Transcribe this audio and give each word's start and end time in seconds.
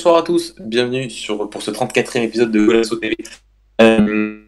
Bonsoir 0.00 0.16
à 0.16 0.22
tous, 0.22 0.54
bienvenue 0.58 1.10
sur, 1.10 1.50
pour 1.50 1.60
ce 1.60 1.70
34e 1.70 2.22
épisode 2.22 2.50
de 2.50 2.64
Golasso 2.64 2.96
TV. 2.96 3.18
Euh, 3.82 4.40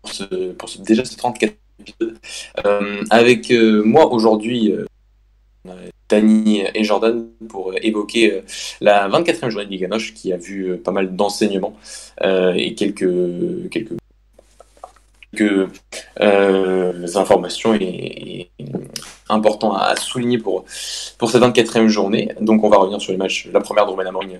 pour, 0.00 0.10
ce, 0.10 0.52
pour 0.52 0.70
ce, 0.70 0.80
déjà 0.80 1.04
ce 1.04 1.16
34e 1.16 1.52
épisode. 1.80 2.16
Euh, 2.64 3.04
avec 3.10 3.50
euh, 3.50 3.82
moi 3.84 4.10
aujourd'hui, 4.10 4.72
Dany 6.08 6.62
et 6.74 6.82
Jordan 6.82 7.28
pour 7.46 7.74
évoquer 7.82 8.40
la 8.80 9.06
24e 9.10 9.50
journée 9.50 9.66
de 9.66 9.70
Ligue 9.70 10.14
qui 10.14 10.32
a 10.32 10.38
vu 10.38 10.78
pas 10.78 10.90
mal 10.90 11.14
d'enseignements 11.14 11.76
et 12.24 12.74
quelques, 12.74 13.68
quelques, 13.70 13.92
quelques 15.34 15.70
informations 17.16 17.74
et, 17.74 18.50
et 18.58 18.64
important 19.30 19.72
à 19.74 19.96
souligner 19.96 20.38
pour, 20.38 20.64
pour 21.18 21.30
cette 21.30 21.42
24e 21.42 21.86
journée. 21.88 22.32
Donc 22.40 22.64
on 22.64 22.68
va 22.68 22.78
revenir 22.78 23.00
sur 23.00 23.12
les 23.12 23.18
matchs, 23.18 23.48
la 23.52 23.60
première 23.60 23.86
de 23.86 23.90
Romain 23.90 24.06
Amorim 24.06 24.38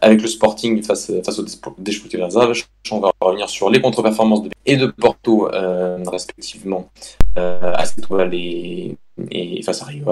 avec 0.00 0.20
le 0.20 0.28
Sporting 0.28 0.82
face, 0.82 1.12
face 1.24 1.38
au 1.38 1.44
Desportivo 1.78 2.18
Verzaves. 2.18 2.62
On 2.90 3.00
va 3.00 3.12
revenir 3.20 3.48
sur 3.48 3.70
les 3.70 3.80
contre-performances 3.80 4.42
de 4.42 4.50
et 4.66 4.76
de 4.76 4.86
Porto 4.86 5.52
euh, 5.52 5.98
respectivement 6.06 6.90
euh, 7.38 7.72
à 7.74 7.84
Setoual 7.84 8.34
et, 8.34 8.96
et 9.30 9.62
face 9.62 9.82
à 9.82 9.86
Rio. 9.86 10.04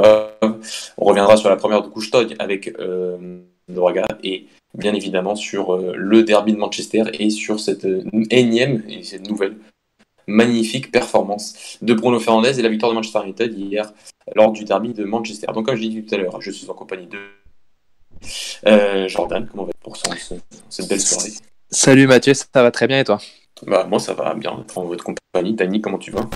On 0.97 1.05
reviendra 1.05 1.37
sur 1.37 1.49
la 1.49 1.57
première 1.57 1.83
de 1.83 1.89
Couchetog 1.89 2.35
avec 2.39 2.73
euh, 2.79 3.41
et 4.23 4.47
bien 4.75 4.95
évidemment 4.95 5.37
sur 5.37 5.75
euh, 5.75 5.93
le 5.97 6.23
derby 6.23 6.53
de 6.53 6.59
Manchester 6.59 7.05
et 7.13 7.31
sur 7.31 7.61
cette 7.61 7.87
énième 8.31 8.83
et 8.89 9.03
cette 9.03 9.29
nouvelle 9.29 9.57
magnifique 10.31 10.91
performance 10.91 11.77
de 11.83 11.93
Bruno 11.93 12.19
Fernandez 12.21 12.59
et 12.59 12.63
la 12.63 12.69
victoire 12.69 12.91
de 12.93 12.97
Manchester 12.97 13.21
United 13.25 13.59
hier 13.59 13.93
lors 14.35 14.53
du 14.53 14.65
derby 14.65 14.95
de 14.95 15.05
Manchester. 15.05 15.49
Donc 15.53 15.67
comme 15.67 15.77
je 15.77 15.83
l'ai 15.83 15.89
dit 15.89 16.05
tout 16.05 16.15
à 16.15 16.19
l'heure, 16.19 16.41
je 16.41 16.51
suis 16.51 16.69
en 16.71 16.75
compagnie 16.75 17.07
de 17.07 17.19
euh, 18.67 19.09
Jordan. 19.09 19.47
Comment 19.51 19.65
va 19.65 19.73
pour 19.81 19.97
son, 19.97 20.11
cette 20.69 20.89
belle 20.89 21.01
soirée? 21.01 21.33
Salut 21.71 22.07
Mathieu, 22.07 22.35
ça 22.35 22.47
va 22.55 22.71
très 22.71 22.87
bien 22.87 23.01
et 23.01 23.05
toi? 23.05 23.19
Bah, 23.67 23.85
Moi 23.85 23.99
ça 23.99 24.15
va 24.15 24.35
bien 24.35 24.59
être 24.61 24.79
en 24.79 24.85
votre 24.85 25.05
compagnie. 25.05 25.55
Dany, 25.55 25.81
comment 25.81 25.99
tu 25.99 26.11
vas? 26.11 26.29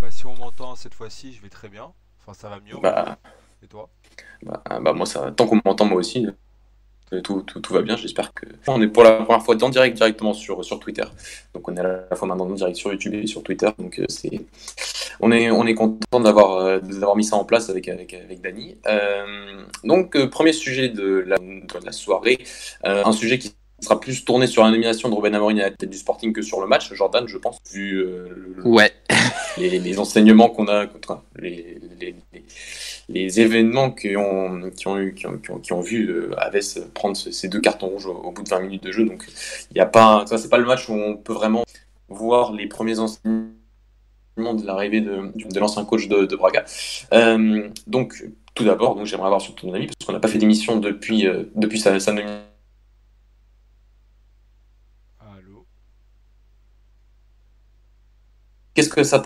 Bah 0.00 0.10
si 0.10 0.24
on 0.26 0.34
m'entend 0.36 0.76
cette 0.76 0.94
fois-ci, 0.94 1.32
je 1.32 1.42
vais 1.42 1.48
très 1.50 1.68
bien. 1.68 1.92
Enfin 2.20 2.34
ça 2.34 2.48
va 2.48 2.60
mieux. 2.60 2.76
Bah, 2.80 3.18
et 3.62 3.66
toi? 3.66 3.88
Bah, 4.42 4.62
bah, 4.80 4.92
moi 4.92 5.06
ça 5.06 5.30
tant 5.32 5.46
qu'on 5.46 5.60
m'entend 5.64 5.84
moi 5.84 5.98
aussi. 5.98 6.26
Tout, 7.24 7.42
tout, 7.42 7.58
tout, 7.58 7.74
va 7.74 7.82
bien, 7.82 7.96
j'espère 7.96 8.32
que. 8.32 8.46
On 8.68 8.80
est 8.80 8.86
pour 8.86 9.02
la 9.02 9.12
première 9.22 9.42
fois 9.42 9.56
en 9.60 9.68
direct 9.68 9.96
directement 9.96 10.32
sur, 10.32 10.64
sur 10.64 10.78
Twitter. 10.78 11.02
Donc 11.54 11.68
on 11.68 11.76
est 11.76 11.80
à 11.80 12.06
la 12.08 12.16
fois 12.16 12.28
maintenant 12.28 12.46
en 12.46 12.50
direct 12.50 12.76
sur 12.76 12.92
YouTube 12.92 13.14
et 13.14 13.26
sur 13.26 13.42
Twitter. 13.42 13.68
Donc 13.78 13.98
euh, 13.98 14.04
c'est. 14.08 14.40
On 15.18 15.32
est, 15.32 15.50
on 15.50 15.66
est 15.66 15.74
content 15.74 16.20
d'avoir 16.20 16.58
euh, 16.58 16.78
d'avoir 16.78 17.16
mis 17.16 17.24
ça 17.24 17.36
en 17.36 17.44
place 17.44 17.68
avec, 17.68 17.88
avec, 17.88 18.14
avec 18.14 18.40
Dany. 18.40 18.76
Euh, 18.86 19.64
donc, 19.84 20.16
premier 20.26 20.52
sujet 20.52 20.88
de 20.88 21.24
la, 21.26 21.36
de 21.38 21.84
la 21.84 21.92
soirée, 21.92 22.38
euh, 22.86 23.02
un 23.04 23.12
sujet 23.12 23.38
qui 23.38 23.54
sera 23.80 23.98
plus 23.98 24.24
tourné 24.24 24.46
sur 24.46 24.62
la 24.62 24.70
nomination 24.70 25.08
de 25.08 25.14
Ruben 25.14 25.34
Amorim 25.34 25.58
à 25.58 25.62
la 25.62 25.70
tête 25.70 25.90
du 25.90 25.96
Sporting 25.96 26.32
que 26.32 26.42
sur 26.42 26.60
le 26.60 26.66
match, 26.66 26.92
Jordan, 26.92 27.26
je 27.26 27.38
pense, 27.38 27.58
vu 27.72 27.96
le, 27.96 28.62
ouais. 28.64 28.92
les, 29.58 29.78
les, 29.78 29.98
enseignements 29.98 30.50
qu'on 30.50 30.68
a, 30.68 30.86
les, 31.36 31.78
les, 31.98 32.14
les, 33.12 33.40
événements 33.40 33.90
qui 33.90 34.16
ont, 34.16 34.70
qui 34.70 34.88
ont, 34.88 34.98
eu, 34.98 35.14
qui 35.14 35.26
ont, 35.26 35.38
qui 35.38 35.50
ont, 35.50 35.58
qui 35.58 35.72
ont 35.72 35.80
vu 35.80 36.08
euh, 36.10 36.30
Aves 36.38 36.88
prendre 36.94 37.16
ce, 37.16 37.30
ces 37.30 37.48
deux 37.48 37.60
cartons 37.60 37.88
rouges 37.88 38.06
au, 38.06 38.14
au, 38.14 38.32
bout 38.32 38.42
de 38.42 38.48
20 38.48 38.60
minutes 38.60 38.84
de 38.84 38.92
jeu. 38.92 39.04
Donc, 39.04 39.24
il 39.70 39.74
n'y 39.74 39.80
a 39.80 39.86
pas, 39.86 40.24
ça, 40.26 40.38
c'est 40.38 40.48
pas 40.48 40.58
le 40.58 40.66
match 40.66 40.88
où 40.88 40.94
on 40.94 41.16
peut 41.16 41.32
vraiment 41.32 41.64
voir 42.08 42.52
les 42.52 42.66
premiers 42.66 42.98
enseignements 42.98 43.50
de 44.36 44.64
l'arrivée 44.64 45.00
de, 45.00 45.32
de 45.34 45.60
l'ancien 45.60 45.84
coach 45.84 46.08
de, 46.08 46.24
de 46.24 46.36
Braga. 46.36 46.64
Euh, 47.12 47.68
donc, 47.86 48.24
tout 48.54 48.64
d'abord, 48.64 48.94
donc 48.96 49.06
j'aimerais 49.06 49.26
avoir 49.26 49.40
sur 49.40 49.54
ton 49.54 49.72
avis, 49.74 49.86
parce 49.86 50.06
qu'on 50.06 50.12
n'a 50.12 50.20
pas 50.20 50.28
fait 50.28 50.38
d'émission 50.38 50.76
depuis, 50.76 51.26
euh, 51.26 51.44
depuis 51.54 51.78
sa, 51.80 51.98
sa 52.00 52.12
nomination. 52.12 52.50
Qu'est-ce 58.74 58.88
que 58.88 59.02
ça 59.02 59.22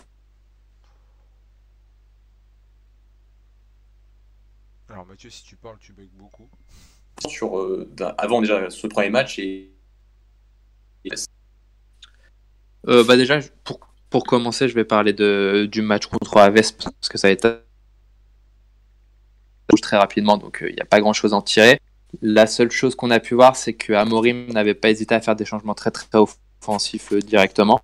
Alors 4.88 5.03
Mathieu, 5.14 5.30
si 5.30 5.44
tu 5.44 5.54
parles, 5.54 5.76
tu 5.78 5.92
bugs 5.92 6.08
beaucoup. 6.18 6.48
Sur, 7.28 7.56
euh, 7.56 7.88
avant 8.18 8.40
déjà 8.40 8.68
ce 8.68 8.88
premier 8.88 9.10
match 9.10 9.38
et... 9.38 9.70
Euh, 12.88 13.04
bah 13.04 13.16
déjà, 13.16 13.38
pour, 13.62 13.78
pour 14.10 14.24
commencer, 14.24 14.68
je 14.68 14.74
vais 14.74 14.84
parler 14.84 15.12
de, 15.12 15.68
du 15.70 15.82
match 15.82 16.06
contre 16.06 16.36
Aves 16.38 16.72
parce 16.80 17.08
que 17.08 17.16
ça 17.16 17.28
a 17.28 17.30
été 17.30 17.48
très 19.80 19.96
rapidement, 19.98 20.36
donc 20.36 20.58
il 20.62 20.66
euh, 20.66 20.72
n'y 20.72 20.80
a 20.80 20.84
pas 20.84 20.98
grand 20.98 21.12
chose 21.12 21.32
à 21.32 21.36
en 21.36 21.42
tirer. 21.42 21.78
La 22.20 22.48
seule 22.48 22.72
chose 22.72 22.96
qu'on 22.96 23.12
a 23.12 23.20
pu 23.20 23.36
voir, 23.36 23.54
c'est 23.54 23.74
que 23.74 23.92
Amorim 23.92 24.50
n'avait 24.52 24.74
pas 24.74 24.90
hésité 24.90 25.14
à 25.14 25.20
faire 25.20 25.36
des 25.36 25.44
changements 25.44 25.74
très 25.74 25.92
très 25.92 26.08
offensifs 26.12 27.12
euh, 27.12 27.20
directement, 27.20 27.80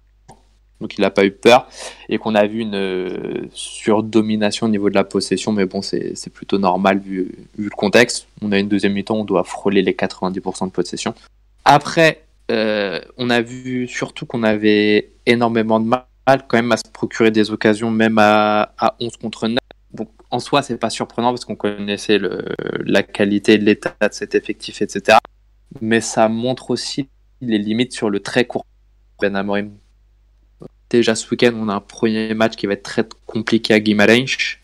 donc 0.81 0.97
il 0.97 1.03
n'a 1.03 1.11
pas 1.11 1.25
eu 1.25 1.31
peur, 1.31 1.69
et 2.09 2.19
qu'on 2.19 2.35
a 2.35 2.47
vu 2.47 2.61
une 2.61 2.75
euh, 2.75 3.49
surdomination 3.53 4.67
au 4.67 4.71
niveau 4.71 4.89
de 4.89 4.95
la 4.95 5.05
possession, 5.05 5.53
mais 5.53 5.67
bon, 5.67 5.83
c'est 5.83 6.33
plutôt 6.33 6.59
normal 6.59 6.99
vu, 6.99 7.33
le 7.57 7.71
contexte. 7.71 8.27
On 8.43 8.53
a 8.53 8.59
une 8.59 8.69
deuxième 8.69 8.95
mi-temps, 8.95 9.17
on 9.17 9.25
doit 9.25 9.45
frôler 9.45 9.83
les 9.83 9.93
90% 9.93 10.67
de 10.67 10.71
possession. 10.71 11.15
Après, 11.65 12.23
euh, 12.51 13.01
on 13.19 13.31
a 13.31 13.43
vu 13.43 13.87
surtout 13.87 14.27
qu'on 14.27 14.43
avait 14.43 15.11
énormément 15.27 15.81
de 15.81 15.87
mal 15.87 16.05
quand 16.27 16.57
même 16.57 16.73
à 16.73 16.77
se 16.77 16.91
procurer 16.91 17.31
des 17.31 17.51
occasions, 17.51 17.91
même 17.91 18.19
à, 18.19 18.73
à 18.79 18.97
11 19.01 19.17
contre 19.19 19.49
9. 19.49 19.59
Donc 19.93 20.09
en 20.31 20.39
soi, 20.39 20.62
c'est 20.62 20.79
pas 20.79 20.91
surprenant 20.91 21.31
parce 21.31 21.45
qu'on 21.45 21.57
connaissait 21.57 22.19
la 22.85 23.03
qualité 23.03 23.59
de 23.59 23.65
l'état 23.65 23.95
de 24.01 24.12
cet 24.12 24.35
effectif, 24.35 24.81
etc. 24.81 25.19
Mais 25.81 26.01
ça 26.01 26.29
montre 26.29 26.71
aussi 26.71 27.09
les 27.41 27.59
limites 27.59 27.93
sur 27.93 28.11
le 28.11 28.21
très 28.21 28.45
court. 28.45 28.65
Ben. 29.21 29.35
Déjà 30.91 31.15
ce 31.15 31.28
week-end, 31.31 31.53
on 31.55 31.69
a 31.69 31.75
un 31.75 31.81
premier 31.81 32.34
match 32.34 32.56
qui 32.56 32.67
va 32.67 32.73
être 32.75 32.83
très 32.83 33.05
compliqué 33.27 33.73
à 33.73 33.81
Guimarães. 33.81 34.59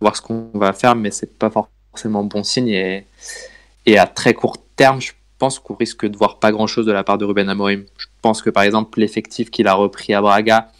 Voir 0.00 0.14
ce 0.14 0.22
qu'on 0.22 0.50
va 0.54 0.72
faire, 0.72 0.94
mais 0.94 1.10
c'est 1.10 1.38
pas 1.38 1.50
forcément 1.50 2.22
bon 2.24 2.44
signe. 2.44 2.68
Et, 2.68 3.98
à 3.98 4.06
très 4.06 4.34
court 4.34 4.58
terme, 4.76 5.00
je 5.00 5.12
pense 5.38 5.58
qu'on 5.58 5.74
risque 5.74 6.06
de 6.06 6.16
voir 6.16 6.38
pas 6.38 6.52
grand-chose 6.52 6.84
de 6.84 6.92
la 6.92 7.04
part 7.04 7.16
de 7.16 7.24
Ruben 7.24 7.48
Amorim. 7.48 7.84
Je 7.96 8.06
pense 8.20 8.42
que 8.42 8.50
par 8.50 8.64
exemple 8.64 9.00
l'effectif 9.00 9.50
qu'il 9.50 9.66
a 9.66 9.72
repris 9.72 10.12
à 10.12 10.20
Braga 10.20 10.70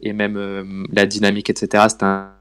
et 0.00 0.12
même 0.12 0.36
euh, 0.36 0.84
la 0.92 1.06
dynamique, 1.06 1.50
etc., 1.50 1.84
c'est 1.88 2.02
un 2.02 2.32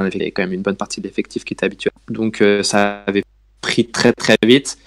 il 0.00 0.18
y 0.18 0.22
avait 0.22 0.30
quand 0.32 0.42
même 0.42 0.52
une 0.52 0.62
bonne 0.62 0.76
partie 0.76 1.00
de 1.00 1.06
l'effectif 1.06 1.44
qui 1.44 1.54
était 1.54 1.64
habitué. 1.64 1.90
Donc 2.08 2.40
euh, 2.40 2.62
ça 2.62 3.04
avait 3.06 3.22
pris 3.60 3.86
très 3.86 4.12
très 4.12 4.36
vite. 4.44 4.78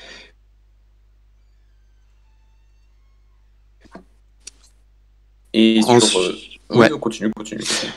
Et 5.57 5.81
sur, 5.81 5.91
Ensuite, 5.91 6.59
euh... 6.69 6.75
ouais. 6.75 6.91
oui, 6.91 6.99
continue, 6.99 7.31
continue, 7.31 7.63
continue. 7.63 7.93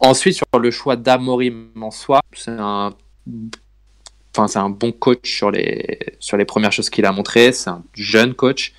Ensuite, 0.00 0.34
sur 0.34 0.58
le 0.58 0.70
choix 0.72 0.96
d'Amorim 0.96 1.70
en 1.80 1.92
soi, 1.92 2.20
c'est 2.34 2.50
un 2.50 2.94
enfin 4.36 4.48
c'est 4.48 4.58
un 4.58 4.70
bon 4.70 4.90
coach 4.92 5.36
sur 5.36 5.52
les 5.52 6.16
sur 6.18 6.36
les 6.36 6.44
premières 6.44 6.72
choses 6.72 6.90
qu'il 6.90 7.06
a 7.06 7.12
montré 7.12 7.52
c'est 7.52 7.70
un 7.70 7.82
jeune 7.94 8.34
coach 8.34 8.74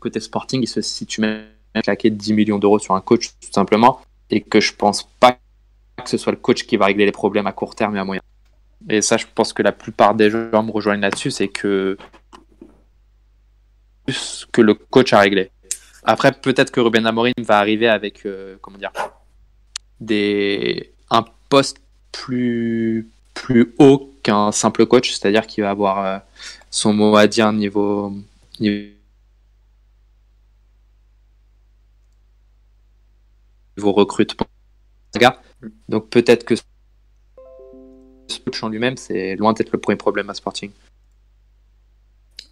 côté 0.00 0.18
sporting 0.18 0.62
il 0.62 0.66
se 0.66 0.80
situe 0.80 1.20
même 1.20 1.44
claquer 1.84 2.10
10 2.10 2.32
millions 2.32 2.58
d'euros 2.58 2.80
sur 2.80 2.94
un 2.94 3.00
coach 3.00 3.28
tout 3.40 3.52
simplement 3.52 4.00
et 4.30 4.40
que 4.40 4.60
je 4.60 4.74
pense 4.74 5.04
pas 5.20 5.38
que 6.02 6.10
ce 6.10 6.16
soit 6.16 6.32
le 6.32 6.38
coach 6.38 6.64
qui 6.64 6.76
va 6.76 6.86
régler 6.86 7.04
les 7.04 7.12
problèmes 7.12 7.46
à 7.46 7.52
court 7.52 7.76
terme 7.76 7.96
et 7.96 8.00
à 8.00 8.04
moyen 8.04 8.22
et 8.88 9.00
ça 9.00 9.16
je 9.16 9.26
pense 9.32 9.52
que 9.52 9.62
la 9.62 9.72
plupart 9.72 10.16
des 10.16 10.30
gens 10.30 10.62
me 10.64 10.72
rejoignent 10.72 11.00
là-dessus 11.00 11.30
c'est 11.30 11.48
que 11.48 11.96
que 14.52 14.60
le 14.60 14.74
coach 14.74 15.12
a 15.12 15.20
réglé 15.20 15.50
après 16.04 16.32
peut-être 16.32 16.70
que 16.70 16.80
Ruben 16.80 17.06
Amorim 17.06 17.34
va 17.38 17.58
arriver 17.58 17.88
avec 17.88 18.24
euh, 18.24 18.56
comment 18.62 18.78
dire 18.78 18.92
des 20.00 20.92
un 21.10 21.24
poste 21.48 21.78
plus, 22.12 23.10
plus 23.34 23.74
haut 23.78 24.14
qu'un 24.22 24.52
simple 24.52 24.86
coach, 24.86 25.12
c'est-à-dire 25.12 25.46
qu'il 25.46 25.64
va 25.64 25.70
avoir 25.70 26.04
euh, 26.04 26.18
son 26.70 26.92
mot 26.92 27.16
à 27.16 27.26
dire 27.26 27.52
niveau, 27.52 28.12
niveau 28.60 28.92
recrutement. 33.78 34.46
Donc 35.88 36.10
peut-être 36.10 36.44
que 36.44 36.54
ce 36.56 36.62
coach 38.44 38.62
en 38.62 38.68
lui-même, 38.68 38.96
c'est 38.96 39.36
loin 39.36 39.52
d'être 39.52 39.72
le 39.72 39.78
premier 39.78 39.96
problème 39.96 40.30
à 40.30 40.34
Sporting 40.34 40.70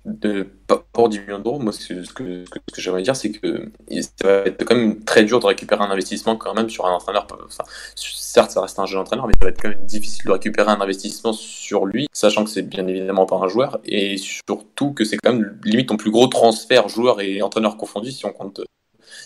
de 0.06 0.49
pour 0.96 1.10
10 1.10 1.20
millions 1.20 1.38
d'euros, 1.38 1.58
moi 1.58 1.75
ce 1.75 1.93
que, 2.14 2.46
que, 2.48 2.81
j'aimerais 2.81 3.02
dire, 3.02 3.14
c'est 3.14 3.31
que 3.31 3.70
ça 4.19 4.26
va 4.26 4.32
être 4.46 4.64
quand 4.64 4.75
même 4.75 5.04
très 5.04 5.25
dur 5.25 5.40
de 5.40 5.46
récupérer 5.46 5.84
un 5.84 5.90
investissement 5.90 6.37
quand 6.37 6.54
même 6.54 6.70
sur 6.70 6.87
un 6.87 6.93
entraîneur. 6.93 7.26
Certes, 7.94 8.52
ça 8.52 8.62
reste 8.62 8.78
un 8.78 8.87
jeune 8.87 9.02
entraîneur, 9.02 9.26
mais 9.26 9.34
ça 9.38 9.44
va 9.44 9.50
être 9.50 9.60
quand 9.60 9.69
même 9.69 9.84
difficile 9.84 10.25
de 10.25 10.31
récupérer 10.31 10.70
un 10.70 10.81
investissement 10.81 11.34
sur 11.34 11.84
lui, 11.84 12.08
sachant 12.14 12.44
que 12.44 12.50
c'est 12.50 12.62
bien 12.62 12.87
évidemment 12.87 13.26
pas 13.26 13.37
un 13.37 13.46
joueur, 13.46 13.78
et 13.84 14.16
surtout 14.16 14.94
que 14.94 15.04
c'est 15.04 15.19
quand 15.19 15.34
même 15.34 15.60
limite 15.64 15.90
ton 15.90 15.98
plus 15.98 16.10
gros 16.10 16.28
transfert 16.28 16.88
joueur 16.88 17.20
et 17.20 17.43
entraîneur 17.43 17.76
confondu 17.76 18.10
si 18.10 18.25
on 18.25 18.32
compte 18.32 18.62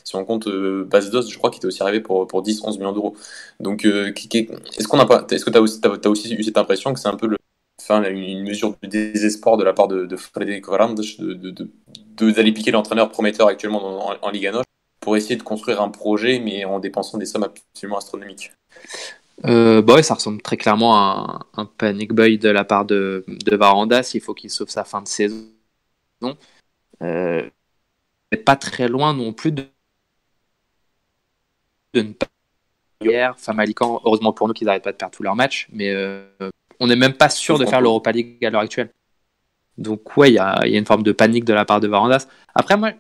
Si 0.03 0.17
on 0.17 0.25
compte 0.25 0.49
euh, 0.49 0.89
Basdos, 0.91 1.29
je 1.31 1.39
crois 1.39 1.51
qu'il 1.51 1.59
était 1.59 1.69
aussi 1.69 1.85
arrivé 1.85 2.01
pour, 2.01 2.27
pour 2.27 2.43
10-11 2.43 2.79
millions 2.79 2.93
d'euros. 2.93 3.15
Donc, 3.61 3.85
euh, 3.85 4.13
est-ce 4.77 4.89
qu'on 4.89 4.99
a 4.99 5.07
pas, 5.07 5.25
est-ce 5.31 5.45
que 5.45 5.51
tu 5.51 5.59
as, 5.59 6.11
aussi 6.11 6.35
eu 6.35 6.43
cette 6.43 6.59
impression 6.59 6.93
que 6.93 6.99
c'est 6.99 7.09
un 7.09 7.17
peu 7.17 7.29
le, 7.29 7.37
une, 7.91 8.43
mesure 8.43 8.75
de 8.83 8.89
désespoir 8.89 9.57
de 9.57 9.65
la 9.65 9.73
part 9.73 9.89
de, 9.89 10.07
de 10.07 10.17
d'aller 10.37 10.61
de, 10.61 11.35
de, 11.35 11.51
de, 12.33 12.51
piquer 12.51 12.71
l'entraîneur 12.71 13.11
prometteur 13.11 13.49
actuellement 13.49 14.25
en, 14.25 14.31
Ligue 14.31 14.47
1 14.47 14.63
pour 15.01 15.17
essayer 15.17 15.37
de 15.37 15.43
construire 15.43 15.81
un 15.81 15.89
projet, 15.89 16.39
mais 16.39 16.65
en 16.65 16.79
dépensant 16.79 17.19
des 17.19 17.27
sommes 17.27 17.45
absolument 17.45 17.99
astronomiques 17.99 18.53
euh, 19.47 19.81
bah 19.81 20.03
ça 20.03 20.13
ressemble 20.13 20.43
très 20.43 20.59
clairement 20.59 20.97
à 20.97 21.47
un, 21.57 21.65
panic 21.65 22.13
buy 22.13 22.37
de 22.39 22.51
la 22.51 22.65
part 22.65 22.85
de, 22.85 23.25
de 23.27 23.57
Varandas. 23.57 24.11
Il 24.13 24.21
faut 24.21 24.35
qu'il 24.35 24.51
sauve 24.51 24.69
sa 24.69 24.85
fin 24.85 25.01
de 25.01 25.09
saison. 25.09 25.47
Euh, 27.03 27.49
pas 28.45 28.57
très 28.57 28.87
loin 28.87 29.15
non 29.15 29.33
plus 29.33 29.53
de, 29.53 29.65
de 31.95 32.03
ne 32.03 32.13
pas 32.13 32.27
hier. 33.01 33.39
Famalican, 33.39 34.01
heureusement 34.05 34.33
pour 34.33 34.49
nous 34.49 34.55
qu'ils 34.55 34.67
n'arrêtent 34.67 34.85
pas 34.85 34.93
de 34.93 34.97
perdre 34.97 35.17
tous 35.17 35.23
leurs 35.23 35.37
matchs, 35.37 35.69
mais 35.73 35.91
euh, 35.91 36.27
on 36.81 36.87
n'est 36.87 36.97
même 36.97 37.15
pas 37.15 37.29
sûr 37.29 37.59
de 37.59 37.67
faire 37.67 37.81
l'Europa 37.81 38.11
League 38.13 38.45
à 38.45 38.51
l'heure 38.51 38.63
actuelle. 38.63 38.91
Donc 39.79 40.17
ouais, 40.17 40.31
il 40.31 40.35
y 40.35 40.39
a, 40.39 40.67
y 40.67 40.75
a, 40.75 40.79
une 40.79 40.87
forme 40.87 41.03
de 41.03 41.13
panique 41.13 41.45
de 41.45 41.53
la 41.53 41.65
part 41.65 41.81
de 41.81 41.89
Varandas. 41.89 42.27
Après 42.55 42.77
moi, 42.77 42.93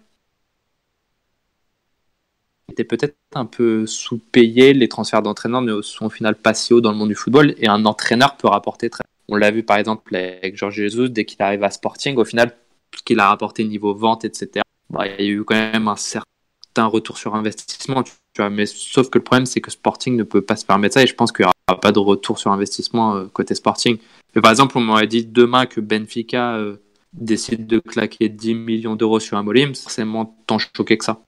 était 2.71 2.85
peut-être 2.85 3.17
un 3.35 3.47
peu 3.47 3.87
sous-payé. 3.87 4.73
Les 4.73 4.88
transferts 4.88 5.23
d'entraîneurs 5.23 5.62
ne 5.62 5.82
sont 5.82 6.06
au 6.06 6.11
final 6.11 6.37
pas 6.37 6.55
si 6.55 6.73
haut 6.73 6.81
dans 6.81 6.93
le 6.93 6.97
monde 6.97 7.09
du 7.09 7.15
football 7.15 7.55
et 7.59 7.69
un 7.69 7.85
entraîneur 7.85 8.37
peut 8.37 8.49
rapporter 8.49 8.91
très. 8.91 9.05
On 9.29 9.37
l'a 9.37 9.50
vu 9.50 9.62
par 9.62 9.77
exemple 9.77 10.15
avec 10.15 10.56
Georges 10.56 10.75
Jesus, 10.75 11.09
dès 11.09 11.25
qu'il 11.25 11.41
arrive 11.43 11.62
à 11.62 11.71
Sporting, 11.71 12.17
au 12.17 12.25
final, 12.25 12.56
ce 12.97 13.03
qu'il 13.03 13.21
a 13.21 13.29
rapporté 13.29 13.65
niveau 13.65 13.94
vente, 13.94 14.25
etc., 14.25 14.62
bah, 14.88 15.06
il 15.06 15.25
y 15.25 15.29
a 15.29 15.31
eu 15.31 15.44
quand 15.44 15.55
même 15.55 15.87
un 15.87 15.97
certain 15.97 16.87
retour 16.87 17.17
sur 17.17 17.35
investissement. 17.35 18.03
Tu 18.03 18.12
vois, 18.37 18.50
mais 18.50 18.67
sauf 18.67 19.09
que 19.09 19.19
le 19.19 19.25
problème, 19.25 19.47
c'est 19.47 19.61
que 19.61 19.71
Sporting 19.71 20.17
ne 20.17 20.25
peut 20.25 20.43
pas 20.43 20.56
se 20.56 20.65
permettre 20.65 20.94
ça 20.94 21.03
et 21.03 21.06
je 21.06 21.15
pense 21.15 21.31
qu'il 21.31 21.44
n'y 21.44 21.47
aura 21.47 21.55
pas 21.81 21.93
de 21.93 21.99
retour 21.99 22.38
sur 22.38 22.53
investissement 22.53 23.17
euh, 23.17 23.27
côté 23.27 23.55
Sporting. 23.55 23.99
Mais 24.35 24.43
par 24.43 24.50
exemple, 24.50 24.77
on 24.79 24.81
m'aurait 24.81 25.06
dit 25.06 25.25
demain 25.25 25.67
que 25.67 25.81
Benfica 25.81 26.56
euh, 26.56 26.77
décide 27.12 27.67
de 27.67 27.79
claquer 27.79 28.29
10 28.29 28.55
millions 28.55 28.97
d'euros 28.97 29.21
sur 29.21 29.37
un 29.37 29.43
Molim, 29.43 29.75
forcément 29.75 30.38
tant 30.47 30.59
choqué 30.59 30.97
que 30.99 31.05
ça. 31.05 31.21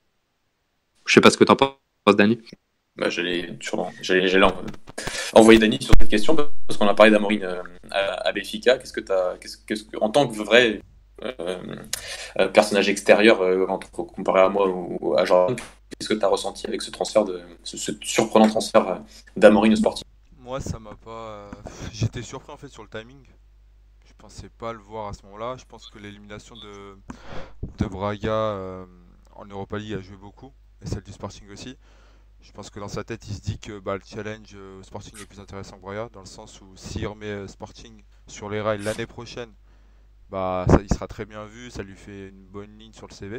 Je 1.07 1.15
sais 1.15 1.21
pas 1.21 1.31
ce 1.31 1.37
que 1.37 1.45
tu 1.45 1.51
en 1.51 1.57
penses, 1.57 1.77
Dani. 2.17 2.39
Bah, 2.97 3.09
j'allais 3.09 3.57
envoyer 5.33 5.59
Dani 5.59 5.83
sur 5.83 5.95
cette 5.99 6.11
question 6.11 6.37
parce 6.37 6.79
qu'on 6.79 6.87
a 6.87 6.95
parlé 6.95 7.11
d'Amorine 7.11 7.43
euh, 7.43 7.63
à, 7.91 8.31
Béfica. 8.33 8.79
Qu'est-ce 8.79 8.93
que 8.93 9.01
tu 9.01 9.11
as, 9.11 9.37
qu'est-ce, 9.41 9.85
que, 9.85 9.99
en 10.01 10.11
tant 10.11 10.29
que 10.29 10.37
vrai 10.37 10.81
personnage 12.53 12.89
extérieur 12.89 13.41
comparé 13.93 14.41
à 14.41 14.49
moi 14.49 14.69
ou 14.69 15.17
à 15.17 15.25
Jordan, 15.25 15.57
qu'est-ce 15.57 16.09
que 16.09 16.15
tu 16.15 16.25
as 16.25 16.29
ressenti 16.29 16.67
avec 16.67 16.83
ce 16.83 16.91
transfert 16.91 17.25
de 17.25 17.41
ce, 17.63 17.93
surprenant 18.03 18.49
transfert 18.49 19.03
d'Amorine 19.37 19.73
au 19.73 19.77
Sporting? 19.77 20.02
Moi, 20.53 20.61
ça 20.61 20.79
m'a 20.79 20.95
pas. 20.97 21.51
J'étais 21.95 22.21
surpris 22.21 22.53
en 22.53 22.59
fait 22.59 22.69
sur 22.69 22.83
le 22.83 22.89
timing. 22.91 23.25
Je 24.05 24.13
pensais 24.19 24.51
pas 24.51 24.75
le 24.75 24.81
voir 24.81 25.09
à 25.09 25.15
ce 25.15 25.23
moment-là. 25.23 25.57
Je 25.57 25.65
pense 25.65 25.89
que 25.89 25.99
l'élimination 25.99 26.55
de 26.57 26.99
de 27.79 27.87
Braga 27.87 28.85
en 29.35 29.47
Europa 29.47 29.79
League 29.79 29.95
a 29.95 30.03
joué 30.03 30.19
beaucoup 30.19 30.53
et 30.83 30.87
celle 30.87 31.05
du 31.05 31.13
Sporting 31.13 31.49
aussi. 31.51 31.79
Je 32.43 32.53
pense 32.53 32.69
que 32.69 32.79
dans 32.81 32.89
sa 32.89 33.03
tête, 33.03 33.27
il 33.29 33.35
se 33.35 33.41
dit 33.41 33.59
que 33.59 33.79
bah, 33.79 33.95
le 33.95 34.03
challenge 34.05 34.51
euh, 34.55 34.83
Sporting 34.83 35.19
est 35.19 35.25
plus 35.25 35.41
intéressant 35.41 35.77
que 35.77 35.81
Braga, 35.81 36.11
dans 36.13 36.21
le 36.21 36.27
sens 36.27 36.61
où 36.61 36.77
s'il 36.77 37.07
remet 37.07 37.29
euh, 37.29 37.49
Sporting 37.49 38.03
sur 38.27 38.51
les 38.51 38.61
rails 38.61 38.83
l'année 38.83 39.07
prochaine, 39.07 39.55
bah, 40.29 40.67
il 40.83 40.93
sera 40.93 41.09
très 41.09 41.25
bien 41.25 41.47
vu, 41.47 41.71
ça 41.71 41.83
lui 41.83 41.97
fait 41.97 42.29
une 42.29 42.45
bonne 42.45 42.77
ligne 42.79 42.93
sur 42.93 43.07
le 43.07 43.15
CV, 43.15 43.39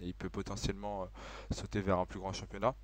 et 0.00 0.08
il 0.08 0.14
peut 0.14 0.28
potentiellement 0.28 1.04
euh, 1.04 1.06
sauter 1.52 1.80
vers 1.80 2.00
un 2.00 2.06
plus 2.06 2.18
grand 2.18 2.32
championnat, 2.32 2.74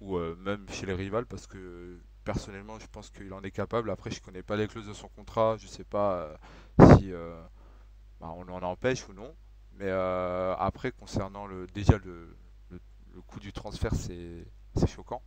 ou 0.00 0.18
même 0.18 0.66
chez 0.70 0.86
les 0.86 0.94
rivales, 0.94 1.26
parce 1.26 1.46
que 1.46 2.00
personnellement, 2.32 2.78
je 2.78 2.86
pense 2.92 3.08
qu'il 3.10 3.32
en 3.32 3.42
est 3.42 3.50
capable. 3.50 3.90
Après, 3.90 4.10
je 4.10 4.20
connais 4.20 4.42
pas 4.42 4.56
les 4.56 4.68
clauses 4.68 4.86
de 4.86 4.92
son 4.92 5.08
contrat, 5.08 5.56
je 5.58 5.66
sais 5.66 5.84
pas 5.84 6.28
si 6.78 7.10
bah, 8.20 8.30
on 8.36 8.46
en 8.48 8.62
empêche 8.62 9.08
ou 9.08 9.14
non. 9.14 9.34
Mais 9.78 9.90
après, 9.90 10.90
concernant 10.92 11.46
le, 11.46 11.66
déjà 11.68 11.96
le, 12.04 12.36
le 12.70 13.20
coût 13.22 13.40
du 13.40 13.52
transfert, 13.52 13.94
c'est 13.94 14.46
choquant. 14.86 15.22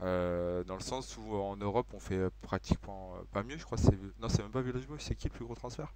Euh, 0.00 0.62
dans 0.64 0.76
le 0.76 0.80
sens 0.80 1.16
où 1.16 1.34
en 1.34 1.56
Europe, 1.56 1.88
on 1.92 1.98
fait 1.98 2.30
pratiquement 2.40 3.14
euh, 3.16 3.24
pas 3.32 3.42
mieux, 3.42 3.56
je 3.58 3.64
crois. 3.64 3.78
Non, 4.20 4.28
c'est 4.28 4.42
même 4.42 4.52
pas 4.52 4.62
Village 4.62 4.86
Bois, 4.86 4.96
c'est 5.00 5.16
qui 5.16 5.26
le 5.26 5.32
plus 5.32 5.44
gros 5.44 5.56
transfert? 5.56 5.92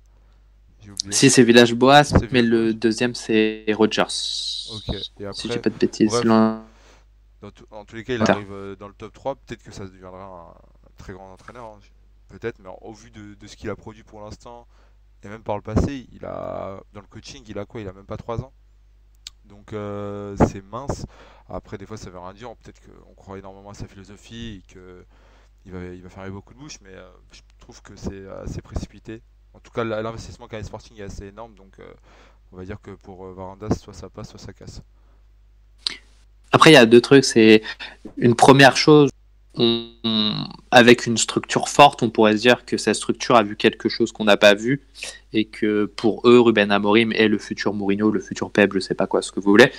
Si, 1.11 1.31
c'est 1.31 1.45
Village 1.45 1.75
Bois, 1.75 2.03
mais 2.33 2.43
le 2.43 2.75
deuxième, 2.75 3.15
c'est 3.15 3.65
Rogers. 3.69 4.03
Ok, 4.73 4.97
et 5.21 5.27
après, 5.27 5.41
si 5.41 5.49
j'ai 5.49 5.61
pas 5.61 5.71
de 5.71 5.77
bêtises. 5.77 6.13
Dans 7.43 7.51
en 7.71 7.85
tous 7.85 7.97
les 7.97 8.05
cas, 8.05 8.15
il 8.15 8.23
arrive 8.23 8.53
euh, 8.53 8.77
dans 8.77 8.89
le 8.89 8.95
top 8.95 9.13
3. 9.13 9.35
Peut-être 9.35 9.63
que 9.63 9.73
ça 9.73 9.85
deviendra 9.85 10.57
un, 10.57 10.91
très 10.97 11.13
grand 11.13 11.33
entraîneur, 11.33 11.67
hein, 11.67 11.81
peut-être, 12.29 12.59
mais 12.61 12.71
au 12.81 12.93
vu 12.95 13.11
de, 13.11 13.35
de 13.35 13.47
ce 13.47 13.57
qu'il 13.57 13.69
a 13.69 13.77
produit 13.77 14.05
pour 14.05 14.23
l'instant, 14.23 14.67
et 15.23 15.29
même 15.29 15.43
par 15.43 15.57
le 15.57 15.63
passé, 15.63 16.07
il 16.13 16.25
a 16.25 16.81
dans 16.95 17.01
le 17.01 17.07
coaching, 17.07 17.45
il 17.49 17.59
a 17.59 17.67
quoi? 17.67 17.81
Il 17.81 17.89
a 17.89 17.93
même 17.93 18.07
pas 18.07 18.17
3 18.17 18.43
ans 18.43 18.53
donc 19.45 19.73
euh, 19.73 20.37
c'est 20.49 20.63
mince. 20.63 21.07
Après, 21.49 21.79
des 21.79 21.87
fois, 21.87 21.97
ça 21.97 22.11
veut 22.11 22.19
rien 22.19 22.33
dire. 22.33 22.55
Peut-être 22.57 22.81
qu'on 22.81 23.15
croit 23.15 23.39
énormément 23.39 23.71
à 23.71 23.75
sa 23.75 23.87
philosophie 23.87 24.63
et 24.63 24.67
qu'il 24.67 25.73
va, 25.73 25.85
il 25.85 26.03
va 26.03 26.09
fermer 26.09 26.31
beaucoup 26.31 26.55
de 26.55 26.59
bouches, 26.59 26.81
mais 26.81 26.95
euh, 26.95 27.11
je 27.33 27.41
trouve 27.59 27.83
que 27.83 27.97
c'est 27.97 28.27
assez 28.29 28.63
précipité. 28.63 29.23
En 29.55 29.61
tout 29.61 29.71
cas, 29.71 29.85
l'investissement 29.85 30.49
qu'a 30.49 30.63
Sporting 30.63 30.99
est 30.99 31.03
assez 31.03 31.27
énorme, 31.27 31.55
donc 31.55 31.79
euh, 31.79 31.93
on 32.53 32.57
va 32.57 32.65
dire 32.65 32.81
que 32.81 32.93
pour 32.93 33.27
Varandas, 33.27 33.75
soit 33.75 33.93
ça 33.93 34.09
passe, 34.09 34.31
soit 34.31 34.39
ça 34.39 34.53
casse. 34.55 34.83
Après, 36.53 36.71
il 36.71 36.75
y 36.75 36.77
a 36.77 36.87
deux 36.87 37.01
trucs. 37.01 37.25
C'est 37.25 37.63
une 38.17 38.35
première 38.35 38.77
chose, 38.77 39.11
avec 40.71 41.07
une 41.07 41.19
structure 41.19 41.69
forte, 41.69 42.03
on 42.03 42.11
pourrait 42.11 42.37
se 42.37 42.43
dire 42.43 42.65
que 42.65 42.77
cette 42.79 42.95
structure 42.95 43.37
a 43.37 43.43
vu 43.43 43.57
quelque 43.57 43.89
chose 43.89 44.11
qu'on 44.11 44.25
n'a 44.25 44.39
pas 44.39 44.55
vu 44.55 44.87
et 45.33 45.45
que 45.45 45.85
pour 45.85 46.27
eux, 46.27 46.41
Ruben 46.41 46.71
Amorim 46.71 47.13
est 47.13 47.29
le 47.29 47.39
futur 47.39 47.75
Mourinho, 47.75 48.11
le 48.11 48.21
futur 48.21 48.51
Pep, 48.51 48.73
je 48.73 48.81
sais 48.81 48.95
pas 48.95 49.07
quoi, 49.07 49.21
ce 49.21 49.31
que 49.31 49.41
vous 49.41 49.51
voulez. 49.51 49.71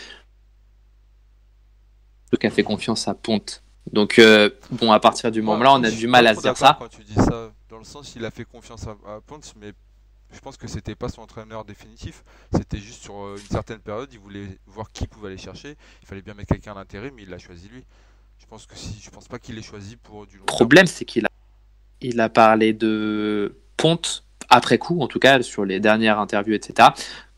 Donc 2.32 2.46
a 2.46 2.50
fait 2.50 2.64
confiance 2.64 3.08
à 3.08 3.16
Ponte. 3.16 3.64
Donc 3.92 4.20
euh, 4.20 4.50
bon, 4.72 4.92
à 4.92 5.00
partir 5.00 5.32
du 5.32 5.42
moment-là, 5.42 5.74
on 5.74 5.84
a 5.84 5.92
du 5.92 6.08
mal 6.08 6.28
à 6.28 6.36
se 6.36 6.42
dire 6.42 6.58
ça. 6.58 6.78
Quand 6.80 6.88
tu 6.88 7.04
dis 7.04 7.16
ça, 7.16 7.52
dans 7.70 7.78
le 7.78 7.84
sens, 7.84 8.14
il 8.16 8.24
a 8.26 8.32
fait 8.32 8.46
confiance 8.46 8.86
à, 8.88 9.20
Ponte, 9.26 9.54
mais 9.60 9.74
je 10.34 10.40
pense 10.40 10.58
que 10.58 10.68
c'était 10.68 10.96
pas 10.96 11.10
son 11.10 11.22
entraîneur 11.22 11.64
définitif. 11.64 12.24
C'était 12.54 12.80
juste 12.80 13.04
sur 13.04 13.24
euh, 13.24 13.38
une 13.38 13.48
certaine 13.48 13.80
période, 13.80 14.10
il 14.12 14.20
voulait 14.20 14.48
voir 14.66 14.92
qui 14.92 15.08
pouvait 15.08 15.28
aller 15.28 15.38
chercher. 15.38 15.76
Il 16.02 16.08
fallait 16.08 16.22
bien 16.22 16.34
mettre 16.34 16.50
quelqu'un 16.54 16.74
à 16.76 16.86
mais 17.16 17.24
il 17.24 17.30
l'a 17.30 17.38
choisi 17.38 17.70
lui. 17.70 17.84
Je 18.40 18.46
pense 18.46 18.66
que 18.66 18.76
si, 18.76 19.00
je 19.02 19.10
pense 19.10 19.28
pas 19.28 19.40
qu'il 19.40 19.58
ait 19.58 19.64
choisi 19.64 19.96
pour 19.96 20.26
du 20.26 20.38
long. 20.38 20.44
Le 20.44 20.54
problème, 20.54 20.88
c'est 20.88 21.06
qu'il 21.06 21.26
a, 21.26 21.30
il 22.02 22.20
a 22.20 22.30
parlé 22.30 22.74
de 22.74 23.58
Ponte 23.78 24.26
après 24.50 24.78
coup, 24.78 25.00
en 25.02 25.08
tout 25.08 25.20
cas 25.20 25.42
sur 25.42 25.66
les 25.66 25.80
dernières 25.80 26.20
interviews, 26.20 26.54
etc., 26.54 26.90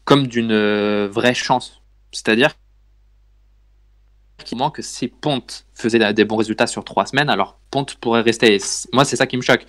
comme 0.04 0.28
d'une 0.28 0.52
euh, 0.52 1.08
vraie 1.12 1.34
chance. 1.34 1.82
C'est-à-dire 2.12 2.52
qu'il 4.44 4.58
manque 4.58 4.76
que 4.76 4.82
si 4.82 5.08
Ponte 5.08 5.66
faisait 5.74 6.14
des 6.14 6.26
bons 6.26 6.36
résultats 6.38 6.68
sur 6.68 6.84
trois 6.84 7.06
semaines, 7.06 7.30
alors 7.30 7.60
Ponte 7.72 7.96
pourrait 7.96 8.22
rester. 8.22 8.58
moi, 8.94 9.06
c'est 9.06 9.16
ça 9.16 9.28
qui 9.28 9.38
me 9.38 9.42
choque. 9.42 9.66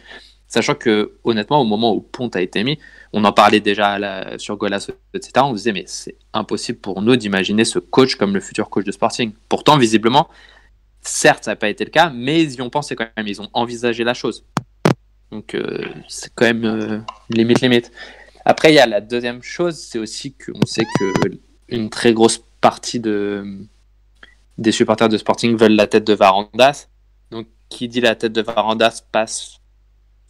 Sachant 0.48 0.74
que, 0.74 1.18
honnêtement, 1.24 1.60
au 1.60 1.64
moment 1.64 1.94
où 1.94 2.00
Ponte 2.00 2.36
a 2.36 2.40
été 2.40 2.62
mis, 2.62 2.78
on 3.12 3.24
en 3.24 3.32
parlait 3.32 3.60
déjà 3.60 4.38
sur 4.38 4.56
Golasso, 4.56 4.92
etc. 5.12 5.32
On 5.38 5.52
disait, 5.52 5.72
mais 5.72 5.84
c'est 5.86 6.16
impossible 6.32 6.78
pour 6.78 7.02
nous 7.02 7.16
d'imaginer 7.16 7.64
ce 7.64 7.80
coach 7.80 8.14
comme 8.14 8.32
le 8.32 8.40
futur 8.40 8.70
coach 8.70 8.84
de 8.84 8.92
Sporting. 8.92 9.32
Pourtant, 9.48 9.76
visiblement, 9.76 10.28
Certes, 11.06 11.44
ça 11.44 11.52
n'a 11.52 11.56
pas 11.56 11.68
été 11.68 11.84
le 11.84 11.90
cas, 11.90 12.10
mais 12.10 12.42
ils 12.42 12.54
y 12.54 12.62
ont 12.62 12.70
pensé 12.70 12.96
quand 12.96 13.06
même. 13.16 13.28
Ils 13.28 13.40
ont 13.40 13.48
envisagé 13.52 14.02
la 14.02 14.12
chose. 14.12 14.44
Donc, 15.30 15.54
euh, 15.54 15.84
c'est 16.08 16.32
quand 16.34 16.46
même 16.46 16.64
euh, 16.64 16.98
limite, 17.30 17.60
limite. 17.60 17.92
Après, 18.44 18.72
il 18.72 18.74
y 18.74 18.80
a 18.80 18.86
la 18.86 19.00
deuxième 19.00 19.40
chose, 19.42 19.76
c'est 19.76 19.98
aussi 19.98 20.34
qu'on 20.34 20.66
sait 20.66 20.84
que 20.98 21.30
une 21.68 21.90
très 21.90 22.12
grosse 22.12 22.44
partie 22.60 22.98
de, 22.98 23.44
des 24.58 24.72
supporters 24.72 25.08
de 25.08 25.16
Sporting 25.16 25.56
veulent 25.56 25.76
la 25.76 25.86
tête 25.86 26.04
de 26.04 26.12
Varandas. 26.12 26.88
Donc, 27.30 27.46
qui 27.68 27.86
dit 27.86 28.00
la 28.00 28.16
tête 28.16 28.32
de 28.32 28.42
Varandas 28.42 29.02
passe 29.12 29.60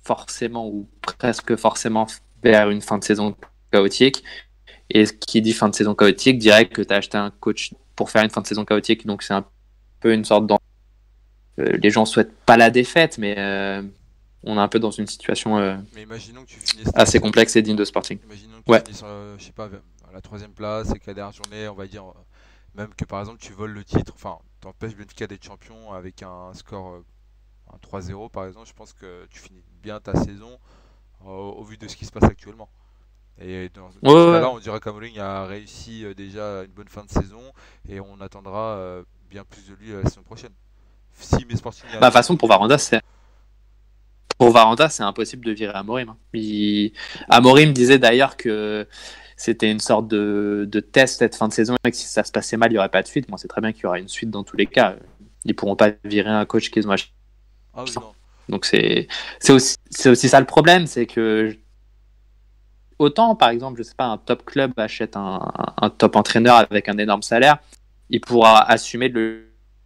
forcément 0.06 0.68
ou 0.68 0.88
presque 1.02 1.56
forcément 1.56 2.06
vers 2.42 2.70
une 2.70 2.80
fin 2.80 2.98
de 2.98 3.04
saison 3.04 3.34
chaotique. 3.72 4.22
Et 4.88 5.04
qui 5.04 5.42
dit 5.42 5.52
fin 5.52 5.68
de 5.68 5.74
saison 5.74 5.94
chaotique 5.94 6.38
dirait 6.38 6.68
que 6.68 6.80
tu 6.80 6.94
as 6.94 6.96
acheté 6.96 7.18
un 7.18 7.30
coach 7.30 7.74
pour 7.96 8.10
faire 8.10 8.22
une 8.22 8.30
fin 8.30 8.40
de 8.40 8.46
saison 8.46 8.64
chaotique. 8.64 9.04
Donc, 9.04 9.22
c'est 9.22 9.34
un 9.34 9.44
peu 10.00 10.14
une 10.14 10.24
sorte 10.24 10.46
d'en 10.46 10.58
euh, 11.58 11.76
les 11.82 11.90
gens 11.90 12.04
souhaitent 12.04 12.36
pas 12.44 12.56
la 12.56 12.70
défaite, 12.70 13.18
mais 13.18 13.34
euh, 13.38 13.82
on 14.42 14.56
est 14.58 14.60
un 14.60 14.68
peu 14.68 14.78
dans 14.78 14.90
une 14.90 15.06
situation 15.06 15.58
euh, 15.58 15.76
assez 16.94 17.18
complexe 17.18 17.56
et 17.56 17.62
digne 17.62 17.76
de 17.76 17.84
Sporting. 17.84 18.18
Imaginons 18.24 18.60
que 18.60 18.82
tu 18.84 18.92
je 19.38 19.44
sais 19.44 19.52
pas, 19.52 19.70
à 20.08 20.12
la 20.12 20.20
troisième 20.20 20.52
place 20.52 20.90
et 20.94 20.98
qu'à 20.98 21.12
la 21.12 21.14
dernière 21.14 21.32
journée, 21.32 21.68
on 21.68 21.74
va 21.74 21.86
dire 21.86 22.04
même 22.74 22.92
que 22.94 23.06
par 23.06 23.20
exemple 23.20 23.38
tu 23.40 23.52
voles 23.54 23.72
le 23.72 23.84
titre, 23.84 24.12
enfin 24.14 24.38
t'empêches 24.60 24.94
Benfica 24.94 25.26
d'être 25.26 25.44
champion 25.44 25.92
avec 25.94 26.22
un 26.22 26.52
score 26.52 27.02
3-0 27.90 28.30
par 28.30 28.46
exemple, 28.46 28.68
je 28.68 28.74
pense 28.74 28.92
que 28.92 29.26
tu 29.30 29.40
finis 29.40 29.62
bien 29.86 30.00
ta 30.00 30.14
saison 30.16 30.58
au, 31.24 31.62
vu 31.62 31.76
de 31.76 31.86
ce 31.86 31.94
qui 31.94 32.04
se 32.04 32.10
passe 32.10 32.24
actuellement. 32.24 32.68
Et 33.40 33.68
dans, 33.68 33.90
ce 33.90 34.32
cas-là, 34.32 34.50
on 34.50 34.58
dira 34.58 34.80
qu'Amorim 34.80 35.18
a 35.20 35.46
réussi 35.46 36.04
déjà 36.16 36.64
une 36.64 36.72
bonne 36.72 36.88
fin 36.88 37.04
de 37.04 37.10
saison 37.10 37.42
et 37.88 38.00
on 38.00 38.20
attendra 38.20 39.04
bien 39.30 39.44
plus 39.44 39.68
de 39.68 39.74
lui 39.74 39.92
la 39.92 40.08
saison 40.08 40.22
prochaine. 40.22 40.52
Si 41.18 41.44
mes 41.46 41.56
Sporting. 41.56 41.84
Bah, 41.92 41.98
de 41.98 42.04
toute 42.04 42.12
façon, 42.12 42.36
pour 42.36 42.48
Varanda, 42.48 42.78
c'est 42.78 43.00
pour 44.38 44.50
Varanda, 44.50 44.88
c'est 44.88 45.04
impossible 45.04 45.44
de 45.44 45.52
virer 45.52 45.72
Amorim. 45.72 46.10
Hein. 46.10 46.16
Il... 46.34 46.92
Amorim 47.28 47.72
disait 47.72 47.98
d'ailleurs 47.98 48.36
que 48.36 48.86
c'était 49.36 49.70
une 49.70 49.80
sorte 49.80 50.08
de, 50.08 50.68
de, 50.68 50.80
test 50.80 51.20
cette 51.20 51.36
fin 51.36 51.48
de 51.48 51.52
saison 51.52 51.76
et 51.84 51.90
que 51.90 51.96
si 51.96 52.06
ça 52.06 52.24
se 52.24 52.32
passait 52.32 52.56
mal, 52.56 52.70
il 52.70 52.74
n'y 52.74 52.78
aurait 52.78 52.88
pas 52.88 53.02
de 53.02 53.06
suite. 53.06 53.28
Moi, 53.28 53.38
c'est 53.38 53.48
très 53.48 53.60
bien 53.60 53.72
qu'il 53.72 53.84
y 53.84 53.86
aura 53.86 53.98
une 53.98 54.08
suite 54.08 54.30
dans 54.30 54.42
tous 54.42 54.56
les 54.56 54.66
cas. 54.66 54.96
Ils 55.44 55.54
pourront 55.54 55.76
pas 55.76 55.90
virer 56.04 56.30
un 56.30 56.44
coach 56.44 56.70
qu'ils 56.70 56.88
ont 56.88 56.90
acheté. 56.90 57.12
Ah 57.72 57.84
Donc 58.48 58.64
c'est 58.64 59.08
aussi, 59.48 59.76
aussi 60.06 60.28
ça 60.28 60.40
le 60.40 60.46
problème, 60.46 60.86
c'est 60.86 61.06
que 61.06 61.56
autant 62.98 63.34
par 63.34 63.50
exemple, 63.50 63.78
je 63.78 63.82
sais 63.82 63.94
pas, 63.96 64.06
un 64.06 64.18
top 64.18 64.44
club 64.44 64.72
achète 64.76 65.16
un, 65.16 65.40
un, 65.80 65.90
top 65.90 66.16
entraîneur 66.16 66.56
avec 66.56 66.88
un 66.88 66.98
énorme 66.98 67.22
salaire, 67.22 67.58
il 68.10 68.20
pourra 68.20 68.62
assumer 68.70 69.08
de 69.08 69.14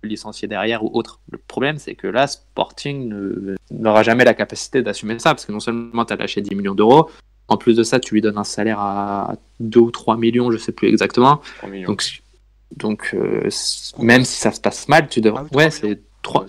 le 0.02 0.08
licencier 0.08 0.48
derrière 0.48 0.84
ou 0.84 0.90
autre. 0.92 1.20
Le 1.30 1.38
problème, 1.38 1.78
c'est 1.78 1.94
que 1.94 2.06
là, 2.06 2.26
Sporting 2.26 3.12
n'aura 3.70 4.02
jamais 4.02 4.24
la 4.24 4.34
capacité 4.34 4.82
d'assumer 4.82 5.18
ça, 5.18 5.30
parce 5.30 5.46
que 5.46 5.52
non 5.52 5.60
seulement 5.60 6.04
tu 6.04 6.12
as 6.12 6.16
lâché 6.16 6.40
10 6.40 6.54
millions 6.54 6.74
d'euros, 6.74 7.10
en 7.48 7.56
plus 7.56 7.76
de 7.76 7.82
ça, 7.82 7.98
tu 7.98 8.14
lui 8.14 8.20
donnes 8.20 8.38
un 8.38 8.44
salaire 8.44 8.78
à 8.80 9.34
2 9.58 9.80
ou 9.80 9.90
3 9.90 10.16
millions, 10.16 10.50
je 10.50 10.56
sais 10.56 10.72
plus 10.72 10.88
exactement. 10.88 11.40
Donc, 11.86 12.04
donc 12.76 13.10
euh, 13.14 13.48
même 13.98 14.24
si 14.24 14.38
ça 14.38 14.52
se 14.52 14.60
passe 14.60 14.88
mal, 14.88 15.08
tu 15.08 15.20
devrais. 15.20 15.42
Ah 15.52 15.56
ouais, 15.56 15.70
c'est 15.70 16.00
3, 16.22 16.46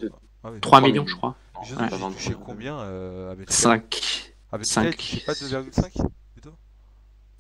3, 0.62 0.82
millions, 0.82 1.08
je 1.08 1.16
crois. 1.16 1.36
Je 1.64 1.76
sais 2.18 2.36
combien 2.44 2.80
euh, 2.80 3.32
avec 3.32 3.52
5. 3.52 4.34
Avec 4.52 4.66
5. 4.66 5.24
pas 5.26 5.34
2,5 5.34 6.06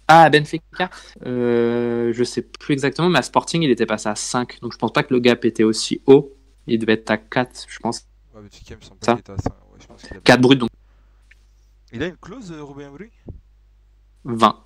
ah, 0.08 0.30
Benfica 0.30 0.90
euh, 1.25 2.12
Je 2.13 2.24
sais 2.24 2.42
plus 2.42 2.74
exactement, 2.74 3.10
mais 3.10 3.20
à 3.20 3.22
Sporting, 3.22 3.62
il 3.62 3.72
était 3.72 3.86
passé 3.86 4.10
à 4.10 4.16
5. 4.16 4.60
Donc 4.62 4.74
je 4.74 4.78
pense 4.78 4.92
pas 4.92 5.04
que 5.04 5.13
le 5.13 5.20
gap 5.20 5.46
était 5.46 5.63
aussi 5.63 6.01
haut. 6.06 6.36
Il 6.68 6.80
devait 6.80 6.94
être 6.94 7.10
à 7.10 7.18
4, 7.18 7.66
je 7.68 7.80
pense. 7.80 8.06
Ouais, 8.36 8.42
Benfica, 8.42 8.75
il 8.75 8.78
me 8.78 8.82
semble 8.82 9.00
pas 9.00 9.13
qu'il 9.13 9.20
était 9.22 9.32
à 9.32 9.38
5. 9.38 9.51
Ouais, 9.51 9.80
je 9.80 9.88
pense 9.88 10.04
a... 10.12 10.20
4 10.20 10.42
bruts, 10.42 10.58
donc. 10.58 10.70
Il 11.94 12.04
a 12.04 12.08
une 12.08 12.18
clause, 12.18 12.54
Robin 12.60 12.88
Amory 12.88 13.10
20. 14.25 14.63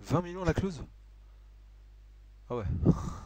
20 0.00 0.22
millions 0.22 0.44
la 0.44 0.54
clause? 0.54 0.82
Ah 2.48 2.56
ouais. 2.56 2.64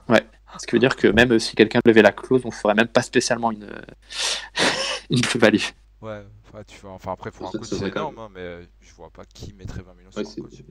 Ouais. 0.08 0.26
Ce 0.58 0.66
qui 0.66 0.72
veut 0.72 0.80
dire 0.80 0.96
que 0.96 1.06
même 1.06 1.38
si 1.38 1.54
quelqu'un 1.54 1.80
levait 1.84 2.02
la 2.02 2.12
clause, 2.12 2.42
on 2.44 2.50
ferait 2.50 2.74
même 2.74 2.88
pas 2.88 3.02
spécialement 3.02 3.52
une, 3.52 3.70
une 5.16 5.20
plus-value. 5.20 5.62
Ouais, 6.02 6.22
enfin, 6.48 6.62
tu 6.66 6.80
vois, 6.80 6.92
enfin 6.92 7.12
après 7.12 7.30
pour 7.30 7.48
un 7.48 7.50
coach 7.50 7.68
c'est 7.68 7.88
énorme, 7.88 8.18
hein, 8.18 8.28
mais 8.34 8.60
je 8.80 8.94
vois 8.94 9.10
pas 9.10 9.24
qui 9.24 9.52
mettrait 9.52 9.82
20 9.82 9.94
millions 9.94 10.10
sur 10.10 10.20
un 10.20 10.24
coach. 10.24 10.62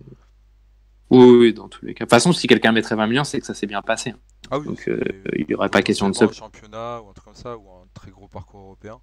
Oui, 1.12 1.38
oui, 1.40 1.54
dans 1.54 1.68
tous 1.68 1.86
les 1.86 1.94
cas. 1.94 2.06
De 2.06 2.08
toute 2.08 2.12
façon, 2.12 2.32
si 2.34 2.48
quelqu'un 2.48 2.72
mettrait 2.72 2.96
20 2.96 3.08
millions, 3.08 3.24
c'est 3.24 3.40
que 3.40 3.46
ça 3.46 3.56
s'est 3.56 3.66
bien 3.66 3.82
passé. 3.82 4.14
Ah 4.52 4.60
oui, 4.60 4.68
Donc 4.68 4.88
euh, 4.88 5.00
il 5.36 5.46
n'y 5.48 5.56
aurait 5.56 5.70
pas 5.70 5.82
question 5.82 6.10
de 6.10 6.16
se. 6.16 6.24
Un 6.24 6.32
championnat 6.32 7.02
ou 7.02 7.10
un 7.10 7.14
truc 7.14 7.26
comme 7.26 7.36
ça, 7.36 7.58
ou 7.58 7.68
un 7.70 7.88
très 7.94 8.12
gros 8.12 8.28
parcours 8.28 8.62
européen. 8.62 9.00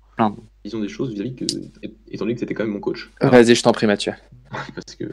Ils 0.64 0.76
ont 0.76 0.81
des 0.81 0.88
choses 0.88 1.12
vis-à-vis 1.12 1.35
que, 1.35 1.45
étant 2.09 2.25
donné 2.25 2.35
que 2.35 2.40
c'était 2.40 2.55
quand 2.55 2.64
même 2.64 2.73
mon 2.73 2.81
coach. 2.81 3.11
Vas-y, 3.21 3.55
je 3.55 3.62
t'en 3.62 3.73
prie, 3.73 3.87
Mathieu. 3.87 4.12
Parce 4.50 4.95
que 4.97 5.05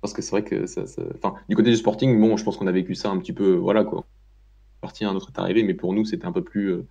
parce 0.00 0.12
que 0.12 0.22
c'est 0.22 0.30
vrai 0.30 0.44
que 0.44 0.66
ça, 0.66 0.82
Enfin, 1.16 1.34
du 1.48 1.56
côté 1.56 1.70
du 1.70 1.76
Sporting, 1.76 2.20
bon, 2.20 2.36
je 2.36 2.44
pense 2.44 2.56
qu'on 2.56 2.68
a 2.68 2.72
vécu 2.72 2.94
ça 2.94 3.10
un 3.10 3.18
petit 3.18 3.32
peu, 3.32 3.54
voilà 3.54 3.84
quoi. 3.84 4.04
Parti 4.80 5.04
un 5.04 5.14
autre 5.14 5.32
est 5.34 5.40
arrivé, 5.40 5.64
mais 5.64 5.74
pour 5.74 5.92
nous, 5.92 6.04
c'était 6.04 6.26
un 6.26 6.32
peu 6.32 6.44
plus, 6.44 6.68
euh, 6.68 6.86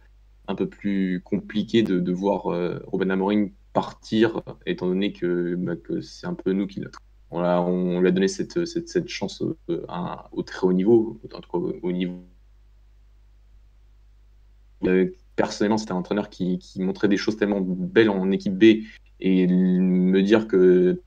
un 0.47 0.55
peu 0.55 0.67
plus 0.67 1.21
compliqué 1.23 1.83
de, 1.83 2.11
voir 2.11 2.47
euh, 2.47 2.79
Robin 2.87 3.09
Amorim 3.09 3.51
partir, 3.73 4.41
étant 4.65 4.87
donné 4.87 5.13
que, 5.13 5.55
bah, 5.55 5.75
que 5.75 6.01
c'est 6.01 6.27
un 6.27 6.33
peu 6.33 6.53
nous 6.53 6.67
qui 6.67 6.79
l'a 6.79 6.89
on, 7.31 7.99
lui 7.99 8.07
a 8.07 8.11
donné 8.11 8.27
cette, 8.27 9.07
chance 9.07 9.43
euh, 9.69 9.85
au 10.31 10.43
très 10.43 10.65
haut 10.65 10.73
niveau, 10.73 11.19
au, 11.81 11.91
niveau. 11.91 12.23
Euh, 14.85 15.11
personnellement, 15.35 15.77
c'était 15.77 15.91
un 15.91 15.97
entraîneur 15.97 16.29
qui, 16.29 16.59
montrait 16.77 17.07
des 17.07 17.17
choses 17.17 17.37
tellement 17.37 17.61
belles 17.61 18.09
en 18.09 18.31
équipe 18.31 18.57
B 18.57 18.83
et 19.19 19.47
me 19.47 20.21
dire 20.21 20.47
que 20.47 21.01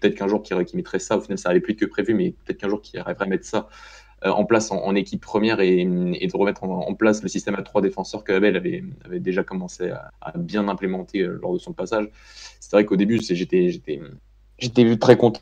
peut-être 0.00 0.14
qu'un 0.14 0.28
jour 0.28 0.42
qui, 0.42 0.54
mettrait 0.76 0.98
ça, 0.98 1.16
au 1.16 1.20
final 1.20 1.38
ça 1.38 1.48
allait 1.48 1.60
plus 1.60 1.76
que 1.76 1.86
prévu, 1.86 2.14
mais 2.14 2.32
peut-être 2.44 2.58
qu'un 2.58 2.68
jour 2.68 2.82
qui 2.82 2.98
arriverait 2.98 3.24
à 3.24 3.28
mettre 3.28 3.46
ça 3.46 3.68
en 4.24 4.44
place 4.44 4.70
en, 4.70 4.94
équipe 4.94 5.20
première 5.20 5.60
et, 5.60 5.84
de 5.84 6.36
remettre 6.36 6.64
en, 6.64 6.94
place 6.94 7.22
le 7.22 7.28
système 7.28 7.54
à 7.54 7.62
trois 7.62 7.82
défenseurs 7.82 8.24
que 8.24 8.32
Abel 8.32 8.56
avait, 8.56 8.82
déjà 9.20 9.42
commencé 9.42 9.90
à, 10.20 10.32
bien 10.36 10.68
implémenter 10.68 11.22
lors 11.22 11.54
de 11.54 11.58
son 11.58 11.72
passage. 11.72 12.08
C'est 12.60 12.72
vrai 12.72 12.84
qu'au 12.84 12.96
début, 12.96 13.20
j'étais 13.20 13.80
très 15.00 15.16
content 15.16 15.40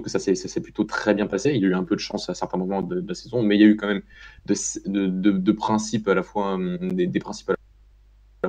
que 0.00 0.10
ça 0.10 0.18
s'est 0.18 0.60
plutôt 0.60 0.84
très 0.84 1.14
bien 1.14 1.26
passé. 1.26 1.50
Il 1.54 1.62
y 1.62 1.64
a 1.64 1.68
eu 1.68 1.74
un 1.74 1.84
peu 1.84 1.94
de 1.94 2.00
chance 2.00 2.28
à 2.28 2.34
certains 2.34 2.58
moments 2.58 2.82
de, 2.82 3.04
la 3.06 3.14
saison, 3.14 3.42
mais 3.42 3.56
il 3.56 3.60
y 3.60 3.64
a 3.64 3.66
eu 3.66 3.76
quand 3.76 3.88
même 3.88 4.02
de, 4.46 5.52
principes 5.52 6.08
à 6.08 6.14
la 6.14 6.22
fois, 6.22 6.54
hum, 6.54 6.92
des, 6.92 7.20
principes 7.20 7.50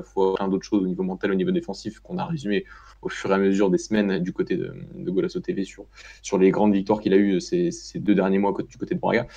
fois 0.03 0.35
plein 0.35 0.47
d'autres 0.47 0.65
choses 0.65 0.83
au 0.83 0.87
niveau 0.87 1.03
mental, 1.03 1.31
au 1.31 1.35
niveau 1.35 1.51
défensif, 1.51 1.99
qu'on 1.99 2.17
a 2.17 2.25
résumé 2.25 2.65
au 3.01 3.09
fur 3.09 3.31
et 3.31 3.33
à 3.33 3.37
mesure 3.37 3.69
des 3.69 3.77
semaines 3.77 4.19
du 4.19 4.33
côté 4.33 4.55
de, 4.55 4.73
de 4.95 5.11
Golasso 5.11 5.39
TV 5.39 5.63
sur, 5.63 5.85
sur 6.21 6.37
les 6.37 6.51
grandes 6.51 6.73
victoires 6.73 6.99
qu'il 6.99 7.13
a 7.13 7.17
eues 7.17 7.39
ces, 7.39 7.71
ces, 7.71 7.99
deux 7.99 8.15
derniers 8.15 8.39
mois 8.39 8.53
du 8.67 8.77
côté 8.77 8.95
de 8.95 8.99
Braga. 8.99 9.27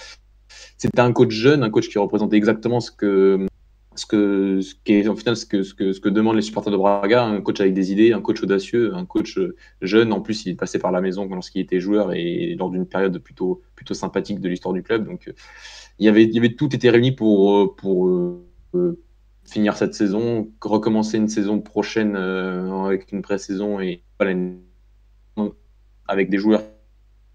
C'était 0.76 1.00
un 1.00 1.12
coach 1.12 1.30
jeune, 1.30 1.62
un 1.62 1.70
coach 1.70 1.88
qui 1.88 1.98
représentait 1.98 2.36
exactement 2.36 2.80
ce 2.80 2.90
que 2.90 3.46
ce 3.94 4.06
que 4.06 4.60
ce 4.62 4.74
qui 4.84 4.94
est 4.94 5.06
au 5.06 5.14
final 5.14 5.36
ce 5.36 5.44
que, 5.44 5.62
ce 5.62 5.74
que 5.74 5.92
ce 5.92 6.00
que 6.00 6.08
demandent 6.08 6.36
les 6.36 6.42
supporters 6.42 6.72
de 6.72 6.78
Braga, 6.78 7.24
un 7.24 7.40
coach 7.40 7.60
avec 7.60 7.74
des 7.74 7.92
idées, 7.92 8.12
un 8.12 8.20
coach 8.20 8.42
audacieux, 8.42 8.94
un 8.94 9.04
coach 9.04 9.38
jeune. 9.82 10.12
En 10.12 10.20
plus, 10.20 10.46
il 10.46 10.52
est 10.52 10.56
passé 10.56 10.78
par 10.78 10.92
la 10.92 11.00
maison 11.00 11.26
lorsqu'il 11.26 11.60
était 11.60 11.80
joueur 11.80 12.12
et 12.12 12.54
lors 12.58 12.70
d'une 12.70 12.86
période 12.86 13.18
plutôt 13.18 13.62
plutôt 13.76 13.94
sympathique 13.94 14.40
de 14.40 14.48
l'histoire 14.48 14.72
du 14.74 14.82
club. 14.82 15.06
Donc, 15.06 15.32
il 15.98 16.06
y 16.06 16.08
avait 16.08 16.24
il 16.24 16.34
y 16.34 16.38
avait 16.38 16.54
tout 16.54 16.74
été 16.74 16.90
réuni 16.90 17.12
pour 17.12 17.76
pour 17.76 18.08
euh, 18.08 18.98
finir 19.44 19.76
cette 19.76 19.94
saison, 19.94 20.50
recommencer 20.60 21.18
une 21.18 21.28
saison 21.28 21.60
prochaine 21.60 22.16
euh, 22.16 22.84
avec 22.84 23.12
une 23.12 23.22
pré-saison 23.22 23.80
et 23.80 24.02
avec 26.08 26.30
des 26.30 26.38
joueurs 26.38 26.62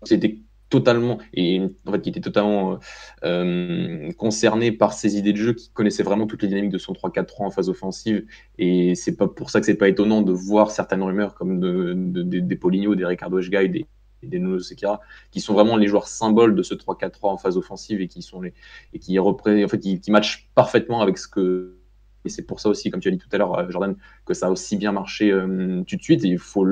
qui 0.05 0.13
étaient 0.13 0.39
totalement 0.69 1.19
et 1.33 1.61
en 1.85 1.91
fait 1.91 2.01
qui 2.01 2.09
était 2.09 2.21
totalement 2.21 2.79
euh, 3.23 4.11
concerné 4.13 4.71
par 4.71 4.93
ses 4.93 5.17
idées 5.17 5.33
de 5.33 5.37
jeu, 5.37 5.53
qui 5.53 5.69
connaissait 5.71 6.03
vraiment 6.03 6.27
toutes 6.27 6.41
les 6.41 6.47
dynamiques 6.49 6.71
de 6.71 6.77
son 6.77 6.93
3-4-3 6.93 7.25
en 7.39 7.51
phase 7.51 7.69
offensive. 7.69 8.25
Et 8.57 8.95
c'est 8.95 9.15
pas 9.15 9.27
pour 9.27 9.49
ça 9.49 9.59
que 9.59 9.65
c'est 9.65 9.75
pas 9.75 9.87
étonnant 9.87 10.21
de 10.21 10.31
voir 10.31 10.71
certaines 10.71 11.03
rumeurs 11.03 11.35
comme 11.35 11.59
de, 11.59 11.93
des 11.93 12.55
Poligno, 12.55 12.95
des 12.95 13.05
Ricardo 13.05 13.39
Esgai, 13.39 13.69
des, 13.69 13.85
des 14.23 14.39
Nuno 14.39 14.59
Sequeira, 14.59 14.99
qui 15.31 15.39
sont 15.39 15.53
vraiment 15.53 15.77
les 15.77 15.87
joueurs 15.87 16.07
symboles 16.07 16.55
de 16.55 16.63
ce 16.63 16.73
3-4-3 16.73 17.11
en 17.21 17.37
phase 17.37 17.57
offensive 17.57 18.01
et 18.01 18.07
qui 18.07 18.21
sont 18.21 18.41
les 18.41 18.53
et 18.93 18.99
qui 18.99 20.11
matchent 20.11 20.49
parfaitement 20.53 21.01
avec 21.01 21.17
ce 21.17 21.27
que 21.27 21.76
et 22.25 22.29
c'est 22.29 22.43
pour 22.43 22.59
ça 22.59 22.69
aussi, 22.69 22.91
comme 22.91 22.99
tu 22.99 23.07
as 23.07 23.11
dit 23.11 23.17
tout 23.17 23.29
à 23.31 23.37
l'heure, 23.37 23.57
euh, 23.57 23.69
Jordan, 23.69 23.95
que 24.25 24.33
ça 24.33 24.47
a 24.47 24.49
aussi 24.49 24.75
bien 24.77 24.91
marché 24.91 25.31
euh, 25.31 25.81
tout 25.87 25.95
de 25.95 26.01
suite. 26.01 26.21
Il 26.23 26.37
faut, 26.37 26.65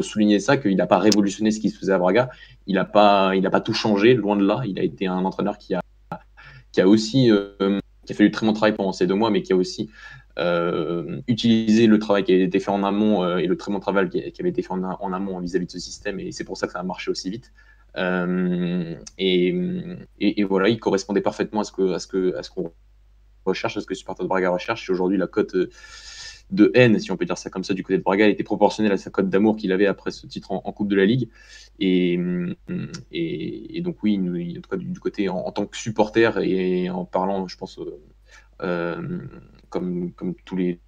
souligner 0.00 0.38
ça, 0.38 0.56
qu'il 0.56 0.76
n'a 0.76 0.86
pas 0.86 0.98
révolutionné 0.98 1.50
ce 1.50 1.60
qui 1.60 1.70
se 1.70 1.78
faisait 1.78 1.92
à 1.92 1.98
Braga. 1.98 2.30
Il 2.66 2.74
n'a 2.74 2.84
pas, 2.84 3.32
pas 3.50 3.60
tout 3.60 3.74
changé, 3.74 4.14
loin 4.14 4.36
de 4.36 4.44
là. 4.44 4.62
Il 4.66 4.78
a 4.78 4.82
été 4.82 5.06
un 5.06 5.24
entraîneur 5.24 5.58
qui 5.58 5.74
a, 5.74 5.80
aussi 6.86 7.30
euh, 7.30 7.80
qui 8.04 8.12
a 8.12 8.16
fait 8.16 8.24
du 8.24 8.30
très 8.30 8.46
bon 8.46 8.52
travail 8.52 8.76
pendant 8.76 8.92
ces 8.92 9.06
deux 9.06 9.14
mois, 9.14 9.30
mais 9.30 9.42
qui 9.42 9.52
a 9.52 9.56
aussi 9.56 9.90
utilisé 11.26 11.86
le 11.86 11.98
travail 11.98 12.22
qui 12.22 12.32
a 12.32 12.36
été 12.36 12.60
fait 12.60 12.70
en 12.70 12.84
amont 12.84 13.38
et 13.38 13.46
le 13.46 13.56
très 13.56 13.72
bon 13.72 13.80
travail 13.80 14.10
qui, 14.10 14.18
avait 14.38 14.50
été 14.50 14.60
fait 14.60 14.70
en, 14.70 15.12
amont 15.12 15.40
vis-à-vis 15.40 15.64
de 15.64 15.70
ce 15.70 15.78
système. 15.78 16.20
Et 16.20 16.30
c'est 16.30 16.44
pour 16.44 16.58
ça 16.58 16.66
que 16.66 16.74
ça 16.74 16.80
a 16.80 16.82
marché 16.82 17.10
aussi 17.10 17.30
vite. 17.30 17.52
et, 19.16 20.44
voilà, 20.44 20.68
il 20.68 20.78
correspondait 20.78 21.22
parfaitement 21.22 21.62
à 21.62 21.64
ce 21.64 21.72
qu'on 21.72 22.70
recherche, 23.46 23.76
à 23.76 23.80
ce 23.80 23.86
que 23.86 23.94
supporter 23.94 24.22
de 24.22 24.28
Braga 24.28 24.50
recherche. 24.50 24.88
Et 24.88 24.92
aujourd'hui, 24.92 25.18
la 25.18 25.26
cote 25.26 25.54
euh, 25.54 25.70
de 26.50 26.70
haine, 26.74 26.98
si 26.98 27.10
on 27.10 27.16
peut 27.16 27.24
dire 27.24 27.38
ça 27.38 27.50
comme 27.50 27.64
ça, 27.64 27.74
du 27.74 27.82
côté 27.82 27.98
de 27.98 28.02
Braga, 28.02 28.28
était 28.28 28.44
proportionnelle 28.44 28.92
à 28.92 28.96
sa 28.96 29.10
cote 29.10 29.28
d'amour 29.28 29.56
qu'il 29.56 29.72
avait 29.72 29.86
après 29.86 30.10
ce 30.10 30.26
titre 30.26 30.52
en, 30.52 30.72
Coupe 30.72 30.88
de 30.88 30.96
la 30.96 31.04
Ligue. 31.04 31.28
Et, 31.78 32.18
et, 33.10 33.80
donc, 33.80 34.02
oui, 34.02 34.18
en 34.18 34.60
tout 34.60 34.70
cas, 34.70 34.76
du, 34.76 35.00
côté 35.00 35.28
en, 35.28 35.50
tant 35.50 35.66
que 35.66 35.76
supporter 35.76 36.38
et 36.42 36.88
en 36.90 37.04
parlant, 37.04 37.48
je 37.48 37.56
pense, 37.56 37.78
euh, 37.78 38.00
euh, 38.62 39.18
comme, 39.68 40.12
comme 40.12 40.34
tous 40.44 40.56
les 40.56 40.80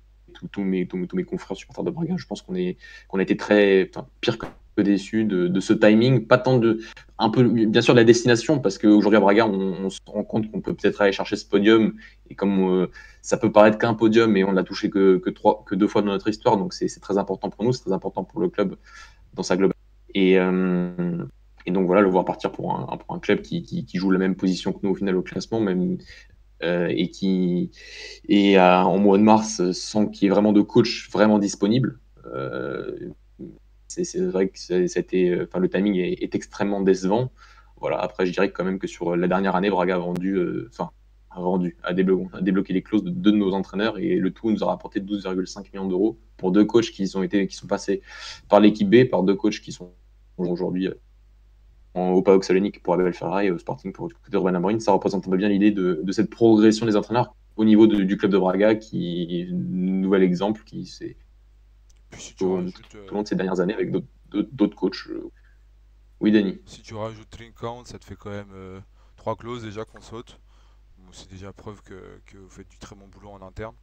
tous, 0.52 0.62
mes, 0.62 0.86
tous, 0.86 1.08
mes 1.14 1.24
confrères 1.24 1.56
supporters 1.56 1.84
de 1.84 1.90
Braga, 1.90 2.14
je 2.16 2.26
pense 2.26 2.42
qu'on 2.42 2.54
est 2.54 2.76
qu'on 3.08 3.18
a 3.18 3.22
été 3.22 3.36
très 3.36 3.90
pire 4.20 4.38
que 4.38 4.46
déçu 4.82 5.24
de, 5.24 5.60
ce 5.60 5.72
timing, 5.72 6.26
pas 6.26 6.38
tant 6.38 6.58
de, 6.58 6.80
un 7.18 7.30
peu, 7.30 7.42
bien 7.42 7.82
sûr, 7.82 7.94
de 7.94 7.98
la 7.98 8.04
destination, 8.04 8.58
parce 8.58 8.78
qu'aujourd'hui 8.78 9.16
à 9.16 9.20
Braga, 9.20 9.46
on, 9.46 9.90
se 9.90 10.00
rend 10.06 10.24
compte 10.24 10.50
qu'on 10.50 10.60
peut 10.60 10.74
peut-être 10.74 11.00
aller 11.00 11.12
chercher 11.12 11.36
ce 11.36 11.46
podium, 11.46 11.94
et 12.30 12.34
comme 12.34 12.60
euh, 12.60 12.86
ça 13.22 13.36
peut 13.36 13.52
paraître 13.52 13.78
qu'un 13.78 13.94
podium, 13.94 14.36
et 14.36 14.44
on 14.44 14.52
l'a 14.52 14.62
touché 14.62 14.90
que, 14.90 15.28
trois, 15.30 15.64
que 15.66 15.74
deux 15.74 15.88
fois 15.88 16.02
dans 16.02 16.08
notre 16.08 16.28
histoire, 16.28 16.56
donc 16.56 16.72
c'est 16.72 16.88
très 17.00 17.18
important 17.18 17.50
pour 17.50 17.64
nous, 17.64 17.72
c'est 17.72 17.82
très 17.82 17.92
important 17.92 18.24
pour 18.24 18.40
le 18.40 18.48
club 18.48 18.76
dans 19.34 19.42
sa 19.42 19.56
globalité. 19.56 19.78
Et, 20.14 20.38
euh, 20.38 21.24
donc 21.66 21.86
voilà, 21.86 22.00
le 22.00 22.08
voir 22.08 22.24
partir 22.24 22.50
pour 22.50 22.72
un, 22.74 23.18
club 23.18 23.42
qui, 23.42 23.86
joue 23.92 24.10
la 24.10 24.18
même 24.18 24.36
position 24.36 24.72
que 24.72 24.78
nous 24.82 24.90
au 24.90 24.94
final 24.94 25.16
au 25.16 25.22
classement, 25.22 25.60
même 25.60 25.98
euh, 26.62 26.88
et 26.88 27.10
qui 27.10 27.70
et 28.26 28.58
en 28.58 28.96
mois 28.96 29.18
de 29.18 29.22
mars 29.22 29.70
sans 29.72 30.06
qu'il 30.06 30.24
y 30.24 30.26
ait 30.28 30.30
vraiment 30.30 30.54
de 30.54 30.62
coach 30.62 31.10
vraiment 31.12 31.38
disponible. 31.38 31.98
C'est 33.88 34.20
vrai 34.20 34.48
que 34.48 34.58
c'était, 34.86 35.38
enfin, 35.42 35.58
le 35.58 35.68
timing 35.68 35.96
est, 35.96 36.34
extrêmement 36.34 36.80
décevant. 36.80 37.32
Voilà. 37.80 37.98
Après, 37.98 38.26
je 38.26 38.32
dirais 38.32 38.50
quand 38.50 38.64
même 38.64 38.78
que 38.78 38.86
sur 38.86 39.16
la 39.16 39.28
dernière 39.28 39.56
année, 39.56 39.70
Braga 39.70 39.96
a 39.96 39.98
vendu, 39.98 40.38
enfin, 40.68 40.90
a 41.30 41.40
vendu, 41.40 41.76
a 41.82 41.92
débloqué, 41.94 42.72
les 42.72 42.82
clauses 42.82 43.04
de 43.04 43.10
deux 43.10 43.32
de 43.32 43.36
nos 43.36 43.52
entraîneurs 43.52 43.98
et 43.98 44.16
le 44.16 44.30
tout 44.30 44.50
nous 44.50 44.62
a 44.62 44.66
rapporté 44.66 45.00
12,5 45.00 45.72
millions 45.72 45.88
d'euros 45.88 46.18
pour 46.36 46.52
deux 46.52 46.64
coachs 46.64 46.90
qui 46.90 47.06
sont 47.06 47.26
passés 47.68 48.02
par 48.48 48.60
l'équipe 48.60 48.88
B, 48.88 49.08
par 49.08 49.22
deux 49.22 49.34
coachs 49.34 49.60
qui 49.60 49.72
sont 49.72 49.92
aujourd'hui 50.36 50.88
au 51.94 52.22
PAOK 52.22 52.44
Salonique 52.44 52.82
pour 52.82 52.94
Abel 52.94 53.12
Ferrari 53.12 53.46
et 53.46 53.50
au 53.50 53.58
Sporting 53.58 53.92
pour 53.92 54.08
Ruben 54.32 54.54
Amorim. 54.54 54.80
Ça 54.80 54.92
représente 54.92 55.26
un 55.26 55.30
peu 55.30 55.36
bien 55.36 55.48
l'idée 55.48 55.70
de, 55.70 56.04
cette 56.12 56.30
progression 56.30 56.86
des 56.86 56.96
entraîneurs 56.96 57.34
au 57.56 57.64
niveau 57.64 57.86
du 57.86 58.16
club 58.16 58.30
de 58.30 58.38
Braga, 58.38 58.76
qui 58.76 59.48
nouvel 59.50 60.22
exemple 60.22 60.62
qui 60.64 60.86
s'est 60.86 61.16
tout, 62.36 62.44
au 62.46 63.12
long 63.12 63.22
de 63.22 63.28
ces 63.28 63.36
dernières 63.36 63.60
années 63.60 63.74
avec 63.74 63.90
d'autres 64.30 64.76
coachs. 64.76 65.08
Oui, 66.20 66.32
Danny. 66.32 66.60
Si 66.66 66.82
tu 66.82 66.94
rajoutes 66.94 67.30
Trincount, 67.30 67.84
ça 67.84 67.98
te 67.98 68.04
fait 68.04 68.16
quand 68.16 68.30
même 68.30 68.50
euh, 68.52 68.80
trois 69.16 69.36
clauses 69.36 69.62
déjà 69.62 69.84
qu'on 69.84 70.00
saute. 70.00 70.40
c'est 71.12 71.30
déjà 71.30 71.52
preuve 71.52 71.82
que, 71.82 72.20
vous 72.34 72.50
faites 72.50 72.68
du 72.68 72.78
très 72.78 72.96
bon 72.96 73.06
boulot 73.06 73.30
en 73.30 73.42
interne. 73.42 73.74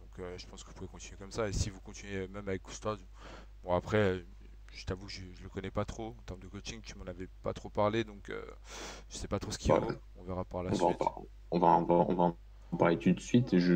Donc 0.00 0.18
euh, 0.18 0.36
je 0.36 0.46
pense 0.46 0.62
que 0.62 0.68
vous 0.68 0.74
pouvez 0.74 0.88
continuer 0.88 1.16
comme 1.18 1.32
ça. 1.32 1.48
Et 1.48 1.52
si 1.52 1.70
vous 1.70 1.80
continuez 1.80 2.28
même 2.28 2.48
avec 2.48 2.62
Coustad, 2.62 2.98
bon 3.62 3.74
après, 3.74 4.24
je 4.72 4.84
t'avoue 4.84 5.06
que 5.06 5.12
je, 5.12 5.22
ne 5.22 5.42
le 5.42 5.48
connais 5.48 5.70
pas 5.70 5.84
trop. 5.84 6.08
En 6.18 6.22
termes 6.26 6.40
de 6.40 6.48
coaching, 6.48 6.80
tu 6.82 6.98
m'en 6.98 7.06
avais 7.06 7.28
pas 7.42 7.54
trop 7.54 7.70
parlé, 7.70 8.04
donc 8.04 8.28
euh, 8.28 8.42
je 9.08 9.16
sais 9.16 9.28
pas 9.28 9.38
trop 9.38 9.50
ce 9.50 9.58
qu'il 9.58 9.72
vaut. 9.72 9.92
On 10.16 10.24
verra 10.24 10.44
par 10.44 10.62
la 10.62 10.70
on 10.72 10.74
suite. 10.74 11.00
Va 11.00 11.14
on, 11.50 11.58
va, 11.58 11.68
on, 11.78 12.14
va, 12.14 12.24
en 12.24 12.36
parler 12.76 12.98
tout 12.98 13.12
de 13.12 13.20
suite. 13.20 13.58
Je... 13.58 13.72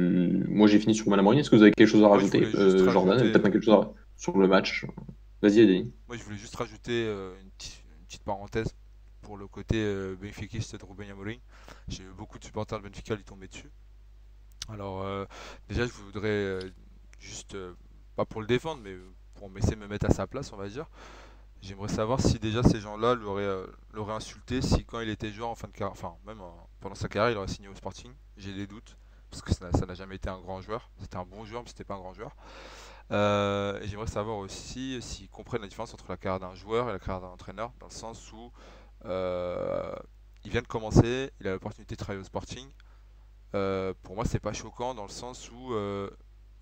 Moi, 0.49 0.69
j'ai 0.69 0.79
fini 0.79 0.95
sur 0.95 1.09
Madame 1.09 1.27
Est-ce 1.35 1.51
que 1.51 1.57
vous 1.57 1.63
avez 1.63 1.73
quelque 1.73 1.89
chose 1.89 2.05
à 2.05 2.09
rajouter, 2.09 2.45
euh, 2.55 2.91
Jordan? 2.91 3.19
Peut-être 3.19 3.49
quelque 3.49 3.61
chose 3.61 3.89
sur 4.17 4.37
le 4.37 4.49
match? 4.49 4.87
Vas-y, 5.43 5.61
Eddie. 5.61 5.93
Moi, 6.09 6.17
je 6.17 6.25
voulais 6.25 6.37
juste 6.37 6.57
rajouter 6.57 7.07
euh, 7.07 7.35
une, 7.41 7.51
petite 8.07 8.25
parenthèse 8.25 8.75
pour 9.23 9.37
le 9.37 9.47
côté 9.47 9.77
euh, 9.77 10.17
de 10.17 10.85
Ruben 10.85 11.11
Amorim. 11.11 11.39
J'ai 11.89 12.03
eu 12.03 12.13
beaucoup 12.17 12.39
de 12.39 12.45
supporters 12.45 12.79
de 12.79 12.89
Benfica 12.89 13.17
qui 13.17 13.25
tombaient 13.25 13.49
dessus. 13.49 13.71
Alors, 14.69 15.03
euh, 15.03 15.25
déjà, 15.69 15.87
je 15.87 15.93
voudrais 15.93 16.61
juste, 17.21 17.57
pas 18.17 18.25
pour 18.25 18.41
le 18.41 18.47
défendre, 18.47 18.81
mais 18.83 18.97
pour 19.35 19.51
essayer 19.57 19.77
de 19.77 19.81
me 19.81 19.87
mettre 19.89 20.07
à 20.07 20.11
sa 20.11 20.27
place, 20.27 20.53
on 20.53 20.57
va 20.57 20.69
dire. 20.69 20.87
J'aimerais 21.61 21.89
savoir 21.89 22.21
si 22.21 22.39
déjà 22.39 22.63
ces 22.63 22.81
gens-là 22.81 23.15
l'auraient, 23.15 23.43
euh, 23.43 23.67
insulté 24.09 24.63
si 24.63 24.85
quand 24.85 25.01
il 25.01 25.09
était 25.09 25.31
joueur 25.31 25.49
en 25.49 25.55
fin 25.55 25.67
de 25.67 25.73
carrière, 25.73 25.93
enfin 25.93 26.15
même 26.25 26.41
pendant 26.81 26.95
sa 26.95 27.09
carrière, 27.09 27.33
il 27.33 27.39
aurait 27.39 27.49
signé 27.49 27.69
au 27.69 27.75
Sporting. 27.75 28.13
J'ai 28.37 28.53
des 28.53 28.67
doutes 28.67 28.97
parce 29.31 29.43
que 29.43 29.53
ça 29.53 29.71
n'a 29.87 29.95
jamais 29.95 30.17
été 30.17 30.29
un 30.29 30.39
grand 30.41 30.61
joueur. 30.61 30.91
C'était 31.01 31.17
un 31.17 31.25
bon 31.25 31.45
joueur, 31.45 31.63
mais 31.63 31.69
c'était 31.69 31.85
pas 31.85 31.95
un 31.95 31.99
grand 31.99 32.15
joueur. 32.15 32.35
Euh, 33.11 33.81
et 33.81 33.89
j'aimerais 33.89 34.07
savoir 34.07 34.37
aussi 34.37 35.01
s'ils 35.01 35.29
comprennent 35.29 35.63
la 35.63 35.69
différence 35.69 35.95
entre 35.95 36.07
la 36.09 36.17
carrière 36.17 36.41
d'un 36.41 36.55
joueur 36.55 36.89
et 36.89 36.93
la 36.93 36.99
carrière 36.99 37.21
d'un 37.21 37.33
entraîneur, 37.33 37.73
dans 37.81 37.87
le 37.87 37.93
sens 37.93 38.33
où 38.33 38.53
euh, 39.05 39.95
il 40.45 40.51
vient 40.51 40.63
de 40.63 40.67
commencer, 40.67 41.31
il 41.41 41.49
a 41.49 41.53
l'opportunité 41.53 41.95
de 41.95 41.99
travailler 41.99 42.21
au 42.21 42.25
Sporting. 42.25 42.69
pour 43.53 44.15
moi, 44.15 44.25
c'est 44.25 44.41
pas 44.41 44.53
choquant 44.53 44.95
dans 44.95 45.05
le 45.05 45.11
sens 45.11 45.51
où 45.51 45.75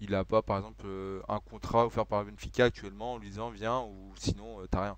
il 0.01 0.11
n'a 0.11 0.25
pas 0.25 0.43
par 0.43 0.59
exemple 0.59 0.85
euh, 0.87 1.21
un 1.29 1.41
contrat 1.41 1.87
offert 1.87 2.07
par 2.07 2.25
Benfica 2.25 2.65
actuellement 2.65 3.15
en 3.15 3.19
lui 3.19 3.29
disant 3.29 3.51
viens 3.51 3.81
ou 3.81 4.13
sinon 4.17 4.61
euh, 4.61 4.67
t'as 4.71 4.83
rien. 4.83 4.97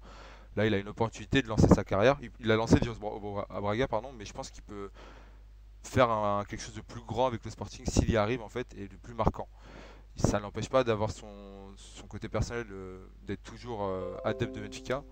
Là 0.56 0.66
il 0.66 0.74
a 0.74 0.78
une 0.78 0.88
opportunité 0.88 1.42
de 1.42 1.48
lancer 1.48 1.68
sa 1.68 1.84
carrière. 1.84 2.18
Il, 2.40 2.50
a 2.50 2.56
lancé 2.56 2.76
à 2.76 3.60
Braga 3.60 3.88
pardon, 3.88 4.12
mais 4.12 4.24
je 4.24 4.32
pense 4.32 4.50
qu'il 4.50 4.62
peut 4.62 4.90
faire 5.82 6.44
quelque 6.48 6.60
chose 6.60 6.74
de 6.74 6.80
plus 6.80 7.00
grand 7.02 7.26
avec 7.26 7.44
le 7.44 7.50
Sporting 7.50 7.86
s'il 7.86 8.10
y 8.10 8.16
arrive 8.16 8.42
en 8.42 8.48
fait 8.48 8.74
et 8.74 8.88
de 8.88 8.96
plus 8.96 9.14
marquant. 9.14 9.48
Ça 10.16 10.40
n'empêche 10.40 10.68
pas 10.68 10.82
d'avoir 10.82 11.12
son, 11.12 11.30
côté 12.08 12.28
personnel 12.28 12.66
euh, 12.72 13.06
d'être 13.22 13.42
toujours 13.44 13.88
adepte 14.24 14.54
de 14.54 14.60
Benfica 14.60 15.04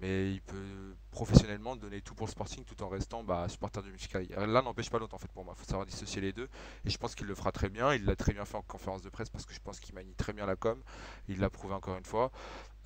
mais 0.00 0.32
il 0.32 0.40
peut 0.40 0.94
professionnellement 1.10 1.76
donner 1.76 2.00
tout 2.00 2.14
pour 2.14 2.26
le 2.26 2.30
Sporting 2.30 2.64
tout 2.64 2.82
en 2.82 2.88
restant 2.88 3.24
bah, 3.24 3.48
supporter 3.48 3.82
du 3.82 3.90
Benfica. 3.90 4.20
Là 4.46 4.62
n'empêche 4.62 4.90
pas 4.90 4.98
l'autre 4.98 5.14
en 5.14 5.18
fait 5.18 5.30
pour 5.32 5.44
moi, 5.44 5.54
il 5.56 5.60
faut 5.60 5.66
savoir 5.66 5.86
dissocier 5.86 6.20
les 6.20 6.32
deux 6.32 6.48
et 6.84 6.90
je 6.90 6.98
pense 6.98 7.14
qu'il 7.14 7.26
le 7.26 7.34
fera 7.34 7.52
très 7.52 7.68
bien, 7.68 7.94
il 7.94 8.04
l'a 8.04 8.16
très 8.16 8.32
bien 8.32 8.44
fait 8.44 8.56
en 8.56 8.62
conférence 8.62 9.02
de 9.02 9.10
presse 9.10 9.28
parce 9.28 9.44
que 9.44 9.54
je 9.54 9.60
pense 9.60 9.80
qu'il 9.80 9.94
manie 9.94 10.14
très 10.14 10.32
bien 10.32 10.46
la 10.46 10.56
com, 10.56 10.80
il 11.28 11.40
l'a 11.40 11.50
prouvé 11.50 11.74
encore 11.74 11.96
une 11.96 12.04
fois. 12.04 12.30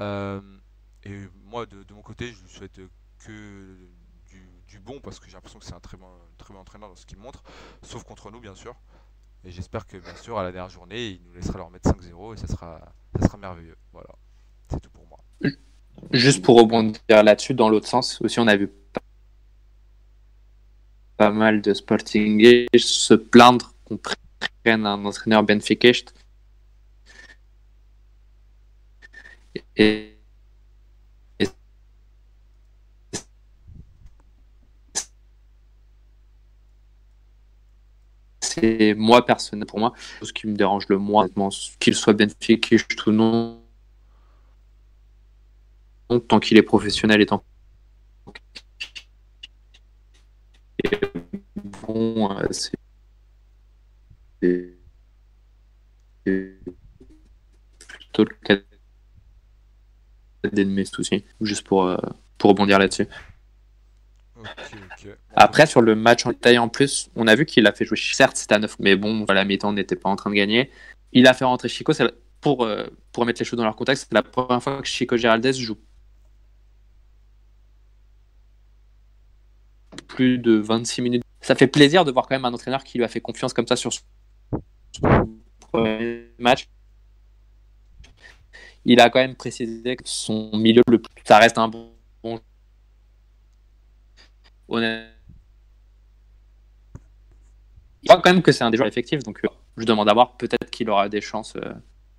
Euh, 0.01 0.41
et 1.05 1.19
moi 1.45 1.67
de, 1.67 1.85
mon 1.93 2.03
côté 2.03 2.33
je 2.33 2.43
lui 2.43 2.51
souhaite 2.51 2.81
que 3.19 3.77
du, 4.69 4.79
bon 4.81 5.01
parce 5.01 5.21
que 5.21 5.27
j'ai 5.27 5.35
l'impression 5.35 5.59
que 5.59 5.67
c'est 5.67 5.75
un 5.75 5.81
très 5.81 5.99
bon, 5.99 6.09
très 6.39 6.55
bon 6.55 6.61
entraîneur 6.61 6.89
dans 6.89 6.97
ce 6.97 7.05
qu'il 7.05 7.19
montre, 7.19 7.43
sauf 7.83 8.05
contre 8.05 8.31
nous 8.31 8.41
bien 8.41 8.55
sûr. 8.55 8.75
Et 9.45 9.51
j'espère 9.51 9.87
que 9.87 9.99
bien 9.99 10.15
sûr 10.17 10.39
à 10.39 10.43
la 10.43 10.51
dernière 10.51 10.71
journée 10.71 11.09
il 11.09 11.23
nous 11.25 11.35
laissera 11.35 11.59
leur 11.59 11.71
mettre 11.71 11.91
5-0 11.91 12.35
et 12.35 12.37
ça 12.39 12.47
sera, 12.47 12.95
ça 13.21 13.27
sera 13.27 13.37
merveilleux. 13.37 13.77
Voilà, 13.93 14.09
c'est 14.71 14.81
tout 14.81 14.91
pour 14.91 15.07
moi. 15.07 15.19
Juste 16.13 16.43
pour 16.43 16.59
rebondir 16.59 17.01
là-dessus, 17.09 17.55
dans 17.55 17.69
l'autre 17.69 17.87
sens, 17.87 18.21
aussi 18.23 18.41
on 18.41 18.47
a 18.47 18.57
vu 18.57 18.71
pas 21.17 21.31
mal 21.31 21.61
de 21.63 21.75
Sporting 21.75 22.67
se 22.77 23.15
plaindre 23.15 23.75
qu'on 23.85 23.99
prenne 23.99 24.87
un 24.87 25.05
entraîneur 25.05 25.43
Benfica. 25.43 25.93
Et, 29.77 30.12
c'est 38.55 38.95
moi 38.95 39.25
personnellement 39.25 39.67
pour 39.67 39.79
moi 39.79 39.93
ce 40.23 40.33
qui 40.33 40.47
me 40.47 40.55
dérange 40.55 40.89
le 40.89 40.99
moins 40.99 41.29
qu'il 41.81 41.95
soit 41.95 42.13
Benfica 42.13 42.77
ou 43.07 43.11
non 43.11 43.63
tant 46.29 46.41
qu'il 46.41 46.59
est 46.59 46.63
professionnel 46.63 47.21
et 47.21 47.27
tant 47.27 47.45
bon, 51.57 52.31
euh, 52.39 52.47
c'est 52.51 52.73
plutôt 57.89 58.25
le 58.25 58.35
cas 58.43 58.57
d'ennemis 60.53 60.91
aussi, 60.99 61.25
juste 61.41 61.67
pour, 61.67 61.85
euh, 61.85 61.97
pour 62.39 62.51
rebondir 62.51 62.79
là-dessus. 62.79 63.07
Après, 65.35 65.67
sur 65.67 65.81
le 65.81 65.95
match 65.95 66.27
en 66.27 66.33
taille 66.33 66.59
en 66.59 66.69
plus, 66.69 67.11
on 67.17 67.27
a 67.27 67.35
vu 67.35 67.47
qu'il 67.47 67.67
a 67.67 67.73
fait 67.73 67.85
jouer. 67.85 67.99
Certes, 67.99 68.37
c'était 68.37 68.55
à 68.55 68.59
9, 68.59 68.77
mais 68.81 68.97
bon, 68.97 69.25
la 69.29 69.45
mi-temps 69.45 69.73
n'était 69.73 69.97
pas 69.97 70.09
en 70.11 70.17
train 70.17 70.31
de 70.31 70.35
gagner. 70.37 70.71
Il 71.13 71.27
a 71.27 71.35
fait 71.35 71.45
rentrer 71.45 71.69
Chico. 71.69 71.93
Pour, 72.41 72.65
euh, 72.65 72.87
pour 73.13 73.25
mettre 73.25 73.41
les 73.41 73.45
choses 73.45 73.57
dans 73.57 73.65
leur 73.65 73.77
contexte, 73.77 74.09
c'est 74.09 74.15
la 74.15 74.23
première 74.23 74.63
fois 74.63 74.83
que 74.83 74.89
Chico 74.89 75.17
Geraldez 75.17 75.53
joue 75.53 75.77
plus 80.09 80.39
de 80.39 80.55
26 80.55 81.03
minutes. 81.03 81.23
Ça 81.41 81.55
fait 81.55 81.67
plaisir 81.67 82.05
de 82.05 82.13
voir 82.13 82.27
quand 82.27 82.35
même 82.35 82.45
un 82.45 82.53
entraîneur 82.53 82.85
qui 82.85 82.99
lui 82.99 83.05
a 83.05 83.09
fait 83.09 83.21
confiance 83.21 83.53
comme 83.53 83.67
ça 83.67 83.77
sur 83.77 83.93
son 83.93 84.03
premier 85.61 86.29
match. 86.39 86.69
Il 88.85 89.01
a 89.01 89.11
quand 89.11 89.21
même 89.21 89.37
précisé 89.37 89.97
que 89.97 90.03
son 90.07 90.57
milieu, 90.57 90.83
le 90.89 91.01
plus, 91.01 91.15
ça 91.25 91.39
reste 91.39 91.59
un 91.59 91.69
bon. 91.69 91.91
Honnêtement. 94.69 95.22
Il 98.03 98.09
croit 98.09 98.21
quand 98.21 98.33
même 98.33 98.43
que 98.43 98.53
c'est 98.53 98.65
un 98.65 98.71
des 98.71 98.77
joueurs 98.77 98.89
effectifs, 98.89 99.23
donc 99.23 99.45
euh, 99.45 99.49
je 99.77 99.85
demande 99.85 100.09
à 100.09 100.15
voir. 100.15 100.37
Peut-être 100.37 100.71
qu'il 100.71 100.91
aura 100.91 101.09
des 101.09 101.21
chances. 101.21 101.55
Euh, 101.57 101.73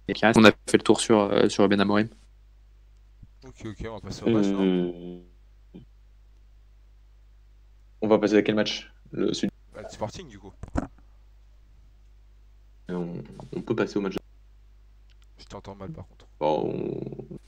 et 0.08 0.14
On 0.36 0.44
a 0.44 0.52
fait 0.52 0.78
le 0.78 0.84
tour 0.84 1.00
sur, 1.00 1.20
euh, 1.20 1.50
sur 1.50 1.68
Ben 1.68 1.80
Amorim. 1.80 2.10
Ok, 3.46 3.66
ok, 3.66 3.88
on 3.90 3.94
va 3.96 4.02
passer 4.02 4.24
au 4.24 4.30
match. 4.30 4.48
Euh, 4.48 5.20
on 8.02 8.08
va 8.08 8.20
passer 8.20 8.36
à 8.36 8.42
quel 8.42 8.56
match 8.56 8.92
le, 9.12 9.32
bah, 9.74 9.88
Sporting, 9.90 10.28
du 10.28 10.40
coup. 10.40 10.54
On, 12.90 13.62
peut 13.62 13.76
passer 13.76 13.98
au 13.98 14.02
match. 14.02 14.18
Je 15.38 15.46
t'entends 15.46 15.76
mal, 15.76 15.92
par 15.92 16.08
contre. 16.08 16.28
Bon, 16.40 17.40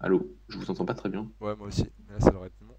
Allô, 0.00 0.34
je 0.48 0.56
vous 0.56 0.70
entends 0.70 0.86
pas 0.86 0.94
très 0.94 1.10
bien. 1.10 1.30
Ouais, 1.40 1.54
moi 1.54 1.68
aussi. 1.68 1.86
Mais 2.08 2.14
là, 2.14 2.20
ça 2.20 2.30
devrait 2.30 2.46
être 2.46 2.54
bon. 2.62 2.74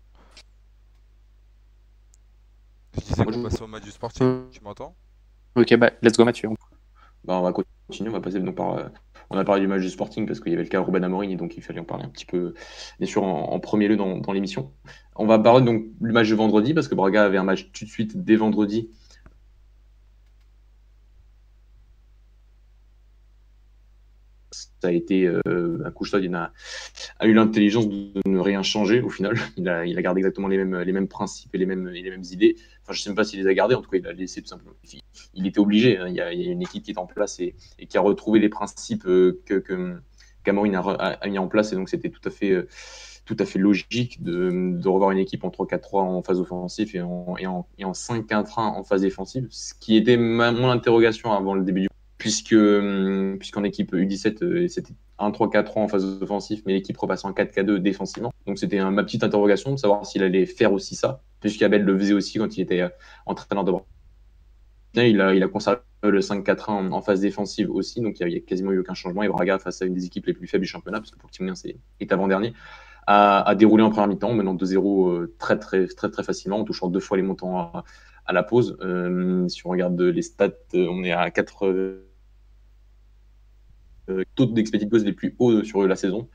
Je 2.96 3.02
disais 3.02 3.26
qu'on 3.26 3.44
passait 3.44 3.62
au 3.62 3.68
match 3.68 3.84
du 3.84 3.92
Sporting. 3.92 4.50
Tu 4.52 4.62
m'entends? 4.64 4.96
Ok, 5.56 5.76
bah, 5.76 5.92
let's 6.02 6.18
go, 6.18 6.26
Mathieu. 6.26 6.50
Bah, 7.24 7.38
on 7.38 7.42
va 7.42 7.54
continuer. 7.54 8.10
On 8.10 8.14
va 8.14 8.22
passer 8.22 8.40
donc 8.40 8.56
par. 8.56 8.78
Euh, 8.78 8.88
on 9.30 9.38
a 9.38 9.46
parlé 9.46 9.62
du 9.62 9.68
match 9.68 9.82
du 9.82 9.90
Sporting 9.90 10.26
parce 10.26 10.42
qu'il 10.42 10.52
y 10.52 10.56
avait 10.56 10.64
le 10.64 10.70
cas 10.70 10.82
Ruben 10.82 11.04
Amorim 11.04 11.32
et 11.32 11.36
donc 11.38 11.56
il 11.56 11.64
fallait 11.64 11.80
en 11.80 11.86
parler 11.86 12.04
un 12.04 12.10
petit 12.10 12.26
peu, 12.26 12.54
bien 13.00 13.08
sûr, 13.08 13.24
en, 13.24 13.60
premier 13.62 13.88
lieu 13.88 13.96
dans, 13.96 14.34
l'émission. 14.34 14.74
On 15.16 15.26
va 15.26 15.40
parler 15.40 15.64
donc 15.64 15.86
du 16.02 16.12
match 16.12 16.30
de 16.30 16.36
vendredi 16.36 16.74
parce 16.74 16.90
que 16.90 16.96
Braga 16.96 17.24
avait 17.24 17.38
un 17.38 17.46
match 17.46 17.72
tout 17.72 17.86
de 17.86 17.90
suite 17.90 18.24
dès 18.26 18.36
vendredi 18.36 18.90
ça 24.82 24.88
a 24.88 24.92
été 24.92 25.28
euh, 25.28 25.84
a, 27.20 27.28
eu 27.28 27.34
l'intelligence 27.34 27.88
de 27.88 28.12
ne 28.26 28.40
rien 28.40 28.64
changer 28.64 29.02
au 29.02 29.10
final. 29.10 29.36
Il 29.58 29.70
a, 29.70 30.02
gardé 30.02 30.20
exactement 30.20 30.48
les 30.48 30.58
mêmes, 30.58 31.08
principes 31.08 31.54
et 31.54 31.58
les 31.58 31.66
mêmes, 31.66 31.92
idées. 32.32 32.56
Enfin, 32.84 32.94
je 32.94 33.00
ne 33.00 33.04
sais 33.04 33.10
même 33.10 33.16
pas 33.16 33.24
s'il 33.24 33.40
les 33.40 33.48
a 33.48 33.54
gardés, 33.54 33.76
en 33.76 33.82
tout 33.82 33.90
cas, 33.90 33.98
il 33.98 34.08
a 34.08 34.14
laissé 34.14 34.42
tout 34.42 34.48
simplement. 34.48 34.74
Il, 35.34 35.46
était 35.46 35.60
obligé. 35.60 35.98
Hein. 35.98 36.08
Il, 36.08 36.16
y 36.16 36.22
a, 36.22 36.32
une 36.32 36.62
équipe 36.62 36.84
qui 36.84 36.92
est 36.92 36.98
en 36.98 37.06
place 37.06 37.40
et, 37.40 37.56
qui 37.88 37.98
a 37.98 38.02
retrouvé 38.02 38.40
les 38.40 38.50
principes 38.50 39.06
euh, 39.06 39.40
que, 39.46 39.64
qu'Amorin 40.44 40.74
a, 40.74 41.28
mis 41.28 41.38
en 41.38 41.48
place 41.48 41.72
et 41.74 41.76
donc 41.76 41.90
c'était 41.90 42.10
tout 42.10 42.22
à 42.26 42.32
fait 42.32 42.66
fait 43.46 43.60
logique 43.60 44.24
de, 44.24 44.88
revoir 44.88 45.12
une 45.12 45.20
équipe 45.20 45.44
en 45.44 45.50
3-4-3 45.50 46.00
en 46.00 46.22
phase 46.22 46.40
offensive 46.40 46.96
et 46.96 47.02
en, 47.02 47.36
et 47.38 47.48
en, 47.48 47.68
et 47.78 47.86
en 47.86 47.92
5-4-1 47.92 48.60
en 48.60 48.84
phase 48.84 49.02
défensive, 49.02 49.48
ce 49.50 49.74
qui 49.74 49.96
était 49.96 50.18
mon 50.18 50.70
interrogation 50.70 51.32
avant 51.32 51.56
le 51.56 51.64
début 51.64 51.82
du 51.82 51.88
puisque 52.22 52.56
puisqu'en 53.40 53.64
équipe 53.64 53.96
U17 53.96 54.68
c'était 54.68 54.94
1-3-4 55.18 55.72
en 55.80 55.88
phase 55.88 56.06
offensive, 56.22 56.62
mais 56.68 56.74
l'équipe 56.74 56.96
repasse 56.96 57.26
en 57.26 57.32
4K2 57.32 57.78
défensivement. 57.78 58.32
Donc 58.46 58.60
c'était 58.60 58.80
ma 58.92 59.04
petite 59.04 59.24
interrogation 59.24 59.72
de 59.72 59.78
savoir 59.78 60.06
s'il 60.06 60.22
allait 60.22 60.46
faire 60.46 60.72
aussi 60.72 60.94
ça, 60.94 61.24
puisqu'Abel 61.40 61.84
le 61.84 61.98
faisait 61.98 62.14
aussi 62.14 62.38
quand 62.38 62.56
il 62.58 62.62
était 62.62 62.88
entraîneur 63.26 63.64
de 63.64 63.72
bras. 63.72 63.86
Il 64.94 65.20
a, 65.20 65.30
a 65.30 65.48
conservé 65.48 65.82
le 66.04 66.20
5-4-1 66.20 66.92
en, 66.92 67.02
phase 67.02 67.22
défensive 67.22 67.72
aussi, 67.72 68.02
donc 68.02 68.20
il 68.20 68.28
n'y 68.28 68.36
a, 68.36 68.40
quasiment 68.40 68.72
eu 68.72 68.78
aucun 68.78 68.94
changement. 68.94 69.24
Et 69.24 69.28
Braga, 69.28 69.58
face 69.58 69.82
à 69.82 69.86
une 69.86 69.96
des 69.96 70.06
équipes 70.06 70.28
les 70.28 70.34
plus 70.34 70.46
faibles 70.46 70.64
du 70.64 70.70
championnat, 70.70 71.00
parce 71.00 71.10
que 71.10 71.16
pour 71.16 71.24
Portimonense 71.24 71.62
c'est 71.62 71.76
est 72.00 72.12
avant-dernier, 72.12 72.54
a, 73.08 73.56
déroulé 73.56 73.84
en 73.84 73.90
première 73.90 74.08
mi-temps, 74.08 74.36
menant 74.36 74.54
2-0 74.54 75.10
euh, 75.10 75.36
très, 75.40 75.58
très, 75.58 76.24
facilement, 76.24 76.60
en 76.60 76.66
touchant 76.66 76.88
deux 76.88 77.00
fois 77.00 77.18
les 77.18 77.24
montants 77.24 77.84
à, 78.28 78.32
la 78.32 78.44
pause. 78.44 78.78
Euh, 78.82 79.48
si 79.48 79.66
on 79.66 79.72
regarde 79.72 80.00
les 80.00 80.22
stats, 80.22 80.52
euh, 80.76 80.88
on 80.88 81.04
est 81.04 81.12
à 81.12 81.32
4 81.32 82.11
taux 84.36 84.46
d'expected 84.46 84.90
goals 84.90 85.04
les 85.04 85.14
plus 85.14 85.36
hauts 85.40 85.64
sur 85.64 85.88
la 85.88 85.96
saison. 85.96 86.28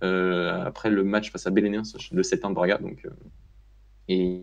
après 0.00 0.90
le 0.90 1.04
match 1.04 1.30
face 1.30 1.46
à 1.46 1.50
Belenien, 1.50 1.82
le 2.12 2.22
7-1 2.22 2.48
de 2.50 2.54
Braga. 2.54 2.78
Donc, 2.78 3.06
et 4.08 4.42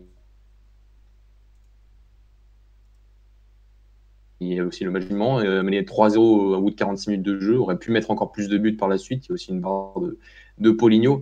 Il 4.41 4.53
y 4.53 4.59
a 4.59 4.63
aussi 4.63 4.85
le 4.85 4.91
match 4.91 5.05
du 5.05 5.13
Mans, 5.13 5.39
euh, 5.39 5.63
mené 5.63 5.81
3-0 5.81 6.17
au 6.17 6.61
bout 6.61 6.69
de 6.69 6.75
46 6.75 7.09
minutes 7.09 7.25
de 7.25 7.39
jeu, 7.39 7.59
aurait 7.59 7.77
pu 7.77 7.91
mettre 7.91 8.09
encore 8.09 8.31
plus 8.31 8.47
de 8.47 8.57
buts 8.57 8.77
par 8.77 8.87
la 8.87 8.97
suite. 8.97 9.25
Il 9.25 9.29
y 9.29 9.31
a 9.31 9.33
aussi 9.33 9.51
une 9.51 9.59
barre 9.59 9.99
de, 9.99 10.17
de 10.59 10.71
Poligno. 10.71 11.21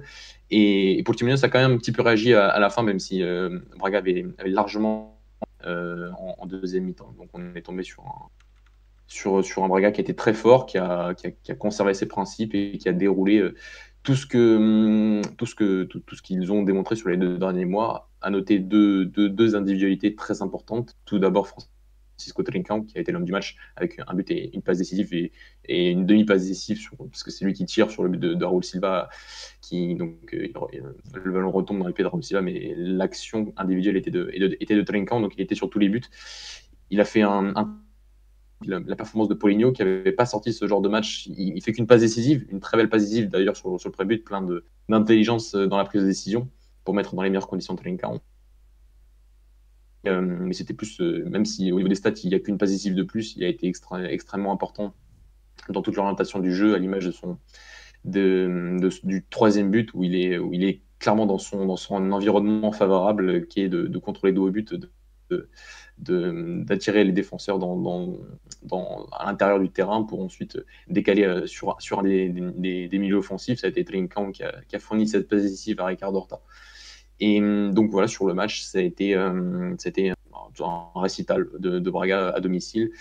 Et, 0.52 1.04
Timonius, 1.16 1.40
ça 1.40 1.48
a 1.48 1.50
quand 1.50 1.60
même 1.60 1.72
un 1.72 1.78
petit 1.78 1.92
peu 1.92 2.04
réagi 2.04 2.36
à, 2.36 2.60
la 2.60 2.70
fin, 2.70 2.84
même 2.84 3.00
si 3.00 3.24
euh, 3.24 3.60
Braga 3.78 3.98
avait, 3.98 4.26
largement 4.46 5.20
euh, 5.66 6.12
en, 6.38 6.46
deuxième 6.46 6.84
mi-temps. 6.84 7.12
Donc 7.18 7.30
on 7.34 7.56
est 7.56 7.62
tombé 7.64 7.82
sur 7.82 8.04
un, 8.04 8.30
sur, 9.08 9.44
sur 9.44 9.64
un 9.64 9.68
Braga 9.68 9.92
qui 9.92 10.02
était 10.02 10.14
très 10.14 10.34
fort, 10.34 10.66
qui 10.66 10.78
a, 10.78 11.14
qui 11.16 11.52
a, 11.52 11.56
conservé 11.56 11.94
ses 11.94 12.08
principes 12.08 12.54
et 12.54 12.78
qui 12.78 12.90
a 12.90 12.94
déroulé 12.94 13.40
euh, 13.40 13.56
tout 14.04 14.16
ce 14.16 14.26
que 14.26 15.22
tout 15.38 15.46
ce 15.46 15.56
que 15.56 15.84
tout, 15.84 16.02
ce 16.14 16.22
qu'ils 16.22 16.52
ont 16.52 16.64
démontré 16.64 16.96
sur 16.96 17.10
les 17.10 17.18
deux 17.18 17.38
derniers 17.38 17.66
mois. 17.66 18.10
À 18.22 18.30
noter 18.30 18.60
deux, 18.60 19.06
deux, 19.06 19.30
deux 19.30 19.56
individualités 19.56 20.16
très 20.16 20.42
importantes. 20.42 20.96
Tout 21.06 21.20
d'abord 21.20 21.48
François 21.48 21.70
Cisco 22.18 22.42
Trinkamp, 22.44 22.84
qui 22.84 22.98
a 22.98 23.02
été 23.02 23.12
l'homme 23.12 23.26
du 23.26 23.32
match 23.32 23.58
avec 23.76 24.00
un 24.06 24.14
but 24.14 24.30
et 24.32 24.54
une 24.54 24.62
passe 24.62 24.80
décisive 24.80 25.14
et, 25.14 25.32
une 25.92 26.06
demi-passe 26.06 26.48
décisive 26.48 26.90
parce 26.98 27.24
que 27.24 27.32
c'est 27.32 27.46
lui 27.46 27.54
qui 27.54 27.66
tire 27.66 27.92
sur 27.92 28.04
le 28.04 28.10
but 28.10 28.20
de, 28.20 28.44
Raoul 28.44 28.64
Silva 28.64 29.10
qui 29.62 29.96
donc 29.96 30.34
euh, 30.34 30.48
le 31.14 31.32
ballon 31.32 31.52
retombe 31.52 31.80
dans 31.80 31.88
les 31.88 31.94
pieds 31.94 32.04
de 32.04 32.10
Raoul 32.10 32.24
Silva 32.24 32.42
mais 32.42 32.74
l'action 32.76 33.54
individuelle 33.58 33.98
était 33.98 34.12
de, 34.12 34.30
était 34.34 34.76
de 34.76 35.20
donc 35.22 35.34
il 35.38 35.42
était 35.42 35.56
sur 35.56 35.70
tous 35.70 35.80
les 35.80 35.90
buts 35.90 36.02
il 36.90 37.02
a 37.02 37.06
fait 37.06 37.22
un, 37.22 37.54
la, 38.66 38.96
performance 38.96 39.28
de 39.28 39.34
Poligno 39.34 39.72
qui 39.72 39.84
n'avait 39.84 40.12
pas 40.12 40.26
sorti 40.26 40.54
ce 40.54 40.68
genre 40.68 40.82
de 40.82 40.90
match. 40.90 41.28
Il, 41.28 41.62
fait 41.62 41.74
qu'une 41.74 41.88
passe 41.88 42.02
décisive 42.02 42.46
une 42.50 42.60
très 42.60 42.78
belle 42.78 42.90
passe 42.90 43.04
décisive 43.04 43.30
d'ailleurs 43.30 43.56
sur, 43.56 43.72
le 43.72 43.92
pré-but 43.92 44.24
plein 44.24 44.46
d'intelligence 44.90 45.54
dans 45.54 45.78
la 45.78 45.86
prise 45.86 46.02
de 46.02 46.08
décision 46.08 46.50
pour 46.84 46.94
mettre 46.94 47.16
dans 47.16 47.22
les 47.22 47.30
meilleures 47.30 47.48
conditions 47.48 47.76
Trinkamp 47.76 48.22
euh, 50.06 50.22
mais 50.22 50.54
c'était 50.54 50.74
plus, 50.74 51.02
euh, 51.02 51.26
même 51.30 51.46
si 51.46 51.72
au 51.72 51.78
niveau 51.78 51.90
des 51.90 51.96
stats, 51.96 52.12
il 52.24 52.30
n'y 52.30 52.36
a 52.36 52.40
qu'une 52.40 52.58
passe 52.58 52.70
décisive 52.70 52.96
de 52.96 53.04
plus, 53.04 53.36
il 53.36 53.44
a 53.44 53.48
été 53.48 53.68
extrêmement 53.68 54.54
important 54.54 54.94
dans 55.70 55.82
toute 55.82 55.96
l'orientation 55.96 56.40
du 56.40 56.54
jeu, 56.54 56.76
à 56.76 56.78
l'image 56.78 57.06
de 57.06 57.12
son 57.12 57.38
du 58.06 59.26
troisième 59.30 59.70
but 59.70 59.94
où 59.94 60.04
il 60.04 60.16
est, 60.16 60.82
clairement 61.00 61.26
dans 61.26 61.38
son, 61.38 61.70
environnement 62.12 62.72
favorable, 62.72 63.48
qui 63.48 63.62
est 63.62 63.70
de, 63.70 63.98
contrôler 63.98 64.32
de 64.34 64.40
haut 64.40 64.50
but, 64.50 64.76
d'attirer 66.00 67.04
les 67.04 67.12
défenseurs 67.12 67.60
dans, 67.60 68.18
à 69.12 69.26
l'intérieur 69.26 69.60
du 69.60 69.70
terrain 69.70 70.04
pour 70.04 70.22
ensuite 70.22 70.60
décaler 70.88 71.24
euh, 71.24 71.48
sur, 71.48 71.76
sur 71.80 72.04
des, 72.04 72.30
milieux 72.30 73.18
offensifs. 73.18 73.60
Ça 73.60 73.68
a 73.68 73.70
été 73.70 73.84
Trinkamp 73.84 74.32
qui 74.32 74.44
a, 74.44 74.54
qui 74.68 74.76
a 74.76 74.80
fourni 74.80 75.08
cette 75.08 75.28
passe 75.28 75.44
décisive 75.44 75.80
à 75.82 75.86
Ricardo 75.86 76.20
Horta. 76.20 76.40
Et 77.20 77.42
hum, 77.42 77.74
donc 77.74 77.90
voilà, 77.92 78.08
sur 78.08 78.28
le 78.28 78.34
match, 78.34 78.62
ça 78.62 78.80
a 78.80 78.82
été, 78.82 79.16
c'était 79.80 80.14
un 80.64 81.00
récital 81.00 81.48
de, 81.60 81.90
Braga 81.90 82.30
à 82.30 82.40
domicile 82.40 82.92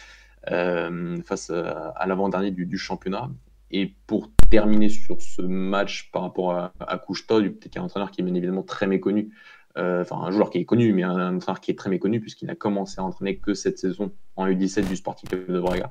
euh, 0.50 1.16
face 1.22 1.50
à, 1.50 2.04
l'avant-dernier 2.06 2.50
du, 2.50 2.78
championnat. 2.78 3.30
Et 3.70 3.94
pour 4.06 4.30
terminer 4.50 4.88
sur 4.88 5.20
ce 5.20 5.42
match 5.42 6.10
par 6.12 6.22
rapport 6.22 6.52
à, 6.52 6.72
à 6.80 6.98
peut-être 6.98 7.76
un 7.76 7.82
entraîneur 7.82 8.10
qui 8.10 8.20
est 8.20 8.24
bien 8.24 8.34
évidemment 8.34 8.62
très 8.62 8.86
méconnu, 8.86 9.30
enfin 9.76 10.16
un 10.16 10.30
joueur 10.30 10.50
qui 10.50 10.58
est 10.58 10.64
connu, 10.64 10.92
mais 10.92 11.02
un, 11.02 11.36
entraîneur 11.36 11.60
qui 11.60 11.70
est 11.70 11.74
très 11.74 11.90
méconnu 11.90 12.20
puisqu'il 12.20 12.46
n'a 12.46 12.54
commencé 12.54 13.00
à 13.00 13.04
entraîner 13.04 13.38
que 13.38 13.54
cette 13.54 13.78
saison 13.78 14.12
en 14.36 14.46
U17 14.46 14.88
du 14.88 14.96
Sporting 14.96 15.28
Club 15.28 15.50
de 15.50 15.60
Braga. 15.60 15.90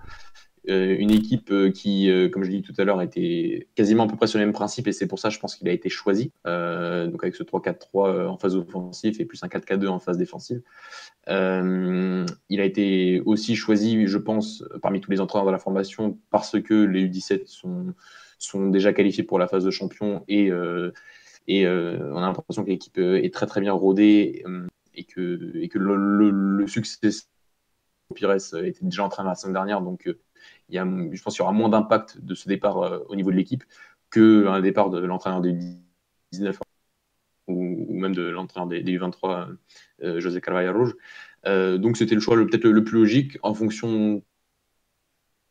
Euh, 0.69 0.95
une 0.97 1.11
équipe 1.11 1.51
euh, 1.51 1.69
qui, 1.69 2.09
euh, 2.09 2.27
comme 2.27 2.43
je 2.43 2.49
l'ai 2.49 2.57
dit 2.57 2.63
tout 2.63 2.73
à 2.79 2.85
l'heure, 2.85 3.01
était 3.01 3.67
quasiment 3.75 4.03
à 4.05 4.07
peu 4.07 4.15
près 4.15 4.27
sur 4.27 4.39
les 4.39 4.45
mêmes 4.45 4.53
principes 4.53 4.87
et 4.87 4.91
c'est 4.91 5.07
pour 5.07 5.19
ça, 5.19 5.29
je 5.29 5.39
pense 5.39 5.55
qu'il 5.55 5.67
a 5.69 5.71
été 5.71 5.89
choisi. 5.89 6.31
donc 6.45 7.23
avec 7.23 7.35
ce 7.35 7.43
3-4-3 7.43 8.27
en 8.27 8.37
phase 8.37 8.55
offensive 8.55 9.19
et 9.19 9.25
plus 9.25 9.43
un 9.43 9.47
4-4-2 9.47 9.87
en 9.87 9.99
phase 9.99 10.17
défensive. 10.17 10.61
il 11.27 12.59
a 12.59 12.63
été 12.63 13.21
aussi 13.25 13.55
choisi, 13.55 14.07
je 14.07 14.17
pense, 14.17 14.63
parmi 14.81 15.01
tous 15.01 15.11
les 15.11 15.21
entraîneurs 15.21 15.45
de 15.45 15.51
la 15.51 15.59
formation 15.59 16.17
parce 16.31 16.59
que 16.59 16.73
les 16.73 17.07
U17 17.07 17.45
sont, 17.45 17.93
sont 18.39 18.67
déjà 18.69 18.93
qualifiés 18.93 19.23
pour 19.23 19.39
la 19.39 19.47
phase 19.47 19.65
de 19.65 19.71
champion 19.71 20.23
et, 20.27 20.51
et 21.47 21.67
on 21.67 22.17
a 22.17 22.21
l'impression 22.21 22.63
que 22.63 22.69
l'équipe 22.69 22.97
est 22.97 23.33
très 23.33 23.45
très 23.45 23.61
bien 23.61 23.73
rodée 23.73 24.43
et 24.95 25.03
que, 25.03 25.51
et 25.55 25.69
que 25.69 25.77
le, 25.79 26.29
le, 26.29 26.67
succès 26.67 27.09
Pires 28.13 28.31
était 28.31 28.73
déjà 28.81 29.03
en 29.03 29.09
train 29.09 29.23
la 29.23 29.35
semaine 29.35 29.53
dernière, 29.53 29.81
donc 29.81 30.09
il 30.69 30.75
y 30.75 30.77
a, 30.77 30.85
je 30.85 31.21
pense 31.21 31.35
qu'il 31.35 31.41
y 31.41 31.43
aura 31.43 31.51
moins 31.51 31.69
d'impact 31.69 32.19
de 32.19 32.35
ce 32.35 32.47
départ 32.47 32.77
euh, 32.81 32.99
au 33.07 33.15
niveau 33.15 33.31
de 33.31 33.35
l'équipe 33.35 33.63
qu'un 34.11 34.61
départ 34.61 34.89
de 34.89 34.99
l'entraîneur 34.99 35.41
des 35.41 35.53
19 36.31 36.59
ou, 37.47 37.85
ou, 37.89 37.93
même 37.93 38.15
de 38.15 38.23
l'entraîneur 38.23 38.67
des, 38.67 38.81
des, 38.81 38.97
23 38.97 39.49
euh, 40.03 40.19
José 40.19 40.41
Carvalho 40.41 40.73
Rouge. 40.73 40.95
Euh, 41.45 41.77
donc 41.77 41.97
c'était 41.97 42.15
le 42.15 42.21
choix 42.21 42.35
peut-être 42.35 42.65
le, 42.65 42.83
plus 42.83 42.99
logique 42.99 43.37
en 43.43 43.53
fonction, 43.53 44.23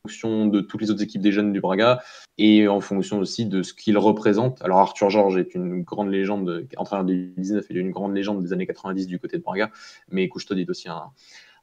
fonction 0.07 0.47
de 0.47 0.61
toutes 0.61 0.83
les 0.83 0.91
autres 0.91 1.03
équipes 1.03 1.23
des 1.23 1.33
jeunes 1.33 1.53
du 1.53 1.61
Braga 1.61 2.03
et 2.37 2.69
en 2.69 2.81
fonction 2.81 3.19
aussi 3.19 3.47
de 3.47 3.63
ce 3.63 3.73
qu'il 3.73 3.97
représente. 3.97 4.61
Alors 4.63 4.79
Arthur 4.79 5.09
Georges 5.09 5.39
est 5.39 5.55
une 5.55 5.83
grande 5.83 6.11
légende, 6.11 6.67
entraîneur 6.77 7.05
des 7.05 7.33
19 7.37 7.71
et 7.71 7.75
une 7.75 7.91
grande 7.91 8.15
légende 8.15 8.43
des 8.43 8.53
années 8.53 8.67
90 8.67 9.07
du 9.07 9.19
côté 9.19 9.39
de 9.39 9.43
Braga, 9.43 9.71
mais 10.11 10.29
Couchetod 10.29 10.59
est 10.59 10.69
aussi 10.69 10.89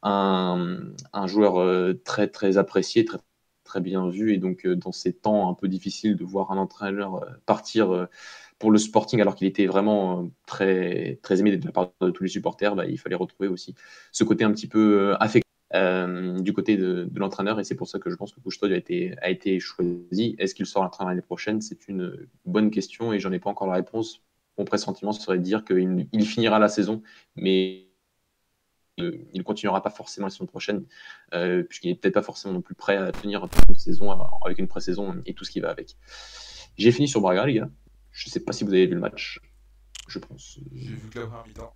un, 0.04 1.28
joueur 1.28 1.96
très 2.04 2.28
très 2.28 2.58
apprécié, 2.58 3.06
très 3.06 3.20
très 3.72 3.82
bien 3.82 4.10
vu. 4.10 4.34
Et 4.34 4.38
donc, 4.38 4.66
euh, 4.66 4.76
dans 4.76 4.92
ces 4.92 5.14
temps 5.14 5.50
un 5.50 5.54
peu 5.54 5.68
difficiles 5.68 6.16
de 6.18 6.26
voir 6.26 6.52
un 6.52 6.58
entraîneur 6.58 7.16
euh, 7.16 7.30
partir 7.46 7.92
euh, 7.94 8.06
pour 8.60 8.72
le 8.72 8.78
Sporting 8.78 9.22
alors 9.22 9.36
qu'il 9.36 9.48
était 9.48 9.66
vraiment 9.66 10.30
très, 10.46 11.20
très 11.24 11.40
aimé 11.40 11.56
de 11.56 11.66
la 11.66 11.72
part 11.72 11.92
de 12.02 12.12
tous 12.12 12.24
les 12.24 12.30
supporters, 12.30 12.76
bah, 12.76 12.86
il 12.86 13.00
fallait 13.00 13.16
retrouver 13.16 13.48
aussi 13.50 13.74
ce 14.12 14.24
côté 14.24 14.44
un 14.44 14.52
petit 14.52 14.68
peu 14.68 15.16
affecté. 15.20 15.51
Du 15.74 16.54
côté 16.54 16.78
de, 16.78 17.10
l'entraîneur 17.16 17.60
et 17.60 17.64
c'est 17.64 17.76
pour 17.76 17.88
ça 17.88 18.00
que 18.00 18.10
je 18.10 18.16
pense 18.16 18.34
que 18.34 18.40
Couchetod 18.40 18.72
a 18.72 18.76
été, 18.76 19.16
a 19.22 19.30
été 19.30 19.60
choisi. 19.60 20.36
Est-ce 20.38 20.54
qu'il 20.54 20.66
sera 20.66 20.84
l'entraîneur 20.84 21.10
l'année 21.10 21.22
prochaine? 21.22 21.62
C'est 21.62 21.88
une 21.88 22.28
bonne 22.46 22.72
question 22.72 23.14
et 23.14 23.20
j'en 23.20 23.32
ai 23.32 23.40
pas 23.40 23.50
encore 23.50 23.68
la 23.68 23.76
réponse. 23.76 24.22
Mon 24.58 24.66
pressentiment 24.66 25.12
serait 25.14 25.38
de 25.38 25.44
dire 25.44 25.64
qu'il 25.64 26.08
il 26.12 26.26
finira 26.26 26.60
la 26.60 26.68
saison, 26.68 27.02
mais 27.36 27.92
il 28.98 29.38
ne 29.38 29.44
continuera 29.44 29.82
pas 29.82 29.90
forcément 29.90 30.28
la 30.28 30.32
saison 30.32 30.46
prochaine, 30.46 30.86
euh, 31.34 31.64
puisqu'il 31.64 31.90
n'est 31.90 31.96
peut-être 31.96 32.14
pas 32.14 32.22
forcément 32.22 32.54
non 32.54 32.62
plus 32.62 32.76
prêt 32.76 32.98
à 32.98 33.12
tenir 33.12 33.48
une 33.70 33.76
saison 33.76 34.12
avec 34.46 34.60
une 34.60 34.68
pré-saison 34.68 35.22
et 35.26 35.34
tout 35.34 35.46
ce 35.46 35.52
qui 35.52 35.60
va 35.60 35.70
avec. 35.70 35.98
J'ai 36.78 36.92
fini 36.92 37.08
sur 37.08 37.22
Braga, 37.22 37.46
les 37.46 37.54
gars. 37.54 37.70
Je 38.12 38.28
ne 38.28 38.32
sais 38.32 38.42
pas 38.42 38.52
si 38.52 38.64
vous 38.64 38.74
avez 38.74 38.88
vu 38.88 38.96
le 38.96 39.00
match. 39.00 39.40
Je 40.08 40.20
pense. 40.20 40.60
J'ai 40.74 40.94
vu 40.94 41.10
que 41.10 41.20
la 41.20 41.28
première 41.28 41.48
mi-temps. 41.48 41.74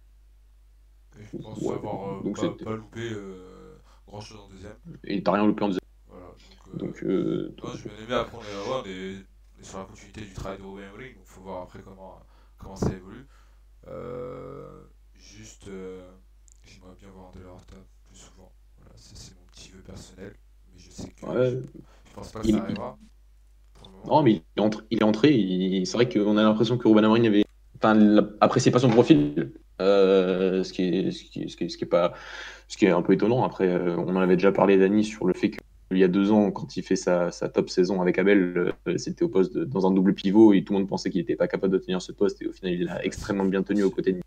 je 1.17 1.38
pense 1.38 1.63
avoir 1.63 2.25
euh, 2.25 2.58
pas, 2.63 2.75
loupé 2.75 3.01
euh, 3.01 3.54
grand 4.15 4.21
chose 4.21 4.39
en 4.39 4.49
deuxième. 4.49 4.75
Et 5.04 5.21
t'as 5.21 5.34
rien 5.34 5.45
loupé 5.45 5.63
en 5.63 5.67
deuxième. 5.67 5.82
Voilà. 6.08 6.28
Donc, 6.73 7.04
donc 7.56 7.75
je 7.75 7.89
vais 7.89 8.04
aimé 8.04 8.13
apprendre 8.13 8.45
à 8.56 8.62
avoir 8.62 8.84
des, 8.84 9.17
sur 9.62 9.80
la 9.80 9.86
continuité 9.86 10.21
du 10.21 10.34
travail 10.34 10.58
de 10.58 10.63
Robin 10.63 10.89
Ring. 10.97 11.15
Donc 11.15 11.23
il 11.25 11.32
faut 11.32 11.41
voir 11.41 11.63
après 11.63 11.80
comment, 11.82 12.19
comment 12.58 12.75
ça 12.75 12.91
évolue. 12.91 13.28
juste. 15.15 15.69
J'aimerais 16.63 16.95
bien 16.99 17.10
voir 17.10 17.32
De 17.32 17.43
Horta 17.45 17.75
plus 18.08 18.17
souvent. 18.17 18.51
Voilà, 18.78 18.93
c'est 18.95 19.36
mon 19.36 19.45
petit 19.51 19.69
vœu 19.69 19.82
personnel. 19.82 20.34
Mais 20.73 20.80
je 20.80 20.89
sais 20.89 21.10
que 21.10 21.25
je, 21.25 22.13
pense 22.13 22.32
pas 22.32 22.39
que 22.39 22.47
ça 22.49 22.58
arrivera. 22.58 22.97
Non, 24.06 24.23
mais 24.23 24.41
il 24.91 24.99
est 24.99 25.04
entré. 25.04 25.36
Il 25.36 25.86
c'est 25.86 25.97
vrai 25.97 26.10
qu'on 26.10 26.38
a 26.38 26.43
l'impression 26.43 26.78
que 26.78 26.88
Ruben 26.88 27.06
Amorim 27.06 27.25
avait. 27.25 27.43
Enfin, 27.75 28.17
apprécié 28.39 28.71
pas 28.71 28.80
son 28.80 28.89
profil. 28.89 29.51
Euh, 29.81 30.63
ce, 30.63 30.73
qui 30.73 30.83
est, 30.83 31.11
ce, 31.11 31.23
qui 31.23 31.49
ce, 31.49 31.57
qui 31.57 31.63
est, 31.65 31.69
ce, 31.69 31.77
qui 31.77 31.83
est, 31.83 31.88
pas. 31.88 32.13
Ce 32.67 32.77
qui 32.77 32.85
est 32.85 32.91
un 32.91 33.01
peu 33.01 33.13
étonnant. 33.13 33.43
Après, 33.43 33.67
euh, 33.67 33.97
on 33.97 34.15
en 34.15 34.21
avait 34.21 34.35
déjà 34.35 34.51
parlé, 34.51 34.77
Dani, 34.77 35.03
sur 35.03 35.25
le 35.25 35.33
fait 35.33 35.51
que 35.51 35.57
il 35.91 35.99
y 35.99 36.03
a 36.03 36.07
deux 36.07 36.31
ans, 36.31 36.49
quand 36.49 36.75
il 36.77 36.83
fait 36.83 36.95
sa, 36.95 37.29
top 37.29 37.69
saison 37.69 38.01
avec 38.01 38.17
Abel, 38.17 38.73
c'était 38.97 39.23
au 39.23 39.29
poste 39.29 39.55
dans 39.55 39.85
un 39.85 39.91
double 39.91 40.15
pivot 40.15 40.51
et 40.51 40.63
tout 40.63 40.73
le 40.73 40.79
monde 40.79 40.89
pensait 40.89 41.11
qu'il 41.11 41.21
n'était 41.21 41.35
pas 41.35 41.47
capable 41.47 41.73
de 41.73 41.77
tenir 41.77 42.01
ce 42.01 42.11
poste. 42.11 42.41
Et 42.41 42.47
au 42.47 42.51
final, 42.51 42.73
il 42.73 42.89
a 42.89 43.05
extrêmement 43.05 43.45
bien 43.45 43.61
tenu 43.61 43.83
aux 43.83 43.91
côtés 43.91 44.13
de, 44.13 44.21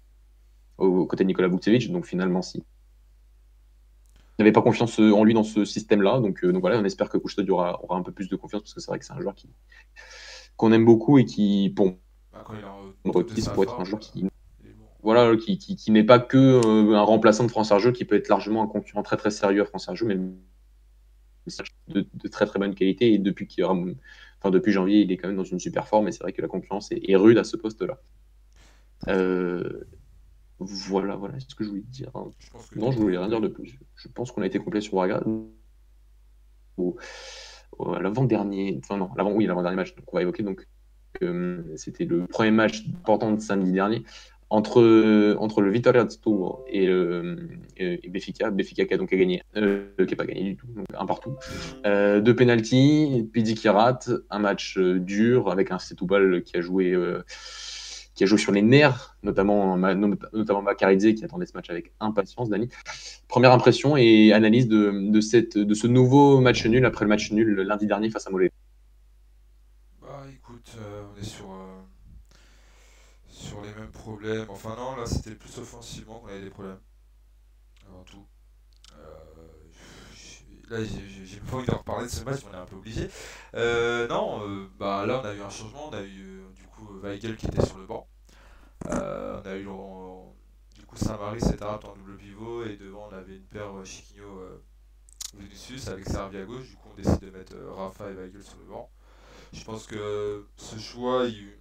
aux 0.78 1.04
côtés 1.04 1.24
de 1.24 1.26
Nicolas 1.26 1.48
Vukcevic. 1.48 1.90
Donc 1.90 2.06
finalement, 2.06 2.42
si. 2.42 2.62
Il 4.38 4.42
n'avait 4.42 4.52
pas 4.52 4.62
confiance 4.62 5.00
en 5.00 5.24
lui 5.24 5.34
dans 5.34 5.42
ce 5.42 5.64
système-là. 5.64 6.20
Donc, 6.20 6.44
donc 6.46 6.60
voilà, 6.60 6.78
on 6.78 6.84
espère 6.84 7.10
que 7.10 7.18
Couchetod 7.18 7.50
aura, 7.50 7.82
aura 7.82 7.96
un 7.96 8.02
peu 8.02 8.12
plus 8.12 8.28
de 8.28 8.36
confiance 8.36 8.62
parce 8.62 8.74
que 8.74 8.80
c'est 8.80 8.90
vrai 8.92 9.00
que 9.00 9.04
c'est 9.04 9.14
un 9.14 9.20
joueur 9.20 9.34
qui 9.34 9.48
qu'on 10.56 10.72
aime 10.72 10.84
beaucoup 10.84 11.18
et 11.18 11.24
qui, 11.24 11.70
bon, 11.70 11.98
bah, 12.32 12.44
pour 13.54 13.62
être 13.62 13.80
un 13.80 13.84
joueur 13.84 14.00
qui 14.00 14.27
voilà, 15.08 15.34
qui, 15.38 15.56
qui, 15.56 15.90
n'est 15.90 16.04
pas 16.04 16.18
que 16.18 16.36
euh, 16.36 16.94
un 16.94 17.00
remplaçant 17.00 17.44
de 17.44 17.50
France 17.50 17.72
Arjeu, 17.72 17.92
qui 17.92 18.04
peut 18.04 18.14
être 18.14 18.28
largement 18.28 18.62
un 18.62 18.66
concurrent 18.66 19.02
très 19.02 19.16
très 19.16 19.30
sérieux 19.30 19.62
à 19.62 19.64
France 19.64 19.88
Arjeu, 19.88 20.04
mais 20.04 20.16
de, 20.16 22.06
de, 22.12 22.28
très 22.28 22.44
très 22.44 22.58
bonne 22.58 22.74
qualité. 22.74 23.14
Et 23.14 23.18
depuis, 23.18 23.48
enfin, 23.64 24.50
depuis 24.50 24.70
janvier, 24.70 25.00
il 25.00 25.10
est 25.10 25.16
quand 25.16 25.28
même 25.28 25.38
dans 25.38 25.44
une 25.44 25.60
super 25.60 25.88
forme. 25.88 26.08
Et 26.08 26.12
c'est 26.12 26.22
vrai 26.22 26.34
que 26.34 26.42
la 26.42 26.48
concurrence 26.48 26.90
est, 26.92 27.16
rude 27.16 27.38
à 27.38 27.44
ce 27.44 27.56
poste-là. 27.56 27.98
Euh, 29.08 29.86
voilà, 30.58 31.16
voilà 31.16 31.40
ce 31.40 31.54
que 31.54 31.64
je 31.64 31.70
voulais 31.70 31.80
dire. 31.80 32.10
non, 32.76 32.92
je 32.92 32.98
voulais 32.98 33.16
rien 33.16 33.30
dire 33.30 33.40
de 33.40 33.48
plus. 33.48 33.78
Je 33.96 34.08
pense 34.08 34.30
qu'on 34.30 34.42
a 34.42 34.46
été 34.46 34.58
complet 34.58 34.82
sur 34.82 34.92
Braga. 34.92 35.22
l'avant-dernier, 37.98 38.78
enfin 38.84 38.98
non, 38.98 39.08
l'avant, 39.16 39.32
oui, 39.32 39.46
l'avant-dernier 39.46 39.76
match 39.76 39.94
qu'on 40.04 40.16
va 40.18 40.20
évoquer. 40.20 40.42
Donc, 40.42 40.68
euh, 41.22 41.62
c'était 41.76 42.04
le 42.04 42.26
premier 42.26 42.50
match 42.50 42.84
important 42.98 43.32
de 43.32 43.40
samedi 43.40 43.72
dernier 43.72 44.04
entre, 44.50 45.36
entre 45.38 45.60
le 45.60 45.70
Vitoria 45.70 46.04
Tour 46.06 46.64
et, 46.68 46.86
le, 46.86 47.48
et 47.76 48.08
Béfica. 48.08 48.50
Béfica 48.50 48.84
qui 48.84 48.94
a 48.94 48.96
donc 48.96 49.10
gagné, 49.10 49.42
euh, 49.56 49.88
qui 49.98 50.10
n'a 50.10 50.16
pas 50.16 50.26
gagné 50.26 50.42
du 50.42 50.56
tout, 50.56 50.66
donc 50.68 50.86
un 50.98 51.06
partout. 51.06 51.36
Euh, 51.86 52.20
deux 52.20 52.34
penalties, 52.34 53.28
Pidi 53.32 53.54
qui 53.54 53.68
rate, 53.68 54.10
un 54.30 54.38
match 54.38 54.78
euh, 54.78 54.98
dur 54.98 55.50
avec 55.50 55.70
un 55.70 55.78
Setúbal 55.78 56.42
qui 56.42 56.56
a 56.56 56.60
joué. 56.60 56.92
Euh, 56.92 57.22
qui 58.14 58.24
a 58.24 58.26
joué 58.26 58.38
sur 58.38 58.50
les 58.50 58.62
nerfs, 58.62 59.16
notamment, 59.22 59.76
notamment 59.76 60.64
qui 60.76 60.84
attendait 60.84 61.46
ce 61.46 61.52
match 61.54 61.70
avec 61.70 61.92
impatience, 62.00 62.48
Dani. 62.50 62.68
Première 63.28 63.52
impression 63.52 63.96
et 63.96 64.32
analyse 64.32 64.66
de, 64.66 65.08
de, 65.08 65.20
cette, 65.20 65.56
de 65.56 65.72
ce 65.72 65.86
nouveau 65.86 66.40
match 66.40 66.66
nul 66.66 66.84
après 66.84 67.04
le 67.04 67.10
match 67.10 67.30
nul 67.30 67.60
lundi 67.60 67.86
dernier 67.86 68.10
face 68.10 68.26
à 68.26 68.30
Mollet. 68.30 68.50
Bah 70.02 70.24
écoute, 70.34 70.76
on 71.14 71.20
est 71.20 71.24
sur 71.24 71.46
sur 73.48 73.62
les 73.62 73.74
mêmes 73.74 73.90
problèmes. 73.90 74.46
Enfin 74.50 74.76
non, 74.76 74.96
là 74.96 75.06
c'était 75.06 75.34
plus 75.34 75.56
offensivement 75.58 76.20
qu'on 76.20 76.28
avait 76.28 76.42
des 76.42 76.50
problèmes. 76.50 76.78
Avant 77.88 78.04
tout. 78.04 78.26
Euh, 78.98 78.98
là 80.68 80.84
j'ai 80.84 81.40
pas 81.40 81.56
envie 81.56 81.66
de 81.66 81.74
reparler 81.74 82.06
de 82.06 82.10
ce 82.10 82.24
match, 82.24 82.40
on 82.48 82.52
est 82.52 82.58
un 82.58 82.66
peu 82.66 82.76
obligé. 82.76 83.08
Euh, 83.54 84.06
non, 84.08 84.46
euh, 84.46 84.68
bah 84.78 85.06
là 85.06 85.20
on 85.22 85.26
a 85.26 85.34
eu 85.34 85.40
un 85.40 85.48
changement, 85.48 85.88
on 85.88 85.92
a 85.94 86.02
eu 86.02 86.42
du 86.54 86.64
coup 86.64 86.98
Weigel 87.00 87.36
qui 87.36 87.46
était 87.46 87.64
sur 87.64 87.78
le 87.78 87.86
banc. 87.86 88.06
on 88.84 88.90
a 88.90 89.56
eu 89.56 89.66
du 90.74 90.84
coup 90.86 90.96
Saint-Marie 90.96 91.40
c'était 91.40 91.64
en 91.64 91.78
double 91.78 92.16
pivot 92.18 92.64
et 92.64 92.76
devant 92.76 93.08
on 93.10 93.14
avait 93.14 93.36
une 93.36 93.46
paire 93.46 93.72
Chiquinho 93.84 94.42
Vinicius 95.34 95.88
avec 95.88 96.06
Servi 96.06 96.36
à 96.36 96.44
gauche. 96.44 96.68
Du 96.68 96.76
coup 96.76 96.90
on 96.92 96.94
décide 96.94 97.20
de 97.20 97.30
mettre 97.30 97.56
Rafa 97.56 98.10
et 98.10 98.14
Weigel 98.14 98.42
sur 98.42 98.58
le 98.58 98.66
banc. 98.66 98.90
Je 99.54 99.64
pense 99.64 99.86
que 99.86 100.46
ce 100.56 100.78
choix, 100.78 101.24
il, 101.24 101.57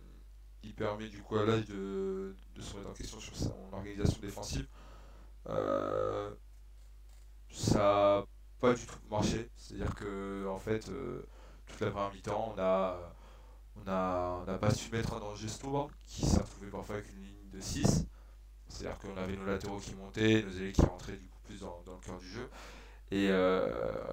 permet 0.74 1.10
du 1.10 1.22
coup 1.22 1.38
à 1.38 1.46
l'âge 1.46 1.66
de, 1.66 2.36
se 2.60 2.74
remettre 2.74 2.90
en 2.90 2.94
question 2.94 3.20
sur 3.20 3.36
son 3.36 3.56
organisation 3.72 4.20
défensive. 4.22 4.68
Euh, 5.50 6.32
ça 7.52 7.80
n'a 7.80 8.26
pas 8.60 8.74
du 8.74 8.86
tout 8.86 8.98
marché. 9.10 9.50
C'est-à-dire 9.56 9.96
que 9.96 10.48
en 10.48 10.58
fait, 10.58 10.90
euh, 10.90 11.26
toute 11.66 11.80
la 11.82 11.92
première 11.92 12.14
mi-temps, 12.14 12.54
on 12.56 12.60
a 12.60 13.14
on 13.76 13.84
n'a 13.84 14.40
on 14.46 14.50
a 14.50 14.58
pas 14.58 14.74
su 14.74 14.92
mettre 14.92 15.14
en 15.14 15.20
danger 15.20 15.48
Stour, 15.48 15.90
qui 16.06 16.26
s'est 16.26 16.40
retrouvé 16.40 16.68
parfois 16.68 16.96
avec 16.96 17.10
une 17.14 17.24
ligne 17.24 17.50
de 17.52 17.60
6. 17.60 18.06
C'est-à-dire 18.68 19.00
qu'on 19.00 19.18
avait 19.18 19.36
nos 19.36 19.46
latéraux 19.46 19.80
qui 19.80 19.96
montaient, 19.96 20.44
nos 20.44 20.52
ailiers 20.52 20.72
qui 20.72 20.82
rentraient 20.82 21.18
du 21.18 21.28
coup 21.28 21.40
plus 21.46 21.62
dans, 21.62 21.82
le 21.86 22.06
cœur 22.06 22.18
du 22.18 22.28
jeu. 22.28 22.50
Et 23.12 23.30
euh, 23.30 23.72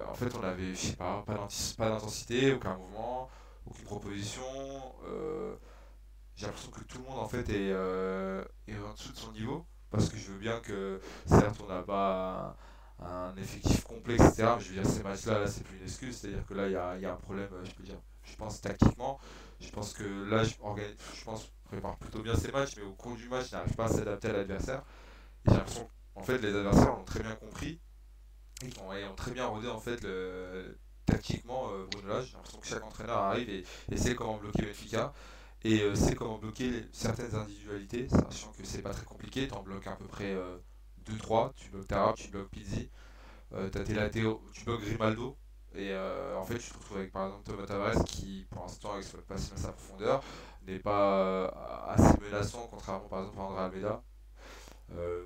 en 0.09 0.13
fait, 0.13 0.33
on 0.35 0.43
avait, 0.43 0.73
pas 0.97 1.89
d'intensité, 1.89 2.53
aucun 2.53 2.77
mouvement, 2.77 3.29
aucune 3.67 3.83
proposition 3.83 4.43
j'ai 6.35 6.45
l'impression 6.45 6.71
que 6.71 6.83
tout 6.83 6.97
le 6.97 7.05
monde 7.05 7.19
en 7.19 7.27
fait 7.27 7.47
est, 7.49 7.71
euh, 7.71 8.43
est, 8.67 8.77
en 8.77 8.93
dessous 8.93 9.11
de 9.11 9.17
son 9.17 9.31
niveau. 9.31 9.65
Parce 9.89 10.09
que 10.09 10.17
je 10.17 10.31
veux 10.31 10.39
bien 10.39 10.59
que, 10.59 10.99
certes, 11.25 11.57
on 11.63 11.67
n'a 11.67 11.81
pas 11.81 12.57
un, 12.99 13.33
effectif 13.37 13.83
complet, 13.83 14.15
etc. 14.15 14.47
Mais 14.57 14.63
je 14.63 14.69
veux 14.69 14.81
dire, 14.81 14.85
ces 14.85 15.03
matchs-là, 15.03 15.39
là, 15.39 15.47
c'est 15.47 15.63
plus 15.63 15.77
une 15.77 15.83
excuse. 15.83 16.17
C'est-à-dire 16.17 16.45
que 16.45 16.53
là, 16.53 16.67
il 16.67 16.73
y 16.73 16.75
a, 16.75 16.97
y 16.97 17.05
a, 17.05 17.13
un 17.13 17.17
problème, 17.17 17.47
euh, 17.53 17.63
je 17.63 17.71
peux 17.71 17.83
dire, 17.83 17.99
je 18.23 18.35
pense 18.35 18.59
tactiquement. 18.59 19.19
Je 19.61 19.69
pense 19.69 19.93
que 19.93 20.03
là, 20.03 20.43
je, 20.43 20.53
je 20.53 21.23
pense, 21.23 21.49
prépare 21.63 21.95
plutôt 21.97 22.21
bien 22.21 22.35
ces 22.35 22.51
matchs, 22.51 22.73
mais 22.75 22.83
au 22.83 22.93
cours 22.93 23.15
du 23.15 23.29
match, 23.29 23.51
n'arrive 23.51 23.73
pas 23.75 23.85
à 23.85 23.89
s'adapter 23.89 24.29
à 24.29 24.33
l'adversaire. 24.33 24.83
J'ai 25.45 25.53
l'impression 25.53 25.89
qu'en 26.13 26.23
fait, 26.23 26.39
les 26.39 26.53
adversaires 26.53 26.95
l'ont 26.95 27.05
très 27.05 27.21
bien 27.21 27.35
compris 27.35 27.79
et 28.63 29.05
ont, 29.05 29.15
très 29.15 29.31
bien 29.31 29.45
rodé 29.45 29.67
en 29.67 29.79
fait 29.79 30.01
le, 30.01 30.77
tactiquement 31.05 31.69
euh, 31.69 31.87
Bruno 31.91 32.09
Lage. 32.09 32.27
J'ai 32.27 32.33
l'impression 32.33 32.59
que 32.59 32.67
chaque 32.67 32.83
entraîneur 32.83 33.17
arrive 33.17 33.49
et, 33.49 33.63
et 33.91 33.97
sait 33.97 34.15
comment 34.15 34.37
bloquer 34.37 34.63
Benfica 34.63 35.13
et 35.65 35.81
euh, 35.81 35.95
c'est 35.95 36.13
comment 36.13 36.37
bloquer 36.37 36.85
certaines 36.91 37.33
individualités, 37.33 38.07
sachant 38.07 38.51
que 38.51 38.63
c'est 38.63 38.83
pas 38.83 38.91
très 38.91 39.03
compliqué, 39.03 39.47
tu 39.47 39.53
en 39.55 39.63
bloques 39.63 39.87
à 39.87 39.95
peu 39.95 40.05
près 40.05 40.35
2-3, 41.09 41.47
euh, 41.47 41.49
tu 41.55 41.71
bloques 41.71 41.87
Tarab, 41.87 42.15
tu 42.15 42.27
bloques 42.27 42.51
Pizzi, 42.51 42.91
euh, 43.53 43.67
tu 43.71 43.79
as 43.79 43.83
tes 43.83 43.95
latéraux, 43.95 44.43
tu 44.53 44.63
bloques 44.63 44.81
Grimaldo, 44.81 45.35
et 45.73 45.91
en 46.37 46.43
fait 46.45 46.59
tu 46.59 46.69
te 46.69 46.77
retrouves 46.77 46.97
avec 46.97 47.11
par 47.11 47.25
exemple 47.25 47.43
Thomas 47.45 47.65
Tavares 47.65 48.03
qui 48.05 48.45
pour 48.51 48.61
l'instant 48.61 48.95
exploite 48.95 49.25
pas 49.25 49.37
sa 49.37 49.71
profondeur, 49.71 50.23
n'est 50.67 50.79
pas 50.79 51.47
assez 51.89 52.17
menaçant 52.21 52.67
contrairement 52.69 53.09
par 53.09 53.21
exemple 53.21 53.39
à 53.39 53.43
André 53.43 53.63
Almeida. 53.63 54.03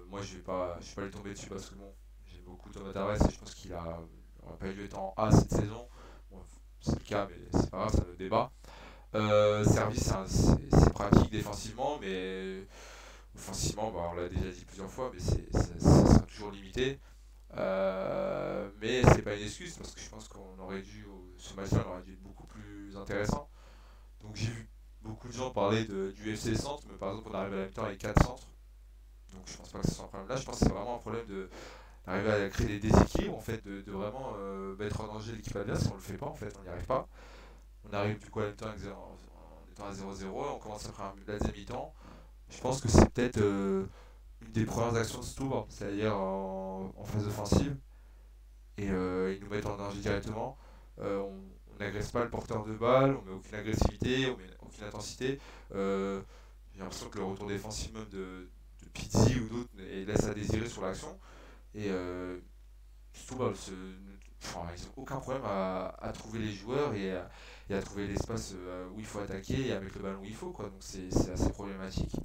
moi 0.07 0.21
je 0.21 0.37
vais 0.37 0.41
pas 0.41 0.77
je 0.79 0.87
vais 0.87 0.95
pas 0.95 1.01
lui 1.01 1.11
tomber 1.11 1.33
dessus 1.33 1.49
parce 1.49 1.69
que 1.69 1.75
bon 1.75 1.93
j'aime 2.25 2.45
beaucoup 2.45 2.69
Thomas 2.69 2.93
Tavares 2.93 3.15
et 3.27 3.31
je 3.31 3.37
pense 3.37 3.53
qu'il 3.53 3.73
a 3.73 3.99
pas 4.57 4.71
dû 4.71 4.85
être 4.85 4.97
en 4.97 5.13
A 5.17 5.31
cette 5.31 5.51
saison. 5.51 5.85
c'est 6.79 6.97
le 6.97 7.05
cas 7.05 7.27
mais 7.29 7.35
c'est 7.51 7.69
pas 7.69 7.79
grave, 7.79 7.91
ça 7.91 8.05
le 8.07 8.15
débat. 8.15 8.49
Euh, 9.15 9.63
service, 9.65 10.13
c'est 10.27 10.93
pratique 10.93 11.31
défensivement, 11.31 11.97
mais 11.99 12.67
offensivement, 13.35 13.91
bah, 13.91 14.09
on 14.11 14.15
l'a 14.15 14.29
déjà 14.29 14.51
dit 14.51 14.65
plusieurs 14.65 14.89
fois, 14.89 15.11
mais 15.13 15.19
c'est 15.19 15.51
sera 15.79 16.19
toujours 16.19 16.51
limité. 16.51 16.99
Euh, 17.57 18.69
mais 18.79 19.01
c'est 19.03 19.23
pas 19.23 19.35
une 19.35 19.41
excuse 19.43 19.75
parce 19.75 19.91
que 19.93 19.99
je 19.99 20.09
pense 20.09 20.27
qu'on 20.27 20.57
aurait 20.59 20.81
dû, 20.81 21.07
ce 21.37 21.55
match-là, 21.55 21.87
aurait 21.87 22.03
dû 22.03 22.13
être 22.13 22.21
beaucoup 22.21 22.45
plus 22.45 22.95
intéressant. 22.95 23.49
Donc 24.21 24.35
j'ai 24.35 24.51
vu 24.51 24.69
beaucoup 25.01 25.27
de 25.27 25.33
gens 25.33 25.49
parler 25.51 25.85
de, 25.85 26.11
du 26.11 26.31
FC 26.33 26.55
centre, 26.55 26.83
mais 26.89 26.97
par 26.97 27.09
exemple, 27.09 27.29
on 27.31 27.35
arrive 27.35 27.53
à 27.53 27.57
la 27.57 27.65
mi-temps 27.65 27.83
avec 27.85 27.97
4 27.99 28.23
centres. 28.23 28.47
Donc 29.33 29.41
je 29.45 29.57
pense 29.57 29.69
pas 29.69 29.79
que 29.79 29.87
ce 29.87 29.95
soit 29.95 30.05
un 30.05 30.07
problème 30.07 30.29
là. 30.29 30.35
Je 30.35 30.45
pense 30.45 30.59
que 30.59 30.65
c'est 30.65 30.71
vraiment 30.71 30.95
un 30.95 30.99
problème 30.99 31.25
d'arriver 32.05 32.31
à 32.31 32.49
créer 32.49 32.67
des 32.67 32.79
déséquilibres, 32.79 33.35
en 33.35 33.41
fait, 33.41 33.63
de, 33.65 33.91
vraiment 33.91 34.33
euh, 34.37 34.75
mettre 34.77 35.01
en 35.01 35.07
danger 35.07 35.31
l'équipe 35.31 35.55
adverse. 35.55 35.87
On 35.91 35.95
le 35.95 36.01
fait 36.01 36.17
pas, 36.17 36.27
en 36.27 36.35
fait, 36.35 36.53
on 36.59 36.63
n'y 36.63 36.69
arrive 36.69 36.85
pas. 36.85 37.07
On 37.85 37.93
arrive 37.93 38.19
du 38.19 38.29
coup 38.29 38.41
à 38.41 38.49
mi-temps 38.49 38.67
en 38.67 39.71
étant 39.71 39.85
à 39.85 39.91
0-0, 39.91 40.25
on 40.55 40.59
commence 40.59 40.85
à 40.85 40.91
faire 40.91 41.13
la 41.27 41.33
deuxième 41.37 41.55
mi-temps. 41.55 41.93
Je 42.49 42.59
pense 42.59 42.81
que 42.81 42.87
c'est 42.87 43.09
peut-être 43.09 43.37
euh, 43.37 43.85
une 44.41 44.51
des 44.51 44.65
premières 44.65 44.95
actions 44.95 45.19
de 45.19 45.25
ce 45.25 45.35
tour, 45.35 45.67
c'est-à-dire 45.69 46.15
en, 46.15 46.91
phase 47.05 47.27
offensive. 47.27 47.77
Et 48.77 48.89
euh, 48.89 49.35
ils 49.35 49.43
nous 49.43 49.49
mettent 49.49 49.65
en 49.65 49.77
danger 49.77 49.99
directement. 49.99 50.57
Euh, 50.99 51.19
on 51.21 51.79
n'agresse 51.79 52.11
pas 52.11 52.23
le 52.23 52.29
porteur 52.29 52.65
de 52.65 52.73
balle, 52.73 53.15
on 53.15 53.21
met 53.21 53.33
aucune 53.33 53.55
agressivité, 53.55 54.27
on 54.29 54.37
met 54.37 54.49
aucune 54.61 54.83
intensité. 54.85 55.39
J'ai 55.71 56.79
l'impression 56.79 57.09
que 57.09 57.17
le 57.17 57.25
retour 57.25 57.47
défensif 57.47 57.93
même 57.93 58.07
de, 58.09 58.49
de 58.83 58.89
Pizzi 58.93 59.39
ou 59.39 59.49
d'autres 59.49 59.69
laisse 59.77 60.23
à 60.25 60.33
désirer 60.33 60.67
sur 60.67 60.81
l'action. 60.81 61.19
Et 61.75 61.89
Stouba, 63.13 63.51
ils 63.67 64.53
n'ont 64.53 64.93
aucun 64.97 65.17
problème 65.17 65.43
à, 65.45 65.95
à, 66.01 66.11
trouver 66.11 66.39
les 66.39 66.51
joueurs 66.51 66.93
et 66.93 67.15
à, 67.15 67.29
et 67.69 67.75
à 67.75 67.81
trouver 67.81 68.07
l'espace 68.07 68.55
euh, 68.55 68.87
où 68.95 68.99
il 68.99 69.05
faut 69.05 69.19
attaquer 69.19 69.67
et 69.67 69.73
à 69.73 69.79
mettre 69.79 69.97
le 69.97 70.03
ballon 70.03 70.21
où 70.21 70.25
il 70.25 70.35
faut. 70.35 70.51
Quoi. 70.51 70.65
Donc 70.69 70.81
c'est 70.81 71.07
assez 71.31 71.49
problématique. 71.51 72.15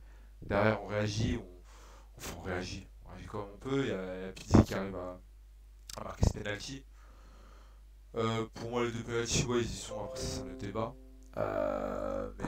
Derrière, 0.42 0.82
on 0.82 0.86
réagit, 0.86 1.38
on, 1.38 2.38
on 2.38 2.42
réagit, 2.42 2.86
on 3.04 3.10
réagit 3.10 3.26
comme 3.26 3.46
on 3.54 3.58
peut. 3.58 3.82
Il 3.82 3.88
y 3.88 3.92
a, 3.92 4.32
Pizzi 4.32 4.64
qui 4.64 4.74
arrive 4.74 4.96
à, 4.96 5.20
marquer 6.02 6.24
ce 6.26 6.32
penalty. 6.32 6.84
Euh, 8.16 8.46
pour 8.54 8.70
moi, 8.70 8.84
les 8.84 8.92
deux 8.92 9.02
penalty, 9.02 9.44
ouais, 9.44 9.60
ils 9.60 9.70
y 9.70 9.76
sont. 9.76 10.02
Après, 10.04 10.20
c'est 10.20 10.44
le 10.44 10.56
débat. 10.56 10.94
Euh, 11.36 12.30
mais 12.38 12.44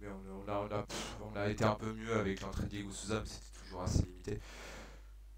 mais 0.00 0.08
on, 0.08 0.48
a, 0.48 0.58
on, 0.58 0.74
a, 0.74 0.84
on, 1.20 1.36
a, 1.36 1.48
été 1.48 1.62
un 1.64 1.76
peu 1.76 1.92
mieux 1.92 2.12
avec 2.16 2.40
l'entrée 2.40 2.64
de 2.64 2.70
Diego 2.70 2.90
Souza, 2.90 3.20
mais 3.20 3.26
c'était 3.28 3.60
toujours 3.60 3.82
assez 3.82 4.02
limité. 4.02 4.40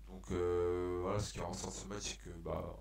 Donc 0.09 0.31
voilà, 0.31 1.19
ce 1.19 1.35
qui 1.35 1.41
ressort 1.41 1.69
de 1.71 1.75
ce 1.75 1.87
match, 1.87 2.03
c'est 2.03 2.17
que 2.23 2.31
bah, 2.39 2.75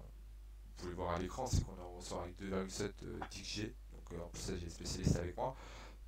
vous 0.78 0.84
pouvez 0.84 0.94
voir 0.96 1.16
à 1.16 1.20
l'écran, 1.20 1.46
c'est 1.46 1.64
qu'on 1.64 2.02
sort 2.02 2.22
avec 2.24 2.36
2,7 2.40 2.92
TIG. 3.30 3.74
Donc 3.92 4.14
euh, 4.14 4.24
en 4.24 4.28
plus, 4.30 4.42
ça, 4.42 4.54
j'ai 4.60 4.70
spécialiste 4.70 5.16
avec 5.18 5.36
moi. 5.38 5.56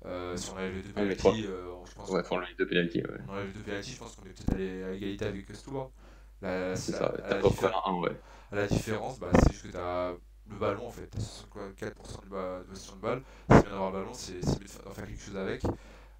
Euh, 0.04 0.36
si 0.36 0.50
on 0.50 0.56
avait 0.56 0.70
les 0.72 0.82
deux 0.82 0.92
penalties, 0.92 1.46
euh, 1.46 1.74
je 1.86 1.94
pense. 1.94 2.10
Ouais, 2.10 2.22
on 2.30 2.38
a 2.38 2.46
les 2.48 2.54
deux 2.54 2.66
penalties. 2.66 3.02
Ouais. 3.02 3.18
On 3.28 3.32
a 3.34 3.44
les 3.44 3.52
deux 3.52 3.60
penalties, 3.60 3.92
je 3.92 3.98
pense 3.98 4.14
qu'on 4.16 4.24
est 4.26 4.30
peut-être 4.30 4.86
à 4.88 4.92
égalité 4.92 5.24
avec 5.24 5.46
Stour. 5.54 5.90
La, 6.42 6.76
C'est 6.76 6.92
ça, 6.92 7.06
à 7.06 7.40
la 7.40 7.82
un, 7.86 7.94
ouais. 8.00 8.10
à 8.52 8.56
la 8.56 8.66
différence, 8.66 9.18
bah, 9.18 9.30
c'est 9.42 9.52
juste 9.52 9.62
que 9.66 9.68
tu 9.70 9.76
as 9.78 10.14
le 10.48 10.56
ballon 10.56 10.86
en 10.86 10.90
fait, 10.90 11.08
tu 11.10 11.16
as 11.16 11.20
64% 11.20 12.24
de, 12.24 12.28
ba- 12.28 12.58
de 12.60 12.64
possession 12.64 12.96
de 12.96 13.00
balle. 13.00 13.22
C'est 13.48 13.62
bien 13.62 13.70
d'avoir 13.70 13.90
le 13.90 13.98
ballon, 14.00 14.12
c'est 14.14 14.44
c'est 14.44 14.60
mieux 14.60 14.66
d'en 14.84 14.90
faire 14.92 15.06
quelque 15.06 15.22
chose 15.22 15.36
avec. 15.36 15.62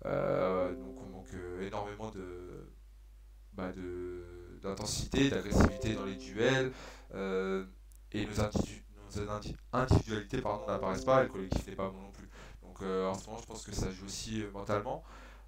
Euh, 0.06 0.74
donc 0.74 0.96
on 1.02 1.10
manque 1.10 1.34
euh, 1.34 1.66
énormément 1.66 2.10
de 2.10 2.66
bah, 3.52 3.70
de- 3.72 4.58
d'intensité, 4.62 5.30
d'agressivité 5.30 5.94
dans 5.94 6.04
les 6.06 6.14
duels. 6.16 6.72
Et 8.12 8.26
nos, 8.26 8.40
individu- 8.40 8.84
nos 9.16 9.30
indi- 9.30 9.56
individualités 9.72 10.38
n'apparaissent 10.68 11.04
pas 11.04 11.20
et 11.20 11.24
le 11.24 11.30
collectif 11.32 11.66
n'est 11.66 11.76
pas 11.76 11.88
bon 11.90 12.00
non 12.02 12.10
plus. 12.12 12.28
Donc 12.62 12.82
euh, 12.82 13.06
en 13.08 13.14
ce 13.14 13.26
moment, 13.26 13.40
je 13.40 13.46
pense 13.46 13.64
que 13.64 13.72
ça 13.72 13.90
joue 13.90 14.06
aussi 14.06 14.42
euh, 14.42 14.50
mentalement. 14.52 15.02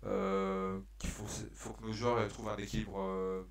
euh, 0.07 0.81
qu'il 0.99 1.11
faut, 1.11 1.27
faut 1.55 1.73
que 1.73 1.83
nos 1.85 1.93
joueurs 1.93 2.19
euh, 2.19 2.29
trouvent 2.29 2.49
un 2.51 2.57
équilibre 2.57 3.45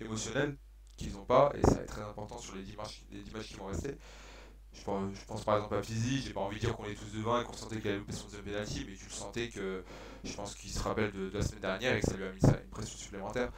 émotionnel 0.00 0.56
qu'ils 0.96 1.12
n'ont 1.12 1.24
pas 1.24 1.52
et 1.54 1.62
ça 1.66 1.74
va 1.76 1.80
être 1.82 1.88
très 1.92 2.02
important 2.02 2.38
sur 2.38 2.54
les 2.56 2.62
10 2.62 2.76
matchs, 2.76 3.04
les 3.12 3.22
10 3.22 3.32
matchs 3.32 3.48
qui 3.48 3.54
vont 3.54 3.66
rester. 3.66 3.96
Je 4.72 4.82
pense, 4.84 5.44
par 5.44 5.56
exemple 5.56 5.74
à 5.76 5.80
Pizzi, 5.80 6.20
j'ai 6.22 6.32
pas 6.34 6.40
envie 6.40 6.56
de 6.56 6.60
dire 6.60 6.76
qu'on 6.76 6.84
est 6.84 6.94
tous 6.94 7.12
devant 7.16 7.40
et 7.40 7.44
qu'on 7.44 7.54
sentait 7.54 7.78
qu'il 7.80 7.88
allait 7.88 7.98
louper 7.98 8.12
son 8.12 8.24
deuxième 8.26 8.44
penalty, 8.44 8.84
mais 8.88 8.94
tu 8.94 9.06
le 9.06 9.10
sentais 9.12 9.48
que 9.48 9.84
je 10.24 10.34
pense 10.34 10.54
qu'il 10.54 10.70
se 10.70 10.80
rappelle 10.80 11.12
de, 11.12 11.30
de 11.30 11.38
la 11.38 11.44
semaine 11.44 11.60
dernière 11.62 11.96
et 11.96 12.00
que 12.00 12.06
ça 12.06 12.16
lui 12.16 12.24
a 12.24 12.32
mis 12.32 12.40
ça- 12.40 12.60
une 12.62 12.70
pression 12.70 12.98
supplémentaire. 12.98 13.50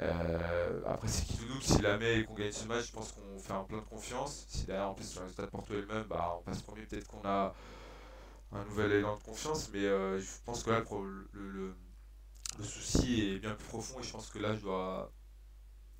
Euh, 0.00 0.80
après, 0.86 1.08
c'est 1.08 1.24
qui 1.26 1.36
tout 1.36 1.46
double, 1.46 1.62
s'il 1.62 1.82
la 1.82 1.98
met 1.98 2.20
et 2.20 2.24
qu'on 2.24 2.34
gagne 2.34 2.52
ce 2.52 2.64
match, 2.66 2.86
je 2.88 2.92
pense 2.92 3.12
qu'on 3.12 3.38
fait 3.38 3.52
un 3.52 3.64
plein 3.64 3.78
de 3.78 3.82
confiance. 3.84 4.46
Si 4.48 4.64
derrière, 4.66 4.88
en 4.90 4.94
plus, 4.94 5.04
sur 5.06 5.20
le 5.20 5.26
résultat 5.26 5.46
de 5.46 5.50
Porto 5.50 5.74
elle-même, 5.74 6.04
bah, 6.04 6.36
on 6.38 6.42
passe 6.42 6.62
premier, 6.62 6.82
peut-être 6.82 7.08
qu'on 7.08 7.22
a 7.24 7.54
un 8.52 8.64
nouvel 8.64 8.92
élan 8.92 9.16
de 9.16 9.22
confiance, 9.22 9.70
mais 9.72 9.84
euh, 9.86 10.20
je 10.20 10.26
pense 10.44 10.62
que 10.64 10.70
là, 10.70 10.80
le, 10.80 11.28
le, 11.32 11.50
le- 11.50 11.76
souci 12.64 13.22
est 13.30 13.38
bien 13.40 13.54
plus 13.54 13.66
profond 13.68 14.00
et 14.00 14.04
je 14.04 14.12
pense 14.12 14.28
que 14.30 14.38
là, 14.38 14.54
je 14.56 14.60
dois 14.62 15.12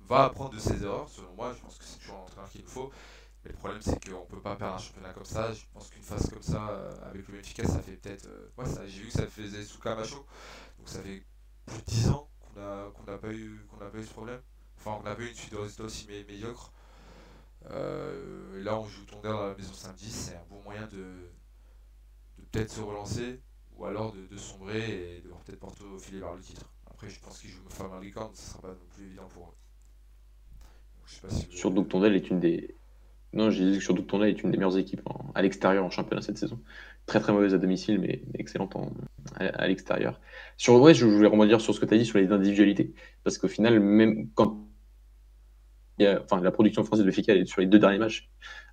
va 0.01 0.25
apprendre 0.25 0.51
de 0.51 0.59
ses 0.59 0.83
erreurs, 0.83 1.09
selon 1.09 1.33
moi. 1.35 1.53
Je 1.55 1.61
pense 1.61 1.77
que 1.77 1.85
c'est 1.85 1.99
toujours 1.99 2.17
l'entraîneur 2.17 2.49
qu'il 2.49 2.61
nous 2.63 2.67
faut. 2.69 2.91
Mais 3.45 3.51
le 3.51 3.57
problème, 3.57 3.81
c'est 3.83 4.03
qu'on 4.09 4.25
peut 4.27 4.41
pas 4.41 4.55
perdre 4.57 4.75
un 4.75 4.79
championnat 4.79 5.13
comme 5.13 5.25
ça. 5.25 5.53
Je 5.53 5.63
pense 5.73 5.89
qu'une 5.89 6.03
phase 6.03 6.29
comme 6.31 6.43
ça, 6.43 6.69
euh, 6.71 6.93
avec 7.03 7.27
le 7.29 7.35
Benfica, 7.37 7.65
ça 7.67 7.81
fait 7.81 7.93
peut-être. 7.97 8.27
euh, 8.27 8.51
ouais, 8.59 8.65
j'ai 8.87 9.01
vu 9.01 9.07
que 9.07 9.13
ça 9.13 9.27
faisait 9.27 9.63
sous 9.65 9.79
Camacho. 9.81 10.25
Donc 10.79 10.89
ça 10.89 11.03
fait 11.03 11.25
plus 11.67 11.79
de 11.79 11.85
10 11.85 12.09
ans 12.09 12.30
qu'on 13.31 13.37
a- 13.37 13.67
qu'on 13.67 13.77
n'a 13.77 13.89
pas, 13.89 13.89
eu- 13.89 13.89
qu'on 13.89 13.91
pas 13.91 13.97
eu 13.99 14.03
ce 14.05 14.11
problème. 14.13 14.41
Enfin, 14.77 14.99
on 15.01 15.05
eu 15.23 15.27
une 15.29 15.35
suite 15.35 15.51
de 15.53 15.57
résultats 15.57 15.83
aussi 15.83 16.07
mé- 16.07 16.25
médiocre. 16.27 16.71
Euh, 17.69 18.59
et 18.59 18.63
là, 18.63 18.79
on 18.79 18.87
joue 18.87 19.05
Tondère 19.05 19.35
à 19.35 19.47
la 19.49 19.55
maison 19.55 19.73
samedi. 19.73 20.09
C'est 20.09 20.35
un 20.35 20.45
bon 20.49 20.61
moyen 20.63 20.87
de, 20.87 20.97
de 20.97 22.45
peut-être 22.51 22.71
se 22.71 22.81
relancer 22.81 23.39
ou 23.75 23.85
alors 23.85 24.11
de, 24.13 24.25
sombrer 24.37 25.17
et 25.17 25.21
de 25.21 25.29
peut-être 25.29 25.59
Porto 25.59 25.99
filer 25.99 26.19
vers 26.19 26.33
le 26.33 26.41
titre. 26.41 26.71
Après, 26.89 27.09
je 27.09 27.19
pense 27.19 27.39
qu'ils 27.39 27.51
jouent 27.51 27.69
Fabien 27.69 27.99
Licorne, 27.99 28.33
ce 28.35 28.49
sera 28.49 28.61
pas 28.61 28.67
non 28.69 28.85
plus 28.95 29.05
évident 29.05 29.27
pour 29.27 29.49
eux. 29.49 29.55
Donc, 31.29 31.41
Surtout 31.51 31.83
que 31.83 31.89
Tondel 31.89 32.15
est 32.15 32.29
une 32.29 32.39
des. 32.39 32.75
Non, 33.33 33.49
j'ai 33.49 33.71
dit 33.71 33.77
que 33.77 33.83
surtout 33.83 34.01
Tondel 34.01 34.29
est 34.29 34.43
une 34.43 34.51
des 34.51 34.57
meilleures 34.57 34.77
équipes 34.77 35.01
à 35.35 35.41
l'extérieur 35.41 35.85
en 35.85 35.89
championnat 35.89 36.21
cette 36.21 36.37
saison. 36.37 36.59
Très 37.05 37.19
très 37.21 37.31
mauvaise 37.31 37.53
à 37.53 37.57
domicile, 37.57 37.99
mais 37.99 38.23
excellente 38.37 38.75
en- 38.75 38.91
à, 39.35 39.67
l'extérieur. 39.67 40.19
Sur 40.57 40.81
ouais, 40.81 40.93
je 40.93 41.05
voulais 41.05 41.27
rebondir 41.27 41.61
sur 41.61 41.73
ce 41.73 41.79
que 41.79 41.85
tu 41.85 41.93
as 41.93 41.97
dit 41.97 42.05
sur 42.05 42.19
les 42.19 42.31
individualités, 42.31 42.93
parce 43.23 43.37
qu'au 43.37 43.47
final, 43.47 43.79
même 43.79 44.29
quand 44.35 44.67
enfin, 46.23 46.41
la 46.41 46.51
production 46.51 46.83
française 46.83 47.05
de 47.05 47.31
elle 47.31 47.37
est 47.37 47.45
sur 47.45 47.61
les 47.61 47.67
deux 47.67 47.79
derniers 47.79 47.99
matchs, 47.99 48.29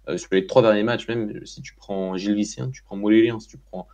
euh, 0.09 0.16
sur 0.16 0.29
les 0.33 0.47
trois 0.47 0.62
derniers 0.62 0.83
matchs, 0.83 1.09
même 1.09 1.44
si 1.47 1.62
tu 1.62 1.75
prends 1.75 2.16
Gilles 2.16 2.35
Vicien, 2.35 2.71
tu 2.71 2.83
prends 2.83 2.97
Molélien, 2.97 3.38
si 3.40 3.49
tu 3.49 3.59
prends 3.59 3.87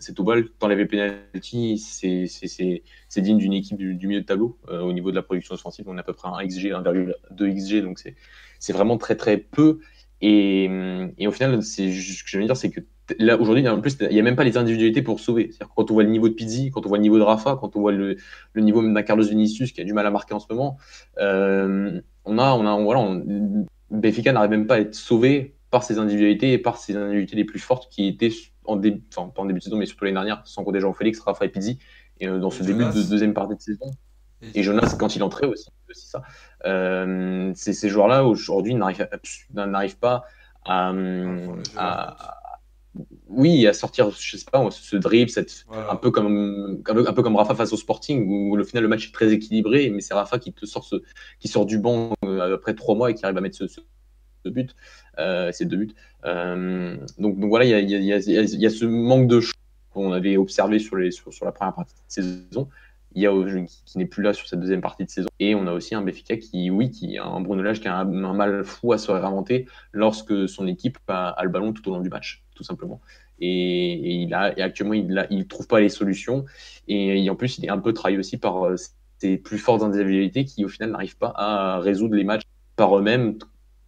c'est 0.00 0.14
tout 0.14 0.24
bal, 0.24 0.48
t'enlèves 0.58 0.86
penalty, 0.86 1.78
c'est 1.78 3.20
digne 3.20 3.38
d'une 3.38 3.52
équipe 3.52 3.76
du, 3.76 4.06
milieu 4.06 4.20
de 4.20 4.26
tableau 4.26 4.58
euh, 4.68 4.80
au 4.80 4.92
niveau 4.92 5.10
de 5.10 5.16
la 5.16 5.22
production 5.22 5.54
offensive. 5.54 5.86
On 5.88 5.96
a 5.96 6.00
à 6.00 6.04
peu 6.04 6.12
près 6.12 6.28
un 6.28 6.46
XG, 6.46 6.70
1,2 6.70 7.54
XG, 7.54 7.82
donc 7.82 7.98
c'est 8.58 8.72
vraiment 8.72 8.98
très 8.98 9.16
très 9.16 9.38
peu. 9.38 9.80
Et, 10.20 10.70
et 11.18 11.26
au 11.26 11.32
final, 11.32 11.62
ce 11.62 11.82
que 11.82 12.30
je 12.30 12.38
veux 12.38 12.44
dire, 12.44 12.56
c'est 12.56 12.70
que 12.70 12.80
là 13.18 13.38
aujourd'hui, 13.38 13.66
en 13.68 13.80
plus, 13.80 13.96
il 14.00 14.08
n'y 14.08 14.20
a 14.20 14.22
même 14.22 14.36
pas 14.36 14.44
les 14.44 14.56
individualités 14.56 15.02
pour 15.02 15.20
sauver. 15.20 15.50
C'est-à-dire 15.50 15.74
quand 15.74 15.90
on 15.90 15.94
voit 15.94 16.04
le 16.04 16.10
niveau 16.10 16.28
de 16.28 16.34
Pizzi, 16.34 16.70
quand 16.70 16.84
on 16.86 16.88
voit 16.88 16.98
le 16.98 17.02
niveau 17.02 17.18
de 17.18 17.22
Rafa, 17.22 17.56
quand 17.60 17.76
on 17.76 17.80
voit 17.80 17.92
le, 17.92 18.16
le 18.52 18.62
niveau 18.62 18.80
même 18.80 18.94
d'un 18.94 19.02
Carlos 19.02 19.24
Vinicius 19.24 19.72
qui 19.72 19.80
a 19.80 19.84
du 19.84 19.92
mal 19.92 20.06
à 20.06 20.10
marquer 20.10 20.34
en 20.34 20.40
ce 20.40 20.46
moment, 20.50 20.78
euh, 21.18 22.00
on 22.24 22.38
a, 22.38 22.54
on 22.54 22.66
a, 22.66 22.82
voilà, 22.82 23.22
n'arrive 23.90 24.50
même 24.50 24.66
pas 24.66 24.76
à 24.76 24.80
être 24.80 24.94
sauvé 24.94 25.54
par 25.74 25.82
ses 25.82 25.98
individualités 25.98 26.52
et 26.52 26.58
par 26.58 26.76
ses 26.76 26.94
individualités 26.94 27.34
les 27.34 27.44
plus 27.44 27.58
fortes 27.58 27.90
qui 27.90 28.06
étaient 28.06 28.30
en 28.64 28.76
début, 28.76 29.02
enfin 29.12 29.28
pas 29.34 29.42
en 29.42 29.44
début 29.44 29.58
de 29.58 29.64
saison, 29.64 29.76
mais 29.76 29.86
surtout 29.86 30.04
l'année 30.04 30.14
dernière, 30.14 30.40
sans 30.46 30.62
compter 30.62 30.78
Jean-Félix, 30.78 31.18
Rafa 31.18 31.44
et 31.44 31.48
Pizzi. 31.48 31.80
Et 32.20 32.28
euh, 32.28 32.38
dans 32.38 32.50
ce 32.50 32.62
début 32.62 32.84
de 32.84 33.02
deuxième 33.10 33.34
partie 33.34 33.56
de 33.56 33.60
saison, 33.60 33.90
et 34.54 34.62
Jonas, 34.62 34.94
quand 34.96 35.16
il 35.16 35.22
entrait 35.24 35.46
aussi, 35.46 35.68
aussi 35.90 36.06
ça. 36.06 36.22
Euh, 36.64 37.50
c'est 37.56 37.72
ces 37.72 37.88
joueurs-là 37.88 38.24
aujourd'hui 38.24 38.72
n'arrivent 38.74 39.98
pas 39.98 40.24
à, 40.64 40.92
le 40.92 41.56
jeu 41.56 41.62
à- 41.76 42.40
oui, 43.28 43.66
à 43.66 43.72
sortir, 43.72 44.10
je 44.10 44.36
sais 44.36 44.44
pas, 44.52 44.64
ce 44.70 44.94
dribble, 44.96 45.28
cette, 45.28 45.64
Voilà. 45.66 45.90
un 45.90 45.96
peu 45.96 46.12
comme 46.12 46.80
un 46.88 46.94
peu, 46.94 47.08
un 47.08 47.12
peu 47.12 47.22
comme 47.24 47.34
Rafa 47.34 47.56
face 47.56 47.72
au 47.72 47.76
Sporting 47.76 48.28
où 48.28 48.56
au 48.56 48.62
final 48.64 48.84
le 48.84 48.88
match 48.88 49.08
est 49.08 49.12
très 49.12 49.32
équilibré, 49.32 49.90
mais 49.90 50.00
c'est 50.00 50.14
Rafa 50.14 50.38
qui 50.38 50.52
te 50.52 50.66
sort 50.66 50.84
ce, 50.84 50.96
qui 51.40 51.48
sort 51.48 51.66
du 51.66 51.78
banc 51.78 52.12
euh, 52.24 52.54
après 52.54 52.74
trois 52.74 52.94
mois 52.94 53.10
et 53.10 53.14
qui 53.14 53.24
arrive 53.24 53.38
à 53.38 53.40
mettre 53.40 53.56
ce, 53.56 53.66
ce- 53.66 53.80
ce 54.44 54.48
but, 54.50 54.76
euh, 55.18 55.50
ces 55.52 55.64
deux 55.64 55.76
buts. 55.76 55.94
Euh, 56.24 56.96
donc, 57.18 57.36
voilà, 57.38 57.64
il 57.64 57.90
y 57.90 58.12
a, 58.12 58.20
ce 58.20 58.84
manque 58.84 59.28
de 59.28 59.40
choix 59.40 59.54
qu'on 59.92 60.12
avait 60.12 60.36
observé 60.36 60.78
sur, 60.78 60.96
la 60.96 61.52
première 61.52 61.74
partie 61.74 61.94
de 61.94 62.00
saison. 62.08 62.68
Il 63.16 63.22
y 63.22 63.26
a 63.28 63.32
qui, 63.66 63.82
qui 63.84 63.98
n'est 63.98 64.06
plus 64.06 64.24
là 64.24 64.32
sur 64.32 64.48
cette 64.48 64.58
deuxième 64.58 64.80
partie 64.80 65.04
de 65.04 65.10
saison. 65.10 65.28
Et 65.38 65.54
on 65.54 65.66
a 65.68 65.72
aussi 65.72 65.94
un 65.94 66.02
Benfica 66.02 66.36
qui, 66.36 66.70
oui, 66.70 66.90
qui 66.90 67.16
a 67.16 67.24
un 67.24 67.40
Bruno 67.40 67.62
Lage 67.62 67.80
qui 67.80 67.86
a 67.86 67.98
un, 67.98 68.04
mal 68.04 68.64
fou 68.64 68.92
à 68.92 68.98
se 68.98 69.10
réinventer 69.12 69.66
lorsque 69.92 70.48
son 70.48 70.66
équipe 70.66 70.98
a, 71.06 71.36
le 71.42 71.48
ballon 71.48 71.72
tout 71.72 71.88
au 71.88 71.94
long 71.94 72.00
du 72.00 72.08
match, 72.08 72.42
tout 72.56 72.64
simplement. 72.64 73.00
Et, 73.40 74.22
il 74.22 74.34
a, 74.34 74.52
actuellement, 74.58 74.94
il 74.94 75.06
ne 75.06 75.42
trouve 75.44 75.68
pas 75.68 75.80
les 75.80 75.88
solutions. 75.88 76.44
Et, 76.88 77.24
et 77.24 77.30
en 77.30 77.36
plus, 77.36 77.58
il 77.58 77.64
est 77.64 77.70
un 77.70 77.78
peu 77.78 77.92
trahi 77.92 78.18
aussi 78.18 78.36
par 78.36 78.66
euh, 78.66 78.76
ses 79.18 79.36
plus 79.36 79.58
fortes 79.58 79.82
individualités 79.82 80.44
qui, 80.44 80.64
au 80.64 80.68
final, 80.68 80.90
n'arrivent 80.90 81.16
pas 81.16 81.32
à 81.36 81.78
résoudre 81.78 82.16
les 82.16 82.24
matchs 82.24 82.42
par 82.74 82.98
eux-mêmes 82.98 83.38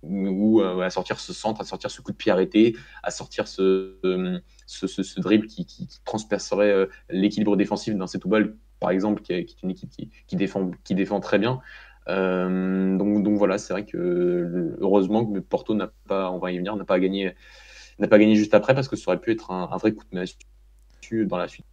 ou 0.09 0.61
euh, 0.61 0.81
à 0.81 0.91
sortir 0.91 1.21
ce 1.21 1.33
centre, 1.33 1.61
à 1.61 1.65
sortir 1.65 1.91
ce 1.91 2.01
coup 2.01 2.13
de 2.13 2.17
pied 2.17 2.33
arrêté, 2.33 2.77
à 3.03 3.11
sortir 3.11 3.49
ce, 3.49 3.99
euh, 4.05 4.39
ce, 4.67 4.87
ce, 4.87 5.21
dribble 5.21 5.47
qui, 5.47 5.67
qui, 5.67 5.89
transpercerait 6.05 6.71
euh, 6.71 6.87
l'équilibre 7.11 7.57
défensif 7.57 7.95
d'un 7.95 8.07
Setúbal, 8.07 8.57
par 8.81 8.91
exemple, 8.91 9.23
qui 9.23 9.33
est, 9.33 9.63
une 9.63 9.71
équipe 9.71 9.91
qui, 9.91 10.37
défend, 10.37 10.71
qui 10.85 10.95
défend 10.95 11.21
très 11.21 11.39
bien. 11.39 11.61
Donc, 12.09 13.25
donc 13.25 13.37
voilà, 13.37 13.59
c'est 13.59 13.73
vrai 13.73 13.85
que 13.85 14.77
heureusement 14.81 15.27
que 15.27 15.41
Porto 15.41 15.75
n'a 15.75 15.91
pas, 16.07 16.31
on 16.31 16.39
va 16.39 16.53
y 16.53 16.59
venir, 16.59 16.77
n'a 16.77 16.85
pas 16.85 17.01
gagné, 17.01 17.35
n'a 17.99 18.07
pas 18.07 18.19
gagné 18.19 18.37
juste 18.37 18.55
après 18.55 18.75
parce 18.75 18.87
que 18.87 18.95
ça 18.95 19.11
aurait 19.11 19.21
pu 19.21 19.33
être 19.33 19.51
un, 19.51 19.77
vrai 19.77 19.93
coup 19.93 20.05
de 20.13 20.17
main 20.17 20.25
dans 21.27 21.37
la 21.37 21.49
suite. 21.49 21.67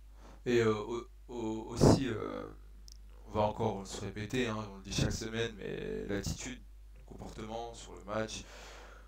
Et 0.45 0.63
au- 0.63 1.07
au- 1.27 1.67
aussi, 1.69 2.07
on 3.33 3.39
va 3.39 3.47
encore 3.47 3.85
se 3.87 4.01
répéter, 4.01 4.47
hein, 4.47 4.57
on 4.71 4.77
le 4.77 4.83
dit 4.83 4.93
chaque 4.93 5.11
semaine, 5.11 5.51
mais 5.57 6.05
l'attitude, 6.07 6.59
comportement 7.13 7.73
sur 7.73 7.93
le 7.93 8.03
match, 8.13 8.43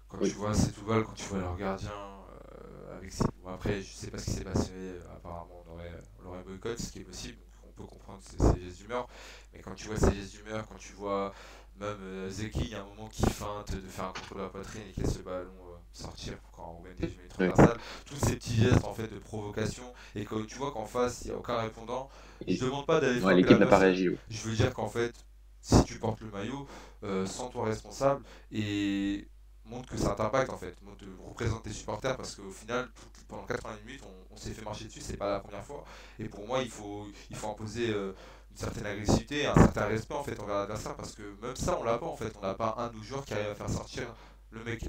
quand 0.10 0.20
Oui. 0.22 0.30
tu 0.30 0.36
vois 0.36 0.54
Setúbal, 0.54 1.04
quand 1.04 1.13
tu 1.13 1.26
vois 1.26 1.39
leur 1.39 1.58
gardien, 1.58 1.91
euh, 1.91 2.97
avec 2.97 3.12
ses- 3.12 3.24
bon, 3.43 3.49
après 3.53 3.82
je 3.82 3.91
sais 3.93 4.12
pas 4.12 4.18
ce 4.18 4.26
qui 4.26 4.32
s'est 4.32 4.43
passé, 4.43 4.72
apparemment 5.16 5.64
on 5.68 5.74
aurait, 5.74 5.91
on 6.24 6.30
aurait 6.30 6.43
boycott, 6.43 6.80
ce 6.80 6.91
qui 6.91 6.99
est 6.99 7.03
possible, 7.03 7.38
donc 7.38 7.72
on 7.78 7.82
peut 7.84 7.88
comprendre 7.88 8.22
ses 8.24 8.38
gestes 8.64 8.78
d'humeur, 8.78 9.08
mais 9.53 9.60
quand 9.62 9.76
tu 9.76 9.88
vois 9.88 9.97
ses 9.97 10.14
gestes 10.14 10.32
d'humeur, 10.36 10.66
quand 10.68 10.78
tu 10.78 10.93
vois 10.93 11.34
même 11.80 11.97
euh, 12.01 12.30
Zeki, 12.30 12.60
il 12.62 12.70
y 12.70 12.76
a 12.76 12.82
un 12.82 12.86
moment 12.86 13.10
qui 13.10 13.24
feinte 13.30 13.74
de 13.76 13.82
faire 13.89 14.06
un 14.06 14.14
contrôle 14.14 14.39
à 14.41 14.43
la 14.43 14.49
poitrine 14.49 14.84
et 14.89 14.91
qui 14.93 15.01
laisse 15.01 15.18
le 15.18 15.24
ballon 15.24 15.51
euh, 15.74 15.78
sortir 15.91 16.34
quand 16.53 16.78
Ruben 16.78 16.93
Dias 16.95 17.08
met 17.18 17.24
une 17.24 17.30
transversale, 17.30 17.78
tous 18.06 18.16
ces 18.16 18.36
petits 18.38 18.56
gestes 18.56 18.86
en 18.86 18.93
fait 18.93 19.08
de 19.14 19.20
provocation, 19.20 19.93
et 20.16 20.24
quand 20.24 20.45
tu 20.45 20.56
vois 20.56 20.72
qu'en 20.72 20.86
face 20.86 21.24
il 21.24 21.28
n'y 21.32 21.34
a 21.34 21.38
aucun 21.38 21.58
répondant, 21.58 22.10
je 22.47 22.64
demande 22.66 22.86
pas 22.86 22.99
d'aller 23.01 23.20
ouais, 23.20 23.36
l'équipe 23.36 23.60
n'a 23.60 23.66
pas 23.68 23.80
réagi. 23.80 24.10
Je 24.30 24.47
veux 24.47 24.56
dire 24.56 24.74
qu'en 24.74 24.88
fait, 24.88 25.14
si 25.66 25.84
tu 25.84 25.97
portes 25.97 26.22
le 26.22 26.30
maillot, 26.30 26.68
euh, 27.03 27.26
sens-toi 27.26 27.66
responsable 27.66 28.24
et 28.51 29.28
montre 29.66 29.89
que 29.89 29.97
ça 29.97 30.16
impact 30.20 30.51
en 30.51 30.57
fait. 30.57 30.76
Montre, 30.84 31.05
représente 31.28 31.63
tes 31.63 31.72
supporters 31.72 32.16
parce 32.16 32.36
qu'au 32.36 32.51
final, 32.51 32.88
pendant 33.28 33.45
80 33.45 33.78
minutes, 33.84 34.03
on, 34.32 34.38
s'est 34.38 34.51
fait 34.51 34.63
marcher 34.63 34.86
dessus, 34.86 35.01
c'est 35.01 35.18
pas 35.18 35.32
la 35.32 35.39
première 35.39 35.66
fois. 35.66 35.84
Et 36.20 36.30
pour 36.30 36.45
moi, 36.45 36.61
il 36.61 36.70
faut, 36.70 37.07
il 37.32 37.36
faut 37.36 37.49
imposer 37.49 37.89
euh, 37.89 38.13
une 38.51 38.57
certaine 38.57 38.86
agressivité, 38.86 39.47
un 39.47 39.55
certain 39.55 39.86
respect 39.86 40.13
en 40.13 40.24
fait 40.24 40.39
envers 40.39 40.57
l'adversaire 40.57 40.95
parce 40.95 41.13
que 41.13 41.24
même 41.41 41.55
ça, 41.55 41.80
on 41.80 41.84
l'a 41.84 41.97
pas 41.97 42.05
en 42.05 42.16
fait. 42.16 42.32
On 42.38 42.45
n'a 42.45 42.53
pas 42.53 42.76
un 42.78 42.89
de 42.89 42.97
nos 42.97 43.03
joueurs 43.03 43.26
qui 43.26 43.34
arrive 43.34 43.49
à 43.49 43.55
faire 43.55 43.70
sortir 43.70 44.03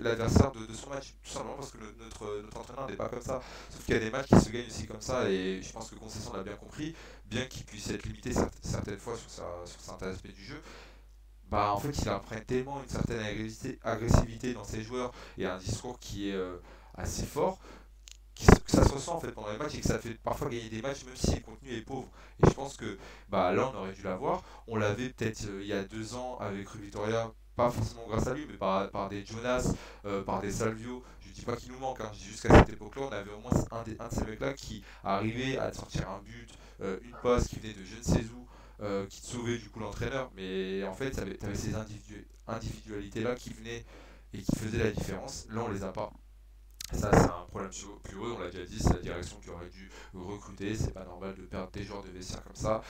l'adversaire 0.00 0.52
de, 0.52 0.72
son 0.74 0.90
match, 0.90 1.14
tout 1.22 1.30
simplement 1.30 1.56
parce 1.56 1.70
que 1.70 1.78
notre, 1.98 2.42
notre 2.42 2.58
entraîneur 2.58 2.88
n'est 2.88 2.96
pas 2.96 3.08
comme 3.08 3.22
ça. 3.22 3.40
Sauf 3.70 3.84
qu'il 3.84 3.94
y 3.94 3.96
a 3.96 4.00
des 4.00 4.10
matchs 4.10 4.28
qui 4.28 4.40
se 4.40 4.50
gagnent 4.50 4.66
aussi 4.66 4.86
comme 4.86 5.00
ça 5.00 5.30
et 5.30 5.60
je 5.62 5.72
pense 5.72 5.90
que 5.90 5.96
Concession 5.96 6.32
l'a 6.32 6.42
bien 6.42 6.56
compris 6.56 6.94
bien 7.26 7.44
qu'il 7.46 7.64
puisse 7.64 7.90
être 7.90 8.04
limité 8.04 8.30
cer- 8.30 8.48
certaines 8.62 8.98
fois 8.98 9.16
sur, 9.16 9.30
certains 9.66 10.08
aspects 10.08 10.32
du 10.32 10.44
jeu, 10.44 10.62
bah 11.50 11.72
en 11.72 11.78
fait 11.78 11.96
il 11.98 12.08
imprègne 12.08 12.44
tellement 12.44 12.82
une 12.82 12.88
certaine 12.88 13.20
agressivité, 13.82 14.52
dans 14.54 14.64
ses 14.64 14.82
joueurs 14.82 15.12
et 15.38 15.46
un 15.46 15.58
discours 15.58 15.98
qui 15.98 16.30
est 16.30 16.34
euh, 16.34 16.56
assez 16.94 17.24
fort, 17.26 17.58
que 18.34 18.70
ça 18.70 18.84
se 18.84 18.92
ressent 18.92 19.16
en 19.16 19.20
fait 19.20 19.32
pendant 19.32 19.50
les 19.50 19.58
matchs 19.58 19.76
et 19.76 19.80
que 19.80 19.86
ça 19.86 19.98
fait 19.98 20.14
parfois 20.14 20.48
gagner 20.48 20.68
des 20.68 20.82
matchs 20.82 21.04
même 21.04 21.16
si 21.16 21.34
le 21.36 21.40
contenu 21.40 21.70
est 21.72 21.82
pauvre. 21.82 22.08
Et 22.44 22.48
je 22.48 22.54
pense 22.54 22.76
que 22.76 22.98
bah, 23.28 23.52
là, 23.52 23.70
on 23.72 23.78
aurait 23.78 23.92
dû 23.92 24.02
l'avoir. 24.02 24.42
On 24.66 24.76
l'avait 24.76 25.10
peut-être 25.10 25.46
euh, 25.46 25.62
il 25.62 25.68
y 25.68 25.72
a 25.72 25.84
deux 25.84 26.14
ans 26.14 26.36
avec 26.38 26.68
Rue 26.68 26.80
Victoria, 26.80 27.32
pas 27.56 27.70
forcément 27.70 28.06
grâce 28.06 28.26
à 28.26 28.34
lui, 28.34 28.46
mais 28.48 28.56
par, 28.56 28.90
par 28.90 29.08
des 29.08 29.24
Jonas, 29.24 29.72
euh, 30.04 30.22
par 30.22 30.40
des 30.40 30.52
Salvio. 30.52 31.02
Je 31.20 31.30
dis 31.32 31.42
pas 31.42 31.56
qu'il 31.56 31.72
nous 31.72 31.78
manque, 31.78 32.00
hein. 32.00 32.10
je 32.12 32.18
dis 32.18 32.24
juste 32.26 32.46
qu'à 32.46 32.58
cette 32.58 32.70
époque-là, 32.70 33.02
on 33.02 33.12
avait 33.12 33.32
au 33.32 33.40
moins 33.40 33.52
un, 33.70 33.82
de 33.82 33.96
ces 34.10 34.24
mecs-là 34.24 34.52
qui 34.52 34.84
arrivait 35.02 35.58
à 35.58 35.72
sortir 35.72 36.08
un 36.08 36.20
but, 36.20 36.48
une 36.80 37.16
passe 37.22 37.48
qui 37.48 37.56
venait 37.56 37.74
de 37.74 37.84
je 37.84 37.96
ne 37.96 38.02
sais 38.02 38.24
où. 38.34 39.06
qui 39.08 39.20
te 39.22 39.26
sauvait 39.26 39.58
du 39.58 39.70
coup 39.70 39.80
l'entraîneur, 39.80 40.30
mais 40.36 40.84
en 40.84 40.94
fait, 40.94 41.10
tu 41.10 41.20
avais, 41.20 41.38
ces 41.54 41.74
individualités-là 42.46 43.34
qui 43.34 43.52
venaient 43.54 43.84
et 44.32 44.42
qui 44.42 44.56
faisaient 44.56 44.84
la 44.84 44.90
différence. 44.90 45.46
Là, 45.50 45.62
on 45.64 45.68
les 45.68 45.82
a 45.82 45.92
pas. 45.92 46.12
Ça, 46.92 47.10
c'est 47.10 47.24
un 47.24 47.46
problème 47.48 47.70
plus 48.04 48.16
haut, 48.16 48.36
on 48.36 48.38
l'a 48.38 48.48
déjà 48.48 48.64
dit, 48.64 48.78
c'est 48.78 48.92
la 48.92 49.00
direction 49.00 49.38
qui 49.40 49.50
aurait 49.50 49.68
dû 49.68 49.90
recruter. 50.14 50.76
C'est 50.76 50.94
pas 50.94 51.04
normal 51.04 51.34
de 51.34 51.42
perdre 51.42 51.70
des 51.72 51.82
joueurs 51.82 52.04
de 52.04 52.10
vestiaire 52.10 52.44
comme 52.44 52.54
ça 52.54 52.82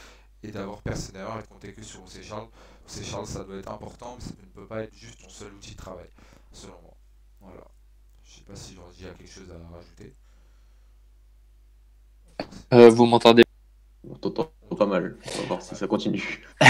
et 0.47 0.53
d'avoir 0.53 0.81
personne 0.83 1.17
et 1.17 1.43
de 1.43 1.47
compter 1.49 1.73
que 1.73 1.83
sur 1.83 2.03
Océ 2.05 2.23
Charles. 2.23 2.49
Océ 2.87 3.05
Charles, 3.05 3.27
ça 3.27 3.45
doit 3.45 3.57
être 3.57 3.71
important, 3.71 4.17
mais 4.17 4.25
ça 4.25 4.31
ne 4.41 4.61
peut 4.61 4.67
pas 4.67 4.83
être 4.83 4.95
juste 4.95 5.21
ton 5.23 5.29
seul 5.29 5.53
outil 5.53 5.73
de 5.73 5.77
travail, 5.77 6.07
selon 6.53 6.75
moi. 6.83 6.97
Voilà. 7.41 7.65
Je 8.25 8.37
sais 8.37 8.43
pas 8.43 8.57
si 8.57 8.75
Georgie 8.75 9.07
a 9.07 9.11
quelque 9.11 9.31
chose 9.31 9.51
à 9.51 9.75
rajouter. 9.75 10.15
Euh, 12.73 12.91
vous 12.91 13.07
m'entendez? 13.07 13.43
On 14.09 14.15
t'entend 14.15 14.51
pas 14.77 14.87
mal. 14.87 15.17
On 15.25 15.41
va 15.41 15.47
voir 15.47 15.63
si 15.63 15.75
ça 15.75 15.87
continue. 15.87 16.47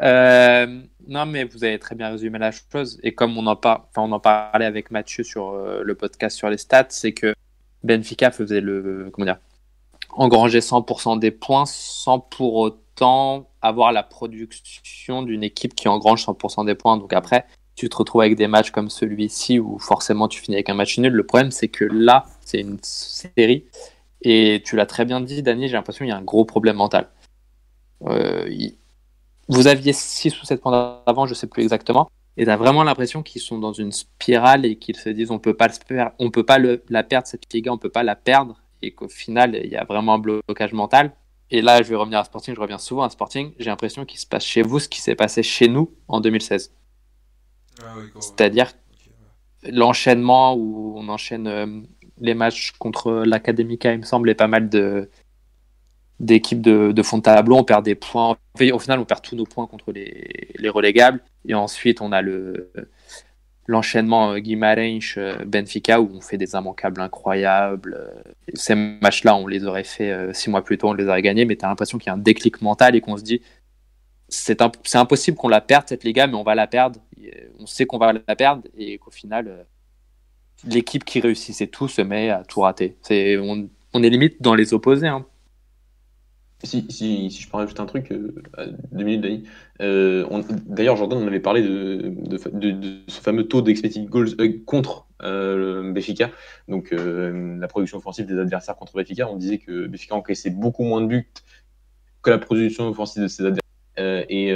Euh, 0.00 0.82
non, 1.08 1.26
mais 1.26 1.42
vous 1.42 1.64
avez 1.64 1.76
très 1.80 1.96
bien 1.96 2.10
résumé 2.10 2.38
la 2.38 2.52
chose. 2.52 3.00
Et 3.02 3.12
comme 3.12 3.36
on 3.36 3.48
en, 3.48 3.58
enfin, 3.58 3.82
on 3.96 4.12
en 4.12 4.20
parlait 4.20 4.64
avec 4.64 4.92
Mathieu 4.92 5.24
sur 5.24 5.50
euh, 5.50 5.82
le 5.82 5.96
podcast 5.96 6.36
sur 6.36 6.48
les 6.48 6.58
stats, 6.58 6.86
c'est 6.90 7.12
que 7.12 7.34
Benfica 7.82 8.30
faisait 8.30 8.60
le. 8.60 9.10
Comment 9.12 9.24
dire 9.24 9.40
Engranger 10.14 10.60
100% 10.60 11.18
des 11.18 11.30
points 11.30 11.66
sans 11.66 12.18
pour 12.18 12.54
autant 12.54 13.48
avoir 13.62 13.92
la 13.92 14.02
production 14.02 15.22
d'une 15.22 15.44
équipe 15.44 15.74
qui 15.74 15.88
engrange 15.88 16.24
100% 16.24 16.66
des 16.66 16.74
points. 16.74 16.96
Donc 16.96 17.12
après, 17.12 17.46
tu 17.76 17.88
te 17.88 17.96
retrouves 17.96 18.20
avec 18.20 18.36
des 18.36 18.46
matchs 18.46 18.70
comme 18.70 18.90
celui-ci 18.90 19.58
où 19.58 19.78
forcément 19.78 20.28
tu 20.28 20.40
finis 20.40 20.56
avec 20.56 20.68
un 20.68 20.74
match 20.74 20.98
nul. 20.98 21.12
Le 21.12 21.24
problème, 21.24 21.50
c'est 21.50 21.68
que 21.68 21.84
là, 21.84 22.26
c'est 22.44 22.60
une 22.60 22.78
série. 22.82 23.64
Et 24.22 24.62
tu 24.64 24.76
l'as 24.76 24.86
très 24.86 25.04
bien 25.04 25.20
dit, 25.20 25.42
Dani, 25.42 25.68
j'ai 25.68 25.74
l'impression 25.74 26.04
qu'il 26.04 26.10
y 26.10 26.14
a 26.14 26.18
un 26.18 26.22
gros 26.22 26.44
problème 26.44 26.76
mental. 26.76 27.08
Euh, 28.06 28.48
vous 29.48 29.66
aviez 29.66 29.92
6 29.92 30.40
ou 30.40 30.44
7 30.44 30.60
points 30.60 31.02
d'avant, 31.06 31.26
je 31.26 31.32
ne 31.32 31.34
sais 31.34 31.46
plus 31.46 31.62
exactement, 31.62 32.08
et 32.36 32.44
tu 32.44 32.50
as 32.50 32.56
vraiment 32.56 32.84
l'impression 32.84 33.22
qu'ils 33.22 33.42
sont 33.42 33.58
dans 33.58 33.72
une 33.72 33.92
spirale 33.92 34.64
et 34.64 34.76
qu'ils 34.76 34.96
se 34.96 35.08
disent 35.08 35.30
on 35.30 35.38
peut 35.38 35.54
pas 35.54 35.68
on 36.18 36.30
peut 36.30 36.44
pas 36.44 36.58
la 36.88 37.02
perdre 37.02 37.26
cette 37.26 37.52
Liga, 37.52 37.72
on 37.72 37.78
peut 37.78 37.90
pas 37.90 38.02
la 38.02 38.14
perdre, 38.14 38.60
et 38.82 38.92
qu'au 38.92 39.08
final 39.08 39.58
il 39.62 39.70
y 39.70 39.76
a 39.76 39.84
vraiment 39.84 40.14
un 40.14 40.18
blocage 40.18 40.72
mental. 40.72 41.12
Et 41.52 41.62
là, 41.62 41.82
je 41.82 41.88
vais 41.88 41.96
revenir 41.96 42.20
à 42.20 42.24
Sporting, 42.24 42.54
je 42.54 42.60
reviens 42.60 42.78
souvent 42.78 43.02
à 43.02 43.10
Sporting, 43.10 43.52
j'ai 43.58 43.70
l'impression 43.70 44.04
qu'il 44.04 44.20
se 44.20 44.26
passe 44.26 44.44
chez 44.44 44.62
vous 44.62 44.78
ce 44.78 44.88
qui 44.88 45.00
s'est 45.00 45.16
passé 45.16 45.42
chez 45.42 45.66
nous 45.66 45.92
en 46.06 46.20
2016. 46.20 46.72
Ah 47.82 47.94
C'est-à-dire 48.20 48.72
l'enchaînement 49.64 50.54
où 50.54 50.94
on 50.96 51.08
enchaîne 51.08 51.46
euh, 51.48 51.80
les 52.18 52.34
matchs 52.34 52.72
contre 52.78 53.24
l'Académica, 53.26 53.92
il 53.92 53.98
me 53.98 54.04
semble, 54.04 54.30
et 54.30 54.34
pas 54.34 54.46
mal 54.46 54.68
de, 54.68 55.10
d'équipe 56.20 56.60
de, 56.60 56.92
de, 56.92 57.02
fond 57.02 57.18
de 57.18 57.22
tableau, 57.22 57.56
on 57.56 57.64
perd 57.64 57.84
des 57.84 57.94
points. 57.94 58.36
Au 58.72 58.78
final, 58.78 59.00
on 59.00 59.04
perd 59.04 59.22
tous 59.22 59.36
nos 59.36 59.44
points 59.44 59.66
contre 59.66 59.90
les, 59.92 60.52
les 60.54 60.68
relégables. 60.68 61.20
Et 61.46 61.54
ensuite, 61.54 62.00
on 62.00 62.12
a 62.12 62.22
le 62.22 62.70
l'enchaînement 63.70 64.32
euh, 64.32 64.38
Guimarães 64.38 65.14
euh, 65.16 65.44
Benfica 65.46 66.00
où 66.00 66.10
on 66.12 66.20
fait 66.20 66.36
des 66.36 66.54
immanquables 66.54 67.00
incroyables. 67.00 67.96
Ces 68.54 68.74
matchs-là, 68.74 69.36
on 69.36 69.46
les 69.46 69.64
aurait 69.64 69.84
fait 69.84 70.10
euh, 70.10 70.32
six 70.32 70.50
mois 70.50 70.62
plus 70.62 70.76
tôt, 70.76 70.88
on 70.88 70.92
les 70.92 71.06
aurait 71.06 71.22
gagnés, 71.22 71.44
mais 71.44 71.56
tu 71.56 71.64
as 71.64 71.68
l'impression 71.68 71.96
qu'il 71.98 72.08
y 72.08 72.10
a 72.10 72.14
un 72.14 72.18
déclic 72.18 72.60
mental 72.62 72.96
et 72.96 73.00
qu'on 73.00 73.16
se 73.16 73.22
dit 73.22 73.40
c'est 74.28 74.60
impossible 74.94 75.36
qu'on 75.36 75.48
la 75.48 75.60
perde 75.60 75.88
cette 75.88 76.04
Liga, 76.04 76.26
mais 76.26 76.34
on 76.34 76.44
va 76.44 76.54
la 76.54 76.66
perdre. 76.66 77.00
On 77.58 77.66
sait 77.66 77.84
qu'on 77.84 77.98
va 77.98 78.12
la 78.12 78.36
perdre 78.36 78.62
et 78.78 78.96
qu'au 78.98 79.10
final, 79.10 79.66
l'équipe 80.64 81.04
qui 81.04 81.18
réussissait 81.18 81.66
tout 81.66 81.88
se 81.88 82.00
met 82.00 82.30
à 82.30 82.44
tout 82.44 82.60
rater. 82.60 82.96
On, 83.10 84.02
est 84.02 84.08
limite 84.08 84.40
dans 84.40 84.54
les 84.54 84.72
opposés. 84.72 85.08
Hein. 85.08 85.26
Si, 86.62 87.30
je 87.30 87.48
peux 87.48 87.56
rajouter 87.56 87.80
un 87.80 87.86
truc, 87.86 88.12
euh, 88.12 88.32
deux 88.92 89.04
minutes, 89.04 89.22
Dani. 89.22 89.44
Euh, 89.80 90.42
D'ailleurs, 90.66 90.96
Jordan, 90.96 91.18
on 91.18 91.26
avait 91.26 91.40
parlé 91.40 91.62
de, 91.62 92.12
ce 93.08 93.20
fameux 93.20 93.44
taux 93.48 93.62
d'expected 93.62 94.06
goals 94.06 94.34
euh, 94.40 94.60
contre 94.66 95.06
euh, 95.22 95.90
Béfica, 95.92 96.30
donc 96.68 96.92
la 96.92 97.66
production 97.66 97.98
offensive 97.98 98.26
des 98.26 98.38
adversaires 98.38 98.76
contre 98.76 98.94
Béfica. 98.94 99.28
On 99.30 99.36
disait 99.36 99.58
que 99.58 99.86
Béfica 99.86 100.14
encaissait 100.14 100.50
beaucoup 100.50 100.84
moins 100.84 101.00
de 101.00 101.06
buts 101.06 101.30
que 102.22 102.30
la 102.30 102.38
production 102.38 102.88
offensive 102.88 103.22
de 103.22 103.28
ses 103.28 103.44
adversaires. 103.44 104.26
Et, 104.28 104.52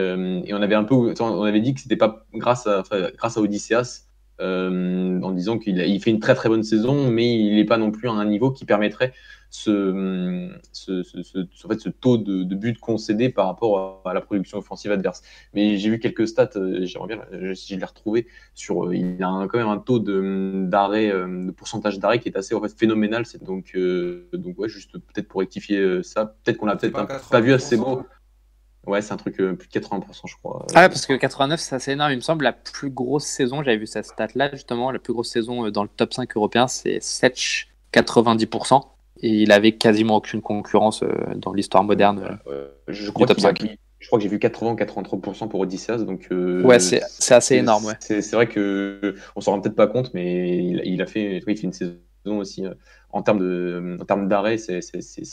on 0.53 0.63
avait 0.63 0.75
un 0.75 0.85
peu, 0.85 0.95
on 0.95 1.43
avait 1.43 1.61
dit 1.61 1.73
que 1.73 1.81
c'était 1.81 1.97
pas 1.97 2.27
grâce 2.35 2.67
à, 2.67 2.81
enfin, 2.81 3.41
Odysseas, 3.41 4.09
en 4.41 5.31
disant 5.33 5.59
qu'il 5.59 5.79
il 5.79 6.03
fait 6.03 6.11
une 6.11 6.21
très 6.21 6.35
très 6.35 6.51
bonne 6.51 6.65
saison, 6.65 7.11
mais 7.11 7.35
il 7.35 7.57
n'est 7.57 7.65
pas 7.65 7.79
non 7.79 7.91
plus 7.91 8.09
à 8.09 8.13
un 8.13 8.27
niveau 8.27 8.51
qui 8.51 8.67
permettrait 8.67 9.15
ce, 9.55 10.51
ce, 10.73 11.05
ce, 11.05 11.39
en 11.65 11.69
fait, 11.69 11.79
ce 11.79 11.89
taux 11.89 12.19
de, 12.19 12.43
de 12.43 12.55
buts 12.57 12.77
concédés 12.81 13.29
par 13.29 13.47
rapport 13.47 14.03
à, 14.05 14.13
la 14.13 14.21
production 14.21 14.59
offensive 14.59 14.91
adverse. 14.91 15.23
Mais 15.55 15.79
j'ai 15.79 15.91
vu 15.91 16.01
quelques 16.01 16.27
stats, 16.27 16.51
euh, 16.57 16.85
j'aimerais 16.85 17.17
bien 17.17 17.55
si 17.55 17.75
je 17.75 17.79
les 17.79 17.85
retrouver, 17.85 18.27
sur, 18.55 18.87
euh, 18.87 18.97
il 18.97 19.23
a 19.23 19.47
quand 19.47 19.59
même 19.59 19.69
un 19.69 19.79
taux 19.79 20.01
d'arrêt, 20.01 21.09
euh, 21.09 21.47
de, 21.47 21.51
pourcentage 21.53 22.01
d'arrêt 22.01 22.19
qui 22.19 22.29
est 22.29 22.37
assez 22.37 22.53
en 22.57 22.61
fait, 22.61 22.77
phénoménal. 22.77 23.23
Donc, 23.43 23.77
donc 24.33 24.59
ouais, 24.59 24.69
juste 24.69 24.99
peut-être 24.99 25.29
pour 25.29 25.39
rectifier 25.39 26.03
ça, 26.03 26.35
peut-être 26.43 26.57
qu'on 26.57 26.67
l'a 26.67 26.75
peut-être 26.75 27.29
pas, 27.31 27.41
vu 27.41 27.53
assez 27.53 27.77
beau. 27.77 28.03
Ouais, 28.89 29.03
c'est 29.03 29.13
un 29.13 29.17
truc 29.17 29.37
plus 29.37 29.45
de 29.47 29.55
80%, 29.55 30.23
je 30.27 30.35
crois. 30.37 30.67
Ah, 30.75 30.89
parce 30.89 31.07
que 31.07 31.15
89, 31.15 31.61
c'est 31.61 31.77
assez 31.77 31.93
énorme. 31.93 32.11
Il 32.11 32.17
me 32.17 32.21
semble 32.21 32.43
la 32.43 32.53
plus 32.53 32.91
grosse 32.91 33.25
saison, 33.25 33.63
j'avais 33.63 33.79
vu 33.79 33.87
cette 33.87 34.07
stat-là, 34.07 34.51
justement, 34.53 34.91
la 34.91 34.99
plus 34.99 35.13
grosse 35.13 35.31
saison 35.31 35.71
dans 35.71 35.85
le 35.85 35.89
top 35.89 36.13
5 36.13 36.37
européen, 36.37 36.67
c'est 36.67 37.01
7 37.01 37.39
90% 37.95 38.94
et 39.25 39.29
il 39.29 39.53
avait 39.53 39.73
quasiment 39.73 40.17
aucune 40.17 40.43
concurrence 40.43 41.03
euh, 41.03 41.09
dans 41.37 41.55
l'histoire 41.55 41.83
moderne 41.83 42.39
euh, 42.47 42.69
je 42.89 43.11
crois 43.11 43.27
top 43.27 43.41
5. 43.41 43.59
je 43.99 44.07
crois 44.07 44.19
que 44.19 44.23
j'ai 44.23 44.29
vu 44.29 44.37
80-83% 44.37 45.49
pour 45.49 45.61
Odysseus. 45.61 46.05
Donc, 46.05 46.29
euh, 46.31 46.63
ouais, 46.63 46.79
c'est 46.79 47.01
assez 47.31 47.57
énorme. 47.57 47.87
Ouais. 47.87 47.95
C'est 48.01 48.33
vrai 48.33 48.47
que 48.47 49.15
on 49.35 49.41
s'en 49.41 49.53
rend 49.53 49.61
peut-être 49.63 49.77
pas 49.77 49.87
compte, 49.87 50.13
mais 50.13 50.59
il, 50.59 50.83
il, 50.85 51.01
a 51.01 51.07
fait, 51.07 51.39
il 51.39 51.43
fait 51.43 51.55
une 51.63 51.73
saison 51.73 51.95
aussi 52.33 52.65
en 53.15 53.23
termes 53.23 53.39
de 53.39 53.97
en 54.01 54.05
termes 54.05 54.29
d'arrêt, 54.29 54.59
c'est 54.59 54.81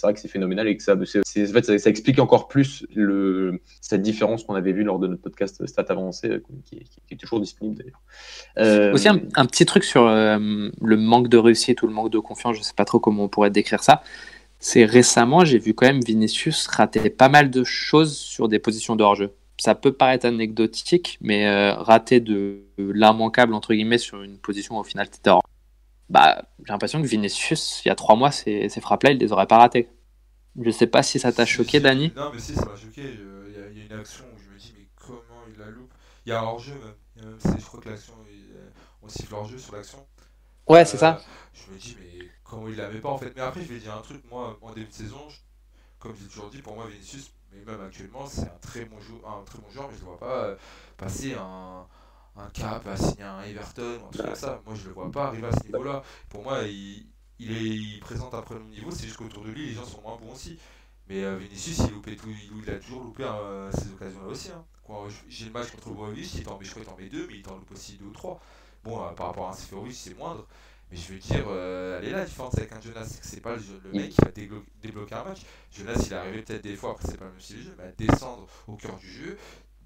vrai 0.03 0.13
que 0.13 0.19
c'est 0.19 0.27
phénoménal 0.27 0.67
et 0.67 0.77
que 0.77 0.83
ça, 0.83 0.93
en 0.93 0.99
fait, 0.99 1.79
ça, 1.79 1.89
explique 1.89 2.19
encore 2.19 2.47
plus 2.47 2.85
le, 2.93 3.59
cette 3.81 4.03
différence 4.03 4.43
qu'on 4.43 4.53
avait 4.53 4.71
vue 4.71 4.83
lors 4.83 4.99
de 4.99 5.07
notre 5.07 5.23
podcast 5.23 5.65
Stat 5.65 5.85
avancé, 5.89 6.29
euh, 6.29 6.43
qui, 6.65 6.85
est 7.09 7.15
toujours 7.15 7.39
disponible 7.39 7.77
d'ailleurs. 7.77 8.01
Euh... 8.59 8.93
Aussi 8.93 9.07
un, 9.07 9.45
petit 9.47 9.65
truc 9.65 9.83
sur 9.83 10.05
euh, 10.05 10.69
le 10.79 10.97
manque 10.97 11.27
de 11.27 11.37
réussite 11.37 11.81
ou 11.81 11.87
le 11.87 11.93
manque 11.93 12.11
de 12.11 12.19
confiance, 12.19 12.55
je 12.55 12.61
sais 12.61 12.75
pas 12.75 12.85
trop 12.85 12.99
comment 12.99 13.23
on 13.23 13.29
pourrait 13.29 13.49
décrire 13.49 13.81
ça. 13.81 14.03
C'est 14.59 14.85
récemment, 14.85 15.43
j'ai 15.43 15.57
vu 15.57 15.73
quand 15.73 15.87
même 15.87 16.01
Vinicius 16.01 16.67
rater 16.67 17.09
pas 17.09 17.29
mal 17.29 17.49
de 17.49 17.63
choses 17.63 18.15
sur 18.15 18.47
des 18.47 18.59
positions 18.59 18.95
de 18.95 19.03
hors-jeu. 19.03 19.31
Ça 19.57 19.73
peut 19.73 19.91
paraître 19.91 20.27
anecdotique, 20.27 21.17
mais 21.19 21.47
euh, 21.47 21.73
rater 21.73 22.19
de 22.19 22.59
l'immanquable 22.77 23.55
entre 23.55 23.73
guillemets 23.73 23.97
sur 23.97 24.21
une 24.21 24.37
position 24.37 24.77
au 24.77 24.83
final 24.83 25.07
hors 25.25 25.41
bah, 26.11 26.43
j'ai 26.65 26.73
l'impression 26.73 27.01
que 27.01 27.07
Vinicius, 27.07 27.81
il 27.85 27.87
y 27.87 27.91
a 27.91 27.95
trois 27.95 28.17
mois, 28.17 28.31
ces, 28.31 28.67
ces 28.67 28.81
frappes-là, 28.81 29.11
il 29.11 29.17
les 29.17 29.31
aurait 29.31 29.47
pas 29.47 29.57
ratées. 29.57 29.89
Je 30.61 30.69
sais 30.69 30.87
pas 30.87 31.03
si 31.03 31.19
ça 31.19 31.31
t'a 31.31 31.45
choqué, 31.45 31.79
Dani. 31.79 32.11
Non, 32.17 32.31
mais 32.33 32.39
si, 32.39 32.53
ça 32.53 32.65
m'a 32.65 32.75
choqué. 32.75 33.01
Il 33.01 33.55
y, 33.55 33.57
a, 33.57 33.69
y, 33.69 33.81
a 33.81 33.85
une 33.85 33.97
action 33.97 34.25
où 34.35 34.37
je 34.37 34.53
me 34.53 34.59
dis, 34.59 34.73
mais 34.77 34.87
comment 34.97 35.41
il 35.49 35.57
la 35.57 35.69
loupe? 35.69 35.93
Il 36.25 36.29
y 36.29 36.33
a 36.33 36.43
hors-jeu 36.43 36.73
même. 37.15 37.37
je 37.57 37.65
crois 37.65 37.79
que 37.79 37.89
l'action, 37.89 38.13
on 39.01 39.07
siffle 39.07 39.33
hors-jeu 39.33 39.57
sur 39.57 39.73
l'action. 39.73 40.05
Ouais, 40.67 40.83
c'est 40.83 40.97
ça. 40.97 41.15
Euh, 41.15 41.21
je 41.53 41.73
me 41.73 41.79
dis, 41.79 41.97
mais 41.97 42.27
comment 42.43 42.67
il 42.67 42.75
l'avait 42.75 42.99
pas 42.99 43.09
en 43.09 43.17
fait? 43.17 43.31
Mais 43.33 43.41
après, 43.41 43.61
je 43.61 43.73
vais 43.73 43.79
dire 43.79 43.95
un 43.95 44.01
truc, 44.01 44.21
moi, 44.29 44.59
en 44.61 44.73
début 44.73 44.87
de 44.87 44.93
saison, 44.93 45.29
comme 45.97 46.13
j'ai 46.19 46.27
toujours 46.27 46.49
dit, 46.49 46.61
pour 46.61 46.75
moi, 46.75 46.87
Vinicius, 46.87 47.31
mais 47.53 47.63
même 47.63 47.81
actuellement, 47.81 48.25
c'est 48.27 48.41
un 48.41 48.59
très 48.61 48.83
bon 48.83 48.99
joueur, 48.99 49.39
un 49.39 49.43
très 49.45 49.59
bon 49.59 49.69
joueur 49.69 49.87
mais 49.89 49.95
je 49.95 50.01
ne 50.01 50.05
vois 50.07 50.19
pas 50.19 50.43
euh, 50.43 50.55
passer 50.97 51.35
un 51.35 51.87
un 52.35 52.49
Cap 52.49 52.85
à 52.87 52.95
signer 52.95 53.23
un 53.23 53.41
Everton 53.43 53.99
ou 54.01 54.07
un 54.07 54.11
truc 54.11 54.25
comme 54.25 54.35
ça. 54.35 54.61
Moi, 54.65 54.75
je 54.75 54.87
le 54.87 54.93
vois 54.93 55.11
pas 55.11 55.27
arriver 55.27 55.47
à 55.47 55.51
ce 55.51 55.63
niveau-là. 55.65 56.03
Pour 56.29 56.43
moi, 56.43 56.63
il, 56.63 57.05
il, 57.39 57.51
est, 57.51 57.61
il 57.61 57.99
présente 57.99 58.33
un 58.33 58.41
bon 58.41 58.59
niveau, 58.69 58.91
c'est 58.91 59.05
juste 59.05 59.17
qu'autour 59.17 59.43
de 59.43 59.51
lui, 59.51 59.67
les 59.67 59.73
gens 59.73 59.85
sont 59.85 60.01
moins 60.01 60.17
bons 60.17 60.33
aussi. 60.33 60.57
Mais 61.07 61.23
euh, 61.23 61.37
Vinicius, 61.37 61.79
il, 61.79 61.91
loupé 61.91 62.15
tout, 62.15 62.29
il, 62.29 62.69
a 62.69 62.75
toujours 62.75 63.03
loupé 63.03 63.23
euh, 63.23 63.71
ces 63.71 63.91
occasions-là 63.91 64.27
aussi. 64.27 64.49
Hein. 64.51 64.63
J'ai 65.29 65.45
le 65.45 65.51
match 65.51 65.71
contre 65.71 65.91
Boavich, 65.91 66.35
il 66.35 66.47
en 66.49 66.57
met, 66.57 66.65
je 66.65 66.71
crois 66.71 66.83
qu'il 66.83 66.93
en 66.93 66.97
met 66.97 67.09
deux, 67.09 67.27
mais 67.27 67.39
il 67.39 67.49
en 67.49 67.55
loupe 67.55 67.71
aussi 67.71 67.93
deux 67.97 68.05
ou 68.05 68.11
trois. 68.11 68.39
Bon, 68.83 69.01
euh, 69.01 69.11
par 69.11 69.27
rapport 69.27 69.47
à 69.47 69.51
un 69.51 69.53
Seferovic, 69.53 69.95
c'est 69.95 70.17
moindre. 70.17 70.47
Mais 70.91 70.97
je 70.97 71.13
veux 71.13 71.19
dire, 71.19 71.45
euh, 71.47 71.99
elle 71.99 72.09
est 72.09 72.11
là 72.11 72.19
la 72.19 72.25
différence 72.25 72.57
avec 72.57 72.71
un 72.73 72.81
Jonas, 72.81 73.05
c'est 73.05 73.21
que 73.21 73.25
c'est 73.25 73.39
pas 73.39 73.55
le, 73.55 73.61
le, 73.85 73.91
mec 73.97 74.09
qui 74.09 74.21
va 74.21 74.31
débloquer 74.81 75.15
un 75.15 75.23
match. 75.23 75.41
Jonas, 75.71 76.03
il 76.05 76.11
est 76.11 76.15
arrivé 76.15 76.41
peut-être 76.41 76.63
des 76.63 76.75
fois, 76.75 76.91
après 76.91 77.07
c'est 77.07 77.17
pas 77.17 77.25
le 77.25 77.31
même 77.31 77.39
style 77.39 77.59
de 77.59 77.61
jeu, 77.61 77.75
mais 77.77 77.85
à 77.85 77.91
descendre 77.93 78.45
au 78.67 78.75
cœur 78.75 78.97
du 78.97 79.09
jeu, 79.09 79.37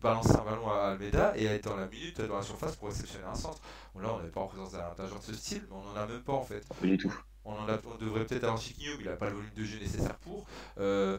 balancer 0.06 0.36
un 0.36 0.43
ballon 0.43 0.70
à 0.70 0.91
Almeida 0.91 1.36
et 1.36 1.45
être 1.45 1.68
dans 1.70 1.76
la 1.76 1.88
minute 1.88 2.22
dans 2.22 2.36
la 2.36 2.43
surface 2.43 2.76
pour 2.76 2.89
réceptionner 2.89 3.26
un 3.26 3.34
centre. 3.34 3.60
Bon, 3.93 4.01
là, 4.01 4.14
on 4.14 4.22
n'est 4.22 4.30
pas 4.30 4.41
en 4.41 4.47
présence 4.47 4.72
d'un 4.72 5.08
joueur 5.08 5.20
de 5.20 5.26
ce 5.26 5.34
style, 5.34 5.64
mais 5.68 5.76
on 5.76 5.84
n'en 5.84 5.95
a 5.95 6.06
même 6.06 6.22
pas 6.22 6.34
en 6.34 6.43
fait. 6.43 6.66
Pas 6.68 6.86
du 6.86 6.97
tout. 6.97 7.14
On, 7.43 7.66
devrait 7.99 8.26
peut-être 8.26 8.43
avoir 8.43 8.62
Chiquinho, 8.62 8.97
mais 8.97 9.03
il 9.03 9.10
n'a 9.10 9.16
pas 9.16 9.30
le 9.30 9.36
volume 9.36 9.53
de 9.56 9.64
jeu 9.64 9.80
nécessaire 9.80 10.18
pour. 10.18 10.45
Euh, 10.80 11.18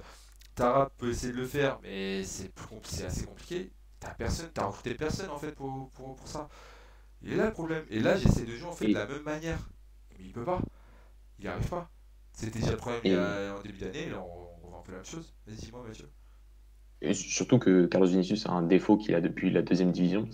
Tara 0.54 0.90
peut 0.98 1.10
essayer 1.10 1.32
de 1.32 1.38
le 1.38 1.46
faire, 1.46 1.78
mais 1.82 2.22
c'est 2.24 2.52
assez 3.04 3.26
compliqué. 3.26 3.72
T'as 3.98 4.14
personne, 4.14 4.50
t'as 4.54 4.66
recruté 4.66 4.94
personne 4.94 5.30
en 5.30 5.38
fait 5.38 5.52
pour, 5.52 5.90
pour, 5.90 6.14
pour, 6.14 6.28
ça. 6.28 6.48
Il 7.22 7.32
est 7.32 7.36
là 7.36 7.46
le 7.46 7.52
problème. 7.52 7.84
Et 7.90 8.00
là, 8.00 8.16
j'essaie 8.16 8.44
de 8.44 8.54
jouer 8.56 8.68
en 8.68 8.72
fait 8.72 8.88
de 8.88 8.94
la 8.94 9.06
même 9.06 9.22
manière. 9.22 9.58
Mais 10.10 10.24
il 10.26 10.32
peut 10.32 10.44
pas. 10.44 10.60
Il 11.38 11.44
n'y 11.44 11.48
arrive 11.48 11.68
pas. 11.68 11.90
C'était 12.32 12.60
déjà 12.60 12.72
le 12.72 12.76
problème 12.76 13.00
il 13.04 13.12
y 13.12 13.16
a, 13.16 13.56
en 13.56 13.62
début 13.62 13.78
d'année, 13.78 14.10
là 14.10 14.20
on, 14.20 14.66
on 14.66 14.70
va 14.70 14.78
un 14.78 14.82
peu 14.82 14.92
la 14.92 14.98
même 14.98 15.06
chose. 15.06 15.34
Vas-y, 15.46 15.56
dis-moi, 15.56 15.82
Mathieu. 15.86 16.08
Et 17.06 17.14
surtout 17.14 17.58
que 17.58 17.86
Carlos 17.86 18.06
Vinicius 18.08 18.46
a 18.46 18.52
un 18.52 18.62
défaut 18.62 18.96
qu'il 18.96 19.14
a 19.14 19.20
depuis 19.20 19.50
la 19.50 19.62
deuxième 19.62 19.92
division, 19.92 20.28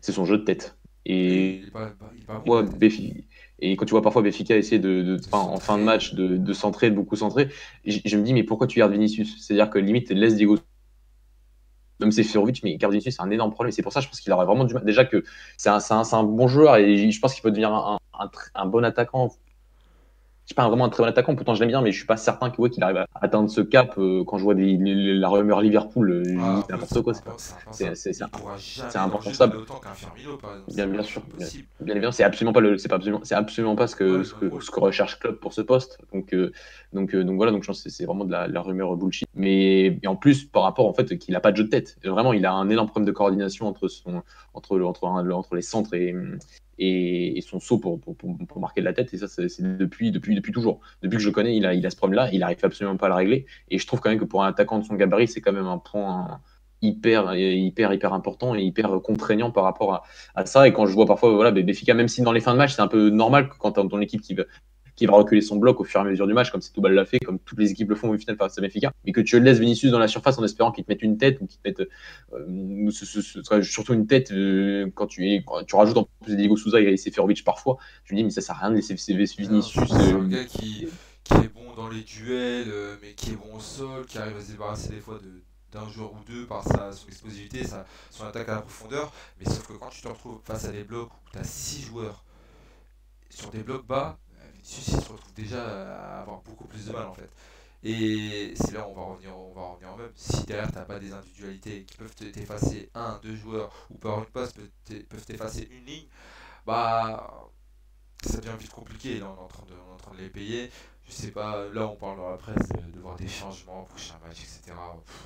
c'est 0.00 0.12
son 0.12 0.24
jeu 0.24 0.38
de 0.38 0.44
tête. 0.44 0.76
Et, 1.06 1.62
et 3.60 3.76
quand 3.76 3.86
tu 3.86 3.90
vois 3.92 4.02
parfois 4.02 4.20
Béfica 4.20 4.56
essayer 4.56 4.78
de, 4.78 5.16
en 5.32 5.58
fin 5.58 5.78
de 5.78 5.82
match 5.82 6.14
de, 6.14 6.36
de 6.36 6.52
centrer, 6.52 6.90
de 6.90 6.96
beaucoup 6.96 7.16
centrer, 7.16 7.48
je, 7.86 8.16
me 8.16 8.22
dis 8.22 8.34
mais 8.34 8.42
pourquoi 8.42 8.66
tu 8.66 8.78
gardes 8.78 8.92
Vinicius? 8.92 9.36
C'est-à-dire 9.40 9.70
que 9.70 9.78
limite 9.78 10.10
laisse 10.10 10.36
Diego 10.36 10.58
même 12.00 12.12
Seferovic, 12.12 12.62
mais 12.62 12.76
garde 12.76 12.92
Vinicius 12.92 13.16
c'est 13.16 13.22
un 13.22 13.30
énorme 13.30 13.52
problème. 13.52 13.72
C'est 13.72 13.82
pour 13.82 13.92
ça 13.92 14.00
je 14.00 14.08
pense 14.08 14.20
qu'il 14.20 14.32
aurait 14.32 14.44
vraiment 14.44 14.64
du 14.64 14.74
mal. 14.74 14.84
Déjà 14.84 15.06
que 15.06 15.24
c'est 15.56 15.70
un, 15.70 15.80
un, 15.90 16.24
bon 16.24 16.46
joueur 16.46 16.76
et 16.76 17.10
je 17.10 17.20
pense 17.20 17.32
qu'il 17.32 17.42
peut 17.42 17.50
devenir 17.50 17.72
un, 17.72 17.98
un, 18.54 18.66
bon 18.66 18.84
attaquant 18.84 19.30
suis 20.48 20.54
pas 20.54 20.66
vraiment 20.66 20.86
un 20.86 20.88
très 20.88 21.02
bon 21.02 21.08
attaquant, 21.08 21.34
pourtant 21.34 21.54
je 21.54 21.60
l'aime 21.60 21.68
bien, 21.68 21.82
mais 21.82 21.92
je 21.92 21.98
suis 21.98 22.06
pas 22.06 22.16
certain 22.16 22.50
qu'il 22.50 22.82
arrive 22.82 22.96
à 22.96 23.06
atteindre 23.14 23.50
ce 23.50 23.60
cap 23.60 23.94
euh, 23.98 24.24
quand 24.24 24.38
je 24.38 24.44
vois 24.44 24.54
des, 24.54 24.78
la 24.78 25.28
rumeur 25.28 25.60
Liverpool, 25.60 26.10
euh, 26.10 26.36
ah, 26.40 26.62
c'est 26.66 26.72
n'importe 26.72 27.02
quoi. 27.02 27.12
C'est 27.70 27.94
c'est 27.94 28.96
impensable. 28.96 29.58
Bien, 30.68 30.86
bien 30.86 31.02
sûr, 31.02 31.22
bien, 31.80 31.98
bien, 31.98 32.12
c'est 32.12 32.24
absolument 32.24 32.54
pas 32.54 32.60
le, 32.60 32.78
c'est 32.78 32.88
pas 32.88 32.96
absolument, 32.96 33.20
c'est 33.24 33.34
absolument 33.34 33.76
pas 33.76 33.86
ce 33.86 33.96
que, 33.96 34.22
ce 34.22 34.32
que, 34.32 34.48
ce 34.60 34.70
que 34.70 34.80
recherche 34.80 35.18
club 35.18 35.34
pour 35.36 35.52
ce 35.52 35.60
poste. 35.60 35.98
Donc 36.14 36.32
euh, 36.32 36.50
donc 36.94 37.14
donc 37.14 37.36
voilà, 37.36 37.52
donc 37.52 37.62
je 37.62 37.66
pense 37.66 37.82
que 37.82 37.90
c'est 37.90 38.06
vraiment 38.06 38.24
de 38.24 38.32
la, 38.32 38.48
la, 38.48 38.62
rumeur 38.62 38.96
bullshit. 38.96 39.28
Mais 39.34 39.98
en 40.06 40.16
plus 40.16 40.44
par 40.44 40.62
rapport 40.62 40.86
en 40.86 40.94
fait 40.94 41.18
qu'il 41.18 41.36
a 41.36 41.40
pas 41.40 41.52
de 41.52 41.58
jeu 41.58 41.64
de 41.64 41.68
tête, 41.68 41.98
vraiment 42.02 42.32
il 42.32 42.46
a 42.46 42.52
un 42.54 42.70
énorme 42.70 42.88
problème 42.88 43.06
de 43.06 43.12
coordination 43.12 43.66
entre 43.66 43.88
son 43.88 44.22
entre 44.54 44.80
entre, 44.80 45.04
entre 45.04 45.54
les 45.56 45.62
centres 45.62 45.92
et 45.92 46.14
et, 46.78 47.40
son 47.42 47.60
saut 47.60 47.78
pour, 47.78 48.00
pour, 48.00 48.60
marquer 48.60 48.80
de 48.80 48.86
la 48.86 48.92
tête. 48.92 49.12
Et 49.14 49.18
ça, 49.18 49.28
c'est 49.28 49.48
depuis, 49.76 50.10
depuis, 50.10 50.34
depuis 50.34 50.52
toujours. 50.52 50.80
Depuis 51.02 51.16
que 51.16 51.22
je 51.22 51.30
connais, 51.30 51.56
il 51.56 51.66
a, 51.66 51.74
il 51.74 51.84
a 51.86 51.90
ce 51.90 51.96
problème-là. 51.96 52.30
Il 52.32 52.40
n'arrive 52.40 52.58
absolument 52.62 52.96
pas 52.96 53.06
à 53.06 53.08
le 53.10 53.14
régler. 53.14 53.46
Et 53.70 53.78
je 53.78 53.86
trouve 53.86 54.00
quand 54.00 54.10
même 54.10 54.18
que 54.18 54.24
pour 54.24 54.44
un 54.44 54.48
attaquant 54.48 54.78
de 54.78 54.84
son 54.84 54.94
gabarit, 54.94 55.28
c'est 55.28 55.40
quand 55.40 55.52
même 55.52 55.66
un 55.66 55.78
point 55.78 56.40
hyper, 56.80 57.34
hyper, 57.34 57.92
hyper 57.92 58.12
important 58.12 58.54
et 58.54 58.62
hyper 58.62 59.00
contraignant 59.02 59.50
par 59.50 59.64
rapport 59.64 59.94
à, 59.94 60.02
à 60.34 60.46
ça. 60.46 60.68
Et 60.68 60.72
quand 60.72 60.86
je 60.86 60.92
vois 60.92 61.06
parfois, 61.06 61.32
voilà, 61.34 61.50
Béfica, 61.50 61.94
même 61.94 62.08
si 62.08 62.22
dans 62.22 62.32
les 62.32 62.40
fins 62.40 62.52
de 62.52 62.58
match, 62.58 62.74
c'est 62.74 62.82
un 62.82 62.88
peu 62.88 63.10
normal 63.10 63.48
que 63.48 63.54
quand 63.58 63.72
ton 63.72 64.00
équipe 64.00 64.20
qui 64.20 64.36
qui 64.98 65.06
va 65.06 65.14
reculer 65.14 65.40
son 65.40 65.56
bloc 65.56 65.80
au 65.80 65.84
fur 65.84 66.00
et 66.00 66.02
à 66.02 66.06
mesure 66.06 66.26
du 66.26 66.34
match, 66.34 66.50
comme 66.50 66.60
Setúbal 66.60 66.92
l'a 66.92 67.04
fait, 67.04 67.20
comme 67.20 67.38
toutes 67.38 67.60
les 67.60 67.70
équipes 67.70 67.90
le 67.90 67.94
font 67.94 68.10
au 68.10 68.18
final 68.18 68.36
face 68.36 68.58
à 68.58 68.60
Benfica, 68.60 68.92
mais 69.06 69.12
que 69.12 69.20
tu 69.20 69.38
laisses 69.38 69.60
Vinicius 69.60 69.92
dans 69.92 70.00
la 70.00 70.08
surface 70.08 70.38
en 70.38 70.44
espérant 70.44 70.72
qu'il 70.72 70.84
te 70.84 70.90
mette 70.90 71.02
une 71.02 71.16
tête 71.18 71.40
ou 71.40 71.46
qu'il 71.46 71.60
te 71.60 71.68
mette 71.68 71.88
euh, 72.32 72.90
ce, 72.90 73.62
surtout 73.62 73.94
une 73.94 74.08
tête 74.08 74.32
euh, 74.32 74.90
quand 74.96 75.06
tu 75.06 75.28
es, 75.28 75.44
tu 75.68 75.76
rajoutes 75.76 75.98
en 75.98 76.08
plus 76.24 76.34
Diego 76.34 76.56
Souza 76.56 76.80
et 76.80 76.96
Seferovic 76.96 77.44
parfois, 77.44 77.78
tu 78.04 78.16
dis 78.16 78.24
mais 78.24 78.30
ça 78.30 78.40
sert 78.40 78.56
à 78.56 78.66
rien 78.66 78.70
de 78.70 78.74
laisser 78.74 78.94
Vinicius. 79.14 79.48
C'est 79.72 79.94
un 79.94 80.20
euh, 80.20 80.26
gars 80.26 80.44
qui, 80.44 80.88
qui, 81.22 81.34
est 81.34 81.54
bon 81.54 81.72
dans 81.76 81.88
les 81.88 82.02
duels, 82.02 82.72
mais 83.00 83.12
qui 83.12 83.30
est 83.30 83.36
bon 83.36 83.56
au 83.56 83.60
sol, 83.60 84.04
qui 84.04 84.18
arrive 84.18 84.36
à 84.36 84.40
se 84.40 84.50
débarrasser 84.50 84.90
des 84.90 85.00
fois 85.00 85.20
de 85.22 85.30
d'un 85.70 85.86
joueur 85.86 86.14
ou 86.14 86.24
deux 86.26 86.46
par 86.46 86.64
sa, 86.64 86.92
son 86.92 87.08
explosivité, 87.08 87.62
sa, 87.62 87.84
son 88.10 88.24
attaque 88.24 88.48
à 88.48 88.54
la 88.54 88.62
profondeur. 88.62 89.12
Mais 89.38 89.44
sauf 89.44 89.66
que 89.66 89.74
quand 89.74 89.90
tu 89.90 90.00
te 90.00 90.08
retrouves 90.08 90.40
face 90.42 90.64
à 90.64 90.72
des 90.72 90.82
blocs 90.82 91.10
où 91.12 91.30
tu 91.30 91.38
as 91.38 91.44
6 91.44 91.82
joueurs 91.82 92.24
sur 93.28 93.50
des 93.50 93.62
blocs 93.62 93.86
bas, 93.86 94.18
Vinicius 94.58 95.04
se 95.04 95.12
retrouve 95.12 95.34
déjà 95.34 95.62
à 95.64 96.20
avoir 96.20 96.40
beaucoup 96.42 96.66
plus 96.66 96.86
de 96.86 96.92
mal 96.92 97.06
en 97.06 97.14
fait. 97.14 97.30
Et 97.84 98.54
c'est 98.56 98.72
là 98.72 98.88
où 98.88 98.90
on 98.90 98.94
va 98.94 99.02
revenir, 99.02 99.36
on 99.38 99.52
va 99.52 99.68
revenir 99.68 99.92
en 99.92 99.96
même. 99.96 100.10
Si 100.16 100.44
derrière 100.44 100.72
t'as 100.72 100.84
pas 100.84 100.98
des 100.98 101.12
individualités 101.12 101.84
qui 101.84 101.96
peuvent 101.96 102.14
t'effacer 102.14 102.90
un, 102.94 103.20
deux 103.22 103.36
joueurs 103.36 103.72
ou 103.90 103.98
par 103.98 104.18
une 104.18 104.26
passe 104.26 104.52
peuvent 104.52 105.24
t'effacer 105.24 105.68
une 105.70 105.84
ligne, 105.84 106.06
bah 106.66 107.48
ça 108.24 108.38
devient 108.38 108.56
vite 108.58 108.72
compliqué. 108.72 109.20
Là 109.20 109.30
on 109.30 109.36
est 109.36 109.44
en 109.44 109.48
train 109.48 109.66
de, 109.66 109.74
en 109.94 109.96
train 109.96 110.12
de 110.12 110.18
les 110.18 110.30
payer. 110.30 110.70
Je 111.06 111.12
sais 111.12 111.30
pas, 111.30 111.68
là 111.72 111.86
on 111.86 111.96
parle 111.96 112.18
dans 112.18 112.30
la 112.30 112.36
presse 112.36 112.68
de, 112.68 113.00
voir 113.00 113.16
des 113.16 113.28
changements, 113.28 113.84
prochain 113.84 114.18
match, 114.26 114.40
etc. 114.40 114.76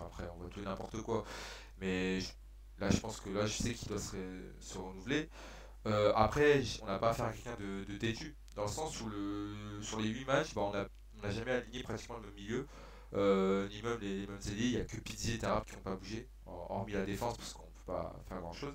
après 0.06 0.24
on 0.34 0.38
voit 0.40 0.50
tout 0.50 0.60
n'importe 0.60 1.00
quoi. 1.02 1.24
Mais 1.80 2.18
là 2.78 2.90
je 2.90 2.98
pense 2.98 3.18
que 3.20 3.30
là 3.30 3.46
je 3.46 3.62
sais 3.62 3.72
qu'il 3.72 3.88
doit 3.88 3.98
se, 3.98 4.78
renouveler. 4.78 5.28
Euh, 5.86 6.12
après, 6.14 6.62
on 6.82 6.86
n'a 6.86 6.98
pas 6.98 7.10
affaire 7.10 7.26
à 7.26 7.32
quelqu'un 7.32 7.56
de, 7.58 7.84
de. 7.84 7.98
Dans 8.56 8.62
le 8.62 8.68
sens 8.68 9.00
où 9.00 9.08
le, 9.08 9.82
sur 9.82 10.00
les 10.00 10.08
8 10.08 10.24
matchs, 10.26 10.54
bah, 10.54 10.62
on 10.62 10.72
n'a 11.22 11.30
jamais 11.30 11.52
aligné 11.52 11.82
pratiquement 11.82 12.16
le 12.16 12.26
même 12.26 12.34
milieu. 12.34 12.66
Euh, 13.14 13.68
ni 13.68 13.82
même 13.82 13.98
les, 14.00 14.26
mêmes 14.26 14.40
ailiers, 14.48 14.66
il 14.66 14.74
n'y 14.76 14.80
a 14.80 14.84
que 14.84 14.96
Pizzi 14.96 15.34
et 15.34 15.38
Tarab 15.38 15.64
qui 15.64 15.74
n'ont 15.74 15.82
pas 15.82 15.96
bougé, 15.96 16.26
hormis 16.46 16.92
la 16.92 17.04
défense 17.04 17.36
parce 17.36 17.52
qu'on 17.52 17.62
ne 17.62 17.66
peut 17.66 17.92
pas 17.92 18.16
faire 18.28 18.40
grand 18.40 18.52
chose. 18.52 18.74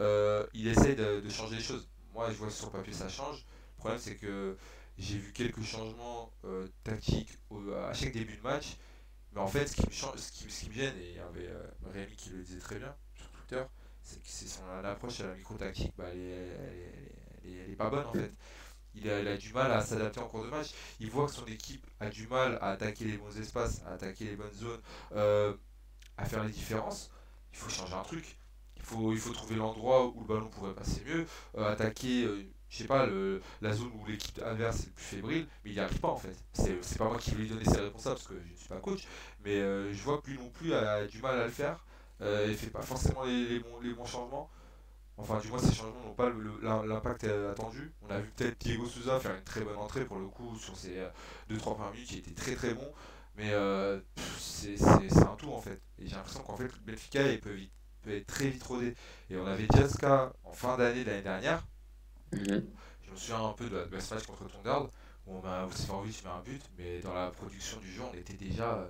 Euh, 0.00 0.46
il 0.54 0.68
essaie 0.68 0.94
de, 0.94 1.28
changer 1.28 1.56
les 1.56 1.62
choses. 1.62 1.88
Moi, 2.14 2.30
je 2.30 2.36
vois 2.36 2.50
sur 2.50 2.66
le 2.66 2.72
papier 2.72 2.94
ça 2.94 3.08
change. 3.08 3.44
Le 3.76 3.78
problème, 3.78 4.00
c'est 4.00 4.16
que 4.16 4.56
j'ai 4.96 5.18
vu 5.18 5.32
quelques 5.32 5.62
changements 5.62 6.32
euh, 6.44 6.66
tactiques 6.82 7.38
à 7.88 7.92
chaque 7.92 8.12
début 8.12 8.36
de 8.36 8.42
match. 8.42 8.76
Mais 9.34 9.40
en 9.40 9.46
fait, 9.46 9.66
ce 9.66 9.76
qui 9.76 9.86
me, 9.86 9.92
change, 9.92 10.16
ce 10.16 10.32
qui, 10.32 10.68
me 10.68 10.74
gêne, 10.74 10.96
et 10.96 11.10
il 11.10 11.16
y 11.16 11.18
avait 11.18 11.50
Rémi 11.92 12.16
qui 12.16 12.30
le 12.30 12.42
disait 12.42 12.58
très 12.58 12.78
bien 12.78 12.94
sur 13.14 13.30
Twitter, 13.30 13.62
c'est 14.02 14.22
que 14.22 14.28
son 14.28 14.62
approche 14.84 15.20
à 15.20 15.26
la 15.26 15.34
micro-tactique, 15.34 15.92
bah, 15.98 16.06
elle, 16.10 17.68
n'est 17.68 17.76
pas 17.76 17.90
bonne 17.90 18.06
en 18.06 18.12
fait 18.12 18.32
il 18.94 19.08
a, 19.10 19.36
du 19.36 19.52
mal 19.52 19.70
à 19.72 19.80
s'adapter 19.80 20.20
en 20.20 20.26
cours 20.26 20.44
de 20.44 20.50
match. 20.50 20.68
Il 21.00 21.10
voit 21.10 21.26
que 21.26 21.32
son 21.32 21.46
équipe 21.46 21.86
a 22.00 22.08
du 22.08 22.26
mal 22.26 22.58
à 22.60 22.70
attaquer 22.70 23.04
les 23.04 23.16
bons 23.16 23.36
espaces, 23.38 23.82
à 23.86 23.92
attaquer 23.92 24.24
les 24.24 24.36
bonnes 24.36 24.52
zones, 24.52 24.80
euh, 25.14 25.54
à 26.16 26.24
faire 26.24 26.44
les 26.44 26.50
différences. 26.50 27.10
Il 27.52 27.58
faut 27.58 27.70
changer 27.70 27.94
un 27.94 28.02
truc. 28.02 28.36
Il 28.76 28.82
faut, 28.82 29.12
il 29.12 29.18
faut 29.18 29.32
trouver 29.32 29.56
l'endroit 29.56 30.06
où 30.06 30.20
le 30.20 30.26
ballon 30.26 30.48
pourrait 30.48 30.74
passer 30.74 31.02
mieux, 31.06 31.26
euh, 31.56 31.72
attaquer, 31.72 32.24
euh, 32.24 32.46
je 32.70 32.78
sais 32.78 32.86
pas, 32.86 33.06
la 33.60 33.72
zone 33.72 33.90
où 34.00 34.06
l'équipe 34.06 34.40
adverse 34.42 34.80
est 34.80 34.86
le 34.86 34.92
plus 34.92 35.04
fébrile, 35.04 35.46
mais 35.64 35.70
il 35.70 35.74
n'y 35.74 35.80
arrive 35.80 36.00
pas 36.00 36.08
en 36.08 36.16
fait. 36.16 36.36
C'est 36.52 36.98
pas 36.98 37.06
moi 37.06 37.18
qui 37.18 37.32
vais 37.32 37.42
lui 37.42 37.48
donner 37.48 37.64
ses 37.64 37.80
réponsables 37.80 38.16
parce 38.16 38.28
que 38.28 38.34
je 38.34 38.52
ne 38.52 38.56
suis 38.56 38.68
pas 38.68 38.76
coach, 38.76 39.06
mais 39.44 39.60
je 39.92 40.02
vois 40.02 40.18
que 40.22 40.30
lui 40.30 40.38
non 40.38 40.48
plus 40.50 40.72
a, 40.72 41.06
du 41.06 41.20
mal 41.20 41.38
à 41.38 41.44
le 41.44 41.50
faire. 41.50 41.84
il 42.20 42.56
fait 42.56 42.70
pas 42.70 42.82
forcément 42.82 43.24
les, 43.24 43.58
bons, 43.58 43.80
les 43.82 43.92
bons 43.92 44.06
changements. 44.06 44.48
Enfin, 45.18 45.40
du 45.40 45.48
moins, 45.48 45.58
ces 45.58 45.74
changements 45.74 46.00
n'ont 46.06 46.14
pas 46.14 46.30
l'impact 46.86 47.24
attendu? 47.24 47.92
On 48.02 48.10
a 48.10 48.20
vu 48.20 48.30
peut-être 48.36 48.58
Diego 48.60 48.86
Souza 48.86 49.18
faire 49.18 49.34
une 49.34 49.44
très 49.44 49.62
bonne 49.62 49.76
entrée 49.76 50.04
pour 50.04 50.18
le 50.18 50.26
coup 50.26 50.56
sur 50.56 50.76
ces 50.76 50.94
2-3 51.50 51.58
premières 51.58 51.92
minutes, 51.92 52.08
qui 52.08 52.18
était 52.18 52.34
très 52.34 52.54
très 52.54 52.72
bon. 52.74 52.88
Mais 53.38 53.52
euh, 53.52 54.00
c'est 54.36 54.76
un 54.82 55.36
tout 55.36 55.52
en 55.52 55.60
fait. 55.60 55.80
Et 55.98 56.08
j'ai 56.08 56.16
l'impression 56.16 56.42
qu'en 56.42 56.56
fait, 56.56 56.70
Benfica 56.84 57.22
il 57.30 57.40
peut, 57.40 57.54
peut, 58.02 58.10
être 58.10 58.26
très 58.26 58.48
vite 58.48 58.64
rodé. 58.64 58.94
Et 59.30 59.36
on 59.36 59.46
avait 59.46 59.68
Jaska 59.72 60.32
en 60.44 60.52
fin 60.52 60.76
d'année 60.76 61.04
de 61.04 61.10
l'année 61.10 61.22
dernière. 61.22 61.64
Mhm. 62.32 62.66
Je 63.06 63.10
me 63.12 63.16
souviens 63.16 63.44
un 63.46 63.52
peu 63.52 63.70
de, 63.70 63.88
la, 63.90 64.00
ce 64.00 64.14
match 64.14 64.26
contre 64.26 64.48
Tondard 64.48 64.88
où 65.26 65.36
on 65.36 65.44
a 65.46 65.66
aussi 65.66 65.88
envie 65.90 66.10
de 66.10 66.28
un 66.28 66.40
but, 66.40 66.62
mais 66.78 67.00
dans 67.00 67.14
la 67.14 67.30
production 67.30 67.78
du 67.78 67.92
jeu, 67.92 68.02
on 68.02 68.14
était 68.16 68.34
déjà. 68.34 68.74
Euh, 68.74 68.88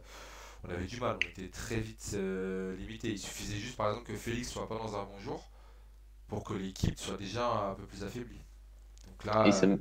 on 0.64 0.70
avait 0.70 0.87
du 0.87 0.99
mal, 0.99 1.16
on 1.22 1.29
était 1.29 1.51
très 1.51 1.79
vite 1.79 2.12
euh, 2.14 2.74
limité. 2.76 3.11
Il 3.11 3.18
suffisait 3.18 3.59
juste 3.59 3.76
par 3.76 3.91
exemple 3.91 4.07
que 4.07 4.16
Félix 4.16 4.49
soit 4.49 4.68
pas 4.68 4.79
dans 4.79 4.97
un 4.97 5.05
bon 5.05 5.18
jour 5.20 5.49
pour 6.29 6.45
que 6.45 6.55
l'équipe 6.55 6.99
soit 6.99 7.16
déjà 7.16 7.70
un 7.70 7.74
peu 7.74 7.85
plus 7.85 8.05
affaiblie. 8.05 8.41
Donc 9.07 9.24
là. 9.24 9.47
Euh, 9.47 9.76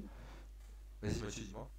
vas-y, 1.01 1.21
Mathieu, 1.21 1.43
dis-moi. 1.43 1.69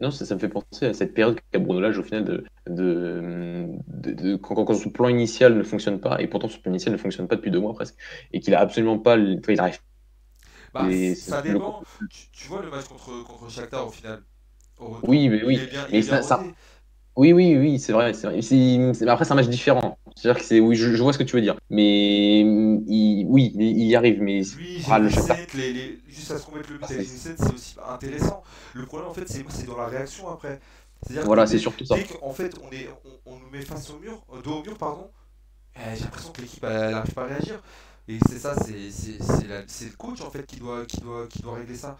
Non, 0.00 0.10
ça, 0.10 0.24
ça, 0.24 0.34
me 0.34 0.40
fait 0.40 0.48
penser 0.48 0.86
à 0.86 0.94
cette 0.94 1.12
période 1.12 1.38
qu'a 1.50 1.58
Bruno 1.58 1.80
Lage 1.80 1.98
au 1.98 2.02
final 2.02 2.24
de, 2.24 2.44
de, 2.68 3.66
de, 3.86 4.36
quand, 4.36 4.72
son 4.72 4.90
plan 4.90 5.08
initial 5.08 5.58
ne 5.58 5.62
fonctionne 5.62 6.00
pas, 6.00 6.22
et 6.22 6.26
pourtant 6.26 6.48
son 6.48 6.60
plan 6.60 6.70
initial 6.70 6.92
ne 6.92 6.98
fonctionne 6.98 7.28
pas 7.28 7.36
depuis 7.36 7.50
deux 7.50 7.60
mois 7.60 7.74
presque, 7.74 7.96
et 8.32 8.40
qu'il 8.40 8.54
a 8.54 8.60
absolument 8.60 8.98
pas, 8.98 9.18
il 9.18 9.60
arrive. 9.60 9.80
Bah, 10.72 10.88
ça 11.14 11.42
dépend. 11.42 11.82
Tu, 12.32 12.48
vois 12.48 12.62
le 12.62 12.70
match 12.70 12.86
contre, 12.86 13.24
contre 13.24 13.50
Shakhtar 13.50 13.86
au 13.86 13.90
final? 13.90 14.22
oui, 15.02 15.28
mais 15.28 15.44
oui. 15.44 15.60
mais 15.90 16.02
ça, 16.02 16.42
oui, 17.18 17.32
oui, 17.32 17.56
oui, 17.56 17.78
c'est 17.80 17.92
vrai. 17.92 18.14
C'est 18.14 18.28
vrai. 18.28 19.08
Après, 19.08 19.24
c'est 19.24 19.32
un 19.32 19.34
match 19.34 19.48
différent. 19.48 19.98
C'est-à-dire 20.14 20.40
que 20.40 20.46
c'est, 20.46 20.60
oui, 20.60 20.76
je, 20.76 21.02
vois 21.02 21.12
ce 21.12 21.18
que 21.18 21.24
tu 21.24 21.34
veux 21.34 21.42
dire. 21.42 21.56
Mais 21.68 22.40
il, 22.40 23.26
oui, 23.28 23.52
il 23.56 23.86
y 23.86 23.96
arrive. 23.96 24.22
Mais 24.22 24.42
oui, 24.56 24.84
ah, 24.88 25.00
le 25.00 25.10
7, 25.10 25.54
les, 25.54 25.72
les, 25.72 25.98
juste 26.08 26.30
à 26.30 26.38
se 26.38 26.46
commettre 26.46 26.70
le 26.70 26.78
but 26.78 26.84
avec 26.84 27.06
7, 27.06 27.34
c'est 27.36 27.52
aussi 27.52 27.74
intéressant. 27.92 28.44
Le 28.74 28.86
problème, 28.86 29.08
en 29.10 29.14
fait, 29.14 29.28
c'est 29.28 29.66
dans 29.66 29.76
la 29.76 29.86
réaction 29.86 30.28
après. 30.28 30.60
Voilà, 31.24 31.46
c'est 31.48 31.58
surtout 31.58 31.84
ça. 31.84 31.96
Dès 31.96 32.04
qu'en 32.04 32.32
fait, 32.32 32.54
on, 32.62 32.70
est, 32.70 32.88
on, 33.26 33.36
nous 33.36 33.50
met 33.50 33.62
face 33.62 33.90
au 33.90 33.98
mur, 33.98 34.22
euh, 34.32 34.40
dos 34.40 34.60
au 34.60 34.62
mur, 34.62 34.78
pardon, 34.78 35.10
eh, 35.76 35.96
j'ai 35.96 36.04
l'impression 36.04 36.30
que 36.30 36.40
l'équipe 36.40 36.62
n'arrive 36.62 37.14
pas 37.14 37.22
à 37.22 37.26
réagir. 37.26 37.60
Et 38.06 38.18
c'est 38.28 38.38
ça, 38.38 38.54
c'est 38.54 39.84
le 39.84 39.96
coach 39.96 40.20
en 40.20 40.30
fait 40.30 40.46
qui 40.46 40.56
doit, 40.56 40.86
qui 40.86 41.00
doit, 41.00 41.26
qui 41.26 41.42
doit 41.42 41.54
régler 41.56 41.76
ça. 41.76 41.98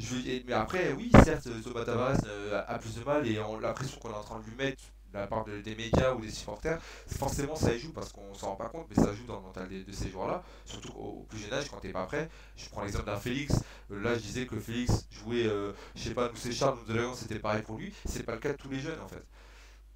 Je 0.00 0.16
mais 0.46 0.54
après, 0.54 0.92
oui, 0.92 1.10
certes, 1.24 1.48
Thomas 1.62 1.84
Tavares 1.84 2.16
euh, 2.26 2.62
a 2.66 2.78
plus 2.78 2.94
de 2.94 3.04
mal 3.04 3.26
et 3.26 3.38
on, 3.38 3.58
la 3.58 3.74
pression 3.74 4.00
qu'on 4.00 4.10
est 4.10 4.14
en 4.14 4.22
train 4.22 4.40
de 4.40 4.46
lui 4.46 4.56
mettre 4.56 4.82
de 5.12 5.18
la 5.18 5.26
part 5.26 5.44
des 5.44 5.74
médias 5.74 6.14
ou 6.14 6.20
des 6.20 6.30
supporters, 6.30 6.80
forcément 7.06 7.54
ça 7.54 7.74
y 7.74 7.78
joue 7.78 7.92
parce 7.92 8.12
qu'on 8.12 8.32
s'en 8.32 8.50
rend 8.50 8.56
pas 8.56 8.68
compte, 8.68 8.86
mais 8.88 8.94
ça 8.94 9.12
joue 9.12 9.26
dans 9.26 9.36
le 9.36 9.42
mental 9.42 9.68
de, 9.68 9.92
ces 9.92 10.08
joueurs-là, 10.08 10.42
surtout 10.64 10.92
au, 10.92 11.26
plus 11.28 11.38
jeune 11.38 11.52
âge 11.52 11.68
quand 11.68 11.78
t'es 11.80 11.90
pas 11.90 12.06
prêt. 12.06 12.30
Je 12.56 12.68
prends 12.70 12.82
l'exemple 12.82 13.06
d'un 13.06 13.16
Félix, 13.16 13.60
euh, 13.90 14.00
là 14.00 14.14
je 14.14 14.20
disais 14.20 14.46
que 14.46 14.58
Félix 14.58 15.06
jouait, 15.10 15.46
euh, 15.46 15.72
je 15.96 16.04
sais 16.04 16.14
pas, 16.14 16.28
nous 16.28 16.36
c'est 16.36 16.52
Charles, 16.52 16.78
nous 16.88 16.94
de 16.94 17.14
c'était 17.14 17.38
pareil 17.38 17.62
pour 17.62 17.76
lui, 17.76 17.92
c'est 18.06 18.22
pas 18.22 18.32
le 18.32 18.40
cas 18.40 18.52
de 18.52 18.56
tous 18.56 18.70
les 18.70 18.80
jeunes 18.80 19.00
en 19.00 19.08
fait. 19.08 19.24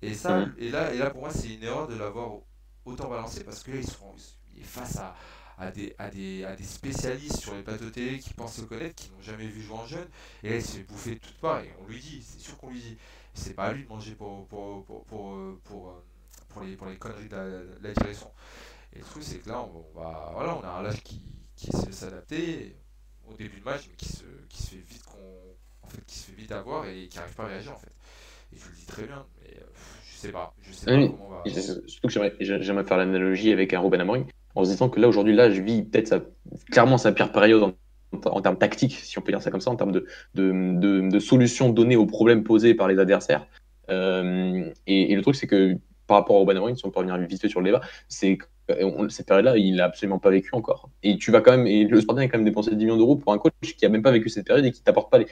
Et 0.02 0.12
ça, 0.12 0.44
et 0.58 0.70
là, 0.70 0.92
et 0.92 0.98
là 0.98 1.10
pour 1.10 1.20
moi 1.20 1.30
c'est 1.30 1.54
une 1.54 1.62
erreur 1.62 1.86
de 1.86 1.94
l'avoir 1.94 2.32
autant 2.84 3.08
balancé 3.08 3.42
parce 3.44 3.62
que 3.62 3.70
là 3.70 3.78
ils 3.78 3.86
sont 3.88 4.14
face 4.62 4.96
à, 4.96 5.14
à 5.58 5.70
des, 5.70 5.94
à, 5.98 6.10
des, 6.10 6.44
à 6.44 6.56
des 6.56 6.64
spécialistes 6.64 7.36
sur 7.36 7.54
les 7.54 7.62
plateaux 7.62 7.90
télé 7.90 8.18
qui 8.18 8.34
pensent 8.34 8.56
se 8.56 8.62
connaître, 8.62 8.94
qui 8.94 9.10
n'ont 9.10 9.22
jamais 9.22 9.46
vu 9.46 9.62
jouer 9.62 9.76
en 9.76 9.86
jeune. 9.86 10.08
Et 10.42 10.50
là, 10.50 10.56
il 10.56 10.62
s'est 10.62 10.82
bouffé 10.82 11.18
toute 11.18 11.38
part. 11.38 11.60
Et 11.60 11.72
on 11.80 11.86
lui 11.86 12.00
dit, 12.00 12.22
c'est 12.22 12.40
sûr 12.40 12.56
qu'on 12.56 12.70
lui 12.70 12.80
dit. 12.80 12.96
C'est 13.34 13.54
pas 13.54 13.66
à 13.66 13.72
lui 13.72 13.84
de 13.84 13.88
manger 13.88 14.14
pour, 14.14 14.46
pour, 14.46 14.84
pour, 14.84 15.04
pour, 15.04 15.58
pour, 15.64 16.02
pour 16.48 16.62
les, 16.62 16.76
pour 16.76 16.86
les 16.86 16.96
conneries 16.96 17.28
de 17.28 17.78
la, 17.82 17.92
direction. 17.92 18.30
Et 18.92 18.98
le 18.98 19.04
truc, 19.04 19.22
c'est 19.22 19.38
que 19.38 19.48
là, 19.48 19.60
on, 19.60 19.98
va, 19.98 20.30
voilà, 20.32 20.56
on 20.56 20.62
a 20.62 20.68
un 20.68 20.84
âge 20.86 21.02
qui, 21.02 21.20
qui 21.56 21.66
sait 21.66 21.92
s'adapter 21.92 22.76
au 23.26 23.34
début 23.34 23.58
de 23.58 23.64
match, 23.64 23.86
mais 23.88 23.96
qui 23.96 24.08
se, 24.08 24.24
qui 24.48 24.62
se 24.62 24.70
fait 24.70 24.76
vite 24.76 25.02
qu'on, 25.04 25.54
en 25.82 25.88
fait, 25.88 26.04
qui 26.06 26.18
se 26.18 26.30
fait 26.30 26.36
vite 26.36 26.52
avoir 26.52 26.86
et 26.86 27.08
qui 27.08 27.18
n'arrive 27.18 27.34
pas 27.34 27.44
à 27.44 27.48
réagir 27.48 27.72
en 27.72 27.78
fait. 27.78 27.92
Et 28.52 28.56
tu 28.56 28.68
le 28.68 28.74
dis 28.74 28.86
très 28.86 29.06
bien, 29.06 29.26
mais 29.40 29.56
euh, 29.58 29.66
je 30.03 30.03
sais 30.26 30.32
pas, 30.32 30.54
je 30.62 30.72
sais 30.72 30.86
pas 30.86 30.92
comment 30.92 31.28
on 31.28 31.50
va. 31.50 31.60
Surtout 31.86 32.08
que 32.08 32.12
j'aimerais 32.40 32.84
faire 32.84 32.96
l'analogie 32.96 33.52
avec 33.52 33.72
un 33.74 33.80
Ruben 33.80 34.00
Amorim 34.00 34.24
en 34.54 34.64
se 34.64 34.70
disant 34.70 34.88
que 34.88 35.00
là, 35.00 35.08
aujourd'hui, 35.08 35.34
là, 35.34 35.50
je 35.50 35.60
vis 35.60 35.82
peut-être 35.82 36.30
clairement 36.70 36.98
sa 36.98 37.12
pire 37.12 37.32
période 37.32 37.62
en, 37.62 37.72
en, 38.12 38.40
termes 38.40 38.58
tactiques, 38.58 38.94
si 38.94 39.18
on 39.18 39.22
peut 39.22 39.32
dire 39.32 39.42
ça 39.42 39.50
comme 39.50 39.60
ça, 39.60 39.70
en 39.70 39.76
termes 39.76 39.92
de, 39.92 40.06
de, 40.34 40.52
de, 40.78 41.08
de 41.10 41.18
solutions 41.18 41.70
données 41.70 41.96
aux 41.96 42.06
problèmes 42.06 42.44
posés 42.44 42.74
par 42.74 42.88
les 42.88 42.98
adversaires. 42.98 43.46
Euh, 43.90 44.70
et, 44.86 45.14
le 45.14 45.22
truc, 45.22 45.34
c'est 45.34 45.46
que 45.46 45.76
par 46.06 46.18
rapport 46.18 46.36
au 46.36 46.48
Amorim, 46.48 46.76
si 46.76 46.86
on 46.86 46.90
peut 46.90 47.00
revenir 47.00 47.18
vite 47.18 47.40
fait 47.40 47.48
sur 47.48 47.60
le 47.60 47.66
débat, 47.66 47.80
c'est 48.08 48.36
que 48.36 48.46
cette 49.08 49.26
période-là, 49.26 49.56
il 49.56 49.76
n'a 49.76 49.84
absolument 49.84 50.18
pas 50.18 50.30
vécu 50.30 50.50
encore. 50.52 50.90
Et 51.02 51.16
tu 51.18 51.30
vas 51.30 51.40
quand 51.40 51.56
même, 51.56 51.66
et 51.66 51.84
le 51.84 52.00
Spartan 52.00 52.22
a 52.22 52.28
quand 52.28 52.38
même 52.38 52.46
dépensé 52.46 52.74
10 52.74 52.76
millions 52.76 52.96
d'euros 52.96 53.16
pour 53.16 53.32
un 53.32 53.38
coach 53.38 53.52
qui 53.60 53.84
a 53.84 53.88
même 53.88 54.02
pas 54.02 54.10
vécu 54.10 54.28
cette 54.28 54.46
période 54.46 54.64
et 54.64 54.70
qui 54.70 54.82
t'apporte 54.82 55.10
pas 55.10 55.18
les, 55.18 55.26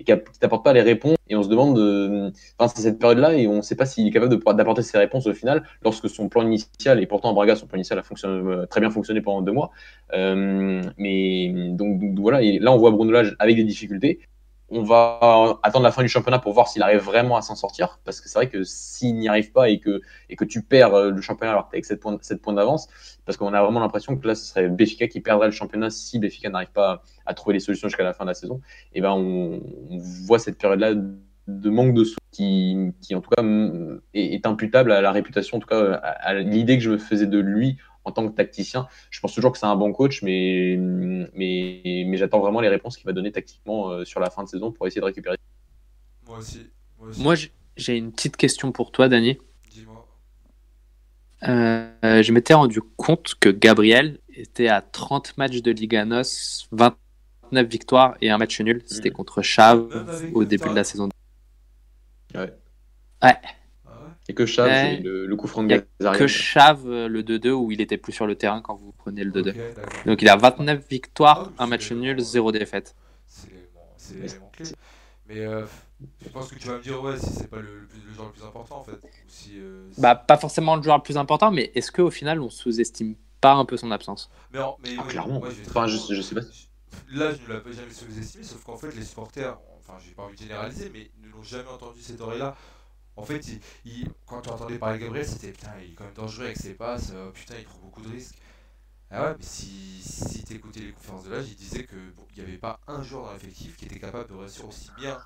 et 0.00 0.04
qui 0.04 0.12
t'apporte 0.40 0.64
pas 0.64 0.72
les 0.72 0.82
réponses. 0.82 1.16
Et 1.28 1.36
on 1.36 1.42
se 1.42 1.48
demande, 1.48 1.78
euh, 1.78 2.30
enfin, 2.58 2.72
c'est 2.74 2.82
cette 2.82 2.98
période-là 2.98 3.34
et 3.34 3.46
on 3.46 3.56
ne 3.56 3.62
sait 3.62 3.76
pas 3.76 3.86
s'il 3.86 4.06
est 4.06 4.10
capable 4.10 4.38
d'apporter 4.56 4.82
ces 4.82 4.98
réponses 4.98 5.26
au 5.26 5.32
final, 5.32 5.62
lorsque 5.82 6.08
son 6.08 6.28
plan 6.28 6.42
initial, 6.42 7.02
et 7.02 7.06
pourtant 7.06 7.32
Braga, 7.32 7.56
son 7.56 7.66
plan 7.66 7.76
initial 7.76 7.98
a 7.98 8.02
fonctionné, 8.02 8.46
euh, 8.50 8.66
très 8.66 8.80
bien 8.80 8.90
fonctionné 8.90 9.20
pendant 9.20 9.40
deux 9.40 9.52
mois. 9.52 9.70
Euh, 10.12 10.82
mais 10.98 11.52
donc, 11.70 12.02
voilà, 12.18 12.42
et 12.42 12.58
là 12.58 12.72
on 12.72 12.78
voit 12.78 12.90
Bruno 12.90 13.10
Lage 13.10 13.36
avec 13.38 13.56
des 13.56 13.64
difficultés 13.64 14.20
on 14.70 14.82
va 14.82 15.58
attendre 15.62 15.84
la 15.84 15.92
fin 15.92 16.02
du 16.02 16.08
championnat 16.08 16.38
pour 16.38 16.52
voir 16.52 16.68
s'il 16.68 16.82
arrive 16.82 17.00
vraiment 17.00 17.36
à 17.36 17.42
s'en 17.42 17.54
sortir. 17.54 18.00
Parce 18.04 18.20
que 18.20 18.28
c'est 18.28 18.38
vrai 18.38 18.48
que 18.48 18.64
s'il 18.64 19.16
n'y 19.16 19.28
arrive 19.28 19.52
pas 19.52 19.68
et 19.68 19.78
que, 19.78 20.00
et 20.30 20.36
tu 20.36 20.62
perds 20.62 20.94
euh, 20.94 21.10
le 21.10 21.20
championnat 21.20 21.52
alors 21.52 21.66
que 21.66 21.70
tu 21.70 21.76
avec 21.76 21.84
7 21.84 22.00
points, 22.00 22.16
7 22.20 22.40
points 22.40 22.54
d'avance, 22.54 22.88
parce 23.26 23.36
qu'on 23.36 23.52
a 23.52 23.62
vraiment 23.62 23.80
l'impression 23.80 24.16
que 24.16 24.26
là, 24.26 24.34
ce 24.34 24.46
serait 24.46 24.68
Béfica 24.68 25.06
qui 25.06 25.20
perdrait 25.20 25.46
le 25.46 25.52
championnat 25.52 25.90
si 25.90 26.18
Béfica 26.18 26.48
n'arrive 26.48 26.72
pas 26.72 27.02
à 27.26 27.34
trouver 27.34 27.54
les 27.54 27.60
solutions 27.60 27.88
jusqu'à 27.88 28.04
la 28.04 28.14
fin 28.14 28.24
de 28.24 28.30
la 28.30 28.34
saison. 28.34 28.60
Et 28.94 29.00
ben 29.00 29.12
on, 29.12 29.60
voit 30.26 30.38
cette 30.38 30.58
période-là 30.58 30.94
de 31.46 31.70
manque 31.70 31.94
de 31.94 32.04
sous 32.04 32.18
qui, 32.32 32.92
en 33.12 33.20
tout 33.20 33.30
cas 33.30 33.44
est, 34.14 34.46
imputable 34.46 34.92
à 34.92 35.02
la 35.02 35.12
réputation, 35.12 35.58
en 35.58 35.60
tout 35.60 35.68
cas 35.68 35.92
à 35.92 36.34
l'idée 36.34 36.78
que 36.78 36.82
je 36.82 36.90
me 36.90 36.98
faisais 36.98 37.26
de 37.26 37.38
lui 37.38 37.78
en 38.04 38.12
tant 38.12 38.28
que 38.28 38.34
tacticien. 38.34 38.86
Je 39.10 39.20
pense 39.20 39.34
toujours 39.34 39.52
que 39.52 39.58
c'est 39.58 39.66
un 39.66 39.76
bon 39.76 39.92
coach, 39.92 40.22
mais, 40.22 40.76
mais, 40.78 42.04
mais 42.06 42.16
j'attends 42.16 42.40
vraiment 42.40 42.60
les 42.60 42.68
réponses 42.68 42.96
qu'il 42.96 43.06
va 43.06 43.12
donner 43.12 43.32
tactiquement 43.32 43.90
euh, 43.90 44.04
sur 44.04 44.20
la 44.20 44.30
fin 44.30 44.44
de 44.44 44.48
saison 44.48 44.72
pour 44.72 44.86
essayer 44.86 45.00
de 45.00 45.06
récupérer. 45.06 45.36
Moi 46.26 46.38
aussi. 46.38 46.70
Moi, 47.18 47.34
j'ai 47.76 47.96
une 47.96 48.12
petite 48.12 48.36
question 48.36 48.72
pour 48.72 48.92
toi, 48.92 49.08
Dani. 49.08 49.38
Dis-moi. 49.70 50.06
Euh, 51.46 52.22
je 52.22 52.32
m'étais 52.32 52.54
rendu 52.54 52.80
compte 52.96 53.34
que 53.38 53.48
Gabriel 53.48 54.18
était 54.34 54.68
à 54.68 54.80
30 54.80 55.36
matchs 55.36 55.60
de 55.60 55.70
Liga 55.70 56.04
NOS, 56.04 56.68
29 56.72 57.66
victoires 57.66 58.16
et 58.20 58.30
un 58.30 58.38
match 58.38 58.60
nul. 58.60 58.82
C'était 58.86 59.10
mmh. 59.10 59.14
contre 59.14 59.42
Chave 59.42 59.88
au 60.32 60.44
début 60.44 60.68
de 60.68 60.74
la 60.74 60.84
saison. 60.84 61.08
Ouais. 62.34 62.52
Ouais. 63.22 63.36
Que 64.34 64.46
Chave, 64.46 65.00
le, 65.02 65.34
coup 65.36 65.46
franc 65.46 65.62
de 65.64 65.84
Que 66.16 66.26
Chave, 66.26 66.86
euh, 66.86 67.08
le 67.08 67.22
2-2, 67.22 67.50
où 67.50 67.70
il 67.70 67.80
était 67.80 67.96
plus 67.96 68.12
sur 68.12 68.26
le 68.26 68.34
terrain 68.34 68.60
quand 68.60 68.74
vous 68.74 68.92
prenez 68.92 69.24
le 69.24 69.30
2-2. 69.30 69.54
Donc 70.06 70.22
il 70.22 70.28
a 70.28 70.36
29 70.36 70.88
victoires, 70.88 71.50
ah, 71.58 71.64
un 71.64 71.66
match 71.66 71.90
nul, 71.92 72.20
0 72.20 72.52
défaite. 72.52 72.94
C'est 73.26 74.14
l'élément 74.14 74.50
clé. 74.52 74.66
Mais 75.26 75.40
euh, 75.40 75.64
je 76.22 76.28
pense 76.28 76.50
que 76.50 76.58
tu 76.58 76.68
vas 76.68 76.76
me 76.76 76.82
dire, 76.82 77.02
ouais, 77.02 77.16
si 77.18 77.30
c'est 77.30 77.48
pas 77.48 77.60
le, 77.60 77.88
le, 78.06 78.14
joueur 78.14 78.26
le 78.26 78.32
plus 78.32 78.44
important 78.44 78.76
en 78.78 78.84
fait. 78.84 78.98
si, 79.26 79.52
euh, 79.58 79.88
bah, 79.96 80.14
pas 80.14 80.36
forcément 80.36 80.76
le 80.76 80.82
joueur 80.82 80.98
le 80.98 81.02
plus 81.02 81.16
important, 81.16 81.50
mais 81.50 81.72
est-ce 81.74 81.90
qu'au 81.90 82.10
final 82.10 82.40
on 82.40 82.50
sous-estime 82.50 83.14
pas 83.40 83.54
un 83.54 83.64
peu 83.64 83.76
son 83.76 83.90
absence? 83.90 84.30
Mais, 84.52 84.60
mais 84.82 84.96
ah, 84.98 85.04
Clairement. 85.08 85.42
enfin, 85.68 85.86
je, 85.86 85.96
je, 86.14 86.20
sais 86.20 86.34
pas. 86.34 86.42
Là, 87.12 87.32
je 87.32 87.50
ne 87.50 87.56
l'ai 87.56 87.60
pas 87.60 87.72
jamais 87.72 87.90
sous-estimé, 87.90 88.44
sauf 88.44 88.62
qu'en 88.64 88.76
fait, 88.76 88.94
les 88.94 89.04
supporters, 89.04 89.56
enfin, 89.78 89.98
j'ai 90.04 90.12
pas 90.12 90.24
envie 90.24 90.36
de 90.36 90.42
généraliser, 90.42 90.90
mais 90.92 91.10
ne 91.22 91.32
l'ont 91.32 91.42
jamais 91.42 91.68
entendu 91.68 92.00
cette 92.00 92.20
oreille-là. 92.20 92.56
En 93.16 93.24
fait, 93.24 93.44
quand 94.26 94.42
tu 94.42 94.50
entendais 94.50 94.78
parler 94.78 94.98
de 94.98 95.04
Gabriel, 95.04 95.26
c'était 95.26 95.52
putain, 95.52 95.72
il 95.80 95.92
est 95.92 95.94
quand 95.94 96.04
même 96.04 96.14
dangereux 96.14 96.46
avec 96.46 96.56
ses 96.58 96.74
passes, 96.74 97.10
euh, 97.14 97.30
putain, 97.30 97.56
il 97.58 97.64
prend 97.64 97.78
beaucoup 97.78 98.02
de 98.02 98.08
risques. 98.10 98.36
Ah 99.10 99.24
ouais, 99.30 99.36
mais 99.38 99.44
si, 99.44 100.02
si 100.02 100.44
tu 100.44 100.54
écoutais 100.54 100.80
les 100.80 100.92
conférences 100.92 101.24
de 101.24 101.30
l'âge, 101.30 101.48
il 101.48 101.56
disait 101.56 101.86
qu'il 101.86 102.14
n'y 102.36 102.42
avait 102.42 102.58
pas 102.58 102.80
un 102.88 103.02
joueur 103.02 103.26
dans 103.26 103.32
l'effectif 103.34 103.76
qui 103.76 103.84
était 103.86 104.00
capable 104.00 104.28
de 104.30 104.34
réussir 104.34 104.66
aussi 104.66 104.90
bien 104.96 105.18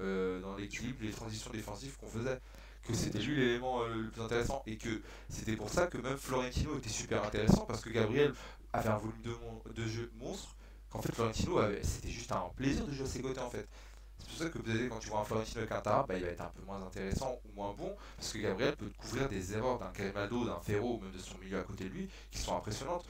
euh, 0.00 0.40
dans 0.40 0.56
l'équilibre, 0.56 0.98
les 1.02 1.10
transitions 1.12 1.50
défensives 1.50 1.96
qu'on 1.96 2.08
faisait. 2.08 2.40
Que 2.82 2.94
c'était 2.94 3.18
lui 3.18 3.36
l'élément 3.36 3.82
euh, 3.82 3.94
le 4.02 4.10
plus 4.10 4.22
intéressant 4.22 4.62
et 4.66 4.78
que 4.78 5.02
c'était 5.28 5.56
pour 5.56 5.68
ça 5.70 5.86
que 5.88 5.98
même 5.98 6.16
Florentino 6.16 6.78
était 6.78 6.88
super 6.88 7.24
intéressant 7.24 7.66
parce 7.66 7.80
que 7.82 7.90
Gabriel 7.90 8.32
avait 8.72 8.88
un 8.88 8.96
volume 8.96 9.20
de, 9.22 9.72
de 9.74 9.86
jeu 9.88 10.10
monstre. 10.16 10.56
Qu'en 10.90 11.02
fait, 11.02 11.12
Florentino, 11.14 11.60
c'était 11.82 12.08
juste 12.10 12.32
un 12.32 12.50
plaisir 12.56 12.86
de 12.86 12.92
jouer 12.92 13.04
à 13.04 13.08
ses 13.08 13.20
côtés 13.20 13.40
en 13.40 13.50
fait. 13.50 13.68
C'est 14.18 14.26
pour 14.26 14.38
ça 14.38 14.48
que 14.50 14.58
peut-être 14.58 14.88
quand 14.88 14.98
tu 14.98 15.08
vois 15.08 15.20
un 15.20 15.24
Florentino 15.24 15.64
Tarap, 15.66 16.08
bah, 16.08 16.16
il 16.16 16.24
va 16.24 16.30
être 16.30 16.40
un 16.40 16.52
peu 16.54 16.62
moins 16.66 16.82
intéressant 16.82 17.40
ou 17.44 17.54
moins 17.54 17.72
bon, 17.76 17.94
parce 18.16 18.32
que 18.32 18.38
Gabriel 18.38 18.76
peut 18.76 18.90
couvrir 18.98 19.28
des 19.28 19.54
erreurs 19.54 19.78
d'un 19.78 19.90
Grimaldo, 19.90 20.44
d'un 20.44 20.60
Ferro 20.60 20.96
ou 20.96 21.00
même 21.00 21.12
de 21.12 21.18
son 21.18 21.38
milieu 21.38 21.58
à 21.58 21.62
côté 21.62 21.84
de 21.84 21.90
lui 21.90 22.08
qui 22.30 22.38
sont 22.38 22.56
impressionnantes. 22.56 23.04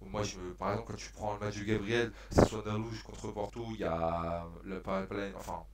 Moi, 0.00 0.22
je 0.22 0.38
par 0.58 0.70
exemple, 0.70 0.92
quand 0.92 0.96
tu 0.96 1.10
prends 1.10 1.34
le 1.34 1.40
match 1.40 1.56
de 1.58 1.64
Gabriel, 1.64 2.12
que 2.30 2.36
ce 2.36 2.44
soit 2.46 2.62
rouge 2.72 3.02
contre 3.02 3.32
Porto, 3.32 3.66
il 3.70 3.80
y 3.80 3.84
a 3.84 4.46
le, 4.64 4.80
enfin, 5.36 5.64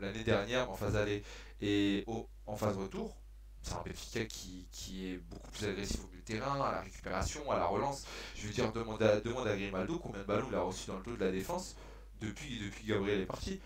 l'année 0.00 0.24
dernière 0.24 0.70
en 0.70 0.74
phase 0.74 0.96
aller 0.96 1.22
et 1.60 2.04
en 2.46 2.56
phase 2.56 2.76
retour, 2.76 3.16
c'est 3.62 3.74
un 3.74 3.82
Benfica 3.82 4.24
qui, 4.24 4.66
qui, 4.72 5.12
est 5.12 5.18
beaucoup 5.18 5.50
plus 5.52 5.66
agressif 5.66 6.00
au 6.02 6.08
milieu 6.08 6.20
de 6.20 6.24
terrain, 6.24 6.60
à 6.60 6.72
la 6.72 6.80
récupération, 6.80 7.48
à 7.50 7.56
la 7.56 7.66
relance. 7.66 8.04
Je 8.34 8.46
veux 8.46 8.52
dire, 8.52 8.72
demande 8.72 9.00
à, 9.02 9.20
demande 9.20 9.46
à 9.46 9.56
Grimaldo 9.56 9.98
combien 9.98 10.20
de 10.20 10.26
ballons 10.26 10.48
il 10.50 10.54
a 10.56 10.60
reçu 10.62 10.88
dans 10.88 10.96
le 10.96 11.04
dos 11.04 11.14
de 11.16 11.24
la 11.24 11.30
défense 11.30 11.76
depuis, 12.20 12.58
depuis 12.58 12.86
Gabriel 12.86 13.20
est 13.20 13.26
parti 13.26 13.60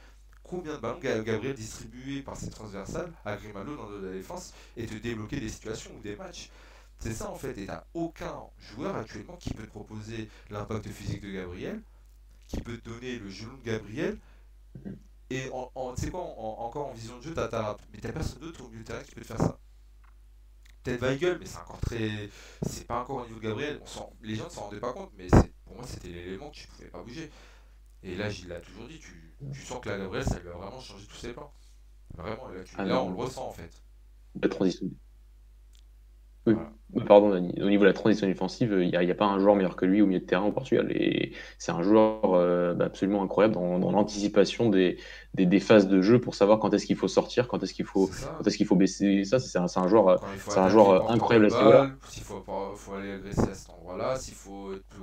combien 0.47 0.74
de 0.74 0.78
ballons 0.80 0.99
Gabriel 1.01 1.55
distribué 1.55 2.22
par 2.22 2.36
ses 2.36 2.51
transversales 2.51 3.12
à 3.24 3.36
Grimaldo 3.36 3.76
dans 3.76 3.90
la 3.90 4.12
défense 4.12 4.53
et 4.76 4.86
te 4.86 4.94
débloquer 4.94 5.40
des 5.40 5.49
situations 5.49 5.90
ou 5.97 6.01
des 6.01 6.16
matchs. 6.16 6.51
C'est 6.99 7.12
ça 7.12 7.30
en 7.30 7.34
fait, 7.34 7.59
et 7.59 7.66
t'as 7.66 7.84
aucun 7.92 8.34
joueur 8.59 8.97
actuellement 8.97 9.36
qui 9.36 9.53
peut 9.53 9.64
te 9.64 9.70
proposer 9.70 10.30
l'impact 10.51 10.88
physique 10.88 11.20
de 11.20 11.30
Gabriel, 11.30 11.82
qui 12.49 12.62
peut 12.62 12.78
te 12.78 12.88
donner 12.88 13.18
le 13.18 13.28
genou 13.28 13.57
de 13.59 13.64
Gabriel, 13.64 14.18
et 15.28 15.51
en, 15.51 15.70
quoi, 16.11 16.20
encore 16.20 16.88
en 16.88 16.92
vision 16.92 17.18
de 17.18 17.22
jeu, 17.22 17.34
t'as 17.34 17.76
mais 17.92 17.99
t'as 18.01 18.12
personne 18.12 18.38
d'autre 18.40 18.64
au 18.64 18.68
milieu 18.68 18.82
de 18.82 18.86
terrain 18.86 19.03
qui 19.03 19.14
peut 19.14 19.22
te 19.22 19.26
faire 19.26 19.38
ça. 19.38 19.59
Peut-être 20.82 21.01
Weigel, 21.01 21.38
mais 21.40 21.47
c'est 21.47 21.59
encore 21.59 21.80
très. 21.80 22.30
C'est 22.62 22.86
pas 22.86 23.01
encore 23.01 23.16
au 23.16 23.26
niveau 23.26 23.40
de 23.40 23.44
Gabriel. 23.44 23.80
les 24.22 24.36
gens 24.36 24.44
ne 24.44 24.51
s'en 24.51 24.62
rendaient 24.62 24.78
pas 24.78 24.92
compte, 24.92 25.11
mais 25.18 25.26
pour 25.64 25.74
moi 25.74 25.84
c'était 25.84 26.09
l'élément 26.09 26.49
que 26.51 26.55
tu 26.55 26.68
pouvais 26.68 26.88
pas 26.88 27.03
bouger. 27.03 27.30
Et 28.05 28.14
là, 28.14 28.30
il 28.30 28.47
l'a 28.47 28.61
toujours 28.61 28.86
dit, 28.86 29.01
tu 29.53 29.61
sens 29.62 29.80
que 29.80 29.89
la 29.89 29.99
Gabriel, 29.99 30.24
ça 30.24 30.39
lui 30.41 30.49
a 30.49 30.53
vraiment 30.53 30.80
changé 30.80 31.07
tous 31.07 31.16
ses 31.16 31.32
plans. 31.32 31.53
Vraiment, 32.16 32.49
là, 32.49 32.64
tu, 32.64 32.74
ah 32.78 32.84
là 32.84 33.03
on 33.03 33.11
le 33.11 33.16
ressent 33.16 33.49
en 33.49 33.53
fait. 33.53 33.82
La 34.41 34.49
transition. 34.49 34.91
Oui. 36.47 36.55
Pardon, 37.07 37.32
au 37.32 37.68
niveau 37.68 37.82
de 37.82 37.88
la 37.88 37.92
transition 37.92 38.26
défensive, 38.26 38.74
il 38.80 38.88
n'y 38.88 38.97
a, 38.97 39.01
a, 39.01 39.14
pas 39.14 39.26
un 39.26 39.38
joueur 39.38 39.57
meilleur 39.57 39.76
que 39.76 39.84
lui 39.84 40.01
au 40.01 40.07
milieu 40.07 40.20
de 40.20 40.24
terrain 40.24 40.47
au 40.47 40.53
Portugal. 40.53 40.90
Et 40.92 41.32
c'est 41.59 41.72
un 41.72 41.82
joueur 41.82 42.20
euh, 42.34 42.74
bah, 42.74 42.86
absolument 42.86 43.22
incroyable 43.22 43.55
dans, 43.55 43.78
dans 43.78 43.90
l'anticipation 43.90 44.70
des, 44.70 44.97
des, 45.34 45.47
des, 45.47 45.61
phases 45.61 45.88
de 45.88 46.01
jeu 46.01 46.20
pour 46.20 46.34
savoir 46.34 46.59
quand 46.59 46.72
est-ce 46.72 46.86
qu'il 46.86 46.97
faut 46.97 47.09
sortir, 47.09 47.49
quand 47.49 47.62
est-ce 47.62 47.74
qu'il 47.74 47.84
faut, 47.84 48.09
quand 48.38 48.47
est-ce 48.47 48.57
qu'il 48.57 48.66
faut 48.66 48.76
baisser. 48.76 49.24
Ça, 49.24 49.40
c'est 49.40 49.59
un, 49.59 49.66
un, 49.76 49.88
joueur, 49.88 50.24
c'est 50.49 50.59
un 50.59 50.68
joueur 50.68 51.11
incroyable 51.11 51.47
à 51.47 51.51
ce 51.51 51.57
niveau-là. 51.59 51.90
S'il 52.09 52.22
faut, 52.22 52.42
faut, 52.76 52.94
aller 52.94 53.12
agresser 53.12 53.51
à 53.51 53.55
cet 53.55 53.70
endroit-là, 53.70 54.16
s'il 54.16 54.34
faut 54.34 54.72
être 54.72 54.84
plus 54.84 55.03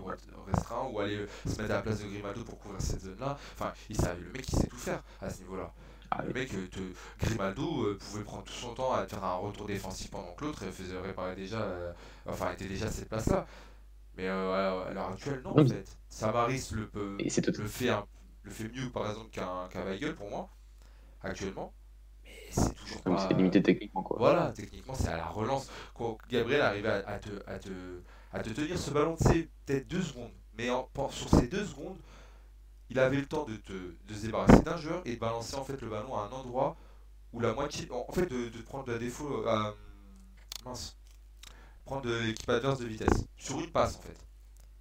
restreint 0.52 0.88
ou 0.92 1.00
aller 1.00 1.18
se 1.46 1.62
mettre 1.62 1.74
à 1.74 1.76
la 1.76 1.82
place 1.82 2.02
de 2.02 2.08
Grimaldo 2.10 2.44
pour 2.44 2.58
couvrir 2.60 2.82
cette 2.82 3.02
zone-là. 3.02 3.38
Enfin, 3.54 3.72
il 3.90 3.98
le 3.98 4.32
mec, 4.32 4.46
il 4.52 4.58
sait 4.58 4.68
tout 4.68 4.78
faire 4.78 5.04
à 5.22 5.30
ce 5.30 5.42
niveau-là. 5.42 5.72
Ah, 6.16 6.22
le 6.28 6.34
mec, 6.34 6.50
te, 6.70 6.80
Grimaldo 7.20 7.86
euh, 7.86 7.98
pouvait 7.98 8.24
prendre 8.24 8.44
tout 8.44 8.54
son 8.54 8.74
temps 8.76 8.94
à 8.94 9.08
faire 9.08 9.24
un 9.24 9.36
retour 9.36 9.66
défensif 9.66 10.12
pendant 10.12 10.34
que 10.34 10.46
l'autre 10.46 10.64
faisait 10.72 11.00
réparer 11.00 11.36
déjà, 11.36 11.62
euh, 11.62 11.92
enfin 12.28 12.52
était 12.52 12.68
déjà 12.68 12.86
à 12.88 12.92
cette 12.92 13.10
place-là. 13.10 13.48
Mais 14.18 14.28
euh, 14.28 14.86
à 14.88 14.94
l'heure 14.94 15.10
actuelle, 15.10 15.42
non, 15.44 15.58
en 15.60 15.66
fait. 15.66 15.98
Samaris 16.10 16.72
le, 16.74 16.88
peut, 16.88 17.26
le, 17.56 17.68
fait 17.68 17.92
le 18.44 18.52
fait 18.52 18.70
mieux 18.70 18.90
par 18.92 19.10
exemple 19.10 19.30
qu'un 19.32 19.68
qu 19.70 19.78
Weigel 19.80 20.16
pour 20.16 20.30
moi, 20.30 20.50
actuellement. 21.24 21.74
Mais 22.24 22.48
c'est 22.52 22.74
toujours 22.76 23.04
Comme 23.04 23.14
pas. 23.14 23.28
c'est 23.28 23.34
limité 23.34 23.62
techniquement, 23.64 24.04
quoi. 24.04 24.18
Voilà, 24.18 24.52
techniquement, 24.54 24.94
c'est 24.94 25.08
à 25.10 25.18
la 25.18 25.26
relance. 25.28 25.70
Quand 25.96 26.18
Gabriel 26.30 26.62
arrivait 26.62 26.90
à, 26.90 27.08
à 27.08 27.20
te, 27.20 27.30
à, 27.48 27.60
te, 27.60 27.70
à 28.32 28.40
te 28.42 28.50
tenir 28.50 28.78
ce 28.78 28.92
ballon, 28.92 29.16
c'est 29.20 29.50
peut-être 29.66 29.88
deux 29.88 30.02
secondes. 30.02 30.32
Mais 30.58 30.70
en- 30.70 30.90
sur 31.10 31.30
ces 31.30 31.48
deux 31.48 31.66
secondes, 31.66 31.98
il 32.94 33.00
avait 33.00 33.18
le 33.18 33.26
temps 33.26 33.44
de, 33.44 33.56
te, 33.56 33.74
de 33.74 34.14
se 34.14 34.22
débarrasser 34.28 34.62
d'un 34.62 34.78
joueur 34.78 35.02
et 35.06 35.16
de 35.16 35.20
balancer 35.20 35.56
en 35.56 35.64
fait 35.66 35.82
le 35.82 35.90
ballon 35.90 36.16
à 36.16 36.26
un 36.26 36.32
endroit 36.32 36.78
où 37.34 37.40
la 37.40 37.52
moitié. 37.52 37.88
En 37.92 38.12
fait, 38.14 38.28
de, 38.28 38.50
de 38.50 38.62
prendre 38.62 38.92
la 38.92 39.00
défaut. 39.00 39.48
à 39.48 39.74
mince. 40.64 40.96
Prendre 41.86 42.04
de 42.04 42.14
l'équipe 42.20 42.48
adverse 42.48 42.78
de 42.80 42.86
vitesse. 42.86 43.26
Sur 43.36 43.60
une 43.60 43.72
passe 43.72 43.96
en 43.96 44.02
fait. 44.02 44.18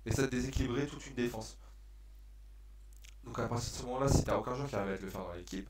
Et 0.05 0.13
ça 0.13 0.27
déséquilibrait 0.27 0.87
toute 0.87 1.07
une 1.07 1.15
défense. 1.15 1.57
Donc 3.25 3.39
à 3.39 3.47
partir 3.49 3.73
de 3.73 3.77
ce 3.79 3.83
moment-là, 3.85 4.09
si 4.09 4.25
t'as 4.25 4.37
aucun 4.37 4.55
joueur 4.55 4.69
qui 4.69 4.77
arrive 4.77 4.93
à 4.93 4.99
te 4.99 5.05
le 5.05 5.11
faire 5.11 5.25
dans 5.25 5.33
l'équipe, 5.33 5.69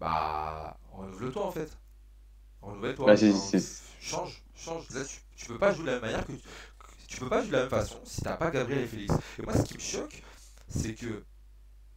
bah 0.00 0.78
renouvelle-toi 0.92 1.46
en 1.46 1.52
fait. 1.52 1.76
Renouvelle-toi. 2.62 3.06
Bah, 3.06 3.16
change, 4.00 4.42
change. 4.54 4.88
Là, 4.90 5.04
tu, 5.04 5.20
tu 5.36 5.46
peux 5.46 5.58
pas 5.58 5.72
jouer 5.74 5.84
de 5.84 5.90
la 5.90 5.92
même 6.00 6.02
manière 6.02 6.26
que 6.26 6.32
tu, 6.32 6.40
tu 7.06 7.20
peux 7.20 7.28
pas 7.28 7.40
jouer 7.40 7.48
de 7.48 7.52
la 7.52 7.60
même 7.60 7.70
façon 7.70 8.00
si 8.04 8.22
t'as 8.22 8.38
pas 8.38 8.50
Gabriel 8.50 8.84
et 8.84 8.86
Félix. 8.86 9.14
Et 9.38 9.42
moi, 9.42 9.54
ce 9.54 9.62
qui 9.62 9.74
me 9.74 9.80
choque, 9.80 10.22
c'est 10.68 10.94
que 10.94 11.22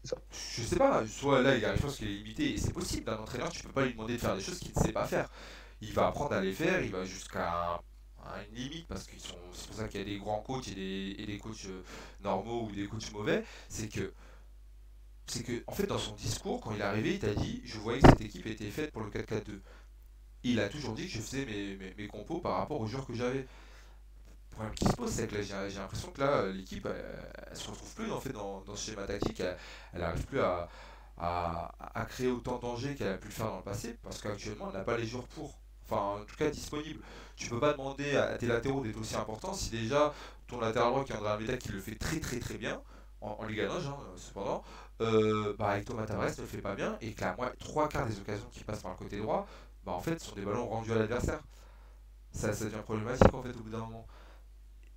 Je 0.04 0.62
sais 0.64 0.78
pas, 0.78 1.06
soit 1.08 1.42
là 1.42 1.56
il 1.58 1.66
arrive 1.66 1.82
parce 1.82 1.98
qu'il 1.98 2.08
est 2.08 2.14
limité 2.14 2.54
et 2.54 2.58
c'est 2.58 2.74
possible 2.74 3.06
d'un 3.06 3.18
entraîneur, 3.18 3.50
tu 3.50 3.64
peux 3.64 3.72
pas 3.72 3.86
lui 3.86 3.94
demander 3.94 4.14
de 4.14 4.20
faire 4.20 4.36
des 4.36 4.42
choses 4.42 4.60
qu'il 4.60 4.72
ne 4.76 4.82
sait 4.82 4.92
pas 4.94 5.06
faire. 5.06 5.30
Il 5.82 5.94
va 5.94 6.08
apprendre 6.08 6.34
à 6.34 6.42
les 6.42 6.54
faire, 6.54 6.82
il 6.82 6.92
va 6.92 7.04
jusqu'à 7.06 7.82
une 8.50 8.56
limite 8.56 8.88
parce 8.88 9.06
qu'ils 9.08 9.20
sont 9.20 9.38
c'est 9.54 9.68
pour 9.68 9.76
ça 9.76 9.88
qu'il 9.88 10.00
y 10.00 10.04
a 10.04 10.06
des 10.06 10.18
grands 10.20 10.42
coachs 10.42 10.68
et 10.70 10.76
des, 10.76 11.16
et 11.20 11.26
des 11.26 11.38
coachs 11.40 11.66
euh, 11.66 11.84
normaux 12.24 12.66
ou 12.68 12.72
des 12.72 12.88
coachs 12.88 13.12
mauvais, 13.12 13.44
c'est 13.70 13.90
que 13.90 14.14
c'est 15.28 15.44
que 15.44 15.64
en 15.68 15.74
fait 15.74 15.88
dans 15.88 15.98
son 16.00 16.16
discours 16.16 16.60
quand 16.62 16.72
il 16.74 16.82
est 16.82 16.84
arrivé, 16.84 17.14
il 17.16 17.20
t'a 17.20 17.34
dit 17.34 17.62
je 17.66 17.78
voyais 17.80 18.02
que 18.02 18.10
cette 18.10 18.22
équipe 18.22 18.46
était 18.48 18.70
faite 18.72 18.92
pour 18.92 19.04
le 19.04 19.10
4-4-2. 19.10 19.62
Il 20.44 20.60
a 20.60 20.70
toujours 20.70 20.96
dit 20.96 21.06
que 21.08 21.12
je 21.14 21.20
faisais 21.22 21.46
mes, 21.46 21.76
mes, 21.78 21.94
mes 21.96 22.08
compos 22.08 22.40
par 22.42 22.58
rapport 22.58 22.80
aux 22.82 22.88
joueurs 22.88 23.06
que 23.06 23.14
j'avais. 23.14 23.48
Problème 24.60 24.76
qui 24.76 24.86
se 24.90 24.96
pose, 24.98 25.10
c'est 25.10 25.26
que 25.26 25.42
j'ai 25.42 25.80
l'impression 25.80 26.12
que 26.12 26.20
là, 26.20 26.46
l'équipe, 26.48 26.86
elle, 26.86 27.06
elle 27.50 27.56
se 27.56 27.70
retrouve 27.70 27.94
plus 27.96 28.12
en 28.12 28.20
fait, 28.20 28.34
dans, 28.34 28.60
dans 28.60 28.76
ce 28.76 28.92
schéma 28.92 29.08
tactique. 29.08 29.40
Elle, 29.40 29.56
elle 29.94 30.04
arrive 30.04 30.26
plus 30.26 30.42
à, 30.42 30.68
créer 32.10 32.28
autant 32.28 32.58
de 32.58 32.62
danger 32.64 32.94
qu'elle 32.94 33.14
a 33.14 33.18
pu 33.18 33.30
le 33.30 33.34
faire 33.34 33.46
dans 33.46 33.56
le 33.56 33.64
passé, 33.64 33.98
parce 34.04 34.22
qu'actuellement, 34.22 34.68
elle 34.70 34.80
n'a 34.80 34.84
pas 34.84 34.98
les 34.98 35.08
joueurs 35.08 35.28
pour. 35.28 35.58
Enfin, 35.86 36.20
en 36.22 36.26
tout 36.26 36.36
cas, 36.36 36.50
disponibles. 36.50 37.00
Tu 37.38 37.48
peux 37.48 37.62
pas 37.62 37.72
demander 37.72 38.18
à 38.18 38.38
tes 38.38 38.48
latéraux 38.48 38.84
d'être 38.84 39.00
aussi 39.00 39.16
importants 39.16 39.54
si 39.54 39.70
déjà 39.70 40.14
ton 40.48 40.60
latéral 40.60 40.90
droit 40.90 41.06
qui 41.06 41.14
est 41.14 41.16
André 41.16 41.30
Almeida 41.30 41.56
qui 41.56 41.70
le 41.70 41.80
fait 41.80 41.96
très 41.96 42.20
très 42.20 42.40
très 42.40 42.58
bien, 42.58 42.82
en, 43.22 43.38
en 43.40 43.46
Ligue 43.46 43.62
1, 43.62 43.72
hein, 43.72 43.98
cependant, 44.18 44.62
euh, 45.00 45.56
bah, 45.58 45.70
avec 45.70 45.86
Thomas 45.86 46.06
Tavares 46.06 46.32
ne 46.32 46.42
le 46.42 46.48
fait 46.48 46.62
pas 46.62 46.76
bien, 46.76 46.98
et 47.00 47.14
que 47.14 47.22
la 47.22 47.34
moi, 47.38 47.50
trois 47.60 47.88
quarts 47.88 48.08
des 48.08 48.20
occasions 48.20 48.50
qui 48.52 48.66
passent 48.66 48.82
par 48.82 48.92
le 48.92 48.98
côté 48.98 49.20
droit, 49.20 49.48
bah, 49.86 49.94
en 49.94 50.02
fait, 50.02 50.20
sont 50.20 50.36
des 50.36 50.44
ballons 50.44 50.68
rendus 50.68 50.92
à 50.92 50.96
l'adversaire. 50.96 51.40
Ça, 52.34 52.52
ça 52.52 52.66
devient 52.66 52.82
problématique 52.84 53.34
en 53.34 53.42
fait 53.42 53.52
au 53.52 53.64
bout 53.64 53.70
d'un 53.70 53.80
moment. 53.80 54.06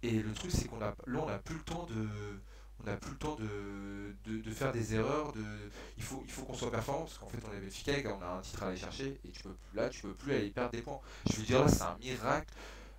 Et 0.03 0.11
le 0.22 0.32
truc, 0.32 0.50
c'est 0.50 0.66
qu'on 0.68 0.80
a, 0.82 0.94
là, 1.07 1.20
on 1.22 1.26
n'a 1.26 1.38
plus 1.38 1.57
le 1.57 1.62
temps 1.62 1.86
de, 1.86 2.09
on 2.80 2.96
plus 2.96 3.11
le 3.12 3.18
temps 3.18 3.36
de, 3.36 4.14
de, 4.24 4.50
faire 4.50 4.72
des 4.72 4.94
erreurs. 4.94 5.32
Il 5.96 6.03
faut, 6.03 6.22
il 6.24 6.30
faut 6.32 6.42
qu'on 6.42 6.55
soit 6.55 6.70
performant 6.70 7.03
parce 7.03 7.18
qu'en 7.18 7.28
fait, 7.28 7.38
on 7.48 7.53
est 7.53 7.64
efficace, 7.66 8.03
on 8.07 8.22
a 8.22 8.26
un 8.38 8.40
titre 8.40 8.62
à 8.64 8.68
aller 8.68 8.76
chercher 8.76 9.20
et 9.24 9.30
tu 9.30 9.42
peux 9.42 9.55
plus, 9.55 9.76
là, 9.76 9.88
tu 9.88 10.03
peux 10.03 10.14
plus 10.14 10.32
aller 10.34 10.50
perdre 10.50 10.70
des 10.72 10.82
points. 10.82 11.00
Je 11.30 11.36
veux 11.36 11.44
dire 11.46 11.61
là, 11.61 11.68
c'est 11.68 11.82
un 11.82 11.96
miracle 11.98 12.53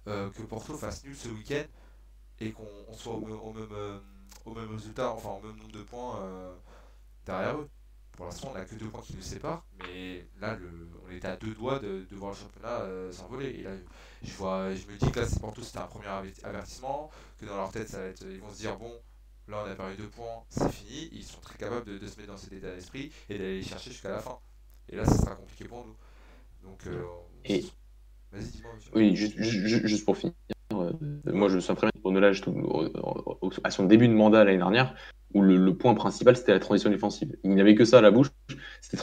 euh, 0.08 0.30
que 0.32 0.42
Porto 0.44 0.76
fasse 0.78 1.04
nul 1.04 1.16
ce 1.16 1.30
week-end 1.30 1.64
et 2.40 2.52
qu'on 2.52 2.68
on 2.88 2.94
soit 2.94 3.14
au, 3.16 3.22
même- 3.26 3.40
au 3.42 3.54
même, 3.54 3.70
euh, 3.72 4.00
au 4.46 4.54
même 4.54 4.72
résultat, 4.76 5.12
enfin 5.12 5.30
au 5.32 5.42
même 5.48 5.58
nombre 5.58 5.72
de 5.72 5.84
points 5.84 6.20
euh, 6.24 6.56
derrière 7.26 7.58
eux. 7.60 7.70
Pour 8.16 8.26
l'instant, 8.26 8.50
on 8.52 8.54
n'a 8.54 8.66
que 8.66 8.76
deux 8.76 8.90
points 8.90 9.02
qui 9.02 9.16
nous 9.16 9.22
séparent, 9.24 9.66
mais 9.80 10.28
là, 10.40 10.56
le, 10.56 10.70
on 11.06 11.12
était 11.12 11.28
à 11.28 11.36
deux 11.36 11.54
doigts 11.56 11.80
de, 11.80 12.06
de 12.10 12.16
voir 12.16 12.32
le 12.32 12.38
championnat 12.38 12.82
euh, 12.82 13.12
s'envoler. 13.12 13.48
Et 13.50 13.64
là, 13.64 13.72
je, 14.22 14.32
vois, 14.34 14.74
je 14.76 14.86
me 14.88 14.96
dis 14.98 15.12
que 15.12 15.20
là, 15.20 15.26
c'est 15.26 15.40
Porto, 15.40 15.62
c'était 15.64 15.80
un 15.80 15.88
premier 15.88 16.08
averti- 16.08 16.44
avertissement, 16.46 17.10
que 17.40 17.46
dans 17.46 17.56
leur 17.58 17.72
tête, 17.72 17.90
ça 17.90 18.00
va 18.00 18.06
être, 18.06 18.24
ils 18.30 18.40
vont 18.40 18.52
se 18.52 18.60
dire 18.60 18.78
bon, 18.78 18.94
là, 19.48 19.64
on 19.66 19.72
a 19.72 19.76
perdu 19.76 19.96
deux 19.98 20.10
points, 20.10 20.44
c'est 20.50 20.72
fini. 20.72 21.10
Ils 21.12 21.24
sont 21.24 21.42
très 21.42 21.58
capables 21.58 21.86
de, 21.86 21.98
de 21.98 22.08
se 22.08 22.18
mettre 22.18 22.32
dans 22.32 22.38
cet 22.38 22.54
état 22.54 22.74
d'esprit 22.76 23.12
et 23.30 23.38
d'aller 23.38 23.58
les 23.58 23.64
chercher 23.64 23.92
jusqu'à 23.92 24.10
la 24.10 24.20
fin. 24.20 24.38
Et 24.90 24.96
là, 24.96 25.06
ça 25.06 25.18
sera 25.18 25.36
compliqué 25.36 25.66
pour 25.66 25.84
nous. 25.86 25.96
Donc, 26.64 26.86
euh, 26.88 27.04
Et- 27.46 27.66
vas-y, 28.32 28.46
dis-moi. 28.52 28.74
Oui, 28.96 29.16
juste, 29.16 29.42
ju- 29.42 29.88
juste 29.88 30.06
pour 30.06 30.18
finir, 30.18 30.34
moi 30.74 31.50
je 31.50 31.56
me 31.56 31.60
souviens 31.60 31.76
très 31.76 31.88
bien 31.88 31.94
au- 32.64 33.52
à 33.64 33.72
son 33.72 33.86
début 33.86 34.08
de 34.08 34.14
mandat 34.14 34.44
l'année 34.44 34.58
dernière, 34.58 34.96
où 35.34 35.42
le, 35.42 35.76
point 35.76 35.94
principal 35.94 36.36
c'était 36.36 36.52
la 36.52 36.60
transition 36.60 36.90
défensive. 36.90 37.36
Il 37.44 37.56
n'avait 37.56 37.76
que 37.76 37.86
ça 37.86 38.00
à 38.00 38.02
la 38.02 38.12
bouche, 38.12 38.30
c'était 38.82 38.98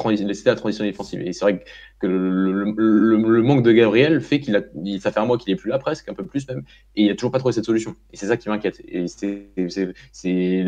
la 0.47 0.55
transition 0.55 0.85
défensive. 0.85 1.21
Et 1.23 1.33
c'est 1.33 1.45
vrai 1.45 1.65
que 1.99 2.07
le, 2.07 3.43
manque 3.43 3.63
de 3.63 3.73
Gabriel 3.73 4.21
fait 4.21 4.41
qu'il 4.41 4.55
a, 4.57 4.61
ça 5.01 5.11
fait 5.11 5.21
un 5.21 5.27
mois 5.27 5.39
qu'il 5.39 5.53
est 5.53 5.57
plus 5.57 5.71
là 5.71 5.79
presque, 5.79 6.09
un 6.09 6.15
peu 6.15 6.25
plus 6.25 6.47
même, 6.49 6.63
et 6.95 7.05
il 7.05 7.11
a 7.11 7.15
toujours 7.15 7.33
pas 7.33 7.39
trouvé 7.39 7.53
cette 7.53 7.65
solution. 7.65 7.97
Et 8.13 8.17
c'est 8.17 8.27
ça 8.27 8.37
qui 8.37 8.49
m'inquiète. 8.49 8.81
Et 8.87 9.07
c'est, 9.09 10.65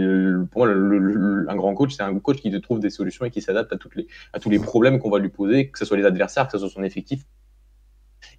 pour 0.51 0.67
moi 0.67 0.75
un 1.49 1.57
grand 1.57 1.75
coach, 1.75 1.95
c'est 1.95 2.03
un 2.03 2.19
coach 2.19 2.39
qui 2.39 2.61
trouve 2.61 2.81
des 2.81 2.91
solutions 2.91 3.25
et 3.25 3.31
qui 3.31 3.41
s'adapte 3.43 3.73
à 3.73 3.79
à 4.33 4.39
tous 4.41 4.51
les 4.51 4.59
problèmes 4.59 4.99
qu'on 4.99 5.11
va 5.11 5.19
lui 5.19 5.29
poser, 5.29 5.71
que 5.71 5.79
ce 5.79 5.85
soit 5.85 5.97
les 5.97 6.05
adversaires, 6.05 6.47
que 6.47 6.53
ce 6.53 6.59
soit 6.59 6.71
son 6.71 6.83
effectif. 6.83 7.25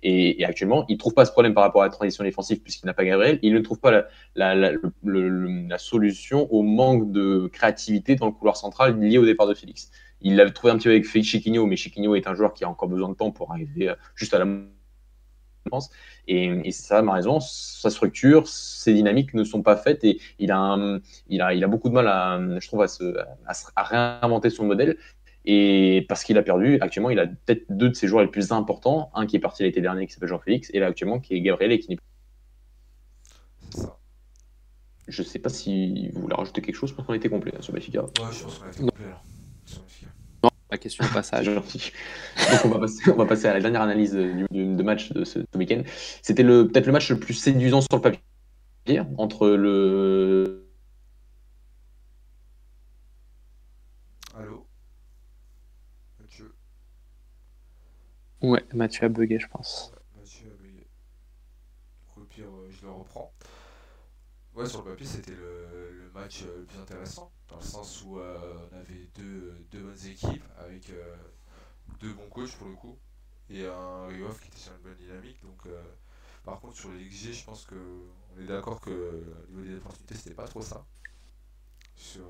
Et, 0.02 0.44
actuellement, 0.46 0.86
il 0.90 0.94
ne 0.94 0.98
trouve 0.98 1.14
pas 1.14 1.26
ce 1.26 1.32
problème 1.32 1.54
par 1.54 1.64
rapport 1.64 1.82
à 1.82 1.86
la 1.86 1.92
transition 1.92 2.24
défensive 2.24 2.62
puisqu'il 2.62 2.86
n'a 2.86 2.94
pas 2.94 3.06
Gabriel. 3.06 3.40
Il 3.42 3.54
ne 3.54 3.60
trouve 3.60 3.80
pas 3.80 4.06
la, 4.36 5.78
solution 5.78 6.52
au 6.54 6.62
manque 6.62 7.12
de 7.12 7.48
créativité 7.52 8.16
dans 8.16 8.28
le 8.28 8.32
couloir 8.32 8.58
central 8.58 9.00
lié 9.00 9.18
au 9.18 9.26
départ 9.26 9.48
de 9.48 9.54
Félix. 9.54 9.92
Il 10.22 10.36
l'avait 10.36 10.52
trouvé 10.52 10.72
un 10.72 10.78
petit 10.78 10.86
peu 10.86 10.92
avec 10.92 11.06
Félix 11.06 11.30
Chiquinho, 11.30 11.66
mais 11.66 11.76
Chiquinho 11.76 12.16
est 12.16 12.28
un 12.28 12.34
joueur 12.34 12.54
qui 12.54 12.64
a 12.64 12.70
encore 12.70 12.88
besoin 12.88 13.10
de 13.10 13.16
temps 13.16 13.32
pour 13.32 13.52
arriver 13.52 13.90
euh, 13.90 13.96
juste 14.16 14.34
à 14.34 14.40
la 14.40 14.46
pense. 15.70 15.90
Et, 16.28 16.46
et 16.64 16.72
ça, 16.72 17.02
ma 17.02 17.14
raison. 17.14 17.40
Sa 17.40 17.90
structure, 17.90 18.48
ses 18.48 18.94
dynamiques 18.94 19.34
ne 19.34 19.44
sont 19.44 19.62
pas 19.62 19.76
faites 19.76 20.04
et 20.04 20.20
il 20.40 20.52
a, 20.52 21.68
beaucoup 21.68 21.90
de 21.90 21.94
mal 21.94 22.08
à, 22.08 22.40
je 22.60 22.68
trouve, 22.68 22.86
à 22.86 23.84
réinventer 23.84 24.50
son 24.50 24.66
modèle. 24.66 24.98
Et 25.46 26.06
parce 26.08 26.24
qu'il 26.24 26.38
a 26.38 26.44
perdu, 26.44 26.78
actuellement, 26.80 27.10
il 27.10 27.20
a 27.20 27.28
peut-être 27.28 27.66
deux 27.70 27.90
de 27.90 27.94
ses 27.96 28.08
joueurs 28.08 28.24
les 28.24 28.30
plus 28.32 28.52
importants. 28.52 29.12
Un 29.14 29.26
qui 29.26 29.36
est 29.36 29.40
parti 29.40 29.64
l'été 29.64 29.82
dernier, 29.82 30.08
qui 30.08 30.14
s'appelle 30.14 30.30
Jean-Félix, 30.30 30.70
et 30.74 30.80
là 30.80 30.88
actuellement, 30.88 31.20
qui 31.20 31.34
est 31.36 31.42
Gabriel 31.42 31.72
et 31.74 31.80
qui 31.80 31.90
n'est 31.90 31.98
C'est 33.72 33.82
ça. 33.82 34.00
Je 35.08 35.22
sais 35.22 35.40
pas 35.40 35.50
si 35.50 36.10
vous 36.12 36.22
voulez 36.22 36.36
rajouter 36.36 36.62
quelque 36.62 36.76
chose 36.76 36.94
parce 36.96 37.06
qu'on 37.06 37.14
était 37.14 37.30
complet 37.30 37.52
hein, 37.58 37.62
sur 37.62 37.74
Benfica. 37.74 38.04
Ouais, 38.04 38.10
je 38.32 38.44
pense 38.44 38.60
qu'on 38.60 38.66
a 38.66 38.70
été 38.70 38.80
complet 38.80 39.06
là. 39.10 39.22
Fil. 39.88 40.08
La 40.72 40.78
question 40.78 41.06
au 41.06 41.14
passage. 41.14 41.46
gentil. 41.54 41.92
Donc 42.52 42.66
on 42.66 42.70
va, 42.70 42.80
passer, 42.80 43.12
on 43.12 43.16
va 43.16 43.26
passer 43.26 43.48
à 43.48 43.54
la 43.54 43.60
dernière 43.60 43.82
analyse 43.82 44.14
du, 44.14 44.46
du- 44.50 44.76
de 44.76 44.84
match 44.84 45.12
de 45.12 45.24
ce, 45.26 45.40
ce 45.42 45.58
week-end. 45.58 45.84
C'était 46.22 46.42
le 46.44 46.68
peut-être 46.70 46.86
le 46.88 46.94
match 46.94 47.10
le 47.12 47.20
plus 47.20 47.34
séduisant 47.34 47.82
sur 47.82 47.90
le 47.96 48.02
papier 48.02 49.02
entre 49.18 49.50
le 49.50 50.68
Allô 54.36 54.66
Mathieu 56.20 56.56
Ouais, 58.44 58.62
Mathieu 58.74 59.06
a 59.06 59.10
bugué, 59.10 59.40
je 59.40 59.48
pense. 59.48 59.94
Mathieu 60.18 60.48
a 60.52 60.62
bugué. 60.62 60.86
Au 62.18 62.22
pire, 62.26 62.46
euh, 62.46 62.70
je 62.70 62.86
le 62.86 62.92
reprends. 62.92 63.34
Ouais, 64.54 64.66
sur 64.68 64.84
le 64.84 64.92
papier, 64.92 65.08
c'était 65.08 65.32
le, 65.32 65.92
le 66.04 66.12
match 66.12 66.44
euh, 66.44 66.58
le 66.60 66.66
plus 66.66 66.78
intéressant, 66.78 67.32
dans 67.48 67.56
le 67.56 67.64
sens 67.64 68.04
où 68.06 68.20
euh, 68.20 68.38
on 68.70 68.76
avait 68.76 69.08
deux, 69.16 69.56
deux 69.72 69.82
bonnes 69.82 70.06
équipes, 70.06 70.44
avec 70.60 70.90
euh, 70.90 71.16
deux 72.02 72.12
bons 72.14 72.28
coachs 72.30 72.54
pour 72.58 72.68
le 72.68 72.76
coup, 72.76 72.98
et 73.50 73.66
un 73.66 74.08
Rio 74.08 74.28
qui 74.42 74.50
était 74.50 74.58
sur 74.58 74.74
une 74.74 74.82
bonne 74.82 74.98
dynamique. 74.98 75.42
Donc, 75.42 75.66
euh, 75.66 75.82
par 76.44 76.60
contre, 76.60 76.76
sur 76.76 76.92
les 76.92 77.06
XG, 77.06 77.32
je 77.32 77.46
pense 77.46 77.66
que 77.66 77.76
on 78.36 78.42
est 78.42 78.46
d'accord 78.46 78.82
que 78.82 79.24
au 79.48 79.52
niveau 79.52 79.64
des 79.64 79.78
opportunités, 79.78 80.16
c'était 80.16 80.36
pas 80.36 80.48
trop 80.50 80.62
ça. 80.62 80.86
Sur, 81.96 82.26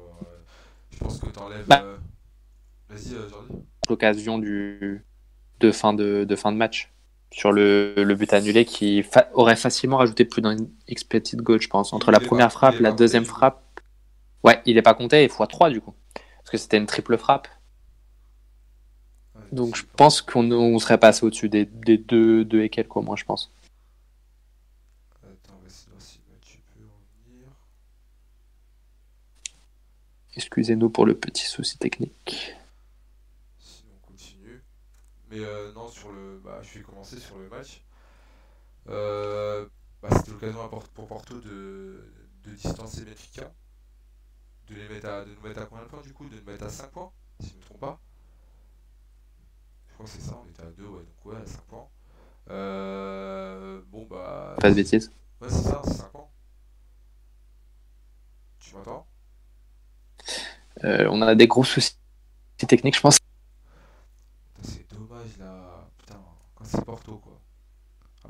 je 0.92 0.98
pense 1.00 1.20
que 1.20 1.30
t'enlèves. 1.30 1.68
Bah. 1.68 1.98
Vas-y, 2.88 3.16
Jordi. 3.28 3.66
L'occasion 3.90 4.38
du 4.38 5.04
de 5.60 5.72
fin 5.72 5.94
de, 5.94 6.24
de 6.28 6.36
fin 6.36 6.52
de 6.52 6.58
match 6.58 6.92
sur 7.32 7.52
le, 7.52 7.94
le 7.98 8.16
but 8.16 8.32
annulé 8.34 8.64
qui 8.66 9.02
fa- 9.04 9.30
aurait 9.34 9.56
facilement 9.56 9.98
rajouté 9.98 10.24
plus 10.26 10.42
d'un 10.42 10.56
expected 10.88 11.42
goal, 11.42 11.60
je 11.62 11.68
pense, 11.68 11.92
entre 11.94 12.10
Il 12.10 12.14
la 12.14 12.20
première 12.20 12.48
pas- 12.48 12.52
frappe, 12.52 12.80
la 12.80 12.92
deuxième 12.92 13.24
compté, 13.24 13.34
frappe. 13.36 13.64
Ouais, 14.44 14.62
il 14.66 14.78
est 14.78 14.82
pas 14.84 14.94
compté 14.94 15.24
et 15.24 15.28
x3 15.28 15.72
du 15.72 15.82
coup. 15.82 15.94
Parce 16.14 16.50
que 16.52 16.58
c'était 16.58 16.78
une 16.78 16.86
triple 16.86 17.18
frappe. 17.18 17.48
Ouais, 19.36 19.42
Donc 19.52 19.76
je 19.76 19.84
pense 19.96 20.22
qu'on 20.22 20.52
on 20.52 20.78
serait 20.80 20.98
passé 21.00 21.26
au-dessus 21.26 21.50
des, 21.50 21.66
des 21.66 21.98
deux, 21.98 22.44
deux 22.46 22.62
et 22.62 22.70
quelques 22.70 22.96
au 22.98 23.02
moins, 23.02 23.16
je 23.16 23.24
pense. 23.26 23.52
Attends, 25.24 25.60
si 25.68 25.88
revenir. 26.82 27.48
Excusez-nous 30.36 30.90
pour 30.90 31.06
le 31.06 31.16
petit 31.16 31.46
souci 31.46 31.78
technique. 31.78 32.54
Mais 35.34 35.40
euh, 35.40 35.72
non, 35.74 35.90
sur 35.90 36.12
le, 36.12 36.40
bah, 36.44 36.60
je 36.62 36.78
vais 36.78 36.84
commencer 36.84 37.20
sur 37.20 37.40
le 37.40 37.50
match. 37.50 37.82
Euh, 38.88 39.68
bah, 40.02 40.10
C'était 40.16 40.32
l'occasion 40.32 40.64
à 40.64 40.70
pour 40.70 41.08
Porto 41.08 41.40
de, 41.40 42.06
de 42.44 42.52
distancer 42.52 43.04
Benfica. 43.04 43.52
De, 44.68 44.76
les 44.76 44.88
mettre 44.88 45.08
à, 45.08 45.26
de 45.26 45.34
nous 45.34 45.42
mettre 45.42 45.62
à 45.62 45.66
combien 45.66 45.86
de 45.86 45.90
points 45.90 46.02
du 46.04 46.14
coup? 46.14 46.30
De 46.30 46.36
nous 46.36 46.44
mettre 46.46 46.66
à 46.66 46.70
5 46.70 46.92
points, 46.92 47.12
si 47.40 47.50
je 47.50 47.54
ne 47.54 47.58
me 47.60 47.64
trompe 47.64 47.80
pas. 47.80 48.00
Je 49.88 49.94
crois 49.94 50.06
que 50.06 50.12
c'est 50.12 50.22
ça, 50.22 50.40
on 50.44 50.48
était 50.50 50.62
à 50.62 50.72
2, 50.72 50.86
ouais, 50.86 51.04
donc 51.04 51.26
ouais, 51.26 51.46
5 51.48 51.62
points. 51.64 51.88
Euh, 52.52 53.82
bon 53.88 54.06
bah. 54.06 54.56
Pas 54.60 54.70
de 54.70 54.76
bêtises. 54.76 55.12
Ouais, 55.42 55.50
c'est 55.50 55.64
ça, 55.64 55.82
c'est 55.86 55.94
5 55.94 56.12
points. 56.12 56.28
Tu 58.60 58.76
m'entends? 58.76 59.08
Euh, 60.84 61.08
On 61.12 61.22
a 61.22 61.36
des 61.36 61.48
gros 61.48 61.64
soucis 61.64 61.96
techniques, 62.68 62.96
je 62.96 63.02
pense. 63.02 63.18
C'est 64.64 64.90
dommage 64.94 65.38
là. 65.38 65.88
Putain, 65.98 66.20
quand 66.56 66.63
c'est 66.74 66.86
Porto 66.86 67.18
quoi. 67.18 67.40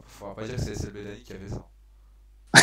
Faudra 0.08 0.36
pas 0.36 0.46
dire 0.46 0.56
que 0.56 0.62
c'est 0.62 0.76
SLB 0.76 1.24
qui 1.24 1.34
avait 1.34 1.50
ça. 1.50 1.68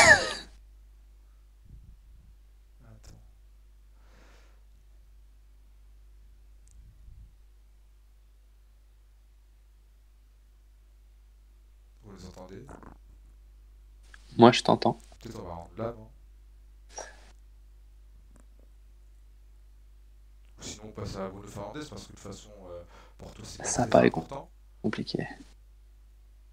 Moi, 14.36 14.52
je 14.52 14.62
t'entends. 14.62 14.98
Peut-être 15.20 15.38
on 15.40 15.42
va 15.44 15.54
rendre 15.54 15.70
là, 15.76 15.92
non? 15.96 16.08
Sinon, 20.60 20.84
on 20.88 20.92
passe 20.92 21.16
à 21.16 21.28
Bruno 21.28 21.48
Fernandez 21.48 21.80
parce 21.88 22.02
que 22.02 22.12
de 22.12 22.16
toute 22.16 22.18
façon, 22.18 22.50
euh, 22.70 22.82
Porto, 23.18 23.42
c'est 23.44 23.64
Ça 23.64 23.86
paraît 23.86 24.08
important. 24.08 24.48
compliqué. 24.82 25.26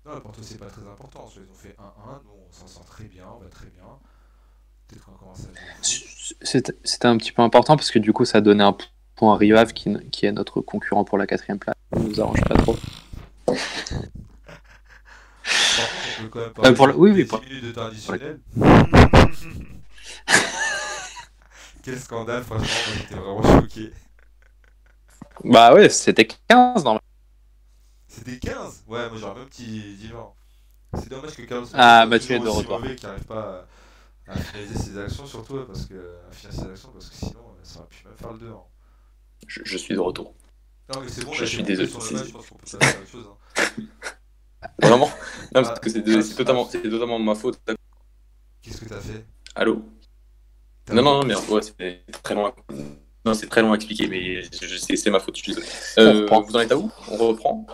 Non, 0.08 0.20
Porto, 0.22 0.40
c'est 0.42 0.58
pas 0.58 0.68
très 0.68 0.82
important. 0.84 1.30
Ils 1.36 1.42
ont 1.42 1.56
fait 1.56 1.76
1-1, 1.78 2.22
nous, 2.24 2.32
on 2.50 2.54
s'en 2.54 2.68
sort 2.68 2.86
très 2.86 3.04
bien, 3.06 3.26
on 3.36 3.40
va 3.44 3.50
très 3.50 3.66
bien. 3.68 3.84
Peut-être 4.88 5.04
qu'on 5.06 5.12
commence 5.14 5.40
à 5.42 5.44
jouer. 5.44 6.06
C'était 6.42 7.06
un 7.08 7.18
petit 7.18 7.32
peu 7.34 7.42
important 7.42 7.76
parce 7.76 7.92
que 7.92 8.00
du 8.00 8.14
coup, 8.14 8.24
ça 8.26 8.40
donnait 8.42 8.64
un 8.64 8.76
point 9.16 9.34
à 9.34 9.38
Rio 9.38 9.58
Ave 9.58 9.74
qui, 9.74 9.94
qui 10.12 10.26
est 10.26 10.32
notre 10.32 10.62
concurrent 10.62 11.04
pour 11.04 11.18
la 11.18 11.28
quatrième 11.28 11.60
place. 11.60 11.76
Ça 11.94 12.00
nous 12.00 12.22
arrange 12.22 12.42
pas 12.42 12.56
trop. 12.56 12.78
On 13.48 13.54
peut 16.24 16.30
quand 16.30 16.40
même 16.40 16.54
parler 16.54 16.70
Euh, 16.72 16.74
pour 16.74 16.88
le- 16.88 16.96
oui, 16.96 17.12
oui, 17.12 17.26
pour- 17.26 17.40
10 17.42 17.48
minutes 17.50 17.66
de 17.66 17.72
temps 17.72 17.86
additionnel. 17.88 18.40
Quel 21.84 22.00
scandale, 22.00 22.44
franchement, 22.44 22.68
j'étais 22.98 23.16
vraiment 23.16 23.44
choqué. 23.62 23.92
Bah 25.44 25.74
ouais, 25.74 25.90
c'était 25.90 26.26
15 26.26 26.84
dans 26.84 26.96
le... 26.96 27.00
C'était 28.18 28.40
15 28.40 28.84
Ouais, 28.88 29.10
moi 29.10 29.18
j'aurais 29.20 29.36
même 29.40 29.48
petit 29.50 29.66
dit 29.96 30.08
20. 30.12 31.00
C'est 31.00 31.10
dommage 31.10 31.36
que 31.36 31.42
Carlos 31.44 31.68
Ah, 31.74 32.06
Mathieu 32.06 32.36
est 32.36 32.40
de 32.40 32.48
retour. 32.48 32.82
qu'il 32.82 33.08
n'arrive 33.08 33.24
pas 33.26 33.68
à, 34.28 34.32
à 34.34 34.38
finaliser 34.38 34.76
ses 34.80 34.98
actions, 34.98 35.26
surtout 35.26 35.60
parce 35.66 35.86
que, 35.86 35.94
à 36.30 36.32
finir 36.32 36.54
ses 36.54 36.66
actions, 36.72 36.90
parce 36.94 37.10
que 37.10 37.16
sinon 37.16 37.40
euh, 37.40 37.60
ça 37.64 37.80
aurait 37.80 37.88
pu 37.90 38.08
même 38.08 38.18
faire 38.18 38.32
le 38.34 38.40
2. 38.40 38.48
Hein. 38.50 38.62
Je, 39.48 39.62
je 39.64 39.78
suis 39.78 39.94
de 39.94 40.00
retour. 40.00 40.34
Non, 40.94 41.02
mais 41.02 41.10
c'est 41.10 41.26
bon, 41.26 41.34
Je 41.34 41.46
suis 41.46 41.64
désolé, 41.64 41.88
sur 41.88 42.00
le 42.00 42.06
c'est- 42.06 42.14
match, 42.16 42.28
je 42.28 42.32
pense 42.32 42.46
qu'on 42.48 42.56
peut 42.56 42.66
passer 42.66 42.78
à 42.98 43.00
autre 43.02 43.12
chose. 43.12 43.26
Hein. 43.30 43.84
Vraiment 44.82 45.08
Non, 45.08 45.12
Ah, 45.56 45.62
parce 45.64 45.80
que 45.80 45.90
c'est 45.90 46.04
ah, 46.08 46.36
totalement, 46.36 46.68
c'est 46.70 46.82
totalement 46.82 47.20
ma 47.20 47.36
faute. 47.36 47.60
Qu'est-ce 48.62 48.82
que 48.82 48.86
t'as 48.90 49.00
fait? 49.00 49.26
Allô? 49.56 49.84
Non, 50.90 51.02
non, 51.02 51.20
non, 51.20 51.26
mais 51.26 51.36
ouais, 51.36 51.62
c'est 51.62 52.02
très 52.24 52.34
long. 52.34 52.48
à- 52.48 52.56
Non, 53.26 53.34
c'est 53.34 53.48
très 53.48 53.62
long 53.62 53.74
à 53.74 53.76
expliquer, 53.76 54.08
mais 54.08 54.42
c'est 54.52 55.10
ma 55.12 55.20
faute, 55.20 55.36
je 55.38 55.44
suis 55.44 55.54
désolé. 55.54 55.68
Euh, 56.00 56.26
vous 56.28 56.56
en 56.56 56.60
êtes 56.62 56.72
à 56.72 56.78
où? 56.78 56.90
On 57.12 57.18
reprend? 57.18 57.66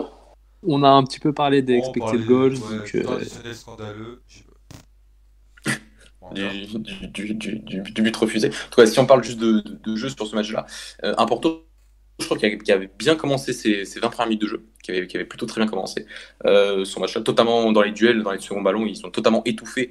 On 0.65 0.83
a 0.83 0.89
un 0.89 1.03
petit 1.03 1.19
peu 1.19 1.33
parlé 1.33 1.61
des 1.61 1.75
on 1.75 1.77
expected 1.77 2.25
goals. 2.25 2.53
ouais, 2.55 2.77
donc, 2.77 2.95
euh, 2.95 3.53
scandaleux. 3.53 4.23
du, 4.25 4.43
encore. 6.21 6.53
du, 6.65 7.07
du, 7.07 7.33
du, 7.35 7.59
du- 7.59 7.81
du 7.91 8.01
but 8.01 8.15
refusé. 8.15 8.47
En 8.49 8.69
tout 8.71 8.81
cas, 8.81 8.85
si 8.85 8.99
on 8.99 9.05
parle 9.05 9.23
juste 9.23 9.39
de, 9.39 9.59
de, 9.61 9.75
de 9.83 9.95
jeu 9.95 10.09
sur 10.09 10.25
ce 10.27 10.35
match-là, 10.35 10.65
euh, 11.03 11.13
un 11.17 11.25
Porto, 11.25 11.67
je 12.19 12.25
crois 12.25 12.37
qu'il 12.37 12.47
avait, 12.47 12.57
qui 12.57 12.71
avait 12.71 12.89
bien 12.97 13.15
commencé 13.15 13.53
ses, 13.53 13.85
ses 13.85 13.99
20 13.99 14.09
premières 14.09 14.27
minutes 14.29 14.41
de 14.43 14.47
jeu, 14.47 14.65
qui 14.83 14.91
avait, 14.91 15.07
qui 15.07 15.17
avait 15.17 15.25
plutôt 15.25 15.45
très 15.45 15.59
bien 15.61 15.69
commencé. 15.69 16.05
Euh, 16.45 16.85
son 16.85 16.99
match-là, 17.01 17.21
totalement 17.21 17.71
dans 17.71 17.81
les 17.81 17.91
duels, 17.91 18.23
dans 18.23 18.31
les 18.31 18.39
seconds 18.39 18.61
ballons, 18.61 18.85
ils 18.85 19.05
ont 19.05 19.11
totalement 19.11 19.43
étouffé. 19.45 19.89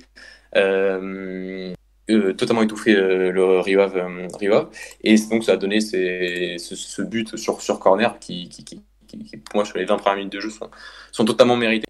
Euh, 0.57 1.73
euh, 2.11 2.35
totalement 2.35 2.63
étouffé 2.63 2.97
euh, 2.97 3.31
le 3.33 3.61
Rio 3.61 3.81
Ave, 3.81 3.97
euh, 3.97 4.29
Rio 4.39 4.55
Ave. 4.55 4.71
et 5.05 5.17
donc 5.31 5.45
ça 5.45 5.53
a 5.53 5.57
donné 5.57 5.81
ce 5.81 7.03
but 7.03 7.37
sur, 7.37 7.63
sur 7.63 7.79
corner 7.79 8.19
qui, 8.19 8.49
qui, 8.49 8.65
qui, 8.65 8.83
qui- 9.19 9.25
qui, 9.25 9.37
pour 9.39 9.57
moi 9.57 9.65
sur 9.65 9.79
les 9.79 9.85
20 9.85 9.97
premières 9.99 10.17
minutes 10.19 10.33
de 10.33 10.41
jeu 10.41 10.51
sont, 10.51 10.71
sont 11.13 11.25
totalement 11.25 11.57
mérités 11.57 11.87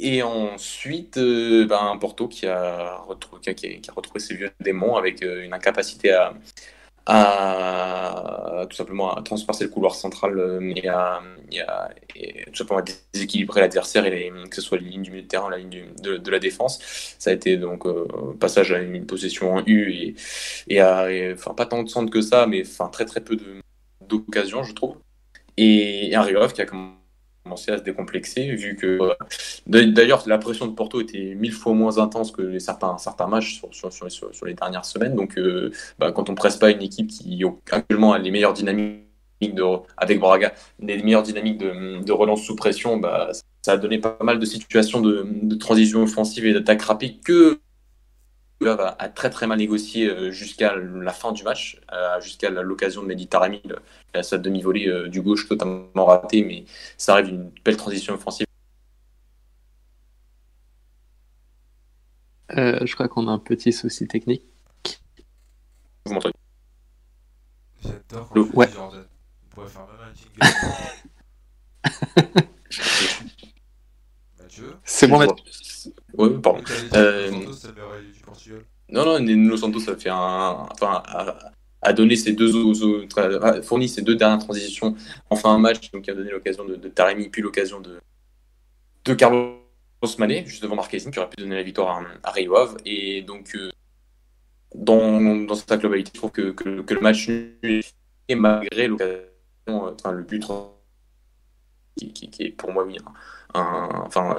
et 0.00 0.22
ensuite, 0.22 1.18
euh, 1.18 1.66
ben, 1.66 1.96
Porto 2.00 2.28
qui 2.28 2.46
a, 2.46 2.98
retrou- 3.08 3.40
qui, 3.40 3.80
a, 3.90 3.92
retrouvé 3.92 4.20
ses 4.20 4.34
vieux 4.36 4.50
démons 4.60 4.96
avec 4.96 5.22
euh, 5.24 5.44
une 5.44 5.52
incapacité 5.52 6.12
à, 6.12 6.34
à 7.06 8.66
tout 8.68 8.76
simplement 8.76 9.14
à 9.14 9.22
transpercer 9.22 9.64
le 9.64 9.70
couloir 9.70 9.94
central 9.94 10.38
euh, 10.38 10.72
à, 10.88 11.20
et 11.52 11.60
à- 11.60 11.90
et 12.14 12.44
tout 12.46 12.54
simplement 12.56 12.80
à 12.80 12.84
déséquilibrer 13.12 13.60
l'adversaire 13.62 14.04
que 14.50 14.54
ce 14.56 14.60
soit 14.62 14.78
les 14.78 14.84
lignes 14.88 15.02
du 15.02 15.10
milieu 15.10 15.22
de 15.22 15.28
terrain, 15.28 15.50
la 15.50 15.58
ligne 15.58 15.86
de, 16.02 16.16
de 16.18 16.30
la 16.30 16.38
défense. 16.38 16.78
Ça 17.18 17.30
a 17.30 17.32
été 17.32 17.56
donc 17.56 17.86
euh, 17.86 18.06
passage 18.40 18.72
à 18.72 18.78
une 18.80 19.06
possession 19.06 19.54
en 19.54 19.64
U 19.66 19.92
et, 19.92 20.14
et 20.68 20.80
à, 20.80 21.08
enfin 21.34 21.54
pas 21.54 21.66
tant 21.66 21.82
de 21.82 21.88
centres 21.88 22.10
que 22.12 22.20
ça, 22.20 22.46
mais 22.46 22.62
enfin 22.66 22.88
très 22.88 23.04
très 23.04 23.20
peu 23.22 23.36
de- 23.36 23.62
d'occasions, 24.06 24.62
je 24.64 24.74
trouve. 24.74 24.96
Et, 25.58 26.14
un 26.14 26.24
qui 26.48 26.62
a 26.62 26.66
commencé 26.66 27.72
à 27.72 27.78
se 27.78 27.82
décomplexer 27.82 28.54
vu 28.54 28.76
que 28.76 28.86
euh, 28.86 29.14
D'ailleurs, 29.66 30.22
la 30.26 30.38
pression 30.38 30.66
de 30.66 30.72
Porto 30.72 31.00
était 31.00 31.34
mille 31.34 31.52
fois 31.52 31.74
moins 31.74 31.98
intense 31.98 32.30
que 32.30 32.42
les 32.42 32.60
certains, 32.60 32.96
certains 32.98 33.26
matchs 33.26 33.60
sur, 33.72 33.92
sur, 33.92 34.10
sur, 34.10 34.46
les 34.46 34.54
dernières 34.54 34.84
semaines. 34.84 35.16
Donc, 35.16 35.36
euh, 35.36 35.72
bah, 35.98 36.12
quand 36.12 36.30
on 36.30 36.36
presse 36.36 36.56
pas 36.56 36.70
une 36.70 36.82
équipe 36.82 37.08
qui 37.08 37.42
actuellement 37.72 38.12
a 38.12 38.18
les 38.18 38.30
meilleures 38.30 38.52
dynamiques 38.52 39.02
de, 39.42 39.64
avec 39.96 40.20
Braga, 40.20 40.52
les 40.80 41.02
meilleures 41.02 41.24
dynamiques 41.24 41.58
de, 41.58 42.04
de 42.04 42.12
relance 42.12 42.42
sous 42.44 42.54
pression, 42.54 42.96
bah, 42.96 43.30
ça 43.62 43.72
a 43.72 43.76
donné 43.76 43.98
pas 43.98 44.16
mal 44.22 44.38
de 44.38 44.46
situations 44.46 45.00
de, 45.00 45.26
de 45.42 45.54
transition 45.56 46.04
offensive 46.04 46.46
et 46.46 46.52
d'attaque 46.52 46.82
rapide 46.82 47.20
que 47.24 47.58
va 48.60 48.96
a 48.98 49.08
très 49.08 49.30
très 49.30 49.46
mal 49.46 49.58
négocié 49.58 50.06
euh, 50.08 50.30
jusqu'à 50.30 50.74
la 50.76 51.12
fin 51.12 51.32
du 51.32 51.42
match, 51.44 51.80
euh, 51.92 52.20
jusqu'à 52.20 52.50
l'occasion 52.50 53.02
de 53.02 53.06
Méditerranée, 53.08 53.62
le- 53.64 53.78
sa 54.22 54.38
demi-volée 54.38 54.88
euh, 54.88 55.08
du 55.08 55.22
gauche 55.22 55.48
totalement 55.48 56.04
ratée, 56.04 56.44
mais 56.44 56.64
ça 56.96 57.12
arrive 57.14 57.28
une 57.28 57.50
belle 57.64 57.76
transition 57.76 58.14
offensive. 58.14 58.46
euh, 62.56 62.78
je 62.84 62.94
crois 62.94 63.08
qu'on 63.08 63.28
a 63.28 63.32
un 63.32 63.38
petit 63.38 63.72
souci 63.72 64.06
technique. 64.06 64.42
Vous 66.06 66.14
m'entendez 66.14 66.34
J'adore 67.82 68.28
quand 68.30 68.54
ouais. 68.54 68.70
Jordan. 68.72 69.04
On 69.44 69.48
pourrait 69.54 69.68
faire 69.68 69.86
même 69.86 70.00
un 70.00 70.14
jingle. 70.14 70.38
Mathieu 74.40 74.76
C'est 74.84 75.06
bon, 75.06 75.18
Mathieu 75.18 75.34
Ouais, 76.18 76.30
pardon. 76.42 76.62
Euh, 76.94 77.30
Santos, 77.30 77.68
du 78.12 78.20
Portugal. 78.20 78.60
Non, 78.90 79.04
non, 79.04 79.20
Nuno 79.20 79.56
Santos 79.56 79.88
a 79.88 79.96
fait 79.96 80.08
un, 80.10 80.66
enfin, 80.72 81.02
a, 81.06 81.52
a 81.82 81.92
donné 81.92 82.16
ses 82.16 82.32
deux, 82.32 82.50
a 83.42 83.62
fourni 83.62 83.88
ses 83.88 84.02
deux 84.02 84.16
dernières 84.16 84.38
transitions 84.40 84.96
en 85.30 85.36
fin 85.36 85.56
de 85.56 85.62
match, 85.62 85.90
donc 85.92 86.06
il 86.06 86.10
a 86.10 86.14
donné 86.14 86.30
l'occasion 86.30 86.64
de, 86.64 86.74
de 86.76 86.88
Taremi, 86.88 87.28
puis 87.28 87.40
l'occasion 87.42 87.80
de, 87.80 88.00
de 89.04 89.14
Carlos 89.14 89.54
Mané, 90.18 90.44
juste 90.46 90.62
devant 90.62 90.76
Marquezine, 90.76 91.10
qui 91.10 91.18
aurait 91.18 91.28
pu 91.30 91.36
donner 91.42 91.56
la 91.56 91.62
victoire 91.62 91.98
à, 91.98 92.28
à 92.28 92.32
Rio 92.32 92.56
Ave. 92.56 92.76
Et 92.84 93.22
donc, 93.22 93.54
euh, 93.54 93.70
dans, 94.74 95.20
dans 95.44 95.54
sa 95.54 95.76
globalité, 95.76 96.10
je 96.14 96.18
trouve 96.18 96.32
que, 96.32 96.50
que, 96.50 96.80
que 96.80 96.94
le 96.94 97.00
match 97.00 97.28
nul 97.28 97.82
malgré 98.36 98.88
l'occasion, 98.88 99.18
euh, 99.68 99.92
enfin, 99.94 100.12
le 100.12 100.22
but 100.22 100.44
qui, 101.96 102.12
qui- 102.12 102.30
qui 102.30 102.42
est 102.44 102.50
pour 102.50 102.72
moi 102.72 102.84
oui, 102.84 102.96
un- 103.54 104.04
enfin, 104.06 104.36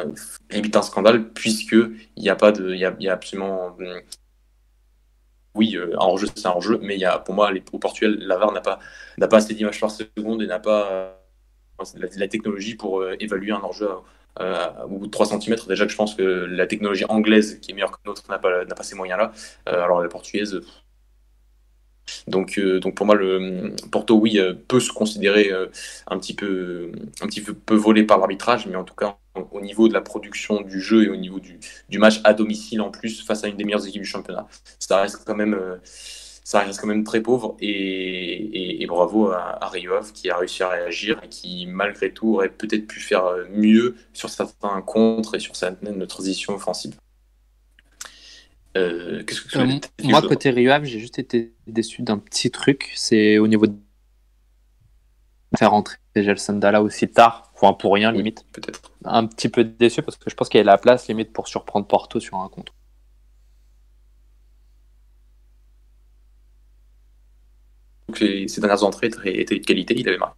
limite 0.51 0.76
un 0.76 0.82
scandale, 0.82 1.32
puisque 1.34 1.74
il 1.74 2.24
n'y 2.24 2.30
a 2.30 2.36
pas 2.36 2.51
de, 2.51 2.74
il 2.74 2.80
y 2.80 2.86
a, 3.10 3.14
absolument 3.14 3.76
oui, 5.55 5.76
euh, 5.76 5.93
un 5.95 6.05
hors-jeu, 6.05 6.28
c'est 6.36 6.45
un 6.47 6.51
hors-jeu, 6.51 6.80
mais 6.82 6.95
il 6.95 6.99
y 7.01 7.05
a, 7.05 7.20
pour 7.20 7.34
moi, 7.36 7.51
au 7.72 7.80
Portugal, 7.80 8.18
la 8.20 8.38
VAR 8.38 8.51
n'a 8.51 8.62
pas, 8.62 8.80
n'a 9.18 9.28
pas 9.28 9.38
assez 9.38 9.53
d'images 9.53 9.80
par 9.80 9.91
seconde 9.91 10.41
et 10.41 10.47
n'a 10.47 10.60
pas 10.60 10.91
euh, 10.91 11.14
la, 12.18 12.28
technologie 12.28 12.76
pour 12.76 13.01
euh, 13.01 13.16
évaluer 13.20 13.51
un 13.51 13.62
euh, 14.41 14.84
au 14.86 14.99
bout 14.99 15.07
de 15.07 15.12
3 15.12 15.26
cm. 15.26 15.55
Déjà 15.68 15.86
que 15.86 15.91
je 15.91 15.97
pense 15.97 16.16
que 16.16 16.24
la 16.24 16.68
technologie 16.68 17.05
anglaise, 17.10 17.60
qui 17.62 17.72
est 17.72 17.74
meilleure 17.74 17.91
que 17.91 17.97
notre, 18.05 18.30
n'a 18.30 18.39
pas, 18.39 18.66
n'a 18.66 18.76
pas 18.76 18.84
ces 18.84 18.95
moyens-là. 18.95 19.32
Alors 19.66 20.01
la 20.01 20.10
portugaise. 20.10 20.62
Euh, 22.28 22.32
Donc, 22.32 22.57
euh, 22.57 22.80
donc 22.80 22.95
pour 22.95 23.05
moi, 23.05 23.16
le 23.16 23.74
Porto, 23.91 24.16
oui, 24.16 24.39
euh, 24.39 24.53
peut 24.68 24.80
se 24.80 24.91
considérer 24.91 25.51
euh, 25.51 25.68
un 26.07 26.18
petit 26.20 26.34
peu, 26.34 26.91
un 27.22 27.28
petit 27.28 27.41
peu, 27.41 27.76
volé 27.76 28.03
par 28.03 28.18
l'arbitrage, 28.18 28.68
mais 28.68 28.76
en 28.76 28.84
tout 28.84 28.95
cas, 28.95 29.18
au 29.51 29.62
niveau 29.62 29.88
de 29.88 29.93
la 29.93 30.01
production 30.01 30.62
du 30.62 30.82
jeu 30.82 31.03
et 31.05 31.10
au 31.10 31.16
niveau 31.16 31.39
du, 31.39 31.60
match 31.99 32.22
à 32.24 32.34
domicile 32.34 32.82
en 32.82 32.91
plus 32.91 33.22
face 33.22 33.43
à 33.43 33.47
une 33.47 33.57
des 33.57 33.64
meilleures 33.64 33.86
équipes 33.88 34.01
du 34.01 34.07
championnat, 34.07 34.47
ça 34.80 35.01
reste 35.01 35.24
quand 35.26 35.36
même, 35.36 35.53
euh, 35.53 35.78
ça 35.84 36.62
reste 36.62 36.80
quand 36.80 36.88
même 36.88 37.03
très 37.03 37.22
pauvre 37.22 37.55
et, 37.60 38.86
bravo 38.88 39.30
à, 39.30 39.64
à 39.64 39.72
qui 40.14 40.30
a 40.32 40.38
réussi 40.38 40.64
à 40.64 40.70
réagir 40.70 41.22
et 41.24 41.30
qui 41.30 41.68
malgré 41.68 42.12
tout 42.12 42.34
aurait 42.34 42.49
peut-être 42.49 42.88
pu 42.88 42.99
faire 42.99 43.26
euh, 43.26 43.45
mieux 43.51 43.95
sur 44.14 44.30
certains 44.30 44.82
contres 44.82 45.36
et 45.36 45.39
sur 45.39 45.55
certaines 45.55 46.05
transitions 46.07 46.55
offensives. 46.55 46.95
Euh, 48.78 49.24
Qu'est-ce 49.24 49.41
que 49.41 49.49
tu 49.49 49.57
Euh, 49.57 49.80
moi, 50.03 50.22
côté 50.22 50.49
Rio 50.51 50.72
Ave, 50.72 50.86
j'ai 50.86 50.99
juste 50.99 51.20
été 51.20 51.53
déçu 51.67 52.01
d'un 52.03 52.17
petit 52.17 52.51
truc. 52.51 52.91
C'est 52.95 53.38
au 53.38 53.47
niveau 53.47 53.67
de 53.67 53.76
faire 55.57 55.72
rentrer 55.72 55.97
Gelson 56.15 56.53
Dalla 56.53 56.82
aussi 56.82 57.07
tard. 57.07 57.51
Enfin, 57.55 57.74
pour 57.74 57.93
rien, 57.93 58.11
limite. 58.11 58.45
Peut-être. 58.53 58.91
Un 59.05 59.26
petit 59.26 59.49
peu 59.49 59.63
déçu 59.63 60.01
parce 60.01 60.17
que 60.17 60.30
je 60.30 60.36
pense 60.36 60.49
qu'il 60.49 60.59
y 60.59 60.61
a 60.61 60.63
la 60.63 60.78
place, 60.78 61.07
limite, 61.07 61.34
pour 61.34 61.47
surprendre 61.47 61.88
Porto 61.88 62.20
sur 62.20 62.38
un 62.38 62.49
compte. 62.49 62.72
Donc, 68.07 68.17
ses 68.17 68.61
dernières 68.61 68.84
entrées 68.84 69.07
étaient 69.07 69.41
étaient 69.41 69.59
de 69.59 69.65
qualité. 69.65 69.93
Il 69.97 70.07
avait 70.07 70.17
marqué 70.17 70.38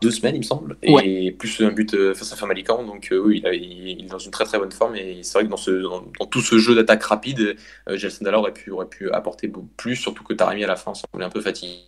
deux 0.00 0.10
semaines, 0.12 0.34
il 0.36 0.38
me 0.38 0.44
semble, 0.44 0.76
et 0.82 1.32
plus 1.32 1.60
un 1.60 1.70
but 1.72 1.92
euh, 1.94 2.14
face 2.14 2.32
à 2.32 2.36
Famalicão. 2.36 2.84
Donc, 2.86 3.08
euh, 3.12 3.18
oui, 3.18 3.38
il, 3.38 3.46
a- 3.46 3.54
il- 3.54 3.88
il 3.98 4.04
est 4.04 4.08
dans 4.08 4.18
une 4.18 4.30
très 4.30 4.44
très 4.44 4.58
bonne 4.58 4.70
forme. 4.72 4.94
Et 4.96 5.22
c'est 5.24 5.34
vrai 5.34 5.44
que 5.44 5.50
dans, 5.50 5.56
ce, 5.56 5.70
dans, 5.70 6.02
dans 6.18 6.26
tout 6.26 6.40
ce 6.40 6.58
jeu 6.58 6.74
d'attaque 6.76 7.02
rapide, 7.04 7.56
euh, 7.88 7.96
Gelson 7.96 8.24
Dalla 8.24 8.38
aurait 8.38 8.52
pu, 8.52 8.70
aurait 8.70 8.88
pu 8.88 9.10
apporter 9.10 9.48
beaucoup 9.48 9.66
plus, 9.76 9.96
surtout 9.96 10.22
que 10.24 10.34
Taremi 10.34 10.62
à 10.64 10.68
la 10.68 10.76
fin 10.76 10.94
semblait 10.94 11.24
un 11.26 11.30
peu 11.30 11.40
fatigué. 11.40 11.78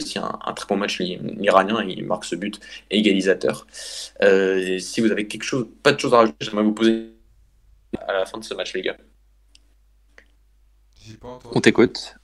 Aussi 0.00 0.18
un, 0.18 0.38
un 0.46 0.52
très 0.54 0.66
bon 0.66 0.76
match 0.78 0.98
li- 1.00 1.18
iranien, 1.40 1.84
il 1.84 2.04
marque 2.06 2.24
ce 2.24 2.34
but 2.36 2.58
égalisateur. 2.90 3.66
Euh, 4.22 4.78
si 4.78 5.00
vous 5.02 5.10
avez 5.12 5.26
quelque 5.26 5.42
chose, 5.44 5.66
pas 5.82 5.92
de 5.92 6.00
choses 6.00 6.14
à 6.14 6.18
rajouter, 6.18 6.38
j'aimerais 6.46 6.64
vous 6.64 6.72
poser 6.72 7.10
à 8.08 8.12
la 8.14 8.24
fin 8.26 8.38
de 8.38 8.44
ce 8.44 8.54
match, 8.54 8.72
les 8.74 8.82
gars. 8.82 8.96
On 11.54 11.60
t'écoute. 11.60 12.14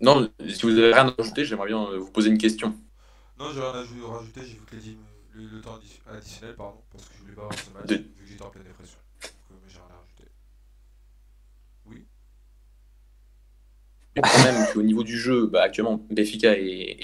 Non, 0.00 0.28
si 0.48 0.62
vous 0.62 0.76
avez 0.78 0.92
rien 0.92 1.06
à 1.08 1.14
rajouter, 1.16 1.44
j'aimerais 1.44 1.68
bien 1.68 1.86
vous 1.98 2.10
poser 2.10 2.28
une 2.30 2.38
question. 2.38 2.74
Non, 3.38 3.52
j'ai 3.52 3.60
rien 3.60 3.72
à 3.74 3.84
jou- 3.84 4.06
rajouter, 4.06 4.40
j'ai 4.44 4.54
vu 4.54 4.64
que 4.66 4.76
les 4.76 4.96
le, 5.32 5.48
le 5.48 5.60
temps 5.60 5.76
addi- 5.78 6.00
additionnel, 6.08 6.54
pardon, 6.54 6.80
parce 6.92 7.08
que 7.08 7.14
je 7.16 7.22
voulais 7.22 7.34
pas 7.34 7.42
avoir 7.42 7.58
ce 7.58 7.70
match, 7.70 7.86
De- 7.86 7.96
vu 7.96 8.04
que 8.22 8.26
j'étais 8.26 8.42
en 8.44 8.50
pleine 8.50 8.62
dépression. 8.64 8.98
Donc, 9.22 9.32
euh, 9.50 9.54
mais 9.64 9.70
j'ai 9.70 9.78
rien 9.78 9.88
à 9.90 9.98
rajouter. 9.98 10.28
Oui. 11.86 12.06
Mais 14.16 14.22
quand 14.22 14.44
même, 14.44 14.66
qu'au 14.72 14.82
niveau 14.82 15.02
du 15.04 15.18
jeu, 15.18 15.46
bah, 15.46 15.62
actuellement, 15.62 16.00
Benfica 16.10 16.56
et 16.56 17.00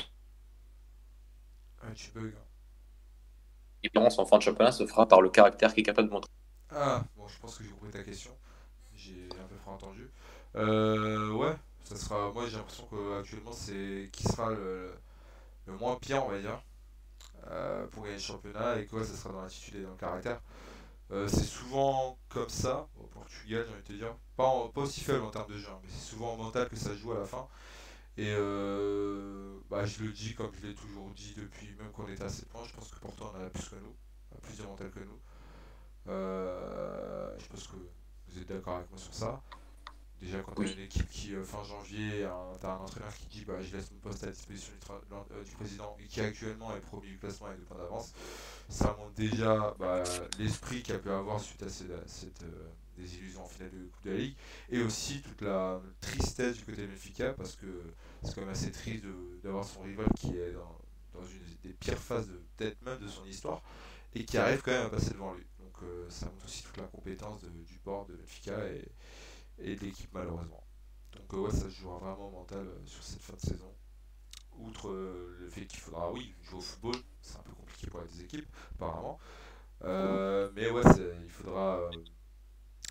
Ah, 1.83 1.93
tu 1.95 2.11
bugs. 2.13 2.33
hein. 2.37 2.47
En 4.19 4.27
fin 4.27 4.39
de 4.39 4.43
championnat 4.43 4.73
se 4.73 4.87
fera 4.87 5.07
par 5.09 5.21
le 5.23 5.31
caractère 5.31 5.75
qui 5.75 5.81
est 5.81 5.85
capable 5.85 6.09
de 6.09 6.13
montrer. 6.13 6.31
Ah, 6.71 7.05
bon, 7.17 7.27
je 7.29 7.39
pense 7.41 7.57
que 7.59 7.65
j'ai 7.65 7.71
compris 7.71 7.91
ta 7.91 8.03
question. 8.03 8.31
J'ai 8.95 9.29
un 9.33 9.47
peu 9.49 9.57
fort 9.65 9.75
entendu. 9.75 10.09
Euh, 10.57 11.33
ouais, 11.33 11.57
ça 11.85 11.97
sera. 11.97 12.31
Moi, 12.33 12.47
j'ai 12.49 12.57
l'impression 12.57 12.87
qu'actuellement, 12.91 13.53
c'est 13.53 14.09
qui 14.13 14.25
sera 14.25 14.51
le, 14.51 14.93
moins 15.79 15.97
pire, 15.97 16.25
on 16.25 16.31
va 16.31 16.39
dire, 16.39 16.63
euh, 17.49 17.87
pour 17.89 18.03
gagner 18.03 18.17
le 18.17 18.23
championnat 18.23 18.79
et 18.79 18.87
quoi, 18.87 19.05
ça 19.05 19.15
sera 19.15 19.33
dans 19.33 19.43
l'attitude 19.43 19.77
et 19.77 19.83
dans 19.83 19.91
le 19.91 19.97
caractère. 19.97 20.41
Euh, 21.11 21.27
c'est 21.29 21.45
souvent 21.45 22.19
comme 22.29 22.49
ça 22.49 22.89
au 22.99 23.05
Portugal, 23.07 23.65
j'ai 23.67 23.73
envie 23.73 23.83
de 23.83 23.87
te 23.87 23.93
dire. 23.93 24.15
Pas, 24.37 24.69
pas 24.75 24.83
aussi 24.83 25.01
faible 25.01 25.25
en 25.25 25.31
termes 25.31 25.51
de 25.51 25.59
jeu, 25.59 25.69
hein, 25.71 25.81
mais 25.83 25.89
c'est 25.91 26.11
souvent 26.11 26.35
en 26.35 26.37
mental 26.37 26.69
que 26.69 26.77
ça 26.77 26.95
joue 26.95 27.13
à 27.13 27.19
la 27.19 27.25
fin. 27.25 27.49
Et 28.17 28.29
euh, 28.29 29.59
bah, 29.71 29.87
je 29.87 30.03
le 30.05 30.13
dis 30.13 30.35
comme 30.35 30.51
je 30.61 30.67
l'ai 30.67 30.75
toujours 30.75 31.11
dit 31.11 31.35
depuis 31.37 31.75
même 31.79 31.91
qu'on 31.93 32.07
était 32.09 32.29
7 32.29 32.49
points, 32.49 32.65
je 32.67 32.75
pense 32.75 32.91
que 32.91 33.01
Porto 33.01 33.25
en 33.25 33.35
a 33.35 33.51
plus 33.51 33.69
que 33.69 33.77
nous, 33.77 33.95
a 34.37 34.41
plus 34.41 34.59
de 34.59 34.63
mental 34.65 34.91
que 34.91 35.01
nous. 35.01 35.21
Je 36.07 37.47
pense 37.49 37.67
que 37.69 37.77
vous 38.29 38.39
êtes 38.39 38.49
d'accord 38.49 38.77
avec 38.77 38.91
moi 38.91 38.99
sur 38.99 39.15
ça. 39.15 39.43
Déjà, 40.21 40.41
quand 40.43 40.55
tu 40.55 40.67
as 40.67 40.71
une 40.73 40.81
équipe 40.81 41.09
qui, 41.09 41.35
euh, 41.35 41.43
fin 41.45 41.63
janvier, 41.65 42.27
tu 42.61 42.67
as 42.67 42.73
un 42.73 42.77
entraîneur 42.79 43.15
qui 43.15 43.27
dit 43.27 43.45
bah, 43.47 43.55
je 43.63 43.75
laisse 43.75 43.91
mon 43.93 43.99
poste 43.99 44.23
à 44.23 44.27
la 44.27 44.33
disposition 44.33 44.73
du, 44.75 45.15
euh, 45.35 45.45
du 45.45 45.51
président 45.53 45.97
et 45.99 46.07
qui 46.07 46.21
actuellement 46.21 46.77
est 46.77 46.81
premier 46.81 47.09
du 47.09 47.19
classement 47.19 47.47
avec 47.47 47.59
deux 47.59 47.65
points 47.65 47.79
d'avance, 47.79 48.13
ça 48.69 48.97
montre 48.99 49.15
déjà 49.15 49.75
bah, 49.79 50.03
l'esprit 50.39 50.83
qu'il 50.83 50.95
a 50.95 50.99
pu 50.99 51.11
avoir 51.11 51.41
suite 51.41 51.63
à 51.63 51.67
à 51.67 52.07
cette 52.07 52.43
euh, 52.43 52.69
désillusion 52.97 53.45
en 53.45 53.49
finale 53.49 53.71
de 53.71 53.87
Coupe 53.89 54.05
de 54.05 54.11
la 54.11 54.17
Ligue 54.19 54.37
et 54.71 54.83
aussi 54.83 55.23
toute 55.23 55.41
la 55.43 55.81
tristesse 56.01 56.57
du 56.59 56.65
côté 56.65 56.83
de 56.83 56.89
Benfica 56.89 57.33
parce 57.35 57.57
que 57.57 57.67
c'est 58.23 58.35
quand 58.35 58.43
même 58.43 58.51
assez 58.51 58.71
triste 58.73 59.05
d'avoir 59.43 59.65
son 59.65 59.83
rival 59.83 60.07
qui 60.17 60.37
est 60.37 60.53
dans, 60.53 60.79
dans 61.15 61.27
une 61.27 61.41
des 61.63 61.73
pires 61.75 61.99
phases 61.99 62.29
de 62.29 62.41
peut-être 62.57 62.81
même 62.83 62.99
de 62.99 63.09
son 63.09 63.25
histoire 63.27 63.63
et 64.15 64.25
qui 64.25 64.39
arrive 64.39 64.63
quand 64.63 64.73
même 64.73 64.87
à 64.87 64.91
passer 64.91 65.13
devant 65.13 65.35
lui. 65.35 65.45
Donc 65.59 65.75
euh, 65.83 66.07
ça 66.11 66.27
montre 66.27 66.45
aussi 66.45 66.63
toute 66.63 66.77
l'incompétence 66.77 67.41
de- 67.43 67.49
du 67.49 67.79
bord 67.85 68.07
de 68.07 68.15
Benfica 68.15 68.67
et, 68.69 68.85
et 69.61 69.77
de 69.77 69.81
l'équipe 69.81 70.11
malheureusement. 70.13 70.65
Donc 71.13 71.35
euh, 71.35 71.39
ouais, 71.39 71.51
ça 71.51 71.65
se 71.65 71.71
jouera 71.71 71.99
vraiment 71.99 72.31
mental 72.31 72.67
euh, 72.67 72.87
sur 72.87 73.03
cette 73.03 73.23
fin 73.23 73.35
de 73.35 73.41
saison. 73.41 73.73
Outre 74.59 74.89
euh, 74.89 75.37
le 75.41 75.49
fait 75.49 75.67
qu'il 75.67 75.81
faudra, 75.81 76.13
oui, 76.13 76.35
jouer 76.43 76.59
au 76.59 76.63
football, 76.63 76.97
c'est 77.23 77.39
un 77.39 77.43
peu 77.43 77.53
compliqué 77.53 77.87
pour 77.89 78.01
les 78.03 78.21
équipes, 78.23 78.49
apparemment. 78.75 79.19
Mais 79.83 80.71
ouais, 80.71 80.83
il 81.23 81.31
faudra 81.31 81.81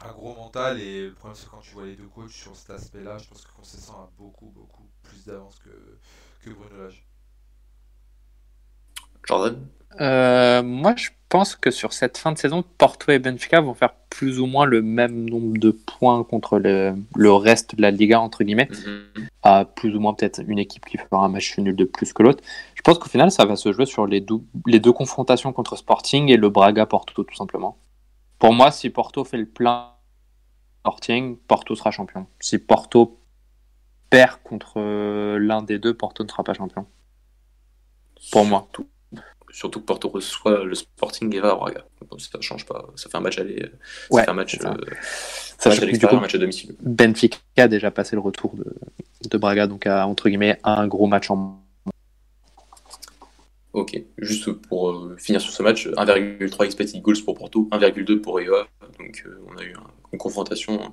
un 0.01 0.11
gros 0.13 0.33
mental 0.33 0.79
et 0.79 1.07
le 1.07 1.13
problème 1.13 1.35
c'est 1.35 1.49
quand 1.49 1.59
tu 1.59 1.73
vois 1.73 1.85
les 1.85 1.95
deux 1.95 2.07
coachs 2.07 2.31
sur 2.31 2.55
cet 2.55 2.69
aspect-là, 2.71 3.17
je 3.17 3.27
pense 3.27 3.45
que 3.45 3.51
Concession 3.51 3.95
a 3.95 4.09
beaucoup, 4.17 4.47
beaucoup 4.47 4.89
plus 5.03 5.25
d'avance 5.25 5.59
que, 5.59 5.99
que 6.41 6.49
Bruno 6.51 6.77
Lage. 6.77 7.05
Jordan 9.27 9.55
Euh, 10.01 10.63
moi, 10.63 10.93
je 10.95 11.09
pense 11.27 11.55
que 11.55 11.71
sur 11.71 11.91
cette 11.93 12.17
fin 12.17 12.31
de 12.31 12.37
saison, 12.37 12.63
Porto 12.77 13.11
et 13.11 13.19
Benfica 13.19 13.59
vont 13.59 13.73
faire 13.73 13.93
plus 14.09 14.39
ou 14.39 14.45
moins 14.45 14.65
le 14.65 14.81
même 14.81 15.29
nombre 15.29 15.57
de 15.57 15.71
points 15.71 16.23
contre 16.23 16.57
le, 16.57 16.95
le 17.15 17.31
reste 17.33 17.75
de 17.75 17.81
la 17.81 17.91
Liga, 17.91 18.19
entre 18.21 18.43
guillemets, 18.43 18.69
Mhm. 18.71 19.27
à 19.43 19.65
plus 19.65 19.93
ou 19.95 19.99
moins 19.99 20.13
peut-être 20.13 20.41
une 20.47 20.57
équipe 20.57 20.85
qui 20.85 20.97
fera 20.97 21.25
un 21.25 21.27
match 21.27 21.57
nul 21.59 21.75
de 21.75 21.83
plus 21.83 22.13
que 22.13 22.23
l'autre. 22.23 22.43
Je 22.75 22.81
pense 22.81 22.97
qu'au 22.97 23.09
final, 23.09 23.29
ça 23.29 23.45
va 23.45 23.55
se 23.57 23.71
jouer 23.73 23.85
sur 23.85 24.07
les, 24.07 24.25
les 24.65 24.79
deux 24.79 24.93
confrontations 24.93 25.51
contre 25.53 25.75
Sporting 25.75 26.29
et 26.29 26.37
le 26.37 26.49
Braga-Porto, 26.49 27.23
tout 27.23 27.35
simplement. 27.35 27.77
Pour 28.39 28.53
moi, 28.53 28.71
si 28.71 28.89
Porto 28.89 29.23
fait 29.25 29.37
le 29.37 29.45
plein 29.47 29.91
Sporting, 30.79 31.35
Porto 31.47 31.75
sera 31.75 31.91
champion. 31.91 32.25
Si 32.39 32.57
Porto 32.57 33.19
perd 34.09 34.37
contre 34.43 34.75
euh, 34.77 35.37
l'un 35.39 35.61
des 35.61 35.77
deux, 35.77 35.93
Porto 35.93 36.23
ne 36.23 36.29
sera 36.29 36.43
pas 36.43 36.53
champion. 36.53 36.85
Pour 38.31 38.45
moi. 38.45 38.59
Surtout, 38.59 38.87
surtout 39.51 39.79
que 39.81 39.85
Porto 39.85 40.09
reçoit 40.09 40.63
le 40.63 40.75
Sporting 40.75 41.33
et 41.35 41.39
va 41.39 41.51
à 41.51 41.55
Braga. 41.55 41.85
Donc, 42.09 42.21
ça 42.21 42.39
change 42.41 42.65
pas. 42.65 42.85
Ça 42.95 43.09
fait 43.09 43.17
un 43.17 43.21
match 43.21 43.37
aller. 43.39 43.61
Ça 43.61 43.67
Ouais, 44.15 44.23
fait 44.23 44.29
un 44.29 44.33
match, 44.33 44.57
ça. 44.59 44.69
euh, 44.69 44.75
match 45.69 45.81
à 45.81 45.85
l'extérieur, 45.85 46.17
un 46.19 46.21
match 46.21 46.35
à 46.35 46.37
domicile. 46.37 46.75
Benfica 46.81 47.37
a 47.57 47.67
déjà 47.67 47.91
passé 47.91 48.15
le 48.15 48.21
retour 48.21 48.55
de, 48.55 48.65
de 49.29 49.37
Braga, 49.37 49.67
donc 49.67 49.85
à, 49.87 50.07
entre 50.07 50.29
guillemets, 50.29 50.59
un 50.63 50.87
gros 50.87 51.07
match 51.07 51.29
en 51.31 51.59
Ok, 53.71 54.01
juste 54.17 54.51
pour 54.51 54.89
euh, 54.89 55.15
finir 55.19 55.39
sur 55.39 55.51
ce 55.53 55.61
match, 55.61 55.87
1,3 55.87 56.65
expected 56.65 57.01
goals 57.03 57.23
pour 57.23 57.37
Porto, 57.37 57.69
1,2 57.71 58.19
pour 58.19 58.39
EOA. 58.39 58.67
Donc 58.97 59.23
euh, 59.27 59.39
on 59.47 59.57
a 59.59 59.63
eu 59.63 59.73
un- 59.75 59.83
une 60.11 60.17
confrontation 60.17 60.91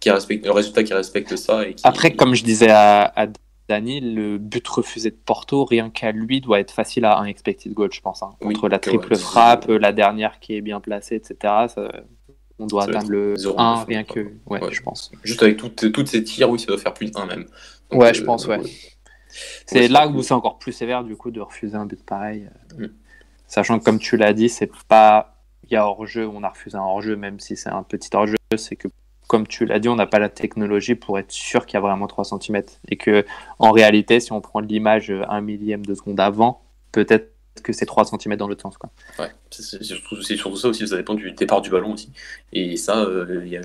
qui 0.00 0.10
respecte, 0.10 0.42
le 0.46 0.52
résultat 0.52 0.82
qui 0.84 0.94
respecte 0.94 1.36
ça. 1.36 1.68
Et 1.68 1.74
qui, 1.74 1.86
Après, 1.86 2.14
comme 2.14 2.34
je 2.34 2.42
disais 2.42 2.70
à, 2.70 3.12
à 3.14 3.26
Dani, 3.68 4.00
le 4.00 4.36
but 4.38 4.66
refusé 4.68 5.10
de 5.10 5.16
Porto, 5.16 5.64
rien 5.64 5.88
qu'à 5.90 6.12
lui, 6.12 6.40
doit 6.40 6.60
être 6.60 6.70
facile 6.70 7.04
à 7.06 7.18
un 7.18 7.24
expected 7.24 7.72
goal, 7.72 7.90
je 7.92 8.00
pense. 8.00 8.22
hein. 8.22 8.32
Oui, 8.42 8.54
Contre 8.54 8.68
la 8.68 8.78
triple 8.78 9.16
frappe, 9.16 9.66
la 9.68 9.92
dernière 9.92 10.38
qui 10.38 10.54
est 10.54 10.60
bien 10.60 10.80
placée, 10.80 11.16
etc. 11.16 11.36
ça- 11.68 11.90
on 12.58 12.66
doit 12.66 12.84
Ça 12.84 12.90
atteindre 12.90 13.10
le 13.10 13.36
zéro 13.36 13.58
1 13.58 13.76
neuf, 13.78 13.84
rien 13.86 14.04
que. 14.04 14.20
Ouais, 14.46 14.62
Ouais. 14.62 14.70
je 14.70 14.80
pense. 14.82 15.10
Juste 15.24 15.42
avec 15.42 15.56
toutes, 15.56 15.90
toutes 15.92 16.06
ces 16.08 16.22
tirs, 16.22 16.48
oui, 16.50 16.60
ça 16.60 16.66
doit 16.66 16.78
faire 16.78 16.94
plus 16.94 17.10
de 17.10 17.16
1 17.18 17.26
même. 17.26 17.46
Donc, 17.90 18.00
Ouais, 18.02 18.14
je 18.14 18.22
pense, 18.22 18.46
ouais. 18.46 18.60
C'est 19.66 19.88
là 19.88 20.06
où 20.06 20.22
c'est 20.22 20.34
encore 20.34 20.58
plus 20.58 20.72
sévère, 20.72 21.02
du 21.02 21.16
coup, 21.16 21.30
de 21.30 21.40
refuser 21.40 21.74
un 21.74 21.86
but 21.86 22.04
pareil. 22.04 22.48
Mm. 22.78 22.86
Sachant 23.48 23.78
que, 23.78 23.84
comme 23.84 23.98
tu 23.98 24.16
l'as 24.16 24.32
dit, 24.32 24.48
c'est 24.48 24.70
pas. 24.88 25.30
Il 25.64 25.72
y 25.72 25.76
a 25.76 25.86
hors-jeu, 25.86 26.28
on 26.28 26.42
a 26.42 26.48
refusé 26.50 26.76
un 26.76 26.82
hors-jeu, 26.82 27.16
même 27.16 27.40
si 27.40 27.56
c'est 27.56 27.70
un 27.70 27.82
petit 27.82 28.10
hors-jeu. 28.14 28.36
C'est 28.56 28.76
que, 28.76 28.88
comme 29.26 29.46
tu 29.46 29.66
l'as 29.66 29.78
dit, 29.78 29.88
on 29.88 29.96
n'a 29.96 30.06
pas 30.06 30.18
la 30.18 30.28
technologie 30.28 30.94
pour 30.94 31.18
être 31.18 31.32
sûr 31.32 31.66
qu'il 31.66 31.74
y 31.74 31.76
a 31.78 31.80
vraiment 31.80 32.06
3 32.06 32.24
cm. 32.24 32.62
Et 32.88 32.96
que, 32.96 33.24
en 33.58 33.72
réalité, 33.72 34.20
si 34.20 34.32
on 34.32 34.40
prend 34.40 34.60
l'image 34.60 35.12
un 35.28 35.40
millième 35.40 35.84
de 35.84 35.94
seconde 35.94 36.20
avant, 36.20 36.62
peut-être 36.92 37.34
que 37.62 37.72
c'est 37.72 37.86
3 37.86 38.04
cm 38.04 38.36
dans 38.36 38.48
l'autre 38.48 38.62
sens. 38.62 38.74
Ouais, 39.18 39.30
c'est 39.50 39.82
surtout, 39.82 40.20
surtout 40.22 40.56
ça 40.56 40.68
aussi, 40.68 40.86
ça 40.88 40.96
dépend 40.96 41.14
du 41.14 41.30
départ 41.32 41.60
du 41.62 41.70
ballon 41.70 41.92
aussi. 41.92 42.10
Et 42.52 42.76
ça, 42.76 43.04
euh, 43.04 43.62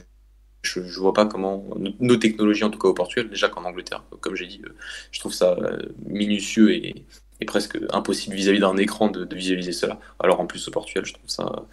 je, 0.61 0.81
je 0.81 0.99
vois 0.99 1.13
pas 1.13 1.25
comment 1.25 1.65
nos, 1.99 2.17
technologies, 2.17 2.63
en 2.63 2.69
tout 2.69 2.79
cas 2.79 2.87
au 2.87 2.93
Portugal, 2.93 3.29
déjà 3.29 3.49
qu'en 3.49 3.63
Angleterre, 3.65 4.03
comme 4.21 4.35
j'ai 4.35 4.47
dit, 4.47 4.61
euh, 4.65 4.75
je 5.11 5.19
trouve 5.19 5.33
ça 5.33 5.57
euh, 5.59 5.77
minutieux 6.05 6.73
et, 6.73 7.05
et 7.41 7.45
presque 7.45 7.77
impossible 7.91 8.35
vis-à-vis 8.35 8.59
d'un 8.59 8.75
écran 8.77 9.07
de, 9.09 9.23
de 9.23 9.35
visualiser 9.35 9.71
cela. 9.71 9.99
Alors 10.19 10.39
en 10.39 10.45
plus 10.45 10.67
au 10.67 10.71
Portugal, 10.71 11.05
je 11.05 11.13
trouve 11.13 11.29
ça. 11.29 11.63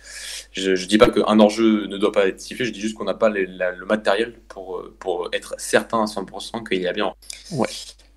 Je, 0.52 0.74
je 0.76 0.86
dis 0.86 0.98
pas 0.98 1.08
qu'un 1.10 1.38
hors-jeu 1.40 1.86
ne 1.86 1.98
doit 1.98 2.12
pas 2.12 2.28
être 2.28 2.40
sifflé, 2.40 2.64
je 2.64 2.72
dis 2.72 2.80
juste 2.80 2.94
qu'on 2.96 3.04
n'a 3.04 3.14
pas 3.14 3.28
les- 3.30 3.46
la- 3.46 3.72
le 3.72 3.84
matériel 3.86 4.34
pour, 4.48 4.84
pour 5.00 5.28
être 5.32 5.54
certain 5.58 6.02
à 6.02 6.06
100% 6.06 6.62
qu'il 6.68 6.80
y 6.80 6.86
a 6.86 6.92
bien. 6.92 7.14
Ouais. 7.52 7.68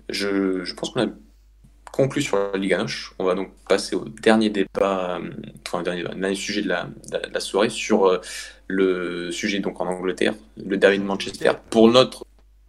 Je, 0.08 0.64
je 0.64 0.74
pense 0.74 0.90
qu'on 0.90 1.02
a 1.02 1.08
conclu 1.92 2.22
sur 2.22 2.36
la 2.54 2.78
Noche. 2.78 3.14
On 3.18 3.24
va 3.24 3.34
donc 3.34 3.50
passer 3.68 3.96
au 3.96 4.04
dernier 4.04 4.50
débat, 4.50 5.18
euh, 5.20 5.30
enfin, 5.66 5.82
dernier, 5.82 6.04
dernier 6.04 6.34
sujet 6.34 6.62
de 6.62 6.68
la, 6.68 6.84
de 7.12 7.32
la- 7.32 7.40
soirée 7.40 7.68
sur 7.70 8.06
euh, 8.06 8.20
le 8.68 9.32
sujet 9.32 9.58
donc 9.58 9.80
en 9.80 9.86
Angleterre, 9.86 10.34
le 10.64 10.76
derby 10.76 10.98
de 10.98 11.04
Manchester. 11.04 11.50
Pour 11.70 11.88
notre, 11.90 12.24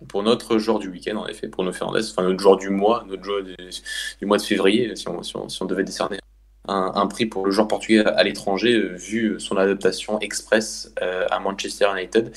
pour 0.08 0.24
notre 0.24 0.58
joueur 0.58 0.80
du 0.80 0.90
week-end, 0.90 1.18
en 1.18 1.28
effet, 1.28 1.48
pour 1.48 1.64
nos 1.64 1.74
Fernandez, 1.74 2.10
enfin 2.10 2.24
notre 2.24 2.40
joueur 2.40 2.58
du 2.58 2.70
mois, 2.70 3.06
notre 3.08 3.24
joueur 3.24 3.44
du, 3.44 4.26
mois 4.26 4.38
de 4.38 4.42
février, 4.42 4.96
si 4.96 5.06
on, 5.08 5.66
devait 5.66 5.84
décerner 5.84 6.20
un, 6.68 7.08
prix 7.08 7.26
pour 7.26 7.46
le 7.46 7.52
joueur 7.52 7.68
portugais 7.68 8.06
à 8.06 8.24
l'étranger, 8.24 8.76
euh, 8.76 8.96
vu 8.96 9.40
son 9.40 9.58
adaptation 9.58 10.20
express 10.20 10.94
euh, 11.02 11.26
à 11.30 11.40
Manchester 11.40 11.88
United. 11.96 12.32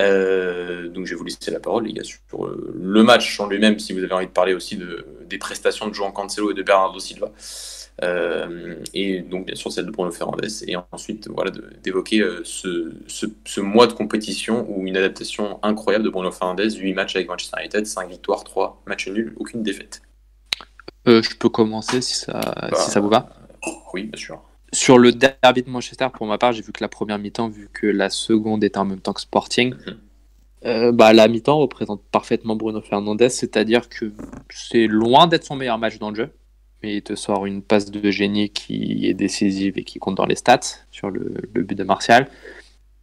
Euh, 0.00 0.88
donc 0.88 1.06
je 1.06 1.14
vais 1.14 1.18
vous 1.18 1.24
laisser 1.24 1.50
la 1.50 1.60
parole, 1.60 1.86
les 1.86 1.92
gars, 1.94 2.04
sur 2.04 2.18
le 2.46 3.02
match 3.02 3.38
en 3.40 3.46
lui-même, 3.46 3.78
si 3.78 3.92
vous 3.92 4.02
avez 4.02 4.12
envie 4.12 4.26
de 4.26 4.32
parler 4.32 4.54
aussi 4.54 4.76
de, 4.76 5.06
des 5.26 5.38
prestations 5.38 5.88
de 5.88 5.94
João 5.94 6.12
Cancelo 6.12 6.50
et 6.50 6.54
de 6.54 6.62
Bernardo 6.62 6.98
Silva. 6.98 7.30
Et 8.94 9.20
donc 9.20 9.46
bien 9.46 9.54
sûr 9.54 9.70
celle 9.70 9.86
de 9.86 9.90
Bruno 9.90 10.10
Fernandes, 10.10 10.46
et 10.66 10.74
ensuite 10.90 11.28
voilà 11.28 11.50
d'évoquer 11.82 12.24
ce, 12.44 12.94
ce, 13.06 13.60
mois 13.60 13.86
de 13.86 13.92
compétition 13.92 14.66
où 14.70 14.86
une 14.86 14.96
adaptation 14.96 15.58
incroyable 15.62 16.04
de 16.04 16.10
Bruno 16.10 16.30
Fernandes, 16.30 16.72
8 16.72 16.94
matchs 16.94 17.16
avec 17.16 17.28
Manchester 17.28 17.58
United, 17.60 17.86
5 17.86 18.08
victoires, 18.08 18.44
3 18.44 18.82
matchs 18.86 19.08
nuls, 19.08 19.34
aucune 19.36 19.62
défaite. 19.62 20.02
je 21.06 21.36
peux 21.36 21.50
commencer 21.50 22.00
si 22.00 22.14
ça, 22.14 22.40
si 22.40 22.70
bah, 22.70 22.76
ça 22.76 23.00
vous 23.00 23.10
va 23.10 23.28
Oui, 23.92 24.04
bien 24.04 24.18
sûr. 24.18 24.40
Sur 24.72 24.98
le 24.98 25.10
derby 25.12 25.62
de 25.62 25.70
Manchester, 25.70 26.06
pour 26.14 26.26
ma 26.26 26.38
part, 26.38 26.52
j'ai 26.52 26.62
vu 26.62 26.72
que 26.72 26.82
la 26.82 26.88
première 26.88 27.18
mi-temps, 27.18 27.48
vu 27.48 27.68
que 27.72 27.86
la 27.86 28.08
seconde 28.08 28.62
était 28.62 28.78
en 28.78 28.84
même 28.84 29.00
temps 29.00 29.12
que 29.12 29.20
Sporting, 29.20 29.74
mhm. 29.74 29.98
euh, 30.64 30.92
bah, 30.92 31.12
la 31.12 31.26
mi-temps 31.26 31.58
représente 31.58 32.02
parfaitement 32.12 32.54
Bruno 32.54 32.80
Fernandez, 32.80 33.30
c'est-à-dire 33.30 33.88
que 33.88 34.12
c'est 34.48 34.86
loin 34.86 35.26
d'être 35.26 35.44
son 35.44 35.56
meilleur 35.56 35.78
match 35.78 35.98
dans 35.98 36.10
le 36.10 36.16
jeu, 36.16 36.30
mais 36.82 36.96
il 36.96 37.02
te 37.02 37.14
sort 37.14 37.46
une 37.46 37.62
passe 37.62 37.90
de 37.90 38.10
génie 38.10 38.50
qui 38.50 39.06
est 39.06 39.14
décisive 39.14 39.78
et 39.78 39.84
qui 39.84 39.98
compte 39.98 40.16
dans 40.16 40.26
les 40.26 40.36
stats 40.36 40.60
sur 40.90 41.10
le, 41.10 41.42
but 41.52 41.74
de 41.74 41.84
Martial. 41.84 42.28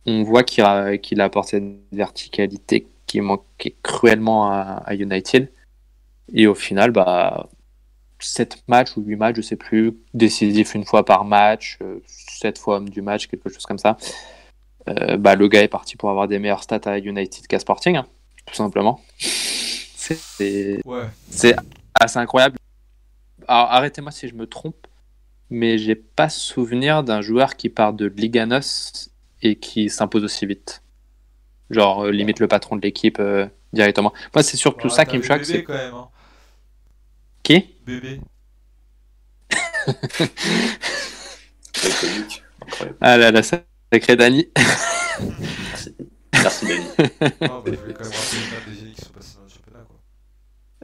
On 0.06 0.24
voit 0.24 0.44
qu'il 0.44 0.64
a, 0.64 0.98
apporté 1.20 1.58
une 1.58 1.80
verticalité 1.92 2.88
qui 3.06 3.22
manquait 3.22 3.76
cruellement 3.84 4.52
à, 4.52 4.84
à 4.86 4.96
United. 4.96 5.50
Et 6.34 6.48
au 6.48 6.56
final, 6.56 6.92
bah, 6.92 7.50
7 8.20 8.64
matchs 8.68 8.98
ou 8.98 9.02
8 9.02 9.16
matchs, 9.16 9.36
je 9.38 9.42
sais 9.42 9.56
plus, 9.56 9.98
décisif 10.14 10.76
une 10.76 10.86
fois 10.86 11.06
par 11.06 11.26
match, 11.26 11.80
7 12.08 12.58
euh, 12.58 12.60
fois 12.60 12.78
homme 12.78 12.90
du 12.90 13.02
match, 13.02 13.28
quelque 13.28 13.50
chose 13.50 13.66
comme 13.66 13.78
ça. 13.78 13.98
Euh, 14.90 15.18
bah, 15.18 15.36
le 15.36 15.48
gars 15.48 15.64
est 15.64 15.68
parti 15.68 15.98
pour 15.98 16.10
avoir 16.10 16.28
des 16.28 16.40
meilleurs 16.40 16.64
stats 16.64 16.82
à 16.86 16.98
United 16.98 17.48
qu'à 17.48 17.60
Sporting, 17.60 17.98
hein, 17.98 18.08
tout 18.46 18.56
simplement. 18.56 19.02
C'est 19.18 20.82
assez 22.00 22.20
incroyable. 22.20 22.57
Alors 23.48 23.72
arrêtez-moi 23.72 24.12
si 24.12 24.28
je 24.28 24.36
me 24.36 24.46
trompe, 24.46 24.88
mais 25.50 25.78
j'ai 25.78 25.96
pas 25.96 26.30
souvenir 26.30 27.04
d'un 27.04 27.22
joueur 27.22 27.56
qui 27.56 27.70
part 27.70 27.94
de 27.94 28.06
Liganos 28.06 29.10
et 29.42 29.58
qui 29.58 29.90
s'impose 29.90 30.24
aussi 30.24 30.46
vite. 30.46 30.84
Genre 31.70 32.06
euh, 32.06 32.12
limite 32.12 32.40
le 32.40 32.48
patron 32.48 32.76
de 32.76 32.82
l'équipe 32.82 33.22
directement. 33.74 34.14
Moi 34.34 34.44
c'est 34.44 34.58
surtout 34.58 34.90
ça 34.90 35.06
qui 35.06 35.18
me 35.18 35.24
choque. 35.24 35.46
C'est 35.46 35.64
quand 35.64 35.74
même. 35.74 35.94
Hein. 35.94 36.10
Qui? 37.44 37.76
Bébé. 37.86 38.20
ah 43.02 43.18
là 43.18 43.32
là, 43.32 43.42
sacré 43.42 44.16
Dani. 44.16 44.50
Merci. 44.58 45.96
Merci 46.34 46.66
Dani. 46.66 46.86
Non, 47.42 47.64
mais 47.66 47.72
il 47.72 47.94
quand 47.94 48.04
même 48.04 48.12
rappeler 48.12 48.74
des 48.74 48.76
génies 48.80 48.94
qui 48.94 49.02
sont 49.06 49.14
passés 49.14 49.38
dans. 49.38 49.47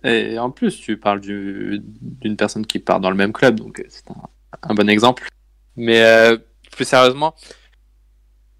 Et 0.04 0.38
en 0.38 0.52
plus, 0.52 0.80
tu 0.80 0.98
parles 0.98 1.22
d'une 1.22 2.38
personne 2.38 2.66
qui 2.66 2.80
part 2.80 3.00
dans 3.00 3.10
le 3.10 3.16
même 3.16 3.32
club, 3.32 3.56
donc 3.56 3.84
c'est 3.88 4.04
un, 4.62 4.74
bon 4.74 4.90
exemple. 4.90 5.28
Mais 5.78 6.04
euh, 6.04 6.38
plus 6.72 6.86
sérieusement, 6.86 7.36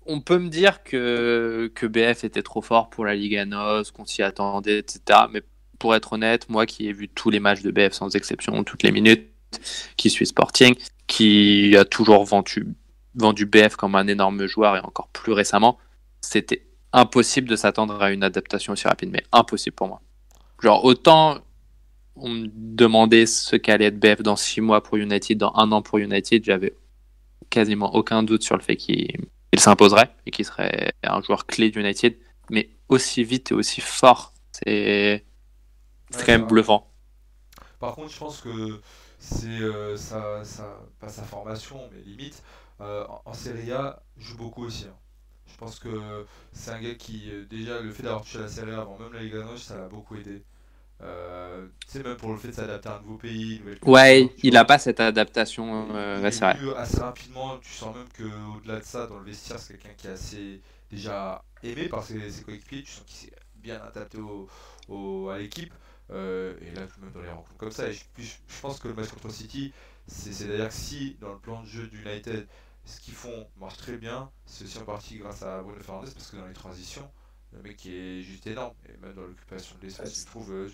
on 0.06 0.22
peut 0.22 0.40
me 0.40 0.50
dire 0.50 0.84
que, 0.84 1.72
que 1.76 1.86
BF 1.86 2.24
était 2.24 2.44
trop 2.44 2.62
fort 2.62 2.90
pour 2.90 3.06
la 3.06 3.16
Ligue 3.16 3.38
NOS, 3.46 3.92
qu'on 3.94 4.06
s'y 4.06 4.22
attendait, 4.22 4.80
etc. 4.80 5.22
Mais 5.32 5.42
pour 5.80 5.96
être 5.96 6.14
honnête, 6.14 6.50
moi 6.50 6.66
qui 6.66 6.88
ai 6.88 6.94
vu 6.94 7.10
tous 7.10 7.30
les 7.30 7.40
matchs 7.40 7.62
de 7.62 7.72
BF 7.72 7.92
sans 7.92 8.16
exception, 8.16 8.64
toutes 8.64 8.84
les 8.84 8.92
minutes, 8.92 9.30
qui 9.98 10.10
suis 10.10 10.26
Sporting, 10.26 10.76
qui 11.08 11.76
a 11.78 11.86
toujours 11.86 12.24
vendu, 12.24 12.68
vendu 13.16 13.46
BF 13.46 13.76
comme 13.76 13.96
un 13.96 14.08
énorme 14.08 14.46
joueur 14.48 14.78
et 14.78 14.80
encore 14.80 15.10
plus 15.10 15.34
récemment, 15.34 15.78
c'était 16.22 16.66
impossible 16.94 17.50
de 17.50 17.56
s'attendre 17.56 18.02
à 18.02 18.12
une 18.12 18.24
adaptation 18.24 18.74
aussi 18.74 18.88
rapide, 18.88 19.10
mais 19.12 19.24
impossible 19.32 19.76
pour 19.76 19.88
moi. 19.88 20.02
Genre, 20.64 20.86
autant 20.86 21.40
on 22.16 22.30
me 22.30 22.48
demandait 22.48 23.26
ce 23.26 23.58
qu'allait 23.58 23.86
être 23.86 24.00
BF 24.00 24.22
dans 24.22 24.38
six 24.38 24.62
mois 24.62 24.82
pour 24.82 24.96
United, 24.96 25.38
dans 25.38 25.52
un 25.56 25.74
an 25.74 25.82
pour 25.82 25.98
United, 25.98 26.46
j'avais 26.46 26.74
quasiment 27.50 27.94
aucun 27.96 28.24
doute 28.24 28.44
sur 28.44 28.56
le 28.56 28.62
fait 28.62 28.78
qu'il 28.78 29.28
s'imposerait 29.58 30.16
et 30.26 30.32
qu'il 30.32 30.46
serait 30.46 30.94
un 31.04 31.22
joueur 31.22 31.48
clé 31.48 31.70
d'United, 31.70 32.18
mais 32.50 32.70
aussi 32.88 33.26
vite 33.26 33.52
et 33.52 33.56
aussi 33.56 33.82
fort, 33.82 34.34
c'est 34.54 35.26
c'est 36.12 36.26
quand 36.26 36.32
même 36.32 36.48
bluffant. 36.48 36.90
Par 37.80 37.96
contre, 37.96 38.14
je 38.14 38.20
pense 38.20 38.40
que 38.40 38.80
c'est 39.20 39.48
euh, 39.48 39.98
sa, 39.98 40.42
pas 41.00 41.10
sa 41.10 41.24
formation, 41.24 41.90
mais 41.92 42.02
limite, 42.04 42.42
euh, 42.80 43.06
en, 43.26 43.34
Serie 43.34 43.74
A, 43.74 44.02
joue 44.16 44.38
beaucoup 44.38 44.64
aussi. 44.64 44.86
Hein. 44.86 44.96
Je 45.52 45.58
pense 45.58 45.80
que 45.80 46.26
c'est 46.54 46.72
un 46.72 46.82
gars 46.82 46.96
qui, 46.96 47.30
euh, 47.32 47.46
déjà, 47.50 47.82
le 47.82 47.92
fait 47.92 48.04
d'avoir 48.04 48.22
touché 48.22 48.40
la 48.40 48.48
Serie 48.48 48.72
A 48.72 48.82
avant 48.82 48.98
même 48.98 49.12
la 49.12 49.24
Liga 49.24 49.44
Noche, 49.44 49.62
ça 49.62 49.78
l'a 49.78 49.90
beaucoup 49.90 50.16
aidé. 50.16 50.44
Euh, 51.04 51.68
tu 51.86 51.98
sais, 51.98 52.04
même 52.04 52.16
pour 52.16 52.32
le 52.32 52.38
fait 52.38 52.50
de 52.50 52.54
s'adapter 52.54 52.90
à 52.90 52.98
un 52.98 53.02
nouveau 53.02 53.18
pays. 53.18 53.62
Ouais, 53.84 54.30
il 54.42 54.54
n'a 54.54 54.66
pas 54.66 54.80
cette 54.80 55.00
adaptation. 55.00 55.88
c'est 56.32 56.40
vrai. 56.40 56.58
Assez 56.78 57.00
rapidement, 57.00 57.58
tu 57.58 57.72
sens 57.72 57.96
même 57.96 58.08
qu'au-delà 58.18 58.80
de 58.80 58.86
ça, 58.86 59.08
dans 59.08 59.20
le 59.20 59.26
vestiaire, 59.26 59.60
c'est 59.60 59.78
quelqu'un 59.78 59.96
qui 59.98 60.08
est 60.08 60.12
assez 60.12 60.62
déjà 60.90 61.44
aimé 61.62 61.90
par 61.90 62.04
ses, 62.04 62.20
coéquipiers. 62.46 62.84
Tu 62.84 62.92
sens 62.92 63.04
qu'il 63.06 63.30
s'est 63.30 63.36
bien 63.56 63.82
adapté 63.82 64.18
au, 64.88 65.30
à 65.30 65.38
l'équipe. 65.38 65.74
Euh, 66.12 66.54
et 66.62 66.76
là, 66.76 66.82
même 67.02 67.12
dans 67.14 67.22
les 67.22 67.30
rencontres 67.30 67.58
comme 67.58 67.72
ça, 67.72 67.88
et 67.88 67.94
je, 67.94 68.34
pense 68.62 68.80
que 68.80 68.90
le 68.90 68.94
match 68.94 69.10
contre 69.10 69.32
City, 69.32 69.74
c'est-à-dire 70.08 70.68
que 70.68 70.74
si 70.74 71.16
dans 71.22 71.32
le 71.32 71.40
plan 71.40 71.62
de 71.62 71.68
jeu 71.68 71.88
d'United, 71.88 72.46
ce 72.86 73.00
qu'ils 73.00 73.14
font 73.14 73.48
marche 73.60 73.78
très 73.78 73.98
bien, 73.98 74.30
c'est 74.46 74.66
aussi 74.66 74.78
en 74.80 74.84
partie 74.84 75.18
grâce 75.18 75.42
à 75.44 75.62
Bruno 75.62 75.82
Fernandes, 75.82 76.14
parce 76.14 76.30
que 76.30 76.36
dans 76.36 76.46
les 76.46 76.54
transitions, 76.54 77.10
le 77.56 77.62
mec 77.62 77.86
est 77.86 78.22
juste 78.22 78.48
énorme, 78.48 78.74
et 78.88 78.98
même 78.98 79.14
dans 79.14 79.22
l'occupation 79.22 79.76
de 79.80 79.86
l'espace, 79.86 80.20
je 80.20 80.26
trouve 80.26 80.52
euh, 80.52 80.72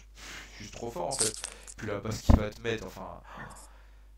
juste 0.57 0.73
trop 0.73 0.89
fort 0.89 1.07
en 1.07 1.11
fait. 1.11 1.33
Puis 1.77 1.87
la 1.87 1.99
passe 1.99 2.21
qu'il 2.21 2.35
va 2.35 2.49
te 2.49 2.61
mettre, 2.61 2.85
enfin, 2.85 3.21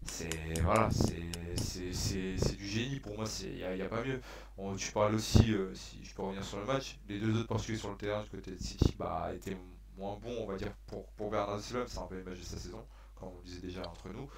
c'est 0.06 0.30
voilà, 0.62 0.90
c'est 0.92 2.56
du 2.56 2.68
génie 2.68 3.00
pour 3.00 3.16
moi, 3.16 3.26
il 3.42 3.56
n'y 3.56 3.64
a, 3.64 3.86
a, 3.86 3.90
pas 3.90 4.04
mieux. 4.04 4.22
tu 4.78 4.92
parles 4.92 5.16
aussi, 5.16 5.54
euh, 5.54 5.74
si 5.76 6.04
je 6.04 6.14
peux 6.14 6.24
revenir 6.24 6.44
sur 6.44 6.60
le 6.60 6.66
match, 6.66 6.98
les 7.08 7.20
deux 7.20 7.38
autres 7.38 7.48
Portugais 7.48 7.78
sur 7.78 7.92
le 7.92 7.98
terrain 7.98 8.24
du 8.24 8.30
côté 8.30 8.52
de 8.52 8.62
City 8.62 8.96
bah, 8.98 9.32
étaient 9.34 9.58
moins 9.98 10.18
bon, 10.22 10.36
on 10.40 10.46
va 10.46 10.56
dire, 10.56 10.74
pour, 10.88 11.06
pour 11.14 11.30
Bernard 11.30 11.62
Silva, 11.62 11.86
c'est 11.88 12.00
un 12.00 12.08
peu 12.08 12.20
imagé 12.20 12.44
sa 12.44 12.58
saison, 12.58 12.86
comme 13.16 13.30
on 13.30 13.38
le 13.38 13.44
disait 13.44 13.62
déjà 13.62 13.82
entre 13.88 14.10
nous. 14.10 14.30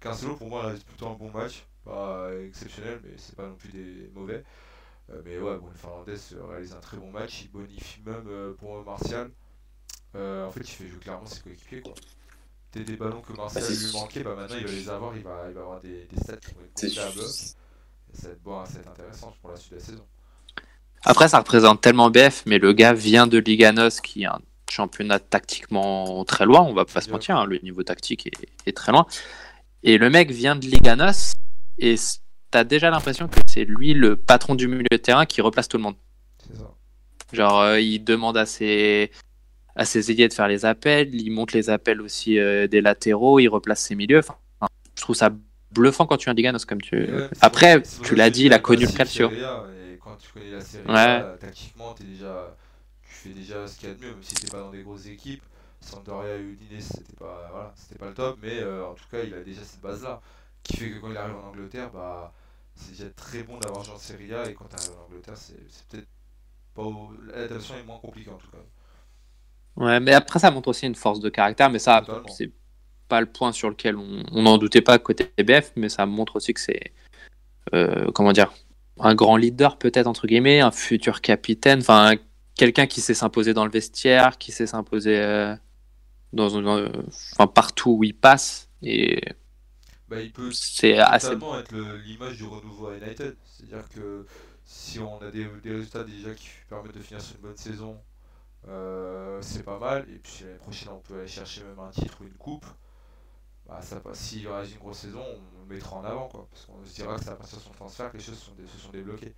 Cancelo, 0.00 0.36
pour 0.36 0.48
moi, 0.48 0.72
c'est 0.76 0.84
plutôt 0.84 1.08
un 1.08 1.14
bon 1.14 1.30
match, 1.32 1.64
pas 1.84 2.30
exceptionnel, 2.46 3.00
mais 3.02 3.10
c'est 3.16 3.34
pas 3.34 3.48
non 3.48 3.56
plus 3.56 3.70
des 3.70 4.10
mauvais. 4.14 4.44
Euh, 5.10 5.22
mais 5.24 5.38
ouais, 5.38 5.56
bon, 5.56 5.68
Fernandez 5.74 6.16
réalise 6.48 6.72
un 6.72 6.80
très 6.80 6.96
bon 6.96 7.10
match, 7.10 7.42
il 7.42 7.50
bonifie 7.50 8.00
même 8.04 8.26
euh, 8.28 8.52
pour 8.54 8.84
Martial. 8.84 9.30
Euh, 10.14 10.46
en 10.46 10.50
fait, 10.50 10.60
il 10.60 10.70
fait 10.70 10.88
jouer 10.88 10.98
clairement 10.98 11.26
ses 11.26 11.40
coéquipiers. 11.40 11.80
Quoi. 11.80 11.94
Des, 12.72 12.84
des 12.84 12.96
ballons 12.96 13.22
que 13.22 13.32
Martial 13.32 13.64
bah, 13.64 13.70
lui 13.70 13.92
manquait, 13.92 14.22
bah 14.22 14.34
maintenant 14.36 14.56
il 14.58 14.66
va 14.66 14.72
les 14.72 14.88
avoir, 14.88 15.16
il 15.16 15.22
va, 15.22 15.46
il 15.48 15.54
va 15.54 15.60
avoir 15.60 15.80
des, 15.80 16.04
des 16.04 16.16
stats 16.16 16.36
qui 16.36 16.54
vont 16.54 16.60
être. 16.62 16.88
Ça 18.12 18.28
va 18.28 18.32
être, 18.32 18.42
bon, 18.42 18.64
ça 18.64 18.74
va 18.74 18.80
être 18.80 18.88
intéressant 18.88 19.34
pour 19.40 19.50
la 19.50 19.56
suite 19.56 19.72
de 19.72 19.78
la 19.78 19.84
saison. 19.84 20.06
Après, 21.04 21.28
ça 21.28 21.38
représente 21.38 21.80
tellement 21.80 22.10
BF, 22.10 22.44
mais 22.46 22.58
le 22.58 22.72
gars 22.72 22.92
vient 22.92 23.26
de 23.26 23.38
Liganos, 23.38 24.00
qui 24.00 24.22
est 24.22 24.26
un 24.26 24.40
championnat 24.70 25.18
tactiquement 25.18 26.24
très 26.24 26.44
loin, 26.44 26.60
on 26.60 26.74
va 26.74 26.84
pas 26.84 27.00
se 27.00 27.10
mentir, 27.10 27.36
hein, 27.36 27.46
le 27.46 27.58
niveau 27.58 27.82
tactique 27.82 28.28
est, 28.66 28.72
très 28.72 28.92
loin. 28.92 29.06
Et 29.82 29.96
le 29.98 30.10
mec 30.10 30.30
vient 30.30 30.56
de 30.56 30.66
Liganos 30.66 31.34
et 31.78 31.96
t'as 32.50 32.64
déjà 32.64 32.90
l'impression 32.90 33.28
que 33.28 33.38
c'est 33.46 33.64
lui 33.64 33.94
le 33.94 34.16
patron 34.16 34.54
du 34.54 34.68
milieu 34.68 34.86
de 34.90 34.96
terrain 34.96 35.26
qui 35.26 35.40
replace 35.40 35.68
tout 35.68 35.76
le 35.76 35.82
monde. 35.82 35.96
Ça. 36.54 36.74
Genre, 37.32 37.60
euh, 37.60 37.80
il 37.80 38.02
demande 38.04 38.36
à 38.36 38.46
ses, 38.46 39.10
à 39.76 39.84
ses 39.84 40.10
ailiers 40.10 40.28
de 40.28 40.32
faire 40.32 40.48
les 40.48 40.64
appels, 40.64 41.14
il 41.14 41.30
monte 41.30 41.52
les 41.52 41.68
appels 41.70 42.00
aussi 42.00 42.38
euh, 42.38 42.66
des 42.66 42.80
latéraux, 42.80 43.38
il 43.38 43.48
replace 43.48 43.80
ses 43.80 43.94
milieux. 43.94 44.20
Enfin, 44.20 44.36
je 44.96 45.02
trouve 45.02 45.16
ça 45.16 45.30
bluffant 45.72 46.06
quand 46.06 46.16
tu 46.16 46.28
es 46.28 46.32
un 46.32 46.34
Liganos 46.34 46.64
comme 46.64 46.80
tu. 46.80 47.06
Après, 47.42 47.82
tu 48.02 48.14
l'as 48.14 48.30
dit, 48.30 48.46
il 48.46 48.52
a 48.52 48.58
connu 48.58 48.86
le 48.86 48.92
calcio. 48.92 49.30
Quand 50.02 50.16
tu 50.16 50.32
connais 50.32 50.50
la 50.52 50.60
série 50.62 50.88
ouais. 50.88 51.36
tactiquement, 51.38 51.92
t'es 51.92 52.04
déjà 52.04 52.56
fais 53.18 53.30
déjà 53.30 53.66
ce 53.66 53.78
qu'il 53.78 53.88
y 53.88 53.92
a 53.92 53.94
de 53.94 54.00
mieux, 54.00 54.10
même 54.10 54.22
si 54.22 54.34
c'était 54.34 54.50
pas 54.50 54.60
dans 54.60 54.70
des 54.70 54.82
grosses 54.82 55.06
équipes. 55.06 55.42
Sampdoria 55.80 56.36
et 56.36 56.40
Udinese, 56.40 56.88
c'était 56.88 57.16
pas, 57.18 57.48
voilà, 57.52 57.74
pas 57.98 58.06
le 58.06 58.14
top, 58.14 58.38
mais 58.42 58.58
euh, 58.60 58.86
en 58.86 58.94
tout 58.94 59.04
cas, 59.10 59.22
il 59.24 59.32
a 59.34 59.40
déjà 59.40 59.62
cette 59.62 59.80
base-là, 59.80 60.20
qui 60.62 60.76
fait 60.76 60.90
que 60.90 60.98
quand 60.98 61.10
il 61.10 61.16
arrive 61.16 61.36
en 61.36 61.48
Angleterre, 61.48 61.90
bah, 61.92 62.32
c'est 62.78 62.92
déjà 62.92 63.10
très 63.10 63.42
bon 63.42 63.58
d'avoir 63.58 63.84
joué 63.84 63.94
en 63.94 63.98
Serie 63.98 64.34
A, 64.34 64.48
et 64.48 64.54
quand 64.54 64.66
tu 64.68 64.76
en 64.90 65.04
Angleterre, 65.04 65.36
c'est, 65.36 65.56
peut-être 65.88 66.06
pas. 66.74 66.82
L'adaptation 67.26 67.74
est 67.76 67.84
moins 67.84 67.98
compliquée 67.98 68.30
en 68.30 68.38
tout 68.38 68.50
cas. 68.50 68.58
Ouais, 69.76 70.00
mais 70.00 70.12
après, 70.12 70.38
ça 70.38 70.50
montre 70.50 70.68
aussi 70.68 70.86
une 70.86 70.94
force 70.94 71.20
de 71.20 71.28
caractère, 71.28 71.70
mais 71.70 71.78
ça, 71.78 72.04
c'est 72.28 72.52
pas 73.08 73.20
le 73.20 73.26
point 73.26 73.52
sur 73.52 73.70
lequel 73.70 73.96
on 73.96 74.42
n'en 74.42 74.58
doutait 74.58 74.82
pas 74.82 74.98
côté 74.98 75.32
BF, 75.38 75.72
mais 75.76 75.88
ça 75.88 76.06
montre 76.06 76.36
aussi 76.36 76.54
que 76.54 76.60
c'est. 76.60 76.92
Euh, 77.74 78.10
comment 78.12 78.32
dire 78.32 78.52
un 79.00 79.14
grand 79.14 79.36
leader 79.36 79.76
peut-être 79.78 80.06
entre 80.06 80.26
guillemets, 80.26 80.60
un 80.60 80.70
futur 80.70 81.20
capitaine, 81.20 81.80
enfin 81.80 82.14
quelqu'un 82.56 82.86
qui 82.86 83.00
sait 83.00 83.14
s'imposer 83.14 83.54
dans 83.54 83.64
le 83.64 83.70
vestiaire, 83.70 84.38
qui 84.38 84.52
sait 84.52 84.66
s'imposer 84.66 85.18
euh, 85.18 85.54
dans, 86.32 86.56
enfin, 86.56 87.46
partout 87.46 87.96
où 87.98 88.04
il 88.04 88.14
passe. 88.14 88.68
Et 88.82 89.20
bah, 90.08 90.20
il 90.20 90.32
peut 90.32 90.50
c'est 90.52 90.98
assez... 90.98 91.32
être 91.32 91.74
l'image 92.04 92.36
du 92.36 92.44
renouveau 92.44 92.88
à 92.88 92.96
United. 92.96 93.36
C'est-à-dire 93.44 93.88
que 93.90 94.26
si 94.64 94.98
on 94.98 95.18
a 95.20 95.30
des, 95.30 95.46
résultats 95.64 96.04
déjà 96.04 96.34
qui 96.34 96.48
permettent 96.68 96.96
de 96.96 97.00
finir 97.00 97.20
sur 97.20 97.36
une 97.36 97.42
bonne 97.42 97.56
saison, 97.56 97.98
euh, 98.68 99.38
c'est 99.42 99.62
pas 99.62 99.78
mal. 99.78 100.06
Et 100.10 100.18
puis 100.18 100.44
l'année 100.44 100.58
prochaine, 100.58 100.90
on 100.92 101.00
peut 101.00 101.18
aller 101.18 101.28
chercher 101.28 101.62
même 101.64 101.78
un 101.78 101.90
titre 101.90 102.18
ou 102.20 102.24
une 102.24 102.34
coupe. 102.34 102.66
bah, 103.66 103.80
s'il 104.12 104.48
réagit 104.48 104.74
une 104.74 104.78
grosse 104.78 104.98
saison, 104.98 105.22
on 105.22 105.68
le 105.68 105.74
mettra 105.74 105.96
en 105.96 106.04
avant. 106.04 106.28
Quoi, 106.28 106.48
parce 106.50 106.66
qu'on 106.66 106.84
se 106.84 106.94
dira 106.94 107.16
que 107.16 107.24
c'est 107.24 107.30
à 107.30 107.36
partir 107.36 107.58
de 107.58 107.62
son 107.64 107.72
transfert 107.72 108.10
que 108.10 108.16
les 108.16 108.22
choses 108.22 108.38
sont 108.38 108.52
se 108.66 108.78
sont 108.78 108.90
débloquées. 108.90 109.34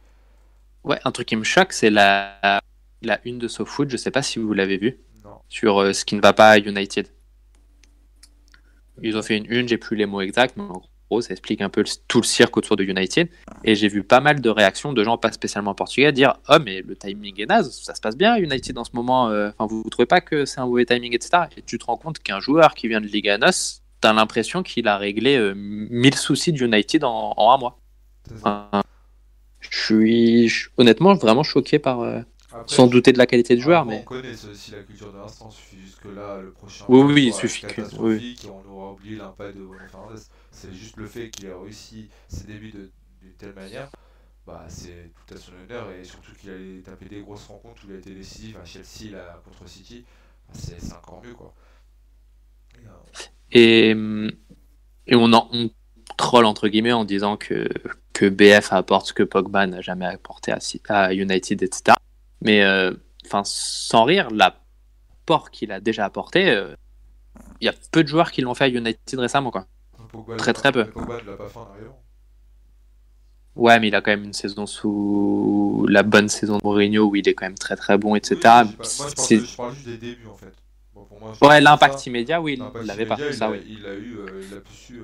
Ouais, 0.84 0.98
un 1.04 1.12
truc 1.12 1.28
qui 1.28 1.36
me 1.36 1.44
choque, 1.44 1.72
c'est 1.72 1.90
la, 1.90 2.60
la 3.02 3.20
une 3.24 3.38
de 3.38 3.48
SoFoot. 3.48 3.90
Je 3.90 3.96
sais 3.96 4.10
pas 4.10 4.22
si 4.22 4.38
vous 4.38 4.52
l'avez 4.52 4.78
vu. 4.78 5.00
Sur 5.48 5.80
euh, 5.80 5.92
ce 5.92 6.04
qui 6.04 6.14
ne 6.14 6.20
va 6.20 6.32
pas 6.32 6.50
à 6.50 6.58
United. 6.58 7.08
Ils 9.02 9.16
ont 9.16 9.22
fait 9.22 9.36
une 9.36 9.46
une, 9.50 9.68
j'ai 9.68 9.78
plus 9.78 9.96
les 9.96 10.06
mots 10.06 10.20
exacts, 10.20 10.56
mais 10.56 10.64
en 10.64 10.82
gros, 11.10 11.20
ça 11.20 11.32
explique 11.32 11.60
un 11.60 11.68
peu 11.68 11.84
tout 12.08 12.20
le 12.20 12.26
cirque 12.26 12.56
autour 12.56 12.76
de 12.76 12.84
United. 12.84 13.28
Et 13.64 13.74
j'ai 13.74 13.88
vu 13.88 14.02
pas 14.02 14.20
mal 14.20 14.40
de 14.40 14.48
réactions 14.48 14.92
de 14.92 15.02
gens, 15.02 15.18
pas 15.18 15.32
spécialement 15.32 15.74
portugais, 15.74 16.12
dire 16.12 16.34
Oh, 16.48 16.56
mais 16.64 16.82
le 16.82 16.96
timing 16.96 17.40
est 17.40 17.46
naze, 17.46 17.80
ça 17.82 17.94
se 17.94 18.00
passe 18.00 18.16
bien 18.16 18.36
United 18.36 18.78
en 18.78 18.84
ce 18.84 18.90
moment. 18.94 19.28
Euh, 19.28 19.50
enfin, 19.50 19.66
vous, 19.66 19.82
ne 19.84 19.90
trouvez 19.90 20.06
pas 20.06 20.20
que 20.20 20.44
c'est 20.44 20.60
un 20.60 20.66
mauvais 20.66 20.84
timing, 20.84 21.14
etc. 21.14 21.44
Et 21.56 21.62
tu 21.62 21.78
te 21.78 21.84
rends 21.84 21.96
compte 21.96 22.18
qu'un 22.20 22.40
joueur 22.40 22.74
qui 22.74 22.88
vient 22.88 23.00
de 23.00 23.06
Liga 23.06 23.38
NOS, 23.38 23.82
t'as 24.00 24.12
l'impression 24.12 24.62
qu'il 24.62 24.88
a 24.88 24.96
réglé 24.96 25.36
euh, 25.36 25.54
mille 25.56 26.14
soucis 26.14 26.52
de 26.52 26.64
United 26.64 27.04
en, 27.04 27.34
un 27.36 27.58
mois. 27.58 27.78
je 29.60 29.78
suis 29.78 30.52
honnêtement 30.76 31.14
vraiment 31.14 31.42
choqué 31.42 31.78
par. 31.78 32.00
Euh, 32.00 32.20
sans 32.66 32.86
douter 32.86 33.12
de 33.12 33.18
la 33.18 33.26
qualité 33.26 33.56
de 33.56 33.60
joueur, 33.60 33.84
mais. 33.84 34.00
On 34.00 34.04
connaît 34.04 34.32
aussi 34.32 34.72
la 34.72 34.82
culture 34.82 35.12
de 35.12 35.18
l'instant, 35.18 35.50
suffit 35.50 35.80
juste 35.80 36.00
que 36.00 36.08
là, 36.08 36.40
le 36.40 36.50
prochain. 36.50 36.84
Oui, 36.88 37.12
oui, 37.12 37.26
il 37.26 37.34
suffit 37.34 37.66
que. 37.66 37.82
Oui. 37.98 38.36
On 38.48 38.70
aura 38.70 38.92
oublié 38.92 39.16
l'impact 39.16 39.56
de 39.56 39.64
Bruno 39.64 39.82
Fernandes. 39.90 40.20
C'est 40.50 40.72
juste 40.72 40.96
le 40.96 41.06
fait 41.06 41.30
qu'il 41.30 41.46
ait 41.46 41.54
réussi 41.54 42.08
ses 42.28 42.44
débuts 42.44 42.72
d'une 42.72 43.32
telle 43.38 43.54
manière. 43.54 43.90
Bah, 44.46 44.64
c'est 44.68 45.12
tout 45.14 45.34
à 45.34 45.36
son 45.36 45.52
honneur 45.52 45.90
et 45.92 46.02
surtout 46.02 46.32
qu'il 46.34 46.50
a 46.50 46.90
tapé 46.90 47.06
des 47.06 47.20
grosses 47.20 47.46
rencontres 47.46 47.82
où 47.84 47.90
il 47.90 47.96
a 47.96 47.98
été 47.98 48.10
décisif 48.14 48.56
à 48.56 48.64
Chelsea 48.64 49.12
là, 49.12 49.40
contre 49.44 49.68
City. 49.68 50.04
Bah, 50.48 50.54
c'est 50.58 50.92
encore 50.94 51.22
mieux 51.22 51.34
quoi. 51.34 51.54
Et, 53.52 53.90
et 53.90 55.14
on, 55.14 55.32
en, 55.32 55.48
on 55.52 55.70
troll 56.16 56.46
entre 56.46 56.68
guillemets 56.68 56.92
en 56.92 57.04
disant 57.04 57.36
que, 57.36 57.68
que 58.12 58.28
BF 58.28 58.72
apporte 58.72 59.08
ce 59.08 59.12
que 59.12 59.22
Pogba 59.22 59.66
n'a 59.66 59.82
jamais 59.82 60.06
apporté 60.06 60.52
à, 60.52 60.58
à 60.88 61.12
United, 61.12 61.62
etc. 61.62 61.96
Mais 62.42 62.62
euh, 62.62 62.92
enfin, 63.26 63.42
sans 63.44 64.04
rire, 64.04 64.28
l'apport 64.30 65.50
qu'il 65.50 65.72
a 65.72 65.80
déjà 65.80 66.04
apporté, 66.04 66.42
il 66.42 66.48
euh, 66.48 66.74
y 67.60 67.68
a 67.68 67.74
peu 67.92 68.02
de 68.02 68.08
joueurs 68.08 68.30
qui 68.30 68.40
l'ont 68.40 68.54
fait 68.54 68.64
à 68.64 68.68
United 68.68 69.18
récemment. 69.18 69.50
Quoi. 69.50 69.66
très 70.38 70.52
très 70.52 70.72
peu. 70.72 70.86
Ouais, 73.56 73.78
mais 73.80 73.88
il 73.88 73.94
a 73.94 74.00
quand 74.00 74.12
même 74.12 74.24
une 74.24 74.32
saison 74.32 74.66
sous 74.66 75.86
la 75.88 76.02
bonne 76.02 76.28
saison 76.28 76.58
de 76.58 76.62
Mourinho 76.64 77.08
où 77.08 77.16
il 77.16 77.28
est 77.28 77.34
quand 77.34 77.46
même 77.46 77.58
très 77.58 77.76
très 77.76 77.98
bon, 77.98 78.14
etc. 78.14 78.36
moi, 78.42 78.64
je, 78.78 79.56
parle, 79.56 79.74
juste 79.74 79.86
des 79.86 79.98
débuts 79.98 80.28
en 80.28 80.36
fait. 80.36 81.44
ouais, 81.44 81.60
l'impact 81.60 82.06
immédiat, 82.06 82.40
oui, 82.40 82.58
il 82.80 82.86
l'avait 82.86 83.06
pas. 83.06 83.16
Il, 83.18 83.34
ça, 83.34 83.46
a, 83.46 83.50
oui. 83.50 83.62
il 83.68 83.84
a 83.84 83.94
eu, 83.94 84.18
euh, 84.18 84.42
il 84.48 84.56
a 84.56 84.60
pu 84.60 84.72
su. 84.72 85.02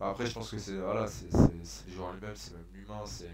Bah, 0.00 0.08
après, 0.10 0.26
je 0.26 0.32
pense 0.32 0.50
que 0.50 0.58
c'est 0.58 0.76
voilà, 0.76 1.06
c'est 1.06 1.30
le 1.30 1.94
joueur 1.94 2.12
lui-même, 2.14 2.34
c'est 2.34 2.54
même 2.54 2.64
humain, 2.82 3.02
c'est 3.04 3.28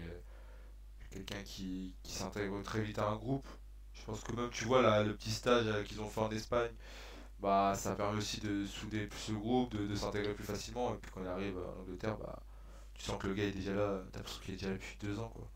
quelqu'un 1.11 1.41
qui, 1.43 1.95
qui 2.03 2.13
s'intègre 2.13 2.61
très 2.63 2.81
vite 2.81 2.99
à 2.99 3.07
un 3.07 3.15
groupe. 3.15 3.47
Je 3.93 4.05
pense 4.05 4.21
que 4.21 4.33
même, 4.33 4.49
tu 4.51 4.65
vois, 4.65 4.81
là, 4.81 5.03
le 5.03 5.15
petit 5.15 5.31
stage 5.31 5.65
euh, 5.67 5.83
qu'ils 5.83 6.01
ont 6.01 6.07
fait 6.07 6.21
en 6.21 6.31
Espagne, 6.31 6.71
bah, 7.39 7.73
ça 7.75 7.95
permet 7.95 8.17
aussi 8.17 8.39
de 8.39 8.65
souder 8.65 9.07
plus 9.07 9.19
ce 9.19 9.31
groupe, 9.31 9.75
de, 9.75 9.87
de 9.87 9.95
s'intégrer 9.95 10.33
plus 10.33 10.43
facilement. 10.43 10.93
Et 10.93 10.97
puis 10.97 11.11
quand 11.11 11.21
il 11.21 11.27
arrive 11.27 11.57
en 11.57 11.81
Angleterre, 11.81 12.17
bah, 12.17 12.39
tu 12.93 13.03
sens 13.03 13.17
que 13.17 13.27
le 13.27 13.33
gars 13.33 13.43
est 13.43 13.51
déjà 13.51 13.73
là, 13.73 14.01
t'as 14.11 14.19
l'impression 14.19 14.41
qu'il 14.43 14.53
est 14.53 14.57
déjà 14.57 14.69
là 14.69 14.75
depuis 14.75 14.97
deux 15.01 15.19
ans. 15.19 15.31
Quoi. 15.33 15.47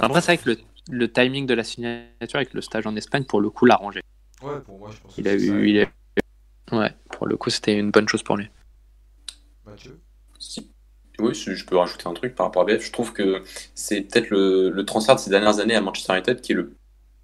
Après, 0.00 0.20
c'est 0.20 0.36
vrai 0.36 0.38
que 0.38 0.50
le, 0.50 0.58
le, 0.90 1.12
timing 1.12 1.46
de 1.46 1.54
la 1.54 1.64
signature 1.64 2.36
avec 2.36 2.54
le 2.54 2.60
stage 2.60 2.86
en 2.86 2.96
Espagne, 2.96 3.24
pour 3.24 3.40
le 3.40 3.50
coup, 3.50 3.66
l'a 3.66 3.74
arrangé. 3.74 4.00
Ouais, 4.42 4.60
pour 4.60 4.78
moi, 4.78 4.90
je 4.90 4.98
pense 4.98 5.16
il 5.18 5.28
a 5.28 5.34
eu, 5.34 5.68
il 5.68 5.88
Ouais, 6.70 6.94
pour 7.10 7.26
le 7.26 7.36
coup, 7.36 7.50
c'était 7.50 7.78
une 7.78 7.90
bonne 7.90 8.08
chose 8.08 8.22
pour 8.22 8.36
lui. 8.36 8.48
Mathieu? 9.66 10.00
Oui, 11.22 11.34
je 11.34 11.64
peux 11.64 11.76
rajouter 11.76 12.06
un 12.06 12.14
truc 12.14 12.34
par 12.34 12.46
rapport 12.46 12.62
à 12.62 12.64
BF. 12.66 12.84
Je 12.84 12.92
trouve 12.92 13.12
que 13.12 13.42
c'est 13.74 14.02
peut-être 14.02 14.30
le, 14.30 14.84
transfert 14.84 15.16
de 15.16 15.20
ces 15.20 15.30
dernières 15.30 15.60
années 15.60 15.74
à 15.74 15.80
Manchester 15.80 16.14
United 16.14 16.40
qui 16.40 16.52
est 16.52 16.56
le, 16.56 16.74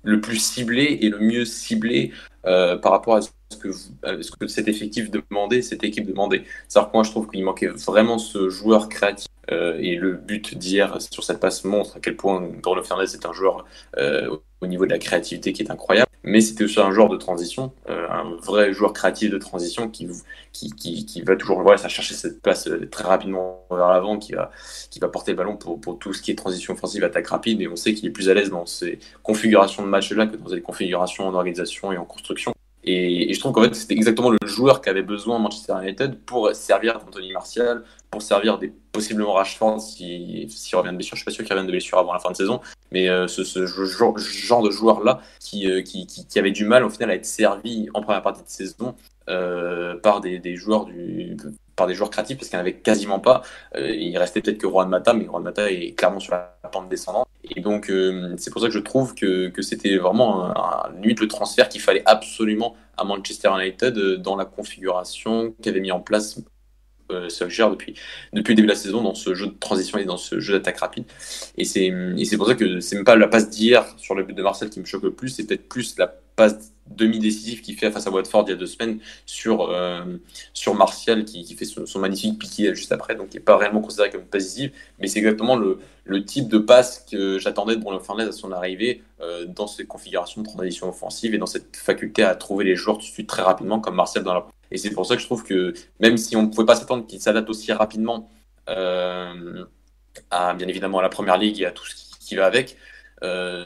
le 0.04 0.20
plus 0.20 0.38
ciblé 0.38 0.98
et 1.00 1.08
le 1.10 1.18
mieux 1.18 1.44
ciblé 1.44 2.12
euh, 2.46 2.76
par 2.76 2.92
rapport 2.92 3.16
à 3.16 3.20
ce, 3.22 3.30
que 3.60 3.72
ce 3.72 4.30
que 4.30 4.46
cet 4.46 4.68
effectif 4.68 5.10
demandait, 5.10 5.62
cette 5.62 5.84
équipe 5.84 6.06
demandait. 6.06 6.44
C'est-à-dire 6.68 6.90
que 6.90 6.96
moi, 6.96 7.02
je 7.02 7.10
trouve 7.10 7.28
qu'il 7.28 7.44
manquait 7.44 7.68
vraiment 7.68 8.18
ce 8.18 8.48
joueur 8.48 8.88
créatif. 8.88 9.28
Euh, 9.50 9.78
et 9.80 9.96
le 9.96 10.12
but 10.12 10.56
d'hier 10.56 11.00
sur 11.00 11.24
cette 11.24 11.40
passe 11.40 11.64
montre 11.64 11.96
à 11.96 12.00
quel 12.00 12.16
point 12.16 12.40
Bruno 12.62 12.82
Fernandes 12.82 13.08
est 13.14 13.24
un 13.24 13.32
joueur 13.32 13.64
euh, 13.96 14.36
au 14.60 14.66
niveau 14.66 14.84
de 14.84 14.90
la 14.90 14.98
créativité 14.98 15.54
qui 15.54 15.62
est 15.62 15.70
incroyable 15.70 16.07
mais 16.28 16.42
c'était 16.42 16.64
aussi 16.64 16.78
un 16.78 16.92
joueur 16.92 17.08
de 17.08 17.16
transition, 17.16 17.72
euh, 17.88 18.06
un 18.10 18.36
vrai 18.36 18.74
joueur 18.74 18.92
créatif 18.92 19.30
de 19.30 19.38
transition 19.38 19.88
qui, 19.88 20.06
qui, 20.52 20.70
qui, 20.72 21.06
qui 21.06 21.22
va 21.22 21.36
toujours 21.36 21.62
voilà, 21.62 21.78
ça 21.78 21.88
chercher 21.88 22.14
cette 22.14 22.42
place 22.42 22.68
euh, 22.68 22.86
très 22.90 23.04
rapidement 23.04 23.64
vers 23.70 23.88
l'avant, 23.88 24.18
qui 24.18 24.32
va, 24.32 24.50
qui 24.90 24.98
va 25.00 25.08
porter 25.08 25.32
le 25.32 25.38
ballon 25.38 25.56
pour, 25.56 25.80
pour 25.80 25.98
tout 25.98 26.12
ce 26.12 26.20
qui 26.20 26.30
est 26.30 26.34
transition 26.34 26.74
offensive, 26.74 27.02
attaque 27.02 27.28
rapide, 27.28 27.62
et 27.62 27.68
on 27.68 27.76
sait 27.76 27.94
qu'il 27.94 28.06
est 28.06 28.12
plus 28.12 28.28
à 28.28 28.34
l'aise 28.34 28.50
dans 28.50 28.66
ces 28.66 28.98
configurations 29.22 29.82
de 29.82 29.88
match-là 29.88 30.26
que 30.26 30.36
dans 30.36 30.50
ces 30.50 30.60
configurations 30.60 31.26
en 31.26 31.34
organisation 31.34 31.92
et 31.92 31.96
en 31.96 32.04
construction. 32.04 32.52
Et, 32.90 33.34
je 33.34 33.38
trouve 33.40 33.52
qu'en 33.52 33.62
fait, 33.62 33.74
c'était 33.74 33.92
exactement 33.92 34.30
le 34.30 34.38
joueur 34.46 34.80
qu'avait 34.80 35.02
besoin 35.02 35.38
Manchester 35.38 35.74
United 35.82 36.18
pour 36.24 36.54
servir 36.54 36.98
d'Anthony 36.98 37.32
Martial, 37.32 37.84
pour 38.10 38.22
servir 38.22 38.56
des 38.56 38.72
possiblement 38.92 39.34
Rashford 39.34 39.78
s'il 39.82 40.50
si, 40.50 40.74
revient 40.74 40.92
de 40.92 40.96
blessure. 40.96 41.14
Je 41.14 41.20
suis 41.20 41.24
pas 41.26 41.30
sûr 41.30 41.44
qu'il 41.44 41.52
revienne 41.52 41.66
de 41.66 41.70
blessure 41.70 41.98
avant 41.98 42.14
la 42.14 42.18
fin 42.18 42.30
de 42.30 42.36
saison, 42.36 42.60
mais 42.90 43.10
euh, 43.10 43.28
ce, 43.28 43.66
genre, 43.66 44.62
de 44.62 44.70
joueur-là 44.70 45.20
euh, 45.54 45.82
qui, 45.82 46.38
avait 46.38 46.50
du 46.50 46.64
mal 46.64 46.82
au 46.82 46.88
final 46.88 47.10
à 47.10 47.14
être 47.14 47.26
servi 47.26 47.90
en 47.92 48.00
première 48.00 48.22
partie 48.22 48.42
de 48.42 48.48
saison 48.48 48.94
euh, 49.28 49.98
par 50.00 50.22
des, 50.22 50.56
joueurs 50.56 50.86
du 50.86 51.36
par 51.78 51.86
des 51.86 51.94
joueurs 51.94 52.10
créatifs 52.10 52.36
parce 52.36 52.50
qu'il 52.50 52.58
n'y 52.58 52.60
en 52.60 52.66
avait 52.66 52.76
quasiment 52.76 53.20
pas. 53.20 53.42
il 53.76 54.16
restait 54.18 54.42
peut-être 54.42 54.58
que 54.58 54.68
Juan 54.68 54.88
Mata, 54.88 55.14
mais 55.14 55.24
Juan 55.24 55.42
Mata 55.42 55.70
est 55.70 55.94
clairement 55.96 56.20
sur 56.20 56.34
la 56.34 56.58
pente 56.70 56.90
descendante. 56.90 57.26
Et 57.44 57.60
donc 57.60 57.90
c'est 58.36 58.50
pour 58.50 58.60
ça 58.60 58.68
que 58.68 58.74
je 58.74 58.78
trouve 58.80 59.14
que, 59.14 59.50
c'était 59.62 59.96
vraiment 59.96 60.46
un, 60.56 60.90
le 61.02 61.28
transfert 61.28 61.68
qu'il 61.68 61.80
fallait 61.80 62.02
absolument 62.04 62.76
à 62.96 63.04
Manchester 63.04 63.50
United 63.58 63.94
dans 64.20 64.36
la 64.36 64.44
configuration 64.44 65.54
qu'avait 65.62 65.80
mis 65.80 65.92
en 65.92 66.00
place 66.00 66.40
euh, 67.10 67.28
Solskjaer 67.28 67.70
depuis, 67.70 67.94
depuis 68.32 68.52
le 68.52 68.56
début 68.56 68.66
de 68.66 68.72
la 68.72 68.78
saison 68.78 69.02
dans 69.02 69.14
ce 69.14 69.34
jeu 69.34 69.46
de 69.46 69.54
transition 69.58 69.98
et 69.98 70.04
dans 70.04 70.16
ce 70.16 70.40
jeu 70.40 70.54
d'attaque 70.54 70.78
rapide. 70.78 71.04
Et 71.56 71.64
c'est 71.64 72.36
pour 72.36 72.46
ça 72.46 72.54
que 72.54 72.80
c'est 72.80 72.96
même 72.96 73.04
pas 73.04 73.16
la 73.16 73.28
passe 73.28 73.50
d'hier 73.50 73.86
sur 73.96 74.14
le 74.14 74.24
but 74.24 74.34
de 74.34 74.42
Marcel 74.42 74.70
qui 74.70 74.80
me 74.80 74.84
choque 74.84 75.02
le 75.02 75.12
plus, 75.12 75.30
c'est 75.30 75.44
peut-être 75.44 75.68
plus 75.68 75.96
la 75.98 76.14
passe 76.36 76.72
demi-décisive 76.86 77.60
qu'il 77.60 77.76
fait 77.76 77.90
face 77.90 78.06
à 78.06 78.10
Watford 78.10 78.44
il 78.46 78.50
y 78.50 78.52
a 78.52 78.56
deux 78.56 78.66
semaines 78.66 78.98
sur, 79.26 79.70
euh, 79.70 80.04
sur 80.54 80.74
Martial 80.74 81.24
qui, 81.24 81.42
qui 81.44 81.54
fait 81.54 81.64
son, 81.64 81.98
magnifique 81.98 82.38
piqué 82.38 82.74
juste 82.74 82.92
après, 82.92 83.14
donc 83.14 83.30
qui 83.30 83.36
n'est 83.36 83.42
pas 83.42 83.56
réellement 83.56 83.80
considéré 83.80 84.10
comme 84.10 84.24
décisive, 84.32 84.72
mais 84.98 85.06
c'est 85.06 85.18
exactement 85.18 85.56
le, 85.56 85.80
le, 86.04 86.24
type 86.24 86.48
de 86.48 86.58
passe 86.58 87.04
que 87.10 87.38
j'attendais 87.38 87.76
de 87.76 87.80
Bruno 87.80 88.00
Fernandes 88.00 88.28
à 88.28 88.32
son 88.32 88.52
arrivée 88.52 89.02
euh, 89.20 89.46
dans 89.46 89.66
cette 89.66 89.88
configuration 89.88 90.42
de 90.42 90.46
transition 90.46 90.88
offensive 90.88 91.34
et 91.34 91.38
dans 91.38 91.46
cette 91.46 91.76
faculté 91.76 92.22
à 92.22 92.34
trouver 92.34 92.64
les 92.64 92.76
joueurs 92.76 92.98
tout 92.98 93.06
de 93.06 93.12
suite 93.12 93.28
très 93.28 93.42
rapidement 93.42 93.80
comme 93.80 93.96
Martial 93.96 94.24
dans 94.24 94.34
la 94.34 94.46
et 94.70 94.78
c'est 94.78 94.90
pour 94.90 95.06
ça 95.06 95.16
que 95.16 95.22
je 95.22 95.26
trouve 95.26 95.44
que 95.44 95.74
même 96.00 96.16
si 96.16 96.36
on 96.36 96.42
ne 96.42 96.48
pouvait 96.48 96.66
pas 96.66 96.76
s'attendre 96.76 97.06
qu'il 97.06 97.20
s'adapte 97.20 97.48
aussi 97.50 97.72
rapidement 97.72 98.28
euh, 98.68 99.64
à 100.30 100.54
bien 100.54 100.68
évidemment 100.68 100.98
à 100.98 101.02
la 101.02 101.08
première 101.08 101.38
ligue 101.38 101.60
et 101.60 101.66
à 101.66 101.70
tout 101.70 101.84
ce 101.86 101.94
qui, 102.18 102.36
va 102.36 102.46
avec, 102.46 102.76
euh, 103.22 103.64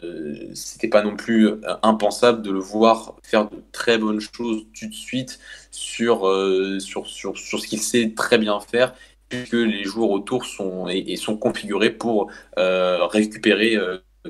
c'était 0.55 0.89
pas 0.89 1.03
non 1.03 1.17
plus 1.17 1.49
euh, 1.49 1.59
impensable 1.83 2.43
de 2.43 2.51
le 2.51 2.61
voir 2.61 3.17
faire 3.23 3.51
de 3.51 3.63
très 3.73 3.99
bonnes 3.99 4.21
choses 4.21 4.67
tout 4.79 4.87
de 4.87 4.95
suite 4.95 5.41
sur, 5.71 6.29
euh, 6.29 6.79
sur, 6.79 7.07
sur, 7.07 7.37
sur 7.37 7.61
ce 7.61 7.67
qu'il 7.67 7.81
sait 7.81 8.13
très 8.17 8.39
bien 8.39 8.61
faire 8.61 8.95
puisque 9.29 9.55
les 9.55 9.85
joueurs 9.85 10.11
autour 10.11 10.45
sont, 10.45 10.89
et, 10.89 11.17
sont 11.17 11.39
configurés 11.39 11.91
pour 11.91 12.31
récupérer 12.57 13.79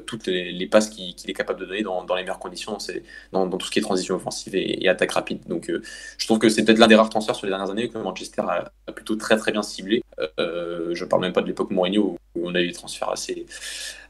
toutes 0.00 0.26
les, 0.26 0.66
passes 0.66 0.88
qu'il 0.88 1.28
est 1.28 1.34
capable 1.34 1.60
de 1.60 1.66
donner 1.66 1.82
dans, 1.82 2.02
les 2.14 2.22
meilleures 2.22 2.38
conditions, 2.38 2.78
c'est 2.78 3.02
dans, 3.32 3.48
tout 3.48 3.66
ce 3.66 3.70
qui 3.70 3.78
est 3.78 3.82
transition 3.82 4.14
offensive 4.16 4.54
et, 4.54 4.88
attaque 4.88 5.12
rapide. 5.12 5.40
Donc 5.46 5.70
euh, 5.70 5.82
je 6.18 6.26
trouve 6.26 6.38
que 6.38 6.48
c'est 6.48 6.64
peut-être 6.64 6.78
l'un 6.78 6.86
des 6.86 6.94
rares 6.94 7.10
transferts 7.10 7.36
sur 7.36 7.46
les 7.46 7.50
dernières 7.50 7.70
années 7.70 7.88
que 7.88 7.98
Manchester 7.98 8.42
a, 8.42 8.92
plutôt 8.92 9.16
très 9.16 9.36
très 9.36 9.52
bien 9.52 9.62
ciblé. 9.62 10.02
Euh, 10.38 10.94
je 10.94 11.04
parle 11.04 11.22
même 11.22 11.32
pas 11.32 11.42
de 11.42 11.46
l'époque 11.46 11.70
Mourinho 11.70 12.18
où 12.34 12.48
on 12.48 12.54
a 12.54 12.60
eu 12.60 12.68
des 12.68 12.72
transferts 12.72 13.10
assez, 13.10 13.46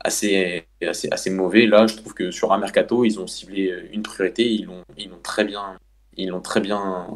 assez, 0.00 0.64
assez, 0.86 1.08
assez 1.10 1.30
mauvais. 1.30 1.66
Là, 1.66 1.86
je 1.86 1.96
trouve 1.96 2.14
que 2.14 2.30
sur 2.30 2.52
un 2.52 2.58
mercato, 2.58 3.04
ils 3.04 3.18
ont 3.18 3.26
ciblé 3.26 3.74
une 3.92 4.02
priorité, 4.02 4.48
ils 4.48 4.66
l'ont 4.66 4.82
ils 4.96 5.10
très 5.22 5.44
bien, 5.44 5.78
ils 6.16 6.28
l'ont 6.28 6.40
très 6.40 6.60
bien, 6.60 7.06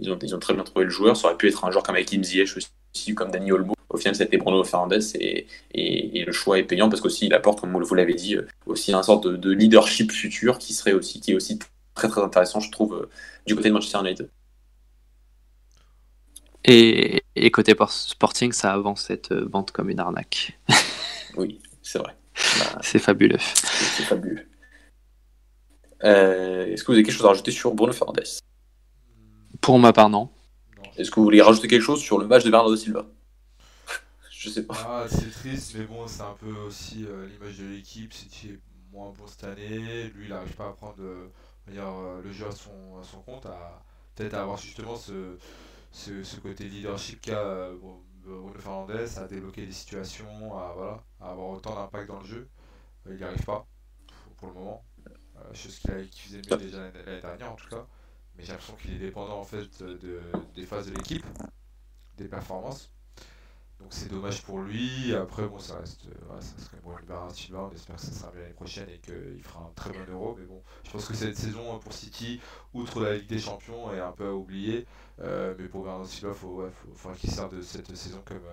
ils 0.00 0.10
ont, 0.10 0.18
ils 0.22 0.34
ont 0.34 0.38
très 0.38 0.54
bien 0.54 0.64
trouvé 0.64 0.84
le 0.84 0.90
joueur. 0.90 1.16
Ça 1.16 1.28
aurait 1.28 1.36
pu 1.36 1.48
être 1.48 1.64
un 1.64 1.70
joueur 1.70 1.82
comme 1.82 1.96
Hakim 1.96 2.22
Ziyech 2.22 2.56
aussi, 2.56 3.14
comme 3.14 3.30
Dani 3.30 3.52
Olmo 3.52 3.74
au 3.94 3.96
final, 3.96 4.14
c'était 4.14 4.36
Bruno 4.36 4.62
Fernandez 4.64 5.16
et, 5.16 5.46
et, 5.72 6.24
le 6.24 6.32
choix 6.32 6.58
est 6.58 6.64
payant 6.64 6.88
parce 6.88 7.00
qu'aussi 7.00 7.26
il 7.26 7.34
apporte, 7.34 7.60
comme 7.60 7.80
vous 7.80 7.94
l'avez 7.94 8.14
dit, 8.14 8.36
aussi 8.66 8.92
un 8.92 9.02
sorte 9.02 9.26
de, 9.26 9.50
leadership 9.50 10.10
futur 10.10 10.58
qui 10.58 10.74
serait 10.74 10.92
aussi 10.92 11.20
qui 11.20 11.32
est 11.32 11.34
aussi 11.34 11.58
très 11.94 12.08
très 12.08 12.20
intéressant, 12.20 12.60
je 12.60 12.70
trouve, 12.70 12.94
euh, 12.94 13.10
du 13.46 13.54
côté 13.54 13.68
de 13.68 13.74
Manchester 13.74 14.00
United. 14.00 14.28
Et, 16.64 17.22
et 17.36 17.50
côté 17.50 17.74
Sporting, 17.88 18.52
ça 18.52 18.72
avance 18.72 19.02
cette 19.02 19.30
euh, 19.30 19.46
vente 19.50 19.70
comme 19.70 19.90
une 19.90 20.00
arnaque. 20.00 20.58
oui, 21.36 21.60
c'est 21.82 21.98
vrai. 21.98 22.16
Bah, 22.58 22.78
c'est 22.82 22.98
fabuleux. 22.98 23.38
C'est 23.38 24.04
fabuleux. 24.04 24.48
Euh, 26.02 26.66
est-ce 26.66 26.82
que 26.82 26.88
vous 26.88 26.94
avez 26.94 27.04
quelque 27.04 27.14
chose 27.14 27.26
à 27.26 27.28
rajouter 27.28 27.52
sur 27.52 27.72
Bruno 27.74 27.92
Fernandez 27.92 28.24
Pour 29.64 29.78
ma 29.78 29.94
part, 29.94 30.10
non. 30.10 30.28
Est-ce 30.98 31.10
que 31.10 31.14
vous 31.16 31.22
voulez 31.24 31.40
rajouter 31.40 31.68
quelque 31.68 31.80
chose 31.80 31.98
sur 31.98 32.18
le 32.18 32.26
match 32.26 32.44
de 32.44 32.50
Bernardo 32.50 32.76
Silva? 32.76 33.06
Je 34.30 34.50
sais 34.50 34.66
pas. 34.66 34.74
Ah, 34.86 35.06
c'est 35.08 35.30
triste, 35.30 35.74
mais 35.78 35.86
bon, 35.86 36.06
c'est 36.06 36.20
un 36.20 36.34
peu 36.38 36.52
aussi 36.66 37.06
euh, 37.06 37.26
l'image 37.26 37.56
de 37.56 37.64
l'équipe. 37.64 38.12
C'était 38.12 38.58
moins 38.92 39.10
bon 39.16 39.26
cette 39.26 39.44
année. 39.44 40.10
Lui, 40.14 40.24
il 40.24 40.28
n'arrive 40.28 40.54
pas 40.54 40.68
à 40.68 40.72
prendre 40.72 40.96
euh, 41.00 41.30
euh, 41.70 42.22
le 42.22 42.30
jeu 42.30 42.46
à 42.46 42.52
son, 42.52 42.98
à 43.00 43.04
son 43.04 43.22
compte, 43.22 43.46
à 43.46 43.82
peut-être 44.14 44.34
avoir 44.34 44.58
justement 44.58 44.96
ce, 44.96 45.38
ce, 45.90 46.22
ce, 46.22 46.36
côté 46.40 46.64
leadership 46.64 47.22
qu'a 47.22 47.70
Bruno 48.22 48.52
Fernandez, 48.58 49.18
à 49.18 49.26
débloquer 49.26 49.64
des 49.64 49.72
situations, 49.72 50.58
à, 50.58 50.74
voilà, 50.76 51.02
à 51.22 51.30
avoir 51.30 51.48
autant 51.48 51.74
d'impact 51.74 52.08
dans 52.08 52.20
le 52.20 52.26
jeu. 52.26 52.48
il 53.06 53.16
n'y 53.16 53.24
arrive 53.24 53.46
pas 53.46 53.66
pour, 54.36 54.48
le 54.48 54.54
moment. 54.56 54.84
chose 55.54 55.78
qu'il 55.78 56.20
faisait 56.20 56.42
mieux 56.50 56.58
déjà 56.58 56.80
l'année 56.80 57.22
dernière 57.22 57.50
en 57.50 57.56
tout 57.56 57.70
cas 57.70 57.86
mais 58.36 58.44
j'ai 58.44 58.52
l'impression 58.52 58.76
qu'il 58.76 58.94
est 58.94 58.98
dépendant 58.98 59.38
en 59.38 59.44
fait 59.44 59.82
de, 59.82 60.20
des 60.54 60.66
phases 60.66 60.86
de 60.86 60.94
l'équipe, 60.94 61.24
des 62.16 62.28
performances. 62.28 62.90
Donc 63.80 63.92
c'est 63.92 64.08
dommage 64.08 64.42
pour 64.42 64.60
lui. 64.60 65.14
Après, 65.14 65.46
bon, 65.46 65.58
ça 65.58 65.78
reste, 65.78 66.06
voilà, 66.26 66.40
ça 66.40 66.58
serait 66.58 66.78
bon, 66.82 66.92
Bernard 67.06 67.34
Silva. 67.34 67.68
On 67.70 67.74
espère 67.74 67.96
que 67.96 68.02
ça 68.02 68.12
sera 68.12 68.30
bien 68.30 68.40
l'année 68.40 68.54
prochaine 68.54 68.88
et 68.88 68.98
qu'il 68.98 69.42
fera 69.42 69.60
un 69.60 69.72
très 69.74 69.90
bon 69.90 70.12
euro. 70.12 70.36
Mais 70.38 70.46
bon, 70.46 70.62
je 70.84 70.90
pense 70.90 71.06
que 71.06 71.14
cette 71.14 71.36
saison 71.36 71.78
pour 71.80 71.92
City, 71.92 72.40
outre 72.72 73.00
la 73.00 73.16
Ligue 73.16 73.26
des 73.26 73.38
Champions, 73.38 73.92
est 73.92 74.00
un 74.00 74.12
peu 74.12 74.28
à 74.28 74.32
oublier. 74.32 74.86
Euh, 75.20 75.54
mais 75.58 75.68
pour 75.68 75.84
Bernard 75.84 76.06
Silva, 76.06 76.30
il 76.32 76.38
faut, 76.38 76.62
ouais, 76.62 76.70
faut, 76.94 77.10
qu'il 77.10 77.30
serve 77.30 77.56
de 77.56 77.62
cette 77.62 77.94
saison 77.94 78.22
comme 78.24 78.38
euh, 78.38 78.52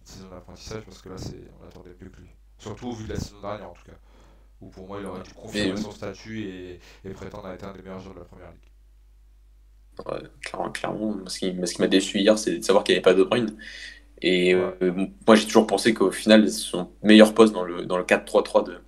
une 0.00 0.06
saison 0.06 0.28
d'apprentissage 0.30 0.84
parce 0.84 1.00
que 1.00 1.10
là, 1.10 1.16
on 1.60 1.68
attendait 1.68 1.96
mieux 2.00 2.08
que 2.08 2.20
lui. 2.20 2.30
Surtout 2.58 2.88
au 2.88 2.92
vu 2.92 3.04
de 3.04 3.12
la 3.12 3.20
saison 3.20 3.40
dernière 3.40 3.70
en 3.70 3.74
tout 3.74 3.84
cas. 3.84 3.98
Où 4.60 4.68
pour 4.68 4.86
moi, 4.86 4.98
il 5.00 5.06
aurait 5.06 5.22
dû 5.22 5.32
confirmer 5.32 5.76
son 5.76 5.90
statut 5.90 6.40
et, 6.44 6.80
et 7.04 7.10
prétendre 7.10 7.46
à 7.46 7.54
être 7.54 7.64
un 7.64 7.72
des 7.72 7.82
meilleurs 7.82 7.98
joueurs 7.98 8.14
de 8.14 8.20
la 8.20 8.24
première 8.24 8.50
ligue 8.50 8.71
clairement, 10.42 10.70
clairement, 10.70 11.16
ce 11.26 11.38
qui, 11.38 11.52
m'a 11.52 11.88
déçu 11.88 12.18
hier, 12.18 12.38
c'est 12.38 12.58
de 12.58 12.64
savoir 12.64 12.84
qu'il 12.84 12.94
n'y 12.94 12.96
avait 12.96 13.02
pas 13.02 13.14
De 13.14 13.22
Bruyne. 13.22 13.54
Et 14.22 14.54
euh, 14.54 14.70
moi, 15.26 15.34
j'ai 15.34 15.46
toujours 15.46 15.66
pensé 15.66 15.94
qu'au 15.94 16.10
final, 16.10 16.48
son 16.48 16.88
meilleur 17.02 17.34
poste 17.34 17.52
dans 17.52 17.64
le, 17.64 17.84
dans 17.84 17.98
le 17.98 18.04
4-3-3 18.04 18.64
de, 18.64 18.80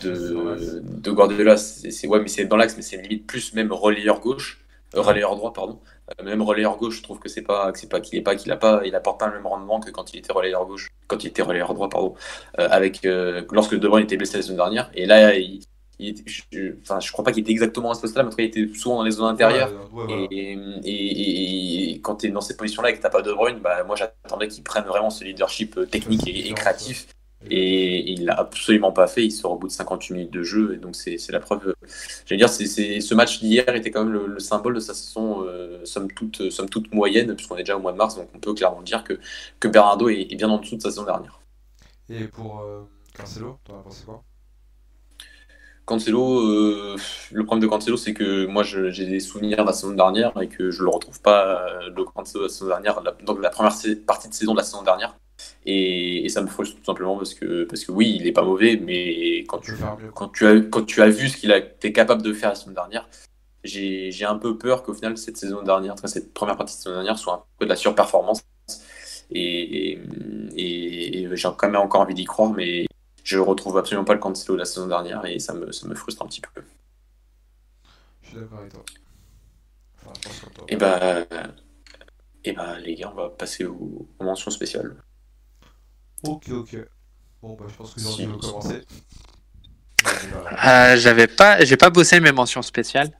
de, 0.00 0.80
de, 0.82 1.10
Guardiola, 1.10 1.58
c'est 1.58 2.06
ouais, 2.06 2.20
mais 2.20 2.28
c'est 2.28 2.46
dans 2.46 2.56
l'axe, 2.56 2.76
mais 2.76 2.82
c'est 2.82 2.96
limite 2.96 3.26
plus 3.26 3.52
même 3.52 3.70
relayeur 3.70 4.20
gauche, 4.20 4.64
euh, 4.94 5.02
relayeur 5.02 5.36
droit, 5.36 5.52
pardon. 5.52 5.80
Euh, 6.18 6.24
même 6.24 6.40
relayeur 6.40 6.78
gauche, 6.78 6.98
je 6.98 7.02
trouve 7.02 7.18
que 7.18 7.28
c'est 7.28 7.42
pas, 7.42 7.70
c'est 7.74 7.90
pas 7.90 8.00
qu'il 8.00 8.18
est 8.18 8.22
pas 8.22 8.34
qu'il 8.34 8.50
a 8.50 8.56
pas, 8.56 8.80
il 8.86 8.94
apporte 8.94 9.20
pas 9.20 9.26
le 9.26 9.34
même 9.34 9.46
rendement 9.46 9.78
que 9.78 9.90
quand 9.90 10.14
il 10.14 10.18
était 10.20 10.32
relayeur 10.32 10.64
gauche, 10.64 10.88
quand 11.06 11.22
il 11.22 11.26
était 11.28 11.42
relayeur 11.42 11.74
droit, 11.74 11.90
pardon, 11.90 12.14
avec 12.56 13.06
lorsque 13.50 13.78
De 13.78 13.88
Bruyne 13.88 14.04
était 14.04 14.16
blessé 14.16 14.38
la 14.38 14.42
semaine 14.42 14.56
dernière. 14.56 14.90
Et 14.94 15.04
là, 15.04 15.34
il, 15.34 15.60
je, 16.26 16.74
enfin, 16.82 17.00
je 17.00 17.12
crois 17.12 17.24
pas 17.24 17.32
qu'il 17.32 17.42
était 17.42 17.52
exactement 17.52 17.90
à 17.90 17.94
ce 17.94 18.00
poste-là, 18.00 18.22
mais 18.22 18.28
en 18.28 18.30
tout 18.30 18.36
cas, 18.36 18.42
il 18.44 18.46
était 18.46 18.74
souvent 18.74 18.96
dans 18.96 19.02
les 19.04 19.10
zones 19.12 19.28
intérieures. 19.28 19.70
et, 20.30 22.00
quand 22.02 22.16
tu 22.16 22.26
es 22.26 22.30
dans 22.30 22.40
cette 22.40 22.56
position-là 22.56 22.90
et 22.90 22.98
que 22.98 23.02
tu 23.02 23.10
pas 23.10 23.22
de 23.22 23.32
Bruyne, 23.32 23.60
bah, 23.60 23.84
moi 23.84 23.96
j'attendais 23.96 24.48
qu'il 24.48 24.62
prenne 24.64 24.84
vraiment 24.84 25.10
ce 25.10 25.24
leadership 25.24 25.76
euh, 25.78 25.86
technique 25.86 26.26
et, 26.26 26.52
créatif. 26.54 27.06
Et, 27.50 28.12
il 28.12 28.24
l'a 28.24 28.34
absolument 28.34 28.92
pas 28.92 29.06
fait. 29.06 29.24
Il 29.24 29.30
sort 29.30 29.52
au 29.52 29.56
bout 29.56 29.68
de 29.68 29.72
58 29.72 30.14
minutes 30.14 30.32
de 30.32 30.42
jeu. 30.42 30.74
Et 30.74 30.76
donc, 30.78 30.94
c'est 30.96 31.18
la 31.30 31.40
preuve. 31.40 31.74
Je 32.26 32.34
veux 32.34 32.38
dire, 32.38 32.48
c'est 32.48 32.66
ce 33.00 33.14
match 33.14 33.40
d'hier 33.40 33.68
était 33.74 33.90
quand 33.90 34.04
même 34.04 34.12
le, 34.12 34.38
symbole 34.38 34.74
de 34.74 34.80
sa 34.80 34.94
saison, 34.94 35.44
euh, 35.44 35.84
somme, 35.84 36.10
toute, 36.12 36.50
somme 36.50 36.68
toute 36.68 36.92
moyenne, 36.92 37.34
puisqu'on 37.34 37.56
est 37.56 37.62
déjà 37.62 37.76
au 37.76 37.80
mois 37.80 37.92
de 37.92 37.98
mars. 37.98 38.16
Donc, 38.16 38.28
on 38.34 38.38
peut 38.38 38.54
clairement 38.54 38.82
dire 38.82 39.04
que, 39.04 39.18
que 39.60 39.68
Bernardo 39.68 40.08
est, 40.08 40.34
bien 40.34 40.48
en 40.48 40.58
dessous 40.58 40.76
de 40.76 40.82
sa 40.82 40.90
saison 40.90 41.04
dernière. 41.04 41.40
Et 42.08 42.24
pour 42.24 42.60
euh, 42.60 42.82
Cancelo, 43.16 43.58
t'en 43.64 43.80
as 43.80 43.82
pensé 43.82 44.04
quoi? 44.04 44.22
Cancelo, 45.84 46.40
euh, 46.40 46.96
le 47.32 47.44
problème 47.44 47.62
de 47.62 47.68
Cancelo, 47.68 47.96
c'est 47.96 48.14
que 48.14 48.46
moi 48.46 48.62
j'ai 48.62 49.06
des 49.06 49.20
souvenirs 49.20 49.58
de 49.58 49.62
la 49.64 49.72
saison 49.72 49.92
dernière 49.92 50.32
et 50.40 50.48
que 50.48 50.70
je 50.70 50.82
le 50.82 50.88
retrouve 50.88 51.20
pas 51.20 51.66
euh, 51.66 51.90
le 51.94 52.04
Cancelo 52.04 52.40
de 52.40 52.46
la 52.46 52.52
saison 52.52 52.66
dernière, 52.68 53.00
la, 53.00 53.12
donc 53.24 53.40
la 53.42 53.50
première 53.50 53.72
partie 54.06 54.28
de 54.28 54.34
saison 54.34 54.52
de 54.52 54.58
la 54.58 54.64
saison 54.64 54.82
dernière. 54.82 55.16
Et, 55.66 56.28
ça 56.28 56.40
me 56.40 56.46
frustre 56.46 56.76
tout 56.76 56.84
simplement 56.84 57.16
parce 57.16 57.34
que, 57.34 57.64
parce 57.64 57.84
que 57.84 57.92
oui, 57.92 58.16
il 58.18 58.26
est 58.26 58.32
pas 58.32 58.42
mauvais, 58.42 58.76
mais 58.82 59.40
quand 59.40 59.58
tu, 59.58 59.74
quand 60.14 60.28
tu, 60.28 60.46
as, 60.46 60.60
quand 60.60 60.84
tu 60.84 61.02
as 61.02 61.08
vu 61.08 61.28
ce 61.28 61.36
qu'il 61.36 61.52
a 61.52 61.58
été 61.58 61.92
capable 61.92 62.22
de 62.22 62.32
faire 62.32 62.50
la 62.50 62.54
saison 62.54 62.70
dernière, 62.70 63.08
j'ai 63.64 64.24
un 64.24 64.36
peu 64.36 64.56
peur 64.58 64.82
qu'au 64.82 64.94
final 64.94 65.16
cette 65.18 65.36
saison 65.36 65.62
dernière, 65.62 65.94
cette 66.04 66.32
première 66.32 66.56
partie 66.56 66.76
de 66.76 66.82
saison 66.82 66.94
dernière 66.94 67.18
soit 67.18 67.34
un 67.34 67.42
peu 67.58 67.66
de 67.66 67.70
la 67.70 67.76
surperformance. 67.76 68.42
Et, 69.30 69.98
et, 70.56 71.22
et 71.22 71.36
j'ai 71.36 71.48
quand 71.56 71.68
même 71.68 71.76
encore 71.76 72.02
envie 72.02 72.14
d'y 72.14 72.24
croire, 72.24 72.52
mais 72.52 72.86
je 73.24 73.38
retrouve 73.38 73.78
absolument 73.78 74.04
pas 74.04 74.14
le 74.14 74.20
Cancelo 74.20 74.54
de 74.54 74.60
la 74.60 74.64
saison 74.64 74.86
dernière 74.86 75.24
et 75.26 75.38
ça 75.38 75.54
me, 75.54 75.72
ça 75.72 75.86
me 75.86 75.94
frustre 75.94 76.22
un 76.22 76.26
petit 76.26 76.40
peu. 76.40 76.62
Je 78.22 78.28
suis 78.28 78.38
d'accord 78.38 78.58
avec 78.58 78.72
toi. 78.72 78.84
et 80.68 80.76
bah, 80.76 81.24
et 82.44 82.52
bah, 82.52 82.78
les 82.80 82.94
gars, 82.94 83.10
on 83.12 83.16
va 83.16 83.30
passer 83.30 83.64
aux, 83.64 84.08
mentions 84.20 84.50
spéciales. 84.50 84.96
Ok, 86.24 86.48
ok. 86.50 86.76
Bon, 87.40 87.54
bah, 87.54 87.66
je 87.68 87.74
pense 87.74 87.94
que 87.94 88.00
j'ai 88.00 88.06
envie 88.08 88.26
de 88.26 88.32
commencer. 88.32 88.82
Euh, 90.64 90.96
J'avais 90.96 91.28
pas, 91.28 91.64
j'ai 91.64 91.76
pas 91.76 91.90
bossé 91.90 92.20
mes 92.20 92.32
mentions 92.32 92.62
spéciales. 92.62 93.10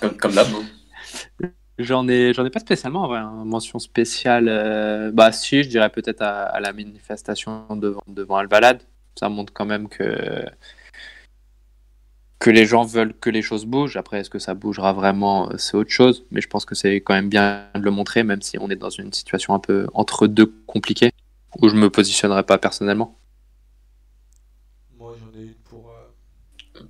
comme, 0.00 0.16
comme 0.16 0.34
d'hab. 0.34 0.48
J'en 1.78 2.08
ai, 2.08 2.32
j'en 2.34 2.44
ai 2.44 2.50
pas 2.50 2.58
spécialement 2.58 3.04
en 3.04 3.08
vrai, 3.08 3.18
hein. 3.18 3.44
mention 3.44 3.78
spéciale. 3.78 4.48
Euh, 4.48 5.12
bah 5.12 5.30
si, 5.30 5.62
je 5.62 5.68
dirais 5.68 5.90
peut-être 5.90 6.22
à, 6.22 6.58
la 6.58 6.72
manifestation 6.72 7.66
devant, 7.76 8.02
devant 8.08 8.36
Alvalade. 8.36 8.82
Ça 9.14 9.28
montre 9.28 9.52
quand 9.52 9.64
même 9.64 9.88
que 9.88 10.44
que 12.40 12.50
les 12.50 12.66
gens 12.66 12.84
veulent 12.84 13.14
que 13.14 13.30
les 13.30 13.42
choses 13.42 13.64
bougent. 13.64 13.96
Après, 13.96 14.20
est-ce 14.20 14.30
que 14.30 14.38
ça 14.38 14.54
bougera 14.54 14.92
vraiment 14.92 15.50
C'est 15.56 15.76
autre 15.76 15.90
chose. 15.90 16.24
Mais 16.30 16.40
je 16.40 16.48
pense 16.48 16.64
que 16.64 16.74
c'est 16.74 16.96
quand 16.96 17.14
même 17.14 17.28
bien 17.28 17.66
de 17.74 17.80
le 17.80 17.90
montrer, 17.90 18.22
même 18.24 18.42
si 18.42 18.58
on 18.58 18.70
est 18.70 18.76
dans 18.76 18.90
une 18.90 19.12
situation 19.12 19.54
un 19.54 19.58
peu 19.58 19.86
entre 19.94 20.26
deux 20.26 20.52
compliquée, 20.66 21.12
où 21.60 21.68
je 21.68 21.74
me 21.74 21.90
positionnerai 21.90 22.44
pas 22.44 22.58
personnellement. 22.58 23.18
Moi, 24.96 25.16
j'en 25.20 25.38
ai 25.38 25.44
une 25.44 25.54
pour. 25.54 25.90
Euh, 25.90 26.82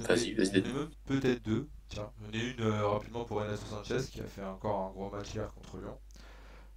vas-y, 0.00 0.32
vas-y. 0.34 0.62
Peut-être 1.06 1.42
deux. 1.44 1.68
Tiens, 1.96 2.12
j'en 2.20 2.38
ai 2.38 2.50
une 2.50 2.60
euh, 2.60 2.88
rapidement 2.88 3.24
pour 3.24 3.38
Renato 3.38 3.64
Sanchez 3.64 4.06
qui 4.10 4.20
a 4.20 4.26
fait 4.26 4.44
encore 4.44 4.88
un 4.88 4.90
gros 4.90 5.08
match 5.08 5.32
hier 5.32 5.50
contre 5.54 5.78
Lyon, 5.78 5.98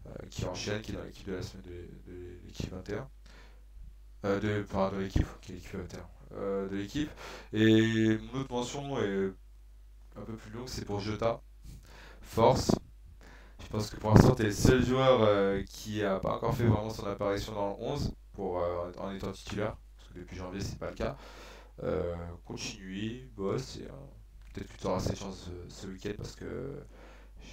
euh, 0.07 0.11
qui 0.29 0.45
enchaîne, 0.45 0.81
qui 0.81 0.93
est 0.93 0.95
dans 0.95 1.03
l'équipe 1.03 1.27
de 1.27 1.33
la 1.33 1.41
semaine 1.41 1.65
de, 1.65 2.39
l'équipe 2.45 2.71
21. 2.71 3.09
Euh, 4.23 4.39
de, 4.39 4.63
enfin, 4.63 4.89
de 4.93 5.01
l'équipe, 5.01 5.27
qui 5.41 5.51
est 5.51 5.55
l'équipe 5.55 5.75
21. 5.75 6.67
de 6.67 6.75
l'équipe. 6.77 7.09
Et 7.51 8.17
mon 8.17 8.39
autre 8.39 8.49
mention 8.49 8.97
est 9.01 9.33
un 10.15 10.21
peu 10.21 10.37
plus 10.37 10.51
longue, 10.51 10.69
c'est 10.69 10.85
pour 10.85 11.01
Jota. 11.01 11.41
Force. 12.21 12.71
Je 13.61 13.67
pense 13.67 13.89
que 13.89 13.97
pour 13.97 14.11
l'instant, 14.11 14.35
tu 14.35 14.43
es 14.43 14.45
le 14.45 14.51
seul 14.53 14.85
joueur 14.85 15.65
qui 15.65 15.99
n'a 15.99 16.21
pas 16.21 16.35
encore 16.35 16.55
fait 16.55 16.63
vraiment 16.63 16.91
son 16.91 17.05
apparition 17.07 17.53
dans 17.53 17.71
le 17.71 17.75
11 17.77 18.13
pour, 18.31 18.63
en 18.99 19.11
étant 19.11 19.33
titulaire. 19.33 19.75
Parce 19.97 20.13
que 20.13 20.19
depuis 20.19 20.37
janvier, 20.37 20.61
c'est 20.61 20.79
pas 20.79 20.91
le 20.91 20.95
cas. 20.95 21.17
continue, 22.45 23.29
bosse 23.35 23.79
et 23.79 23.87
peut-être 24.60 24.76
que 24.76 24.81
tu 24.81 24.88
auras 24.88 24.99
cette 24.99 25.18
chance 25.18 25.49
ce, 25.69 25.88
week-end 25.88 26.14
parce 26.18 26.36
que 26.36 26.84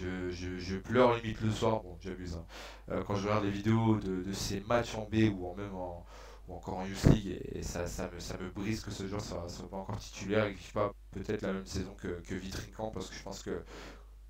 je, 0.01 0.31
je, 0.31 0.77
pleure 0.77 1.15
limite 1.17 1.41
le 1.41 1.51
soir, 1.51 1.83
bon 1.83 1.97
j'abuse, 2.01 2.35
hein. 2.35 2.45
euh, 2.91 3.03
quand 3.05 3.15
je 3.15 3.27
regarde 3.27 3.45
les 3.45 3.51
vidéos 3.51 3.97
de, 3.97 4.33
ces 4.33 4.61
matchs 4.61 4.95
en 4.95 5.09
B 5.11 5.33
ou 5.33 5.47
en 5.47 5.55
même 5.55 5.75
en, 5.75 6.05
ou 6.49 6.55
encore 6.55 6.79
en 6.79 6.87
Youth 6.87 7.05
League 7.05 7.41
et, 7.53 7.63
ça, 7.63 7.87
ça, 7.87 8.11
me, 8.13 8.21
ça 8.21 8.37
me 8.39 8.51
brise 8.51 8.81
que 8.81 8.91
ce 8.91 9.07
joueur 9.07 9.21
soit, 9.21 9.47
pas 9.71 9.77
encore 9.77 9.99
titulaire 9.99 10.47
et 10.47 10.55
qu'il 10.55 10.73
pas 10.73 10.93
peut-être 11.13 11.43
la 11.43 11.53
même 11.53 11.67
saison 11.67 11.95
que, 11.95 12.21
que 12.27 12.35
Vitrincan 12.35 12.91
parce 12.91 13.09
que 13.09 13.15
je 13.15 13.23
pense 13.23 13.43
que, 13.43 13.65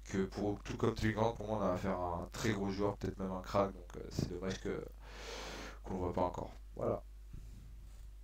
que 0.05 0.25
pour 0.27 0.63
tout 0.63 0.77
comme 0.77 0.95
Trinkan, 0.95 1.33
pour 1.33 1.47
moi 1.47 1.59
on 1.59 1.63
a 1.63 1.73
affaire 1.73 1.99
à 1.99 2.23
un 2.23 2.29
très 2.33 2.53
gros 2.53 2.71
joueur, 2.71 2.97
peut-être 2.99 3.19
même 3.19 3.33
un 3.33 3.43
crack, 3.43 3.73
donc 3.73 3.97
euh, 3.97 4.01
c'est 4.11 4.31
dommage 4.31 4.61
que 4.61 4.85
qu'on 5.83 5.95
ne 5.95 5.99
voit 6.01 6.13
pas 6.13 6.23
encore. 6.23 6.51
Voilà. 6.77 7.03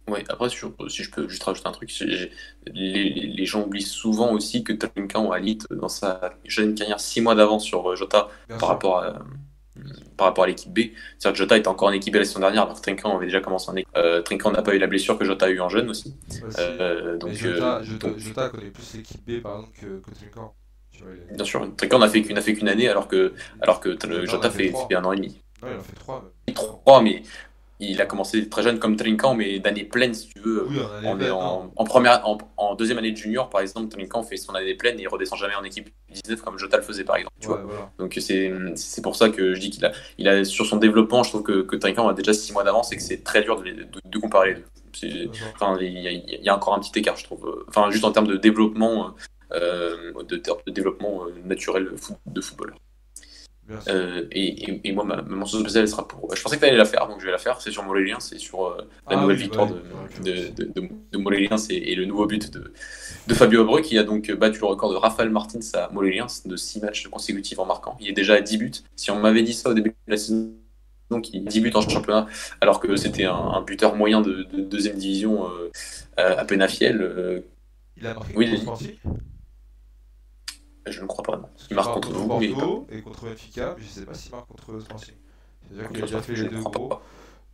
Oui, 0.09 0.21
après, 0.29 0.49
si 0.49 0.57
je 0.57 0.67
peux 1.11 1.29
juste 1.29 1.43
rajouter 1.45 1.69
un 1.69 1.73
truc, 1.73 1.93
les, 2.01 3.09
les 3.09 3.47
gens 3.47 3.63
oublient 3.63 3.83
souvent 3.83 4.33
aussi 4.33 4.65
que 4.65 4.73
Trinkan 4.73 5.31
a 5.31 5.39
lit 5.39 5.59
dans 5.71 5.89
sa 5.89 6.35
jeune 6.45 6.75
carrière 6.75 6.99
6 6.99 7.21
mois 7.21 7.35
d'avance 7.37 7.65
sur 7.65 7.89
euh, 7.89 7.95
Jota 7.95 8.29
par 8.59 8.69
rapport, 8.69 8.99
à, 8.99 9.21
par 10.17 10.27
rapport 10.27 10.45
à 10.45 10.47
l'équipe 10.49 10.73
B. 10.73 10.91
C'est-à-dire 11.19 11.33
que 11.33 11.39
Jota 11.39 11.57
était 11.57 11.69
encore 11.69 11.89
en 11.89 11.93
équipe 11.93 12.13
B 12.13 12.17
la 12.17 12.25
saison 12.25 12.41
dernière, 12.41 12.63
alors 12.63 12.75
que 12.75 12.81
Trinkan 12.83 13.17
avait 13.17 13.27
déjà 13.27 13.41
commencé 13.41 13.71
en 13.71 13.77
équipe. 13.77 13.89
Euh, 13.97 14.23
Trinkan 14.23 14.51
n'a 14.51 14.63
pas 14.63 14.75
eu 14.75 14.79
la 14.79 14.89
blessure 14.89 15.17
que 15.17 15.25
Jota 15.25 15.47
a 15.47 15.51
eu 15.51 15.61
en 15.61 15.69
jeune 15.69 15.89
aussi. 15.89 16.17
Euh, 16.59 17.17
donc, 17.17 17.33
Jota, 17.33 17.79
euh, 17.79 17.85
Jota, 17.85 18.09
Jota, 18.17 18.49
connaît 18.49 18.71
plus 18.71 18.95
l'équipe 18.95 19.25
B 19.25 19.41
par 19.41 19.59
exemple 19.59 19.79
que, 19.81 20.01
que 20.01 20.15
Trinkan. 20.15 20.55
Bien 21.35 21.45
sûr, 21.45 21.77
Trinkan 21.77 21.99
n'a 21.99 22.09
fait 22.09 22.23
qu'une 22.23 22.69
année 22.69 22.89
alors 22.89 23.09
que, 23.09 23.35
alors 23.61 23.81
que 23.81 23.97
Jota, 24.27 24.51
fait, 24.51 24.73
fait, 24.89 24.95
un 24.95 25.05
an 25.05 25.13
et 25.13 25.17
demi. 25.17 25.41
Ouais, 25.63 25.71
il 25.73 25.79
en 25.79 25.83
fait 25.83 25.95
3. 25.95 26.33
3, 26.85 27.03
mais 27.03 27.23
il 27.91 28.01
a 28.01 28.07
commencé 28.07 28.49
très 28.49 28.63
jeune 28.63 28.79
comme 28.79 28.97
Trinkan, 28.97 29.35
mais 29.35 29.59
d'année 29.59 29.85
pleine, 29.85 30.15
si 30.15 30.29
tu 30.29 30.41
veux. 30.41 30.67
en, 31.77 31.85
première, 31.85 32.23
en, 32.27 32.75
deuxième 32.75 32.99
année 32.99 33.13
de 33.13 33.17
junior, 33.17 33.51
par 33.51 33.61
exemple, 33.61 33.89
Trinkan 33.89 34.23
fait 34.23 34.37
son 34.37 34.55
année 34.55 34.75
pleine 34.75 34.99
et 34.99 35.03
il 35.03 35.09
redescend 35.09 35.39
jamais 35.39 35.55
en 35.55 35.65
équipe 35.65 35.91
19 36.11 36.43
comme 36.43 36.59
Jota 36.59 36.77
le 36.77 36.83
faisait, 36.83 37.05
par 37.05 37.17
exemple. 37.17 37.35
Tu 37.41 37.49
vois 37.49 37.93
Donc 37.99 38.19
c'est 38.19 39.03
pour 39.03 39.17
ça 39.17 39.29
que 39.31 39.55
je 39.55 39.61
dis 39.61 39.71
qu'il 39.71 39.85
a, 39.85 39.93
il 40.19 40.29
a, 40.29 40.45
sur 40.45 40.67
son 40.67 40.77
développement, 40.77 41.23
je 41.23 41.31
trouve 41.31 41.43
que, 41.43 41.63
que 41.63 41.77
Trinkan 41.77 42.09
a 42.09 42.15
déjà 42.15 42.33
6 42.33 42.53
mois 42.53 42.65
d'avance 42.65 42.93
et 42.93 42.97
que 42.97 43.03
c'est 43.03 43.25
très 43.25 43.43
dur 43.43 43.61
de, 43.61 43.71
de, 44.05 44.19
comparer 44.19 44.49
les 44.49 44.55
deux. 44.55 45.31
Enfin, 45.55 45.77
il 45.81 45.99
y, 46.43 46.49
a, 46.49 46.55
encore 46.55 46.75
un 46.75 46.81
petit 46.81 46.99
écart, 46.99 47.17
je 47.17 47.25
trouve. 47.25 47.65
Enfin, 47.69 47.91
juste 47.91 48.05
en 48.05 48.13
termes 48.13 48.29
de 48.29 48.37
développement, 48.37 49.15
euh, 49.53 50.13
de, 50.29 50.37
de, 50.37 50.71
développement 50.73 51.25
euh, 51.25 51.35
naturel 51.45 51.91
de 52.27 52.41
footballeur. 52.41 52.77
Euh, 53.89 54.27
et, 54.31 54.89
et, 54.89 54.93
moi, 54.93 55.05
ma, 55.05 55.23
mention 55.23 55.59
spéciale, 55.59 55.83
elle 55.83 55.89
sera 55.89 56.07
pour. 56.07 56.35
Je 56.35 56.43
pensais 56.43 56.57
que 56.57 56.61
tu 56.61 56.69
allais 56.69 56.77
la 56.77 56.85
faire, 56.85 57.07
donc 57.09 57.21
je 57.21 57.27
vais 57.27 57.33
la 57.33 57.39
faire. 57.39 57.61
C'est 57.61 57.71
sur 57.71 57.83
Molélien, 57.83 58.21
c'est 58.21 58.39
sur 58.39 58.67
euh, 58.67 58.77
la 59.09 59.17
ah 59.17 59.21
nouvelle 59.21 59.37
victoire 59.37 59.69
de, 59.69 59.83
de, 60.23 60.65
de, 60.73 60.89
de 61.13 61.73
et, 61.73 61.95
le 61.95 62.05
nouveau 62.05 62.27
but 62.27 62.53
de, 62.53 62.73
de 63.27 63.35
Fabio 63.35 63.63
Abreu, 63.63 63.81
qui 63.81 63.99
a 63.99 64.05
donc 64.05 64.31
battu 64.33 64.61
le 64.61 64.67
record 64.67 64.91
de 64.91 64.97
Rafael 64.97 65.31
Martins 65.31 65.61
à 65.75 65.89
Moléliens 65.93 66.27
de 66.45 66.57
6 66.57 66.81
matchs 66.81 67.07
consécutifs 67.09 67.59
en 67.59 67.67
marquant. 67.67 67.97
Il 68.01 68.09
est 68.09 68.13
déjà 68.13 68.35
à 68.35 68.41
10 68.41 68.59
buts. 68.59 68.73
Si 68.97 69.11
on 69.11 69.21
m'avait 69.21 69.43
dit 69.43 69.55
ça 69.55 69.71
au 69.71 69.75
début 69.75 69.91
de 69.91 70.11
la 70.11 70.17
saison, 70.17 70.53
donc 71.11 71.33
il 71.33 71.45
10 71.45 71.61
buts 71.61 71.73
en 71.75 71.83
championnat, 71.83 72.27
alors 72.61 72.81
que 72.81 72.97
c'était 72.97 73.25
un, 73.25 73.63
buteur 73.63 73.95
moyen 73.97 74.21
de, 74.21 74.47
deuxième 74.57 74.97
division 74.97 75.49
euh, 75.49 75.71
à 76.17 76.45
peine 76.45 76.67
il 77.97 78.07
a 78.07 78.15
marqué 78.15 78.35
oui, 78.35 78.49
je 80.87 81.01
ne 81.01 81.07
crois 81.07 81.23
pas. 81.23 81.37
Non. 81.37 81.49
Il 81.71 81.77
marque 81.77 81.95
contre, 81.95 82.13
contre 82.13 82.29
Porto 82.29 82.87
et 82.91 83.03
contre 83.03 83.25
Benfica, 83.25 83.75
mais 83.77 83.83
je 83.83 83.89
ne 83.89 83.93
sais 83.93 84.07
pas 84.07 84.15
s'il 84.15 84.33
marque 84.33 84.49
contre 84.49 84.81
Sporting. 84.81 85.15
C'est-à-dire 85.63 85.89
qu'il 85.89 85.99
a 85.99 86.01
déjà 86.03 86.23
fait 86.23 86.35
les 86.35 86.49
deux 86.49 86.63
gros. 86.63 86.89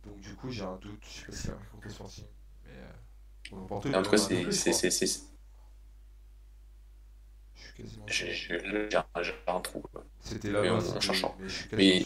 Donc 0.05 0.19
du 0.19 0.35
coup, 0.35 0.49
j'ai 0.49 0.63
un 0.63 0.77
doute. 0.77 1.03
Je 1.03 1.31
ne 1.31 1.35
sais 1.35 1.49
pas 1.49 1.57
s'il 1.57 1.69
contre 1.71 1.91
Sporting. 1.91 2.25
Mais 2.65 3.57
euh, 3.57 3.67
Porto, 3.67 3.93
en 3.93 4.01
tout 4.01 4.11
cas, 4.11 4.17
c'est. 4.17 4.51
J'ai 8.07 8.97
un 9.47 9.59
trou. 9.61 9.83
C'était 10.19 10.51
là, 10.51 10.73
en 10.73 10.99
cherchant. 10.99 11.37
Mais, 11.71 12.03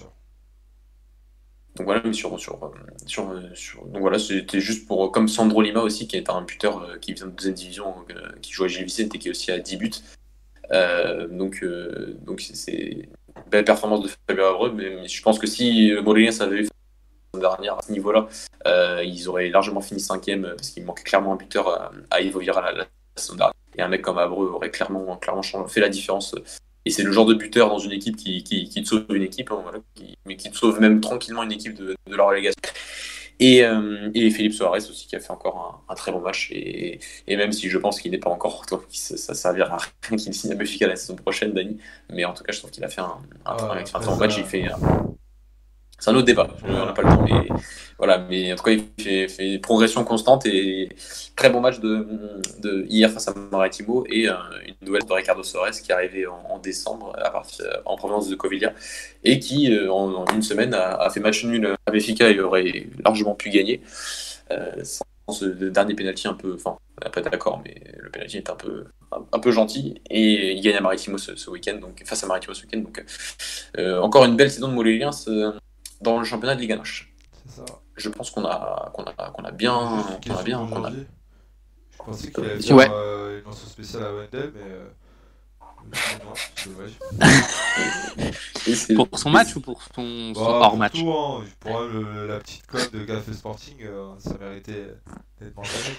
donc 1.75 1.85
voilà, 1.85 2.03
mais 2.05 2.13
sur, 2.13 2.39
sur, 2.39 2.71
sur, 3.07 3.41
sur 3.55 3.85
donc 3.87 4.01
voilà, 4.01 4.19
c'était 4.19 4.59
juste 4.59 4.87
pour 4.87 5.11
comme 5.11 5.27
Sandro 5.27 5.61
Lima 5.61 5.81
aussi, 5.81 6.07
qui 6.07 6.15
est 6.15 6.29
un 6.29 6.43
buteur 6.43 6.83
euh, 6.83 6.97
qui 6.99 7.13
vient 7.13 7.25
de 7.25 7.31
deuxième 7.31 7.55
division, 7.55 7.95
euh, 8.11 8.31
qui 8.41 8.51
joue 8.51 8.65
à 8.65 8.67
Gilles 8.67 8.85
Vicente 8.85 9.15
et 9.15 9.19
qui 9.19 9.27
est 9.27 9.31
aussi 9.31 9.51
à 9.51 9.57
10 9.57 9.77
buts. 9.77 9.91
Euh, 10.71 11.27
donc, 11.27 11.59
euh, 11.63 12.15
donc 12.21 12.41
c'est 12.41 12.71
une 12.71 13.05
belle 13.49 13.65
performance 13.65 14.01
de 14.01 14.09
Fabien 14.27 14.47
Abreu, 14.49 14.71
mais, 14.71 15.07
je 15.07 15.21
pense 15.21 15.39
que 15.39 15.47
si 15.47 15.91
Morelia 16.03 16.31
avait 16.41 16.61
eu 16.61 16.67
dernière 17.39 17.77
à 17.77 17.81
ce 17.81 17.91
niveau-là, 17.91 18.27
euh, 18.67 19.03
ils 19.03 19.27
auraient 19.27 19.49
largement 19.49 19.81
fini 19.81 19.99
cinquième 19.99 20.53
parce 20.55 20.69
qu'il 20.69 20.85
manquait 20.85 21.03
clairement 21.03 21.33
un 21.33 21.35
buteur 21.35 21.67
à, 21.67 21.91
à 22.11 22.21
la, 22.21 22.71
la, 22.71 22.85
dernière. 23.35 23.51
Et 23.75 23.81
un 23.81 23.87
mec 23.87 24.01
comme 24.01 24.19
Abreu 24.19 24.47
aurait 24.47 24.69
clairement, 24.69 25.17
clairement 25.17 25.41
fait 25.41 25.81
la 25.81 25.89
différence. 25.89 26.35
Et 26.85 26.91
c'est 26.91 27.03
le 27.03 27.11
genre 27.11 27.25
de 27.25 27.33
buteur 27.33 27.69
dans 27.69 27.79
une 27.79 27.91
équipe 27.91 28.15
qui, 28.17 28.43
te 28.43 28.87
sauve 28.87 29.05
une 29.09 29.23
équipe, 29.23 29.51
hein, 29.51 29.63
mais 30.25 30.35
qui 30.35 30.51
te 30.51 30.55
sauve 30.57 30.79
même 30.79 31.01
tranquillement 31.01 31.43
une 31.43 31.51
équipe 31.51 31.75
de 31.75 31.95
la 32.07 32.23
relégation. 32.23 32.61
Et, 33.43 33.61
euh, 33.65 34.09
et, 34.13 34.29
Philippe 34.31 34.53
Soares 34.53 34.75
aussi 34.75 35.05
qui 35.05 35.17
a 35.17 35.19
fait 35.19 35.31
encore 35.31 35.83
un, 35.89 35.95
très 35.95 36.13
bon 36.13 36.21
match. 36.21 36.49
Et, 36.51 36.99
et, 37.27 37.35
même 37.35 37.51
si 37.51 37.69
je 37.69 37.77
pense 37.77 37.99
qu'il 37.99 38.11
n'est 38.11 38.17
pas 38.17 38.29
encore, 38.29 38.65
ça 38.89 39.33
servira 39.33 39.75
à 39.75 39.79
rien 40.07 40.17
qu'il 40.17 40.33
signe 40.33 40.53
à 40.53 40.55
Benfica 40.55 40.87
la 40.87 40.95
saison 40.95 41.15
prochaine, 41.15 41.51
Dani. 41.51 41.77
Mais 42.09 42.23
en 42.23 42.33
tout 42.33 42.43
cas, 42.43 42.53
je 42.53 42.59
trouve 42.59 42.71
qu'il 42.71 42.85
a 42.85 42.89
fait 42.89 43.01
un, 43.01 43.17
un, 43.45 43.51
un 43.51 43.83
très 43.83 44.05
bon 44.05 44.15
match. 44.15 44.37
Il 44.37 44.45
fait, 44.45 44.65
c'est 46.03 46.09
un 46.09 46.15
autre 46.15 46.25
débat, 46.25 46.49
on 46.65 46.85
n'a 46.85 46.91
pas 46.91 47.01
le 47.01 47.07
temps. 47.07 47.23
Mais, 47.23 47.47
voilà, 47.97 48.17
mais 48.17 48.51
en 48.51 48.57
tout 48.57 48.63
cas, 48.63 48.71
il 48.71 48.83
fait, 49.01 49.29
fait 49.29 49.57
progression 49.57 50.03
constante 50.03 50.45
et 50.45 50.89
très 51.37 51.49
bon 51.49 51.61
match 51.61 51.79
de, 51.79 52.41
de 52.59 52.85
hier 52.89 53.09
face 53.09 53.29
à 53.29 53.33
Maritimo 53.33 54.03
et 54.09 54.27
euh, 54.27 54.33
une 54.67 54.75
nouvelle 54.85 55.05
de 55.05 55.13
Ricardo 55.13 55.43
Soares 55.43 55.71
qui 55.71 55.91
est 55.91 55.93
arrivé 55.93 56.27
en, 56.27 56.59
décembre 56.59 57.13
à 57.17 57.29
partir, 57.29 57.65
en 57.85 57.95
provenance 57.95 58.27
de 58.27 58.35
Covilia 58.35 58.73
et 59.23 59.39
qui, 59.39 59.71
euh, 59.71 59.89
en, 59.89 60.25
une 60.33 60.41
semaine, 60.41 60.73
a, 60.73 61.09
fait 61.09 61.21
match 61.21 61.45
nul 61.45 61.73
à 61.85 61.91
Benfica 61.91 62.29
et 62.29 62.37
aurait 62.41 62.87
largement 63.05 63.33
pu 63.33 63.49
gagner. 63.49 63.79
Euh, 64.51 64.83
sans 64.83 65.33
ce 65.33 65.45
dernier 65.45 65.93
penalty 65.93 66.27
un 66.27 66.33
peu, 66.33 66.53
enfin, 66.55 66.75
pas 67.13 67.21
d'accord, 67.21 67.61
mais 67.63 67.81
le 67.97 68.09
penalty 68.09 68.35
est 68.35 68.49
un 68.49 68.55
peu, 68.55 68.87
un, 69.31 69.39
peu 69.39 69.51
gentil 69.51 70.01
et 70.09 70.51
il 70.51 70.59
gagne 70.59 70.75
à 70.75 70.81
Maritimo 70.81 71.17
ce, 71.17 71.49
week-end, 71.49 71.75
donc 71.75 72.03
face 72.05 72.25
à 72.25 72.27
Maritimo 72.27 72.53
ce 72.53 72.63
week-end. 72.63 72.79
Donc 72.79 73.05
encore 74.01 74.25
une 74.25 74.35
belle 74.35 74.51
saison 74.51 74.67
de 74.67 74.73
Moléliens 74.73 75.13
dans 76.03 76.19
le 76.19 76.25
championnat 76.25 76.55
de 76.55 76.61
Ligue 76.61 76.73
1. 76.73 76.83
Je 77.95 78.09
pense 78.09 78.31
qu'on 78.31 78.45
a, 78.45 78.91
qu'on 78.93 79.03
a, 79.03 79.13
qu'on 79.13 79.43
a 79.43 79.51
bien. 79.51 80.03
Qu'on 80.25 80.35
a 80.35 80.43
bien 80.43 80.67
qu'on 80.67 80.83
a... 80.83 80.91
Je 80.91 81.97
pensais 81.97 82.31
qu'il 82.31 82.43
allait 82.43 82.61
faire 82.61 82.75
ouais. 82.75 82.89
euh, 82.91 83.39
une 83.39 83.45
mention 83.45 83.67
spéciale 83.67 84.03
à 84.03 84.13
Wendel, 84.13 84.51
mais. 84.53 84.61
Euh... 84.61 84.89
pour 88.95 89.19
son 89.19 89.29
match 89.29 89.55
ou 89.55 89.61
pour 89.61 89.81
son, 89.93 90.33
son 90.33 90.33
bah, 90.33 90.59
hors 90.61 90.77
match 90.77 90.93
tout, 90.93 91.11
hein. 91.11 91.43
Pour 91.59 91.81
le, 91.81 92.25
la 92.25 92.39
petite 92.39 92.65
cote 92.67 92.93
de 92.93 93.03
Café 93.03 93.33
Sporting, 93.33 93.75
euh, 93.81 94.13
ça 94.17 94.37
méritait 94.39 94.95
d'être 95.41 95.55
mentionné. 95.55 95.97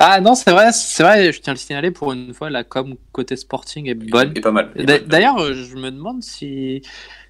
Ah 0.00 0.20
non, 0.20 0.36
c'est 0.36 0.52
vrai, 0.52 0.70
c'est 0.72 1.02
vrai, 1.02 1.32
je 1.32 1.40
tiens 1.40 1.50
à 1.50 1.54
le 1.54 1.58
signaler 1.58 1.90
pour 1.90 2.12
une 2.12 2.32
fois, 2.32 2.50
la 2.50 2.62
com 2.62 2.94
côté 3.10 3.34
Sporting 3.34 3.88
est 3.88 3.94
bonne. 3.94 4.32
Et 4.36 4.40
pas 4.40 4.52
mal. 4.52 4.72
D'ailleurs, 5.06 5.52
je 5.52 5.74
me 5.74 5.90
demande 5.90 6.22
si 6.22 6.82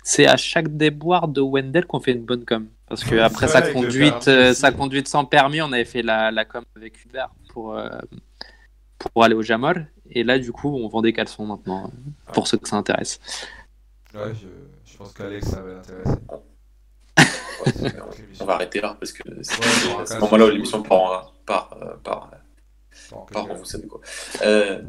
c'est 0.05 0.27
à 0.27 0.37
chaque 0.37 0.77
déboire 0.77 1.29
de 1.29 1.41
Wendell 1.41 1.87
qu'on 1.87 2.01
fait 2.01 2.13
une 2.13 2.27
bonne 2.27 2.45
com. 2.45 2.67
Parce 2.87 3.05
que 3.05 3.17
après 3.17 3.49
sa 3.49 3.63
conduite, 3.63 4.29
euh, 4.29 4.53
sa 4.53 4.71
conduite 4.71 5.09
sans 5.09 5.25
permis, 5.25 5.63
on 5.63 5.73
avait 5.73 5.87
fait 5.87 6.03
la, 6.03 6.31
la 6.31 6.45
com 6.45 6.63
avec 6.77 7.05
Hubert 7.05 7.31
pour, 7.53 7.75
euh, 7.75 7.89
pour 8.99 9.25
aller 9.25 9.35
au 9.35 9.43
Jamor. 9.43 9.75
Et 10.11 10.23
là, 10.23 10.39
du 10.39 10.53
coup, 10.53 10.69
on 10.69 10.89
vend 10.89 11.01
des 11.01 11.15
caleçons 11.15 11.47
maintenant, 11.47 11.87
euh, 11.87 12.33
pour 12.33 12.49
ceux 12.49 12.59
que 12.59 12.69
ça 12.69 12.77
intéresse. 12.77 13.19
Ouais, 14.15 14.33
je, 14.35 14.91
je 14.91 14.97
pense 14.97 15.13
qu'Alex, 15.13 15.47
ça 15.47 15.63
va 15.63 15.75
l'intéresser. 15.75 16.19
on 18.41 18.45
va 18.45 18.55
arrêter 18.55 18.81
là 18.81 18.97
parce 18.99 19.13
que 19.13 19.23
c'est 19.43 19.59
ouais, 19.59 20.07
ce 20.07 20.19
moment-là 20.21 20.47
où 20.47 20.51
l'émission 20.51 20.83
part, 20.83 21.35
part, 21.45 21.77
part, 22.03 22.31
Pardon, 23.33 23.55
vous 23.55 23.65
savez 23.65 23.87
quoi. 23.87 24.01
Euh, 24.43 24.81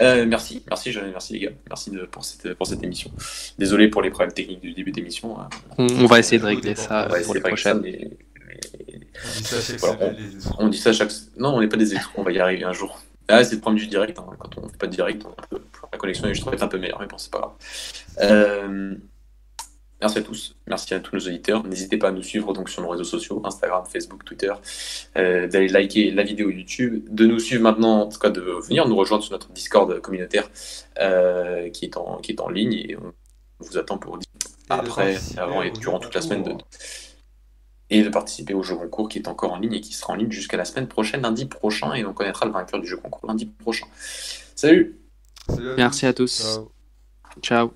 euh, 0.00 0.26
merci, 0.26 0.62
merci, 0.68 0.94
merci 0.96 1.32
les 1.32 1.38
gars, 1.40 1.50
merci 1.68 1.90
de, 1.90 2.04
pour, 2.04 2.24
cette, 2.24 2.54
pour 2.54 2.66
cette 2.66 2.82
émission. 2.82 3.10
Désolé 3.58 3.88
pour 3.88 4.02
les 4.02 4.10
problèmes 4.10 4.32
techniques 4.32 4.60
du 4.60 4.72
début 4.72 4.92
d'émission. 4.92 5.38
Hein. 5.38 5.48
On, 5.78 6.06
va 6.06 6.18
essayer 6.18 6.38
de 6.38 6.46
régler 6.46 6.74
ça 6.74 7.08
pour 7.24 7.34
les 7.34 7.40
prochaines. 7.40 7.82
on, 10.58 10.68
dit 10.68 10.78
ça 10.78 10.92
chaque. 10.92 11.12
Non, 11.36 11.54
on 11.54 11.60
n'est 11.60 11.68
pas 11.68 11.76
des 11.76 11.94
extras, 11.94 12.12
on 12.16 12.22
va 12.22 12.32
y 12.32 12.38
arriver 12.38 12.64
un 12.64 12.72
jour. 12.72 13.00
Ah, 13.28 13.42
c'est 13.42 13.54
le 13.54 13.60
problème 13.60 13.82
du 13.82 13.88
direct. 13.88 14.18
Hein. 14.18 14.26
Quand 14.38 14.58
on 14.58 14.68
fait 14.68 14.76
pas 14.76 14.86
de 14.86 14.92
direct, 14.92 15.24
la 15.92 15.98
connexion 15.98 16.26
est 16.26 16.34
juste 16.34 16.46
un 16.46 16.68
peu 16.68 16.78
meilleure, 16.78 17.00
mais 17.00 17.06
bon, 17.06 17.16
c'est 17.16 17.30
pas 17.30 17.38
grave. 17.38 17.52
Euh, 18.20 18.94
Merci 20.00 20.18
à 20.18 20.22
tous, 20.22 20.56
merci 20.66 20.92
à 20.92 21.00
tous 21.00 21.16
nos 21.16 21.22
auditeurs. 21.22 21.64
N'hésitez 21.64 21.96
pas 21.96 22.08
à 22.08 22.12
nous 22.12 22.22
suivre 22.22 22.52
donc 22.52 22.68
sur 22.68 22.82
nos 22.82 22.88
réseaux 22.88 23.04
sociaux, 23.04 23.40
Instagram, 23.44 23.84
Facebook, 23.90 24.24
Twitter, 24.24 24.52
euh, 25.16 25.46
d'aller 25.46 25.68
liker 25.68 26.10
la 26.10 26.24
vidéo 26.24 26.50
YouTube, 26.50 27.06
de 27.10 27.26
nous 27.26 27.38
suivre 27.38 27.62
maintenant, 27.62 28.02
en 28.02 28.08
tout 28.08 28.18
cas 28.18 28.30
de 28.30 28.40
venir 28.40 28.86
nous 28.86 28.96
rejoindre 28.96 29.22
sur 29.22 29.32
notre 29.32 29.50
Discord 29.52 30.00
communautaire 30.00 30.50
euh, 31.00 31.70
qui, 31.70 31.86
est 31.86 31.96
en, 31.96 32.18
qui 32.18 32.32
est 32.32 32.40
en 32.40 32.50
ligne 32.50 32.74
et 32.74 32.96
on 32.96 33.12
vous 33.60 33.78
attend 33.78 33.96
pour 33.96 34.18
après, 34.68 35.16
avant 35.36 35.62
et 35.62 35.70
durant 35.70 35.98
toute 35.98 36.14
la 36.14 36.20
semaine 36.20 36.42
de, 36.42 36.52
et 37.90 38.02
de 38.02 38.08
participer 38.08 38.54
au 38.54 38.62
jeu 38.62 38.76
concours 38.76 39.08
qui 39.08 39.18
est 39.18 39.28
encore 39.28 39.52
en 39.52 39.58
ligne 39.58 39.74
et 39.74 39.80
qui 39.80 39.92
sera 39.92 40.14
en 40.14 40.16
ligne 40.16 40.30
jusqu'à 40.30 40.56
la 40.56 40.64
semaine 40.64 40.88
prochaine, 40.88 41.22
lundi 41.22 41.46
prochain, 41.46 41.94
et 41.94 42.04
on 42.04 42.12
connaîtra 42.12 42.46
le 42.46 42.52
vainqueur 42.52 42.80
du 42.80 42.86
jeu 42.86 42.96
concours 42.96 43.28
lundi 43.28 43.46
prochain. 43.46 43.86
Salut 44.54 44.98
Merci 45.76 46.06
à 46.06 46.12
tous. 46.12 46.60
Ciao. 47.42 47.74